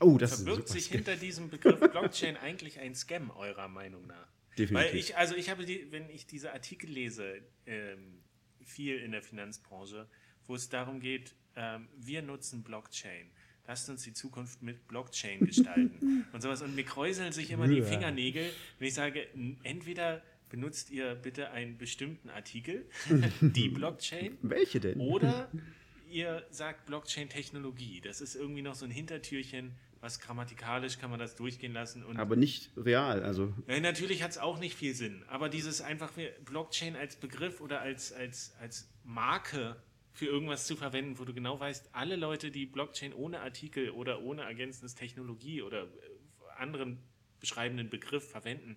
Oh, 0.00 0.16
das 0.16 0.36
Verbirgt 0.42 0.68
sich 0.68 0.86
hinter 0.86 1.16
diesem 1.16 1.50
Begriff 1.50 1.80
Blockchain 1.80 2.36
eigentlich 2.42 2.78
ein 2.78 2.94
Scam, 2.94 3.30
eurer 3.30 3.68
Meinung 3.68 4.06
nach? 4.06 4.28
Definitiv. 4.56 4.74
Weil 4.92 4.96
ich, 4.96 5.16
also 5.16 5.34
ich 5.34 5.50
habe, 5.50 5.64
die, 5.64 5.90
wenn 5.92 6.08
ich 6.10 6.26
diese 6.26 6.52
Artikel 6.52 6.90
lese, 6.90 7.42
ähm, 7.66 8.22
viel 8.64 8.98
in 8.98 9.12
der 9.12 9.22
Finanzbranche, 9.22 10.08
wo 10.46 10.54
es 10.54 10.68
darum 10.68 11.00
geht, 11.00 11.34
ähm, 11.56 11.88
wir 11.96 12.22
nutzen 12.22 12.62
Blockchain. 12.62 13.30
Lasst 13.68 13.90
uns 13.90 14.02
die 14.02 14.14
Zukunft 14.14 14.62
mit 14.62 14.88
Blockchain 14.88 15.40
gestalten 15.40 16.24
und 16.32 16.40
sowas. 16.40 16.62
Und 16.62 16.74
mir 16.74 16.84
kräuseln 16.84 17.32
sich 17.32 17.50
immer 17.50 17.68
die. 17.68 17.82
Fingernägel, 17.82 18.50
wenn 18.78 18.88
ich 18.88 18.94
sage, 18.94 19.26
entweder 19.62 20.22
benutzt 20.48 20.90
ihr 20.90 21.14
bitte 21.14 21.50
einen 21.50 21.76
bestimmten 21.76 22.30
Artikel, 22.30 22.86
die 23.42 23.68
Blockchain, 23.68 24.38
Welche 24.40 24.80
denn? 24.80 24.98
oder 24.98 25.50
ihr 26.10 26.46
sagt 26.50 26.86
Blockchain-Technologie. 26.86 28.00
Das 28.00 28.22
ist 28.22 28.36
irgendwie 28.36 28.62
noch 28.62 28.74
so 28.74 28.86
ein 28.86 28.90
Hintertürchen, 28.90 29.72
was 30.00 30.18
grammatikalisch 30.18 30.98
kann 30.98 31.10
man 31.10 31.18
das 31.18 31.36
durchgehen 31.36 31.74
lassen. 31.74 32.04
Aber 32.16 32.36
nicht 32.36 32.70
real. 32.74 33.22
Also 33.22 33.52
ja, 33.66 33.78
natürlich 33.80 34.22
hat 34.22 34.30
es 34.30 34.38
auch 34.38 34.58
nicht 34.58 34.76
viel 34.76 34.94
Sinn, 34.94 35.24
aber 35.28 35.50
dieses 35.50 35.82
einfach 35.82 36.12
Blockchain 36.46 36.96
als 36.96 37.16
Begriff 37.16 37.60
oder 37.60 37.82
als, 37.82 38.12
als, 38.12 38.54
als 38.60 38.88
Marke 39.04 39.76
für 40.18 40.26
irgendwas 40.26 40.66
zu 40.66 40.74
verwenden, 40.74 41.18
wo 41.20 41.24
du 41.24 41.32
genau 41.32 41.60
weißt, 41.60 41.90
alle 41.92 42.16
Leute, 42.16 42.50
die 42.50 42.66
Blockchain 42.66 43.12
ohne 43.12 43.40
Artikel 43.40 43.90
oder 43.90 44.20
ohne 44.20 44.42
ergänzendes 44.42 44.96
Technologie 44.96 45.62
oder 45.62 45.84
äh, 45.84 45.88
anderen 46.56 46.98
beschreibenden 47.38 47.88
Begriff 47.88 48.28
verwenden, 48.28 48.76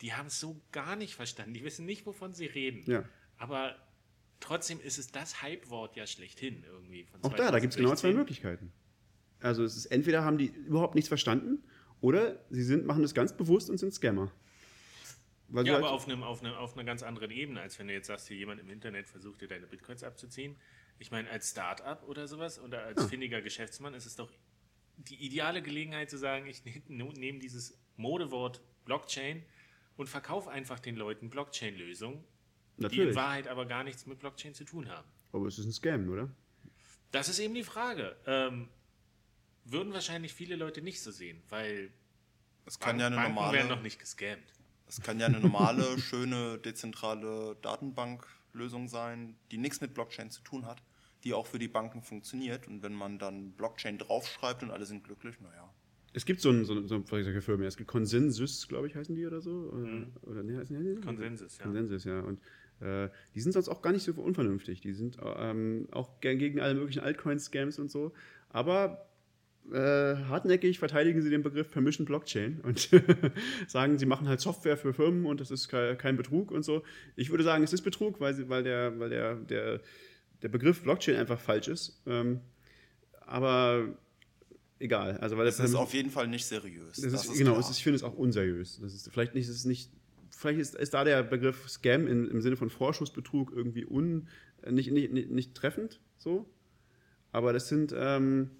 die 0.00 0.12
haben 0.12 0.26
es 0.26 0.40
so 0.40 0.60
gar 0.72 0.96
nicht 0.96 1.14
verstanden. 1.14 1.54
Die 1.54 1.62
wissen 1.62 1.86
nicht, 1.86 2.04
wovon 2.04 2.34
sie 2.34 2.46
reden. 2.46 2.82
Ja. 2.90 3.04
Aber 3.36 3.76
trotzdem 4.40 4.80
ist 4.80 4.98
es 4.98 5.12
das 5.12 5.40
Hype-Wort 5.40 5.96
ja 5.96 6.04
schlechthin 6.04 6.64
irgendwie. 6.64 7.04
Von 7.04 7.22
auch 7.22 7.32
da, 7.34 7.52
da 7.52 7.60
gibt 7.60 7.74
es 7.74 7.76
genau 7.76 7.90
zwei 7.90 8.10
2016. 8.10 8.16
Möglichkeiten. 8.16 8.72
Also 9.38 9.62
es 9.62 9.76
ist 9.76 9.86
entweder 9.86 10.24
haben 10.24 10.36
die 10.36 10.46
überhaupt 10.46 10.96
nichts 10.96 11.06
verstanden 11.06 11.62
oder 12.00 12.44
sie 12.50 12.64
sind, 12.64 12.86
machen 12.86 13.02
das 13.02 13.14
ganz 13.14 13.36
bewusst 13.36 13.70
und 13.70 13.78
sind 13.78 13.94
Scammer. 13.94 14.32
Weil 15.52 15.66
Ja, 15.66 15.76
aber 15.76 15.84
halt- 15.86 15.94
auf, 15.94 16.08
einem, 16.08 16.22
auf, 16.22 16.42
einer, 16.42 16.58
auf 16.58 16.72
einer 16.74 16.84
ganz 16.84 17.02
anderen 17.02 17.30
Ebene, 17.30 17.60
als 17.60 17.78
wenn 17.78 17.86
du 17.86 17.92
jetzt 17.92 18.06
sagst, 18.06 18.26
hier 18.28 18.36
jemand 18.38 18.60
im 18.60 18.70
Internet 18.70 19.08
versucht 19.08 19.42
dir 19.42 19.48
deine 19.48 19.66
Bitcoins 19.66 20.02
abzuziehen. 20.02 20.56
Ich 20.98 21.10
meine, 21.10 21.28
als 21.30 21.50
Start-up 21.50 22.04
oder 22.08 22.26
sowas 22.26 22.58
oder 22.58 22.84
als 22.84 23.04
findiger 23.04 23.42
Geschäftsmann 23.42 23.92
ist 23.94 24.06
es 24.06 24.16
doch 24.16 24.30
die 24.96 25.16
ideale 25.16 25.62
Gelegenheit 25.62 26.10
zu 26.10 26.16
sagen, 26.16 26.46
ich 26.46 26.64
nehme 26.64 27.12
nehm 27.12 27.38
dieses 27.40 27.78
Modewort 27.96 28.60
Blockchain 28.84 29.44
und 29.96 30.08
verkaufe 30.08 30.50
einfach 30.50 30.78
den 30.80 30.96
Leuten 30.96 31.28
Blockchain-Lösungen, 31.28 32.24
die 32.78 33.00
in. 33.00 33.14
Wahrheit 33.14 33.46
aber 33.46 33.66
gar 33.66 33.84
nichts 33.84 34.06
mit 34.06 34.20
Blockchain 34.20 34.54
zu 34.54 34.64
tun 34.64 34.88
haben. 34.88 35.08
Aber 35.32 35.46
es 35.46 35.58
ist 35.58 35.66
ein 35.66 35.72
Scam, 35.72 36.08
oder? 36.08 36.30
Das 37.10 37.28
ist 37.28 37.38
eben 37.40 37.54
die 37.54 37.64
Frage. 37.64 38.16
Ähm, 38.26 38.68
würden 39.64 39.92
wahrscheinlich 39.92 40.32
viele 40.32 40.56
Leute 40.56 40.80
nicht 40.82 41.02
so 41.02 41.10
sehen, 41.10 41.42
weil 41.48 41.90
Es 42.64 42.78
kann 42.78 42.98
ja 42.98 43.06
eine 43.08 43.16
Banken 43.16 43.36
werden 43.36 43.52
normale, 43.54 43.68
noch 43.68 43.82
nicht 43.82 43.98
gescammt. 43.98 44.42
Es 44.92 45.00
kann 45.00 45.18
ja 45.18 45.26
eine 45.26 45.40
normale, 45.40 45.82
schöne, 45.98 46.58
dezentrale 46.58 47.56
Datenbanklösung 47.62 48.88
sein, 48.88 49.36
die 49.50 49.56
nichts 49.56 49.80
mit 49.80 49.94
Blockchain 49.94 50.30
zu 50.30 50.42
tun 50.42 50.66
hat, 50.66 50.82
die 51.24 51.32
auch 51.32 51.46
für 51.46 51.58
die 51.58 51.68
Banken 51.68 52.02
funktioniert. 52.02 52.68
Und 52.68 52.82
wenn 52.82 52.92
man 52.92 53.18
dann 53.18 53.52
Blockchain 53.52 53.96
draufschreibt 53.96 54.62
und 54.62 54.70
alle 54.70 54.84
sind 54.84 55.02
glücklich, 55.04 55.40
naja. 55.40 55.72
Es 56.12 56.26
gibt 56.26 56.42
so, 56.42 56.50
ein, 56.50 56.66
so, 56.66 56.86
so 56.86 57.02
solche 57.06 57.40
Firmen. 57.40 57.66
Es 57.66 57.78
gibt 57.78 57.88
Consensus, 57.88 58.68
glaube 58.68 58.86
ich, 58.86 58.94
heißen 58.94 59.14
die 59.14 59.26
oder 59.26 59.40
so. 59.40 59.70
Oder, 59.72 59.86
Mhm. 59.86 60.12
oder 60.22 60.42
nee, 60.42 60.56
heißen 60.58 60.78
die? 60.78 61.00
Konsensus, 61.00 61.56
ja. 61.56 61.64
Consensus, 61.64 62.04
ja. 62.04 62.20
Und 62.20 62.40
äh, 62.80 63.08
die 63.34 63.40
sind 63.40 63.52
sonst 63.52 63.70
auch 63.70 63.80
gar 63.80 63.92
nicht 63.92 64.02
so 64.02 64.12
unvernünftig. 64.12 64.82
Die 64.82 64.92
sind 64.92 65.16
ähm, 65.22 65.88
auch 65.90 66.20
gern 66.20 66.36
gegen 66.36 66.60
alle 66.60 66.74
möglichen 66.74 67.00
Altcoin-Scams 67.00 67.78
und 67.78 67.90
so. 67.90 68.12
Aber 68.50 69.06
äh, 69.70 69.76
hartnäckig 69.76 70.78
verteidigen 70.78 71.22
sie 71.22 71.30
den 71.30 71.42
Begriff 71.42 71.70
Permission 71.70 72.04
Blockchain 72.04 72.60
und 72.62 72.90
sagen, 73.68 73.98
sie 73.98 74.06
machen 74.06 74.28
halt 74.28 74.40
Software 74.40 74.76
für 74.76 74.92
Firmen 74.92 75.26
und 75.26 75.40
das 75.40 75.50
ist 75.50 75.68
ke- 75.68 75.96
kein 75.96 76.16
Betrug 76.16 76.50
und 76.50 76.64
so. 76.64 76.82
Ich 77.16 77.30
würde 77.30 77.44
sagen, 77.44 77.62
es 77.62 77.72
ist 77.72 77.82
Betrug, 77.82 78.20
weil, 78.20 78.34
sie, 78.34 78.48
weil, 78.48 78.62
der, 78.64 78.98
weil 78.98 79.10
der, 79.10 79.36
der, 79.36 79.80
der 80.42 80.48
Begriff 80.48 80.82
Blockchain 80.82 81.16
einfach 81.16 81.38
falsch 81.40 81.68
ist. 81.68 82.02
Ähm, 82.06 82.40
aber 83.26 83.96
egal. 84.78 85.16
Also, 85.18 85.36
weil 85.36 85.44
der 85.44 85.64
ist 85.64 85.74
auf 85.74 85.94
jeden 85.94 86.10
Fall 86.10 86.26
nicht 86.28 86.44
seriös. 86.44 87.00
das 87.00 87.12
ist, 87.26 87.38
genau, 87.38 87.58
es 87.58 87.70
ist, 87.70 87.78
ich 87.78 87.84
finde 87.84 87.96
es 87.96 88.02
auch 88.02 88.14
unseriös. 88.14 88.80
Das 88.82 88.92
ist, 88.92 89.10
vielleicht 89.12 89.34
nicht, 89.34 89.48
es 89.48 89.54
ist 89.54 89.64
nicht, 89.64 89.90
vielleicht 90.30 90.58
ist, 90.60 90.74
ist 90.74 90.92
da 90.92 91.04
der 91.04 91.22
Begriff 91.22 91.68
Scam 91.68 92.06
in, 92.08 92.28
im 92.28 92.40
Sinne 92.42 92.56
von 92.56 92.68
Vorschussbetrug 92.68 93.52
irgendwie 93.54 93.86
un, 93.86 94.28
äh, 94.62 94.72
nicht, 94.72 94.90
nicht, 94.90 95.12
nicht, 95.12 95.30
nicht 95.30 95.54
treffend 95.54 96.00
so. 96.18 96.50
Aber 97.30 97.52
das 97.52 97.68
sind 97.68 97.94
ähm, 97.96 98.50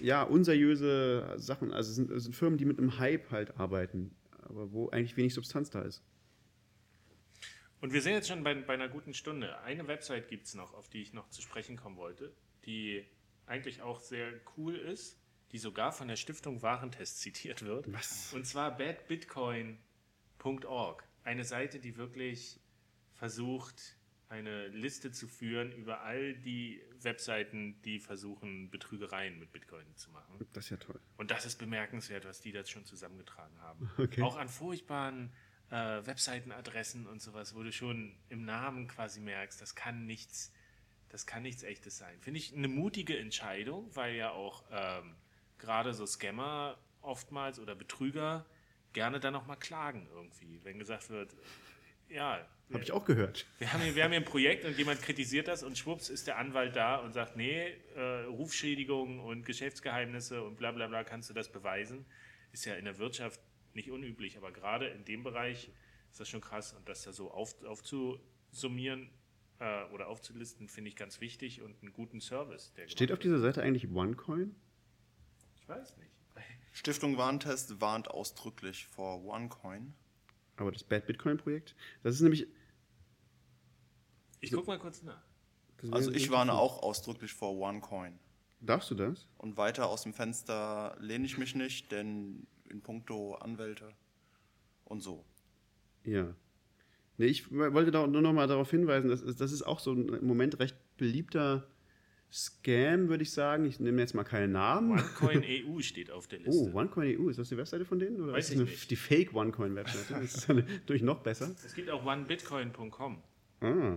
ja 0.00 0.22
unseriöse 0.22 1.34
Sachen. 1.36 1.72
Also 1.72 1.90
es 1.90 1.96
sind, 1.96 2.10
es 2.10 2.24
sind 2.24 2.34
Firmen, 2.34 2.58
die 2.58 2.64
mit 2.64 2.78
einem 2.78 2.98
Hype 2.98 3.30
halt 3.30 3.58
arbeiten, 3.58 4.14
aber 4.42 4.72
wo 4.72 4.88
eigentlich 4.90 5.16
wenig 5.16 5.34
Substanz 5.34 5.70
da 5.70 5.82
ist. 5.82 6.02
Und 7.80 7.92
wir 7.92 8.00
sind 8.00 8.12
jetzt 8.12 8.28
schon 8.28 8.44
bei, 8.44 8.54
bei 8.54 8.74
einer 8.74 8.88
guten 8.88 9.12
Stunde. 9.12 9.60
Eine 9.62 9.88
Website 9.88 10.28
gibt 10.28 10.46
es 10.46 10.54
noch, 10.54 10.72
auf 10.74 10.88
die 10.88 11.02
ich 11.02 11.12
noch 11.12 11.28
zu 11.30 11.42
sprechen 11.42 11.76
kommen 11.76 11.96
wollte, 11.96 12.32
die 12.64 13.04
eigentlich 13.46 13.82
auch 13.82 13.98
sehr 13.98 14.32
cool 14.56 14.76
ist, 14.76 15.18
die 15.50 15.58
sogar 15.58 15.90
von 15.92 16.06
der 16.08 16.16
Stiftung 16.16 16.62
Warentest 16.62 17.20
zitiert 17.20 17.62
wird. 17.62 17.92
Was? 17.92 18.32
Und 18.32 18.46
zwar 18.46 18.74
badbitcoin.org. 18.76 21.04
Eine 21.24 21.44
Seite, 21.44 21.80
die 21.80 21.96
wirklich 21.96 22.60
versucht, 23.14 23.96
eine 24.32 24.68
Liste 24.68 25.12
zu 25.12 25.28
führen 25.28 25.72
über 25.72 26.00
all 26.00 26.32
die 26.32 26.82
Webseiten, 27.02 27.80
die 27.82 28.00
versuchen, 28.00 28.70
Betrügereien 28.70 29.38
mit 29.38 29.52
Bitcoin 29.52 29.84
zu 29.96 30.10
machen. 30.10 30.46
Das 30.54 30.64
ist 30.64 30.70
ja 30.70 30.76
toll. 30.78 30.98
Und 31.18 31.30
das 31.30 31.44
ist 31.44 31.58
bemerkenswert, 31.58 32.24
was 32.24 32.40
die 32.40 32.50
das 32.50 32.70
schon 32.70 32.84
zusammengetragen 32.84 33.60
haben. 33.60 33.90
Okay. 34.02 34.22
Auch 34.22 34.36
an 34.36 34.48
furchtbaren 34.48 35.32
äh, 35.70 35.74
Webseitenadressen 35.74 37.06
und 37.06 37.20
sowas, 37.20 37.54
wo 37.54 37.62
du 37.62 37.72
schon 37.72 38.16
im 38.30 38.44
Namen 38.44 38.88
quasi 38.88 39.20
merkst, 39.20 39.60
das 39.60 39.74
kann 39.74 40.06
nichts, 40.06 40.52
das 41.10 41.26
kann 41.26 41.42
nichts 41.42 41.62
echtes 41.62 41.98
sein. 41.98 42.18
Finde 42.20 42.38
ich 42.38 42.54
eine 42.54 42.68
mutige 42.68 43.18
Entscheidung, 43.18 43.94
weil 43.94 44.16
ja 44.16 44.30
auch 44.30 44.64
ähm, 44.70 45.14
gerade 45.58 45.92
so 45.94 46.06
Scammer 46.06 46.78
oftmals 47.02 47.58
oder 47.58 47.74
Betrüger 47.74 48.46
gerne 48.92 49.20
dann 49.20 49.34
nochmal 49.34 49.58
klagen 49.58 50.08
irgendwie, 50.12 50.60
wenn 50.64 50.78
gesagt 50.78 51.10
wird, 51.10 51.34
ja, 52.12 52.46
Habe 52.72 52.82
ich 52.82 52.92
auch 52.92 53.04
gehört. 53.04 53.46
wir 53.58 53.72
haben, 53.72 53.82
hier, 53.82 53.94
wir 53.94 54.04
haben 54.04 54.10
hier 54.12 54.20
ein 54.20 54.24
Projekt 54.24 54.64
und 54.64 54.76
jemand 54.76 55.02
kritisiert 55.02 55.48
das 55.48 55.62
und 55.62 55.76
schwupps 55.76 56.08
ist 56.08 56.26
der 56.26 56.38
Anwalt 56.38 56.76
da 56.76 56.96
und 56.96 57.12
sagt, 57.12 57.36
nee, 57.36 57.74
äh, 57.94 58.24
Rufschädigung 58.24 59.20
und 59.20 59.44
Geschäftsgeheimnisse 59.44 60.42
und 60.42 60.56
bla 60.56 60.72
bla 60.72 60.86
bla, 60.86 61.04
kannst 61.04 61.30
du 61.30 61.34
das 61.34 61.50
beweisen? 61.50 62.04
Ist 62.52 62.64
ja 62.64 62.74
in 62.74 62.84
der 62.84 62.98
Wirtschaft 62.98 63.40
nicht 63.74 63.90
unüblich, 63.90 64.36
aber 64.36 64.52
gerade 64.52 64.86
in 64.88 65.04
dem 65.04 65.22
Bereich 65.22 65.70
ist 66.10 66.20
das 66.20 66.28
schon 66.28 66.40
krass 66.40 66.72
und 66.74 66.88
das 66.88 67.02
da 67.02 67.12
so 67.12 67.30
auf, 67.30 67.54
aufzusummieren 67.64 69.10
äh, 69.58 69.84
oder 69.92 70.08
aufzulisten, 70.08 70.68
finde 70.68 70.88
ich 70.88 70.96
ganz 70.96 71.20
wichtig 71.20 71.62
und 71.62 71.82
einen 71.82 71.92
guten 71.92 72.20
Service. 72.20 72.72
Der 72.74 72.88
Steht 72.88 73.12
auf 73.12 73.18
dieser 73.18 73.38
Seite 73.38 73.62
eigentlich 73.62 73.90
OneCoin? 73.90 74.54
Ich 75.56 75.68
weiß 75.68 75.96
nicht. 75.96 76.10
Stiftung 76.74 77.18
Warentest 77.18 77.80
warnt 77.82 78.08
ausdrücklich 78.08 78.86
vor 78.86 79.24
OneCoin. 79.24 79.94
Aber 80.56 80.70
das 80.72 80.84
Bad 80.84 81.06
Bitcoin 81.06 81.38
Projekt? 81.38 81.74
Das 82.02 82.14
ist 82.14 82.20
nämlich. 82.20 82.46
Ich 84.40 84.52
guck 84.52 84.66
mal 84.66 84.78
kurz 84.78 85.02
nach. 85.02 85.22
Also 85.90 86.12
ich 86.12 86.30
warne 86.30 86.52
auch 86.52 86.82
ausdrücklich 86.82 87.32
vor 87.32 87.58
OneCoin. 87.58 88.18
Darfst 88.60 88.90
du 88.90 88.94
das? 88.94 89.26
Und 89.38 89.56
weiter 89.56 89.88
aus 89.88 90.04
dem 90.04 90.14
Fenster 90.14 90.96
lehne 91.00 91.26
ich 91.26 91.38
mich 91.38 91.56
nicht, 91.56 91.90
denn 91.90 92.46
in 92.68 92.80
puncto 92.80 93.34
Anwälte 93.34 93.92
und 94.84 95.00
so. 95.00 95.24
Ja. 96.04 96.34
Nee, 97.18 97.26
ich 97.26 97.50
wollte 97.50 97.90
da 97.90 98.06
nur 98.06 98.22
noch 98.22 98.32
mal 98.32 98.46
darauf 98.46 98.70
hinweisen, 98.70 99.08
dass 99.08 99.24
das 99.24 99.52
ist 99.52 99.62
auch 99.62 99.80
so 99.80 99.92
ein 99.92 100.08
im 100.08 100.26
Moment 100.26 100.58
recht 100.60 100.76
beliebter 100.96 101.66
Scam, 102.32 103.08
würde 103.08 103.22
ich 103.22 103.30
sagen. 103.32 103.66
Ich 103.66 103.78
nehme 103.78 104.00
jetzt 104.00 104.14
mal 104.14 104.24
keinen 104.24 104.52
Namen. 104.52 104.92
OneCoin 104.92 105.44
EU 105.68 105.80
steht 105.80 106.10
auf 106.10 106.26
der 106.28 106.40
Oh, 106.40 106.44
Liste. 106.44 106.74
OneCoin 106.74 107.18
EU, 107.18 107.28
ist 107.28 107.38
das 107.38 107.50
die 107.50 107.56
Webseite 107.58 107.84
von 107.84 107.98
denen? 107.98 108.20
Oder 108.22 108.32
Weiß 108.32 108.50
ist 108.50 108.58
das 108.58 108.68
eine, 108.68 108.76
die 108.88 108.96
Fake 108.96 109.34
OneCoin-Webseite? 109.34 110.14
Das 110.14 110.34
ist 110.34 110.48
natürlich 110.48 111.02
noch 111.02 111.20
besser. 111.20 111.54
Es 111.64 111.74
gibt 111.74 111.90
auch 111.90 112.04
onebitcoin.com. 112.06 113.22
Ah. 113.60 113.96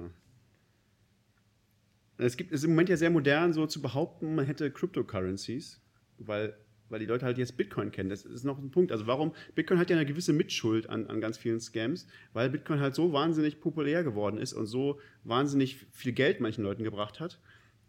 Es 2.17 2.37
gibt 2.37 2.51
es 2.51 2.59
ist 2.61 2.63
im 2.65 2.71
Moment 2.71 2.89
ja 2.89 2.97
sehr 2.97 3.09
modern, 3.09 3.53
so 3.53 3.65
zu 3.67 3.81
behaupten, 3.81 4.35
man 4.35 4.45
hätte 4.45 4.71
Cryptocurrencies, 4.71 5.81
weil 6.17 6.57
weil 6.87 6.99
die 6.99 7.07
Leute 7.07 7.25
halt 7.25 7.39
jetzt 7.39 7.57
Bitcoin 7.57 7.91
kennen. 7.91 8.09
Das 8.11 8.25
ist 8.25 8.43
noch 8.43 8.59
ein 8.59 8.69
Punkt. 8.69 8.91
Also 8.91 9.07
warum, 9.07 9.33
Bitcoin 9.55 9.79
hat 9.79 9.89
ja 9.89 9.95
eine 9.95 10.05
gewisse 10.05 10.33
Mitschuld 10.33 10.87
an, 10.87 11.07
an 11.07 11.19
ganz 11.19 11.35
vielen 11.35 11.59
Scams, 11.59 12.05
weil 12.31 12.51
Bitcoin 12.51 12.79
halt 12.79 12.93
so 12.93 13.11
wahnsinnig 13.11 13.59
populär 13.59 14.03
geworden 14.03 14.37
ist 14.37 14.53
und 14.53 14.67
so 14.67 14.99
wahnsinnig 15.23 15.77
viel 15.91 16.11
Geld 16.13 16.41
manchen 16.41 16.63
Leuten 16.63 16.83
gebracht 16.83 17.19
hat, 17.19 17.39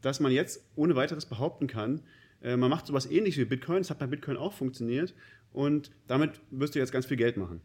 dass 0.03 0.21
man 0.21 0.33
jetzt 0.33 0.65
ohne 0.77 0.97
weiteres 0.97 1.27
behaupten 1.27 1.67
kann, 1.67 2.03
äh, 2.43 2.57
man 2.57 2.71
macht 2.71 2.87
sowas 2.87 3.11
ähnliches 3.11 3.41
wie 3.41 3.45
Bitcoin, 3.45 3.79
das 3.79 3.91
hat 3.91 3.99
bei 3.99 4.07
Bitcoin 4.07 4.37
auch 4.37 4.53
funktioniert 4.53 5.15
und 5.53 5.91
damit 6.07 6.41
wirst 6.51 6.75
du 6.75 6.79
jetzt 6.79 6.93
ganz 6.93 7.07
viel 7.07 7.17
Geld 7.17 7.37
machen. 7.37 7.61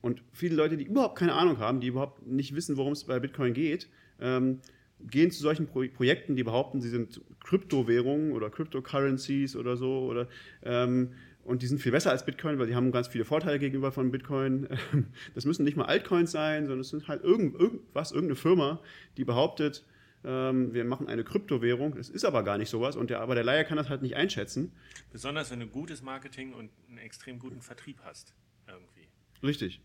Und 0.00 0.22
viele 0.32 0.54
Leute, 0.56 0.76
die 0.76 0.84
überhaupt 0.84 1.18
keine 1.18 1.34
Ahnung 1.34 1.58
haben, 1.58 1.80
die 1.80 1.88
überhaupt 1.88 2.26
nicht 2.26 2.54
wissen, 2.54 2.76
worum 2.76 2.92
es 2.92 3.04
bei 3.04 3.20
Bitcoin 3.20 3.52
geht, 3.52 3.88
ähm, 4.18 4.60
gehen 5.00 5.30
zu 5.30 5.40
solchen 5.40 5.66
Pro 5.66 5.84
Projekten, 5.94 6.36
die 6.36 6.42
behaupten, 6.42 6.80
sie 6.80 6.88
sind 6.88 7.20
Kryptowährungen 7.44 8.32
oder 8.32 8.50
Cryptocurrencies 8.50 9.56
oder 9.56 9.76
so 9.76 10.06
oder 10.06 10.28
ähm, 10.62 11.10
und 11.42 11.62
die 11.62 11.66
sind 11.66 11.80
viel 11.80 11.92
besser 11.92 12.10
als 12.10 12.24
Bitcoin, 12.26 12.58
weil 12.58 12.66
die 12.66 12.74
haben 12.74 12.92
ganz 12.92 13.08
viele 13.08 13.24
Vorteile 13.24 13.58
gegenüber 13.58 13.92
von 13.92 14.10
Bitcoin. 14.10 14.68
Das 15.34 15.46
müssen 15.46 15.64
nicht 15.64 15.76
mal 15.76 15.86
Altcoins 15.86 16.30
sein, 16.30 16.66
sondern 16.66 16.80
es 16.80 16.90
sind 16.90 17.08
halt 17.08 17.24
irgend, 17.24 17.58
irgendwas, 17.58 18.12
irgendeine 18.12 18.36
Firma, 18.36 18.80
die 19.16 19.24
behauptet, 19.24 19.84
ähm, 20.24 20.74
wir 20.74 20.84
machen 20.84 21.08
eine 21.08 21.24
Kryptowährung. 21.24 21.96
Es 21.96 22.10
ist 22.10 22.24
aber 22.24 22.42
gar 22.42 22.58
nicht 22.58 22.68
sowas, 22.68 22.96
und 22.96 23.10
der, 23.10 23.20
aber 23.20 23.34
der 23.34 23.44
Laie 23.44 23.64
kann 23.64 23.76
das 23.76 23.88
halt 23.88 24.02
nicht 24.02 24.16
einschätzen. 24.16 24.72
Besonders 25.12 25.50
wenn 25.50 25.60
du 25.60 25.66
gutes 25.66 26.02
Marketing 26.02 26.52
und 26.52 26.70
einen 26.88 26.98
extrem 26.98 27.38
guten 27.38 27.62
Vertrieb 27.62 28.00
hast, 28.04 28.34
irgendwie. 28.66 29.08
Richtig, 29.42 29.80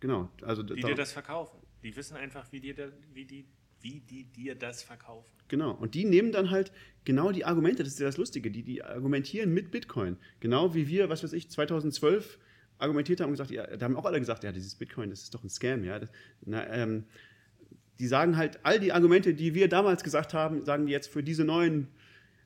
genau. 0.00 0.30
Also, 0.42 0.62
die 0.62 0.80
dir 0.80 0.94
das 0.94 1.12
verkaufen. 1.12 1.58
Die 1.82 1.96
wissen 1.96 2.16
einfach, 2.16 2.50
wie, 2.52 2.60
dir 2.60 2.74
da, 2.74 2.84
wie, 3.12 3.24
die, 3.24 3.46
wie 3.80 4.00
die 4.00 4.24
dir 4.24 4.54
das 4.54 4.82
verkaufen. 4.82 5.32
Genau, 5.48 5.72
und 5.72 5.94
die 5.94 6.04
nehmen 6.04 6.32
dann 6.32 6.50
halt 6.50 6.72
genau 7.04 7.32
die 7.32 7.44
Argumente, 7.44 7.82
das 7.82 7.94
ist 7.94 7.98
ja 7.98 8.06
das 8.06 8.16
Lustige, 8.16 8.50
die, 8.50 8.62
die 8.62 8.84
argumentieren 8.84 9.52
mit 9.52 9.70
Bitcoin. 9.70 10.16
Genau 10.40 10.74
wie 10.74 10.86
wir, 10.88 11.08
was 11.08 11.24
weiß 11.24 11.32
ich, 11.32 11.50
2012 11.50 12.38
argumentiert 12.78 13.20
haben 13.20 13.28
und 13.28 13.34
gesagt, 13.34 13.50
ja, 13.50 13.66
da 13.76 13.84
haben 13.84 13.96
auch 13.96 14.04
alle 14.04 14.18
gesagt, 14.18 14.44
ja, 14.44 14.52
dieses 14.52 14.74
Bitcoin, 14.76 15.10
das 15.10 15.22
ist 15.22 15.34
doch 15.34 15.42
ein 15.42 15.50
Scam, 15.50 15.84
ja. 15.84 15.98
Das, 15.98 16.10
na, 16.40 16.66
ähm, 16.68 17.04
die 17.98 18.06
sagen 18.06 18.36
halt, 18.36 18.60
all 18.62 18.80
die 18.80 18.92
Argumente, 18.92 19.34
die 19.34 19.54
wir 19.54 19.68
damals 19.68 20.02
gesagt 20.02 20.34
haben, 20.34 20.64
sagen 20.64 20.86
die 20.86 20.92
jetzt 20.92 21.08
für 21.08 21.22
diese 21.22 21.44
neuen 21.44 21.88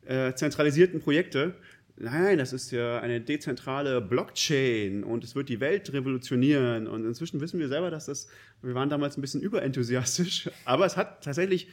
äh, 0.04 0.34
zentralisierten 0.34 1.00
Projekte. 1.00 1.54
Nein, 1.98 2.36
das 2.36 2.52
ist 2.52 2.72
ja 2.72 3.00
eine 3.00 3.22
dezentrale 3.22 4.02
Blockchain 4.02 5.02
und 5.02 5.24
es 5.24 5.34
wird 5.34 5.48
die 5.48 5.60
Welt 5.60 5.92
revolutionieren. 5.92 6.86
Und 6.86 7.06
inzwischen 7.06 7.40
wissen 7.40 7.58
wir 7.58 7.68
selber, 7.68 7.90
dass 7.90 8.06
das, 8.06 8.28
wir 8.60 8.74
waren 8.74 8.90
damals 8.90 9.16
ein 9.16 9.22
bisschen 9.22 9.40
überenthusiastisch, 9.40 10.50
aber 10.66 10.84
es 10.84 10.96
hat 10.96 11.24
tatsächlich 11.24 11.68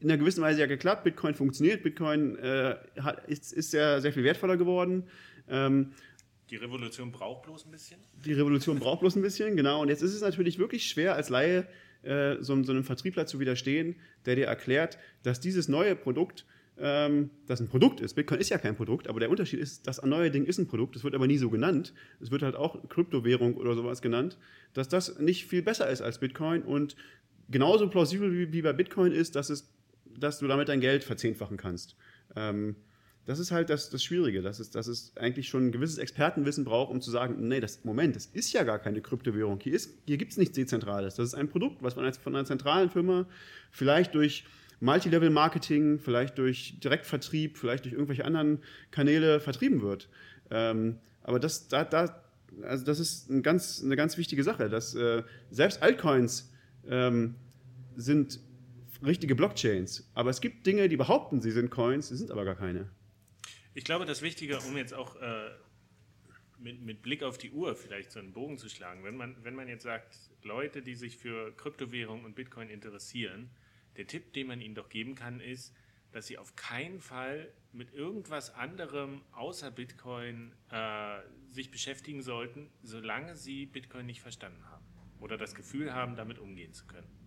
in 0.00 0.10
einer 0.10 0.18
gewissen 0.18 0.42
Weise 0.42 0.60
ja 0.60 0.66
geklappt. 0.66 1.04
Bitcoin 1.04 1.34
funktioniert, 1.34 1.82
Bitcoin 1.82 2.36
äh, 2.36 2.76
hat, 3.00 3.26
ist, 3.28 3.52
ist 3.52 3.70
sehr, 3.70 4.00
sehr 4.00 4.12
viel 4.12 4.24
wertvoller 4.24 4.56
geworden. 4.56 5.04
Ähm, 5.48 5.92
die 6.50 6.56
Revolution 6.56 7.10
braucht 7.10 7.44
bloß 7.44 7.66
ein 7.66 7.70
bisschen? 7.70 7.98
Die 8.24 8.32
Revolution 8.32 8.78
braucht 8.78 9.00
bloß 9.00 9.16
ein 9.16 9.22
bisschen, 9.22 9.56
genau. 9.56 9.80
Und 9.82 9.88
jetzt 9.88 10.02
ist 10.02 10.14
es 10.14 10.20
natürlich 10.20 10.58
wirklich 10.58 10.86
schwer 10.86 11.14
als 11.14 11.28
Laie 11.28 11.66
äh, 12.06 12.36
so, 12.40 12.62
so, 12.62 12.72
einem 12.72 12.84
Vertriebler 12.84 13.26
zu 13.26 13.40
widerstehen, 13.40 13.96
der 14.24 14.36
dir 14.36 14.46
erklärt, 14.46 14.98
dass 15.22 15.40
dieses 15.40 15.68
neue 15.68 15.96
Produkt, 15.96 16.46
ähm, 16.78 17.30
das 17.46 17.60
ein 17.60 17.68
Produkt 17.68 18.00
ist. 18.00 18.14
Bitcoin 18.14 18.40
ist 18.40 18.50
ja 18.50 18.58
kein 18.58 18.76
Produkt, 18.76 19.08
aber 19.08 19.20
der 19.20 19.30
Unterschied 19.30 19.60
ist, 19.60 19.86
das 19.86 20.02
neue 20.02 20.30
Ding 20.30 20.44
ist 20.44 20.58
ein 20.58 20.66
Produkt. 20.66 20.96
Es 20.96 21.04
wird 21.04 21.14
aber 21.14 21.26
nie 21.26 21.38
so 21.38 21.50
genannt. 21.50 21.94
Es 22.20 22.30
wird 22.30 22.42
halt 22.42 22.54
auch 22.54 22.88
Kryptowährung 22.88 23.56
oder 23.56 23.74
sowas 23.74 24.02
genannt, 24.02 24.38
dass 24.74 24.88
das 24.88 25.18
nicht 25.18 25.46
viel 25.46 25.62
besser 25.62 25.88
ist 25.88 26.02
als 26.02 26.18
Bitcoin 26.18 26.62
und 26.62 26.96
genauso 27.48 27.88
plausibel 27.88 28.52
wie, 28.52 28.62
bei 28.62 28.72
Bitcoin 28.72 29.12
ist, 29.12 29.36
dass, 29.36 29.50
es, 29.50 29.72
dass 30.18 30.38
du 30.38 30.46
damit 30.46 30.68
dein 30.68 30.80
Geld 30.80 31.04
verzehnfachen 31.04 31.56
kannst. 31.56 31.96
Ähm, 32.34 32.76
das 33.26 33.40
ist 33.40 33.50
halt 33.50 33.70
das, 33.70 33.90
das 33.90 34.04
Schwierige, 34.04 34.40
dass 34.40 34.60
es, 34.60 34.70
dass 34.70 34.86
es 34.86 35.12
eigentlich 35.16 35.48
schon 35.48 35.66
ein 35.66 35.72
gewisses 35.72 35.98
Expertenwissen 35.98 36.64
braucht, 36.64 36.92
um 36.92 37.00
zu 37.00 37.10
sagen, 37.10 37.48
nee, 37.48 37.60
das, 37.60 37.84
Moment, 37.84 38.14
das 38.14 38.26
ist 38.26 38.52
ja 38.52 38.62
gar 38.62 38.78
keine 38.78 39.00
Kryptowährung. 39.00 39.58
Hier, 39.60 39.78
hier 40.06 40.16
gibt 40.16 40.30
es 40.30 40.38
nichts 40.38 40.54
Dezentrales. 40.54 41.16
Das 41.16 41.26
ist 41.26 41.34
ein 41.34 41.48
Produkt, 41.48 41.82
was 41.82 41.96
man 41.96 42.10
von 42.14 42.36
einer 42.36 42.44
zentralen 42.44 42.88
Firma 42.88 43.26
vielleicht 43.72 44.14
durch 44.14 44.44
Multilevel-Marketing, 44.78 45.98
vielleicht 45.98 46.38
durch 46.38 46.78
Direktvertrieb, 46.80 47.58
vielleicht 47.58 47.84
durch 47.84 47.94
irgendwelche 47.94 48.24
anderen 48.24 48.60
Kanäle 48.92 49.40
vertrieben 49.40 49.82
wird. 49.82 50.08
Ähm, 50.50 50.98
aber 51.24 51.40
das, 51.40 51.66
da, 51.66 51.84
da, 51.84 52.22
also 52.62 52.84
das 52.84 53.00
ist 53.00 53.28
ein 53.28 53.42
ganz, 53.42 53.82
eine 53.84 53.96
ganz 53.96 54.16
wichtige 54.18 54.44
Sache, 54.44 54.68
dass 54.68 54.94
äh, 54.94 55.24
selbst 55.50 55.82
Altcoins 55.82 56.52
ähm, 56.88 57.34
sind 57.96 58.38
richtige 59.04 59.34
Blockchains. 59.34 60.08
Aber 60.14 60.30
es 60.30 60.40
gibt 60.40 60.64
Dinge, 60.66 60.88
die 60.88 60.96
behaupten, 60.96 61.40
sie 61.40 61.50
sind 61.50 61.70
Coins, 61.70 62.08
sie 62.08 62.16
sind 62.16 62.30
aber 62.30 62.44
gar 62.44 62.54
keine. 62.54 62.88
Ich 63.76 63.84
glaube, 63.84 64.06
das 64.06 64.22
Wichtige, 64.22 64.58
um 64.60 64.74
jetzt 64.78 64.94
auch 64.94 65.16
äh, 65.16 65.50
mit, 66.56 66.80
mit, 66.80 67.02
Blick 67.02 67.22
auf 67.22 67.36
die 67.36 67.50
Uhr 67.50 67.76
vielleicht 67.76 68.10
so 68.10 68.18
einen 68.18 68.32
Bogen 68.32 68.56
zu 68.56 68.70
schlagen, 68.70 69.04
wenn 69.04 69.18
man, 69.18 69.36
wenn 69.44 69.54
man 69.54 69.68
jetzt 69.68 69.82
sagt, 69.82 70.16
Leute, 70.42 70.80
die 70.80 70.94
sich 70.94 71.18
für 71.18 71.54
Kryptowährung 71.56 72.24
und 72.24 72.34
Bitcoin 72.34 72.70
interessieren, 72.70 73.50
der 73.98 74.06
Tipp, 74.06 74.32
den 74.32 74.46
man 74.46 74.62
ihnen 74.62 74.74
doch 74.74 74.88
geben 74.88 75.14
kann, 75.14 75.40
ist, 75.40 75.74
dass 76.12 76.26
sie 76.26 76.38
auf 76.38 76.56
keinen 76.56 77.02
Fall 77.02 77.52
mit 77.72 77.92
irgendwas 77.92 78.48
anderem 78.54 79.20
außer 79.32 79.70
Bitcoin 79.70 80.54
äh, 80.70 81.18
sich 81.50 81.70
beschäftigen 81.70 82.22
sollten, 82.22 82.70
solange 82.82 83.36
sie 83.36 83.66
Bitcoin 83.66 84.06
nicht 84.06 84.22
verstanden 84.22 84.64
haben 84.70 84.86
oder 85.20 85.36
das 85.36 85.54
Gefühl 85.54 85.92
haben, 85.92 86.16
damit 86.16 86.38
umgehen 86.38 86.72
zu 86.72 86.86
können. 86.86 87.25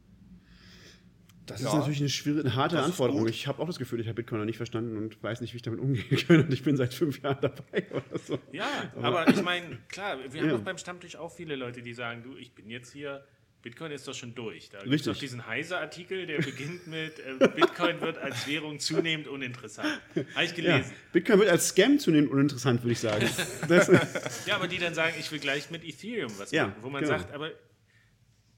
Das 1.50 1.62
ja. 1.62 1.68
ist 1.70 1.74
natürlich 1.74 2.00
eine, 2.00 2.10
schwierige, 2.10 2.42
eine 2.42 2.56
harte 2.56 2.76
das 2.76 2.86
Anforderung. 2.86 3.28
Ich 3.28 3.48
habe 3.48 3.62
auch 3.62 3.68
das 3.68 3.78
Gefühl, 3.78 4.00
ich 4.00 4.08
habe 4.08 4.16
Bitcoin 4.16 4.40
noch 4.40 4.46
nicht 4.46 4.58
verstanden 4.58 4.98
und 4.98 5.22
weiß 5.22 5.42
nicht, 5.42 5.54
wie 5.54 5.58
ich 5.58 5.64
damit 5.64 5.80
umgehen 5.80 6.18
kann. 6.28 6.44
Und 6.44 6.54
ich 6.54 6.64
bin 6.64 6.78
seit 6.78 6.94
fünf 6.94 7.22
Jahren 7.22 7.40
dabei 7.42 7.86
oder 7.92 8.20
so. 8.20 8.40
Ja, 8.52 8.92
aber, 8.96 9.22
aber 9.22 9.30
ich 9.32 9.42
meine, 9.42 9.78
klar, 9.88 10.18
wir 10.32 10.42
haben 10.42 10.50
ja. 10.50 10.56
doch 10.56 10.64
beim 10.64 10.78
Stammtisch 10.78 11.16
auch 11.16 11.36
viele 11.36 11.56
Leute, 11.56 11.82
die 11.82 11.94
sagen, 11.94 12.24
du, 12.24 12.36
ich 12.38 12.54
bin 12.54 12.70
jetzt 12.70 12.94
hier, 12.94 13.24
Bitcoin 13.62 13.92
ist 13.92 14.08
doch 14.08 14.14
schon 14.14 14.34
durch. 14.36 14.70
Da 14.70 14.80
gibt 14.80 14.94
es 14.94 15.04
doch 15.04 15.18
diesen 15.18 15.46
Heise-Artikel, 15.46 16.26
der 16.26 16.38
beginnt 16.38 16.88
mit, 16.88 17.20
äh, 17.20 17.48
Bitcoin 17.48 18.00
wird 18.00 18.18
als 18.18 18.48
Währung 18.48 18.80
zunehmend 18.80 19.28
uninteressant. 19.28 20.00
Habe 20.34 20.46
ich 20.46 20.56
gelesen. 20.56 20.92
Ja, 20.92 20.98
Bitcoin 21.12 21.40
wird 21.40 21.50
als 21.50 21.68
Scam 21.70 22.00
zunehmend 22.00 22.32
uninteressant, 22.32 22.84
würde 22.84 22.94
ich 22.94 23.00
sagen. 23.00 23.28
ja, 24.46 24.56
aber 24.56 24.68
die 24.68 24.78
dann 24.78 24.94
sagen, 24.94 25.14
ich 25.20 25.30
will 25.32 25.40
gleich 25.40 25.72
mit 25.72 25.84
Ethereum 25.84 26.32
was 26.38 26.52
machen. 26.52 26.74
Wo 26.82 26.90
man 26.90 27.04
genau. 27.04 27.18
sagt, 27.18 27.34
aber 27.34 27.52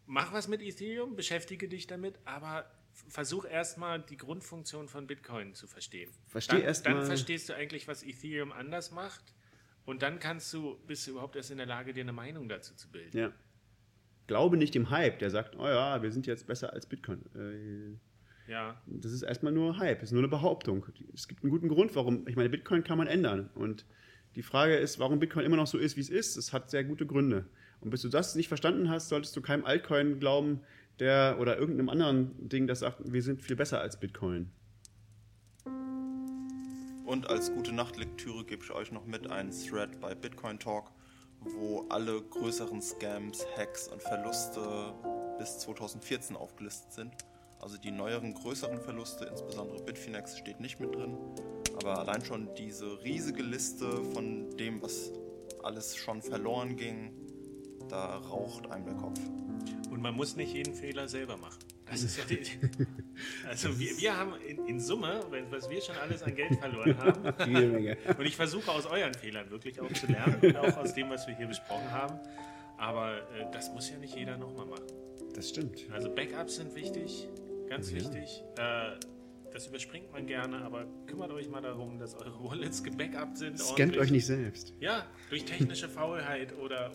mach 0.06 0.34
was 0.34 0.48
mit 0.48 0.62
Ethereum, 0.62 1.16
beschäftige 1.16 1.68
dich 1.68 1.88
damit, 1.88 2.20
aber 2.26 2.70
versuch 3.08 3.46
erstmal 3.46 4.02
die 4.02 4.18
Grundfunktion 4.18 4.88
von 4.88 5.08
Bitcoin 5.08 5.54
zu 5.54 5.68
verstehen. 5.68 6.12
Versteh 6.28 6.58
dann, 6.58 6.66
erst 6.66 6.86
dann 6.86 7.06
verstehst 7.06 7.50
du 7.50 7.56
eigentlich, 7.56 7.88
was 7.88 8.04
Ethereum 8.04 8.52
anders 8.52 8.92
macht. 8.92 9.34
Und 9.86 10.04
dann 10.04 10.20
kannst 10.20 10.54
du, 10.54 10.78
bist 10.86 11.08
du 11.08 11.12
überhaupt 11.12 11.36
erst 11.36 11.52
in 11.52 11.58
der 11.58 11.66
Lage, 11.66 11.94
dir 11.94 12.02
eine 12.02 12.14
Meinung 12.14 12.48
dazu 12.48 12.76
zu 12.76 12.90
bilden. 12.92 13.18
Ja. 13.18 13.34
Glaube 14.28 14.58
nicht 14.58 14.76
dem 14.76 14.90
Hype, 14.90 15.20
der 15.20 15.30
sagt, 15.30 15.56
oh 15.58 15.68
ja, 15.68 16.02
wir 16.02 16.12
sind 16.12 16.28
jetzt 16.28 16.48
besser 16.48 16.72
als 16.72 16.86
Bitcoin. 16.86 17.26
Äh, 17.36 18.52
ja. 18.52 18.82
Das 18.86 19.12
ist 19.12 19.24
erstmal 19.24 19.52
nur 19.52 19.78
Hype, 19.78 20.04
ist 20.04 20.12
nur 20.12 20.22
eine 20.22 20.28
Behauptung. 20.28 20.86
Es 21.14 21.28
gibt 21.28 21.44
einen 21.44 21.52
guten 21.52 21.68
Grund, 21.68 21.96
warum. 21.96 22.28
Ich 22.28 22.36
meine, 22.36 22.50
Bitcoin 22.50 22.84
kann 22.84 22.98
man 22.98 23.08
ändern. 23.08 23.50
Und 23.56 23.86
die 24.36 24.44
Frage 24.44 24.76
ist, 24.76 25.00
warum 25.00 25.20
Bitcoin 25.20 25.46
immer 25.46 25.58
noch 25.58 25.68
so 25.68 25.78
ist, 25.78 25.98
wie 25.98 26.02
es 26.02 26.10
ist. 26.10 26.38
Es 26.38 26.54
hat 26.54 26.70
sehr 26.70 26.84
gute 26.84 27.06
Gründe. 27.06 27.46
Und 27.82 27.90
bis 27.90 28.04
du 28.04 28.10
das 28.10 28.36
nicht 28.36 28.48
verstanden 28.48 28.90
hast, 28.90 29.10
solltest 29.10 29.36
du 29.36 29.42
keinem 29.42 29.66
Altcoin 29.66 30.20
glauben, 30.20 30.62
der 31.02 31.38
oder 31.40 31.58
irgendeinem 31.58 31.90
anderen 31.90 32.48
Ding, 32.48 32.68
das 32.68 32.80
sagt, 32.80 33.00
wir 33.12 33.24
sind 33.24 33.42
viel 33.42 33.56
besser 33.56 33.82
als 33.82 34.00
Bitcoin. 34.00 34.52
Und 37.06 37.28
als 37.28 37.52
gute 37.52 37.74
Nachtlektüre 37.74 38.46
gebe 38.46 38.64
ich 38.64 38.72
euch 38.72 38.92
noch 38.92 39.08
mit 39.08 39.30
einen 39.30 39.50
Thread 39.50 40.00
bei 40.00 40.14
Bitcoin 40.14 40.60
Talk, 40.60 40.92
wo 41.40 41.88
alle 41.90 42.22
größeren 42.22 42.82
Scams, 42.84 43.44
Hacks 43.58 43.88
und 43.88 44.02
Verluste 44.04 44.94
bis 45.40 45.58
2014 45.58 46.36
aufgelistet 46.36 46.94
sind. 46.94 47.14
Also 47.60 47.80
die 47.80 47.92
neueren, 47.92 48.36
größeren 48.36 48.80
Verluste, 48.80 49.26
insbesondere 49.26 49.84
Bitfinex, 49.84 50.38
steht 50.38 50.60
nicht 50.60 50.80
mit 50.80 50.94
drin. 50.94 51.18
Aber 51.78 51.98
allein 51.98 52.24
schon 52.24 52.48
diese 52.56 53.04
riesige 53.04 53.42
Liste 53.42 54.04
von 54.14 54.56
dem, 54.58 54.84
was 54.84 55.12
alles 55.64 55.96
schon 55.96 56.22
verloren 56.22 56.76
ging, 56.76 57.12
da 57.90 58.18
raucht 58.18 58.70
einem 58.70 58.86
der 58.86 58.96
Kopf. 58.96 59.20
Und 59.90 60.02
man 60.02 60.16
muss 60.16 60.36
nicht 60.36 60.54
jeden 60.54 60.74
Fehler 60.74 61.08
selber 61.08 61.38
machen. 61.38 61.60
Das 61.86 62.04
ist 62.04 62.18
ja 62.18 62.24
die, 62.24 62.40
also 63.48 63.78
wir, 63.78 63.98
wir 63.98 64.18
haben 64.18 64.34
in, 64.48 64.66
in, 64.66 64.80
Summe, 64.80 65.22
was 65.50 65.70
wir 65.70 65.82
schon 65.82 65.98
alles 65.98 66.24
an 66.24 66.34
Geld 66.34 66.58
verloren 66.58 66.98
haben, 66.98 67.26
und 68.18 68.26
ich 68.26 68.36
versuche 68.38 68.72
aus 68.72 68.86
euren 68.86 69.14
Fehlern 69.14 69.50
wirklich 69.50 69.82
auch 69.82 69.92
zu 69.92 70.08
lernen, 70.08 70.56
auch 70.56 70.78
aus 70.78 70.94
dem, 70.94 71.10
was 71.10 71.28
wir 71.28 71.36
hier 71.36 71.48
besprochen 71.48 71.92
haben, 71.92 72.18
aber 72.78 73.18
äh, 73.18 73.52
das 73.52 73.74
muss 73.74 73.90
ja 73.90 73.98
nicht 73.98 74.16
jeder 74.16 74.38
nochmal 74.38 74.68
machen. 74.68 74.86
Das 75.36 75.50
stimmt. 75.50 75.86
Also 75.92 76.10
Backups 76.10 76.56
sind 76.56 76.74
wichtig, 76.76 77.28
ganz 77.68 77.92
ja. 77.92 77.98
wichtig. 77.98 78.42
Äh, 78.58 78.92
das 79.52 79.68
überspringt 79.68 80.12
man 80.14 80.26
gerne, 80.26 80.62
aber 80.62 80.86
kümmert 81.08 81.32
euch 81.32 81.50
mal 81.50 81.62
darum, 81.62 82.00
dass 82.00 82.16
eure 82.16 82.42
Wallets 82.44 82.84
gebackupt 82.84 83.38
sind. 83.38 83.60
Scannt 83.60 83.98
euch 83.98 84.12
nicht 84.12 84.26
selbst. 84.26 84.74
Ja, 84.80 85.06
durch 85.30 85.44
technische 85.44 85.90
Faulheit 85.90 86.58
oder 86.58 86.92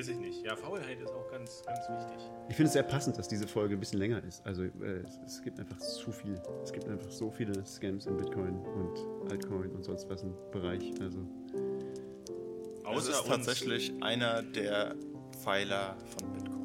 Weiß 0.00 0.08
ich 0.08 0.18
nicht. 0.18 0.42
Ja, 0.42 0.56
Faulheit 0.56 0.98
ist 0.98 1.12
auch 1.12 1.30
ganz, 1.30 1.62
ganz 1.66 1.78
wichtig. 1.90 2.30
Ich 2.48 2.56
finde 2.56 2.68
es 2.68 2.72
sehr 2.72 2.82
passend, 2.82 3.18
dass 3.18 3.28
diese 3.28 3.46
Folge 3.46 3.74
ein 3.74 3.80
bisschen 3.80 3.98
länger 3.98 4.24
ist. 4.24 4.40
Also 4.46 4.62
äh, 4.62 5.04
es, 5.26 5.42
gibt 5.42 5.60
einfach 5.60 5.76
zu 5.76 6.10
viel. 6.10 6.40
Es 6.64 6.72
gibt 6.72 6.88
einfach 6.88 7.10
so 7.10 7.30
viele 7.30 7.66
Scams 7.66 8.06
in 8.06 8.16
Bitcoin 8.16 8.64
und 8.64 9.30
Altcoin 9.30 9.70
und 9.72 9.84
sonst 9.84 10.08
was 10.08 10.22
im 10.22 10.34
Bereich. 10.52 10.90
Also 11.02 11.18
Außer 12.84 13.10
ist 13.10 13.26
tatsächlich 13.26 13.92
einer 14.00 14.42
der 14.42 14.94
Pfeiler 15.38 15.98
von 16.18 16.32
Bitcoin. 16.32 16.59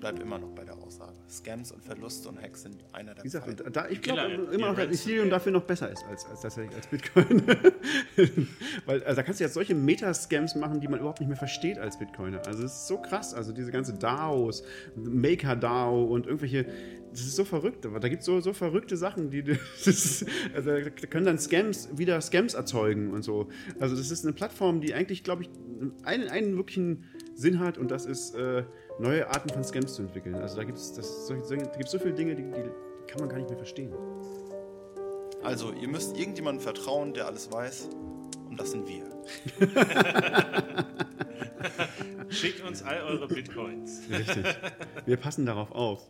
Ich 0.00 0.02
bleibe 0.02 0.22
immer 0.22 0.38
noch 0.38 0.48
bei 0.54 0.64
der 0.64 0.78
Aussage. 0.78 1.12
Scams 1.28 1.72
und 1.72 1.84
Verluste 1.84 2.30
und 2.30 2.40
Hacks 2.40 2.62
sind 2.62 2.82
einer 2.94 3.12
der 3.12 3.22
Wie 3.22 3.28
gesagt, 3.28 3.44
Pfeiler. 3.44 3.70
da, 3.70 3.86
ich 3.86 4.00
glaube 4.00 4.48
immer 4.50 4.68
noch, 4.68 4.74
dass 4.74 4.86
Ethereum 4.86 5.28
dafür 5.28 5.52
noch 5.52 5.64
besser 5.64 5.92
ist 5.92 6.06
als, 6.06 6.24
als 6.24 6.40
tatsächlich 6.40 6.74
als 6.74 6.86
Bitcoin. 6.86 7.42
Weil 8.86 9.02
also 9.02 9.16
da 9.16 9.22
kannst 9.22 9.40
du 9.40 9.44
jetzt 9.44 9.52
solche 9.52 9.74
Meta-Scams 9.74 10.54
machen, 10.54 10.80
die 10.80 10.88
man 10.88 11.00
überhaupt 11.00 11.20
nicht 11.20 11.28
mehr 11.28 11.36
versteht 11.36 11.78
als 11.78 11.98
Bitcoiner. 11.98 12.40
Also 12.46 12.64
es 12.64 12.72
ist 12.72 12.88
so 12.88 12.96
krass. 12.96 13.34
Also 13.34 13.52
diese 13.52 13.70
ganze 13.72 13.92
DAOs, 13.92 14.62
Maker-DAO 14.96 16.04
und 16.04 16.24
irgendwelche, 16.24 16.64
das 17.10 17.20
ist 17.20 17.36
so 17.36 17.44
verrückt. 17.44 17.84
Aber 17.84 18.00
da 18.00 18.08
gibt 18.08 18.20
es 18.20 18.26
so, 18.26 18.40
so 18.40 18.54
verrückte 18.54 18.96
Sachen, 18.96 19.28
die 19.28 19.42
das 19.42 19.86
ist, 19.86 20.24
also 20.54 20.70
da 20.70 20.88
können 20.88 21.26
dann 21.26 21.38
Scams 21.38 21.90
wieder 21.98 22.18
Scams 22.22 22.54
erzeugen 22.54 23.10
und 23.10 23.22
so. 23.22 23.50
Also 23.78 23.96
das 23.96 24.10
ist 24.10 24.24
eine 24.24 24.32
Plattform, 24.32 24.80
die 24.80 24.94
eigentlich, 24.94 25.24
glaube 25.24 25.42
ich, 25.42 25.50
einen, 26.04 26.28
einen 26.28 26.56
wirklichen 26.56 27.04
Sinn 27.34 27.58
hat 27.58 27.76
und 27.76 27.90
das 27.90 28.06
ist 28.06 28.34
äh, 28.34 28.64
neue 29.00 29.28
Arten 29.28 29.48
von 29.50 29.64
Scams 29.64 29.94
zu 29.94 30.02
entwickeln. 30.02 30.34
Also 30.36 30.56
da 30.56 30.64
gibt 30.64 30.78
es 30.78 30.94
so, 30.94 31.02
so, 31.40 31.98
viele 31.98 32.12
Dinge, 32.14 32.34
die, 32.34 32.42
die 32.42 32.70
kann 33.06 33.20
man 33.20 33.28
gar 33.28 33.36
nicht 33.38 33.48
mehr 33.48 33.58
verstehen. 33.58 33.92
Also, 35.42 35.72
ihr 35.72 35.88
müsst 35.88 36.16
irgendjemandem 36.18 36.62
vertrauen, 36.62 37.14
der 37.14 37.26
alles 37.26 37.50
weiß. 37.50 37.88
Und 38.48 38.60
das 38.60 38.72
sind 38.72 38.86
wir. 38.86 39.04
Schickt 42.28 42.62
uns 42.62 42.82
all 42.82 43.02
eure 43.02 43.26
Bitcoins. 43.26 44.02
Richtig. 44.10 44.44
Wir 45.06 45.16
passen 45.16 45.46
darauf 45.46 45.72
auf. 45.72 46.02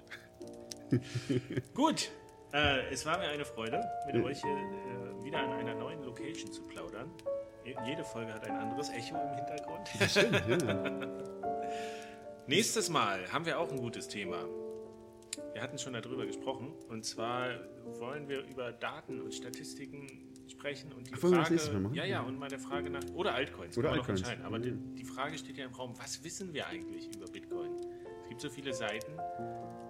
Gut, 1.74 2.10
äh, 2.52 2.90
es 2.90 3.06
war 3.06 3.18
mir 3.18 3.28
eine 3.28 3.44
Freude, 3.44 3.80
mit 4.12 4.24
euch 4.24 4.40
hier, 4.42 4.50
äh, 4.50 5.24
wieder 5.24 5.38
an 5.38 5.52
einer 5.52 5.74
neuen 5.74 6.02
Location 6.02 6.50
zu 6.50 6.62
plaudern. 6.62 7.08
Je- 7.64 7.76
Jede 7.86 8.02
Folge 8.04 8.32
hat 8.34 8.44
ein 8.44 8.56
anderes 8.56 8.90
Echo 8.90 9.14
im 9.16 9.34
Hintergrund. 9.36 9.88
Stimmt, 10.08 10.62
ja. 10.62 11.08
Nächstes 12.50 12.88
Mal 12.90 13.32
haben 13.32 13.46
wir 13.46 13.60
auch 13.60 13.70
ein 13.70 13.78
gutes 13.78 14.08
Thema. 14.08 14.44
Wir 15.52 15.62
hatten 15.62 15.78
schon 15.78 15.92
darüber 15.92 16.26
gesprochen. 16.26 16.72
Und 16.88 17.04
zwar 17.04 17.50
wollen 18.00 18.28
wir 18.28 18.42
über 18.42 18.72
Daten 18.72 19.20
und 19.20 19.32
Statistiken 19.32 20.34
sprechen 20.48 20.92
und 20.92 21.06
die 21.06 21.12
Ach, 21.14 21.20
Frage, 21.20 21.60
ja, 21.92 22.04
ja, 22.04 22.22
und 22.22 22.40
mal 22.40 22.48
der 22.48 22.58
Frage 22.58 22.90
nach 22.90 23.04
oder 23.14 23.34
Altcoins, 23.34 23.78
Oder 23.78 23.90
kann 23.90 23.98
man 23.98 23.98
noch 23.98 24.08
Altcoins. 24.08 24.20
entscheiden. 24.22 24.44
Aber 24.44 24.58
die, 24.58 24.72
die 24.96 25.04
Frage 25.04 25.38
steht 25.38 25.58
ja 25.58 25.64
im 25.64 25.74
Raum: 25.74 25.94
Was 25.96 26.24
wissen 26.24 26.52
wir 26.52 26.66
eigentlich 26.66 27.14
über 27.14 27.26
Bitcoin? 27.26 27.76
Es 28.24 28.28
gibt 28.30 28.40
so 28.40 28.50
viele 28.50 28.74
Seiten, 28.74 29.12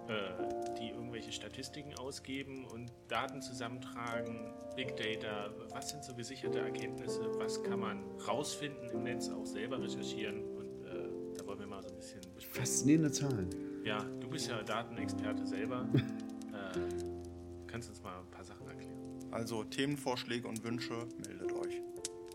äh, 0.07 0.75
die 0.79 0.89
irgendwelche 0.89 1.31
Statistiken 1.31 1.95
ausgeben 1.95 2.65
und 2.65 2.91
Daten 3.07 3.41
zusammentragen, 3.41 4.53
Big 4.75 4.95
Data. 4.97 5.49
Was 5.71 5.89
sind 5.89 6.03
so 6.03 6.13
gesicherte 6.13 6.59
Erkenntnisse? 6.59 7.21
Was 7.39 7.63
kann 7.63 7.79
man 7.79 8.03
rausfinden 8.27 8.87
im 8.91 9.01
Netz, 9.01 9.31
auch 9.31 9.47
selber 9.47 9.81
recherchieren? 9.81 10.43
Faszinierende 12.51 13.11
Zahlen. 13.11 13.49
Ja, 13.83 14.03
du 14.19 14.27
bist 14.29 14.49
ja 14.49 14.61
Datenexperte 14.61 15.45
selber. 15.45 15.87
äh, 15.93 16.79
kannst 17.67 17.89
uns 17.89 18.01
mal 18.03 18.19
ein 18.19 18.29
paar 18.29 18.43
Sachen 18.43 18.67
erklären. 18.67 18.97
Also, 19.31 19.63
Themenvorschläge 19.63 20.47
und 20.47 20.63
Wünsche, 20.63 21.07
meldet 21.25 21.51
euch. 21.53 21.81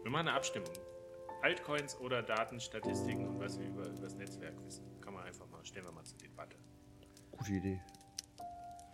Wir 0.03 0.11
machen 0.11 0.29
eine 0.29 0.37
Abstimmung. 0.37 0.71
Altcoins 1.43 1.99
oder 2.01 2.23
Datenstatistiken 2.23 3.29
und 3.29 3.39
was 3.39 3.59
wir 3.59 3.67
über, 3.67 3.87
über 3.87 4.01
das 4.01 4.17
Netzwerk 4.17 4.55
wissen. 4.65 4.85
Kann 5.01 5.15
man 5.15 5.25
einfach 5.25 5.49
mal, 5.49 5.65
stellen 5.65 5.85
wir 5.85 5.93
mal 5.93 6.05
zur 6.05 6.19
Debatte. 6.19 6.57
Gute 7.33 7.53
Idee. 7.53 7.81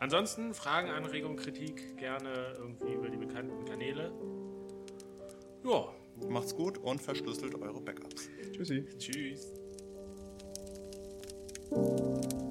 Ansonsten 0.01 0.53
Fragen, 0.53 0.90
Anregungen, 0.90 1.36
Kritik 1.36 1.97
gerne 1.97 2.55
irgendwie 2.59 2.93
über 2.93 3.09
die 3.09 3.16
bekannten 3.16 3.65
Kanäle. 3.65 4.12
Ja, 5.65 5.94
Macht's 6.28 6.55
gut 6.55 6.78
und 6.78 7.01
verschlüsselt 7.01 7.55
eure 7.55 7.81
Backups. 7.81 8.28
Tschüssi. 8.53 8.85
tschüss. 8.99 9.61
Música 11.74 12.41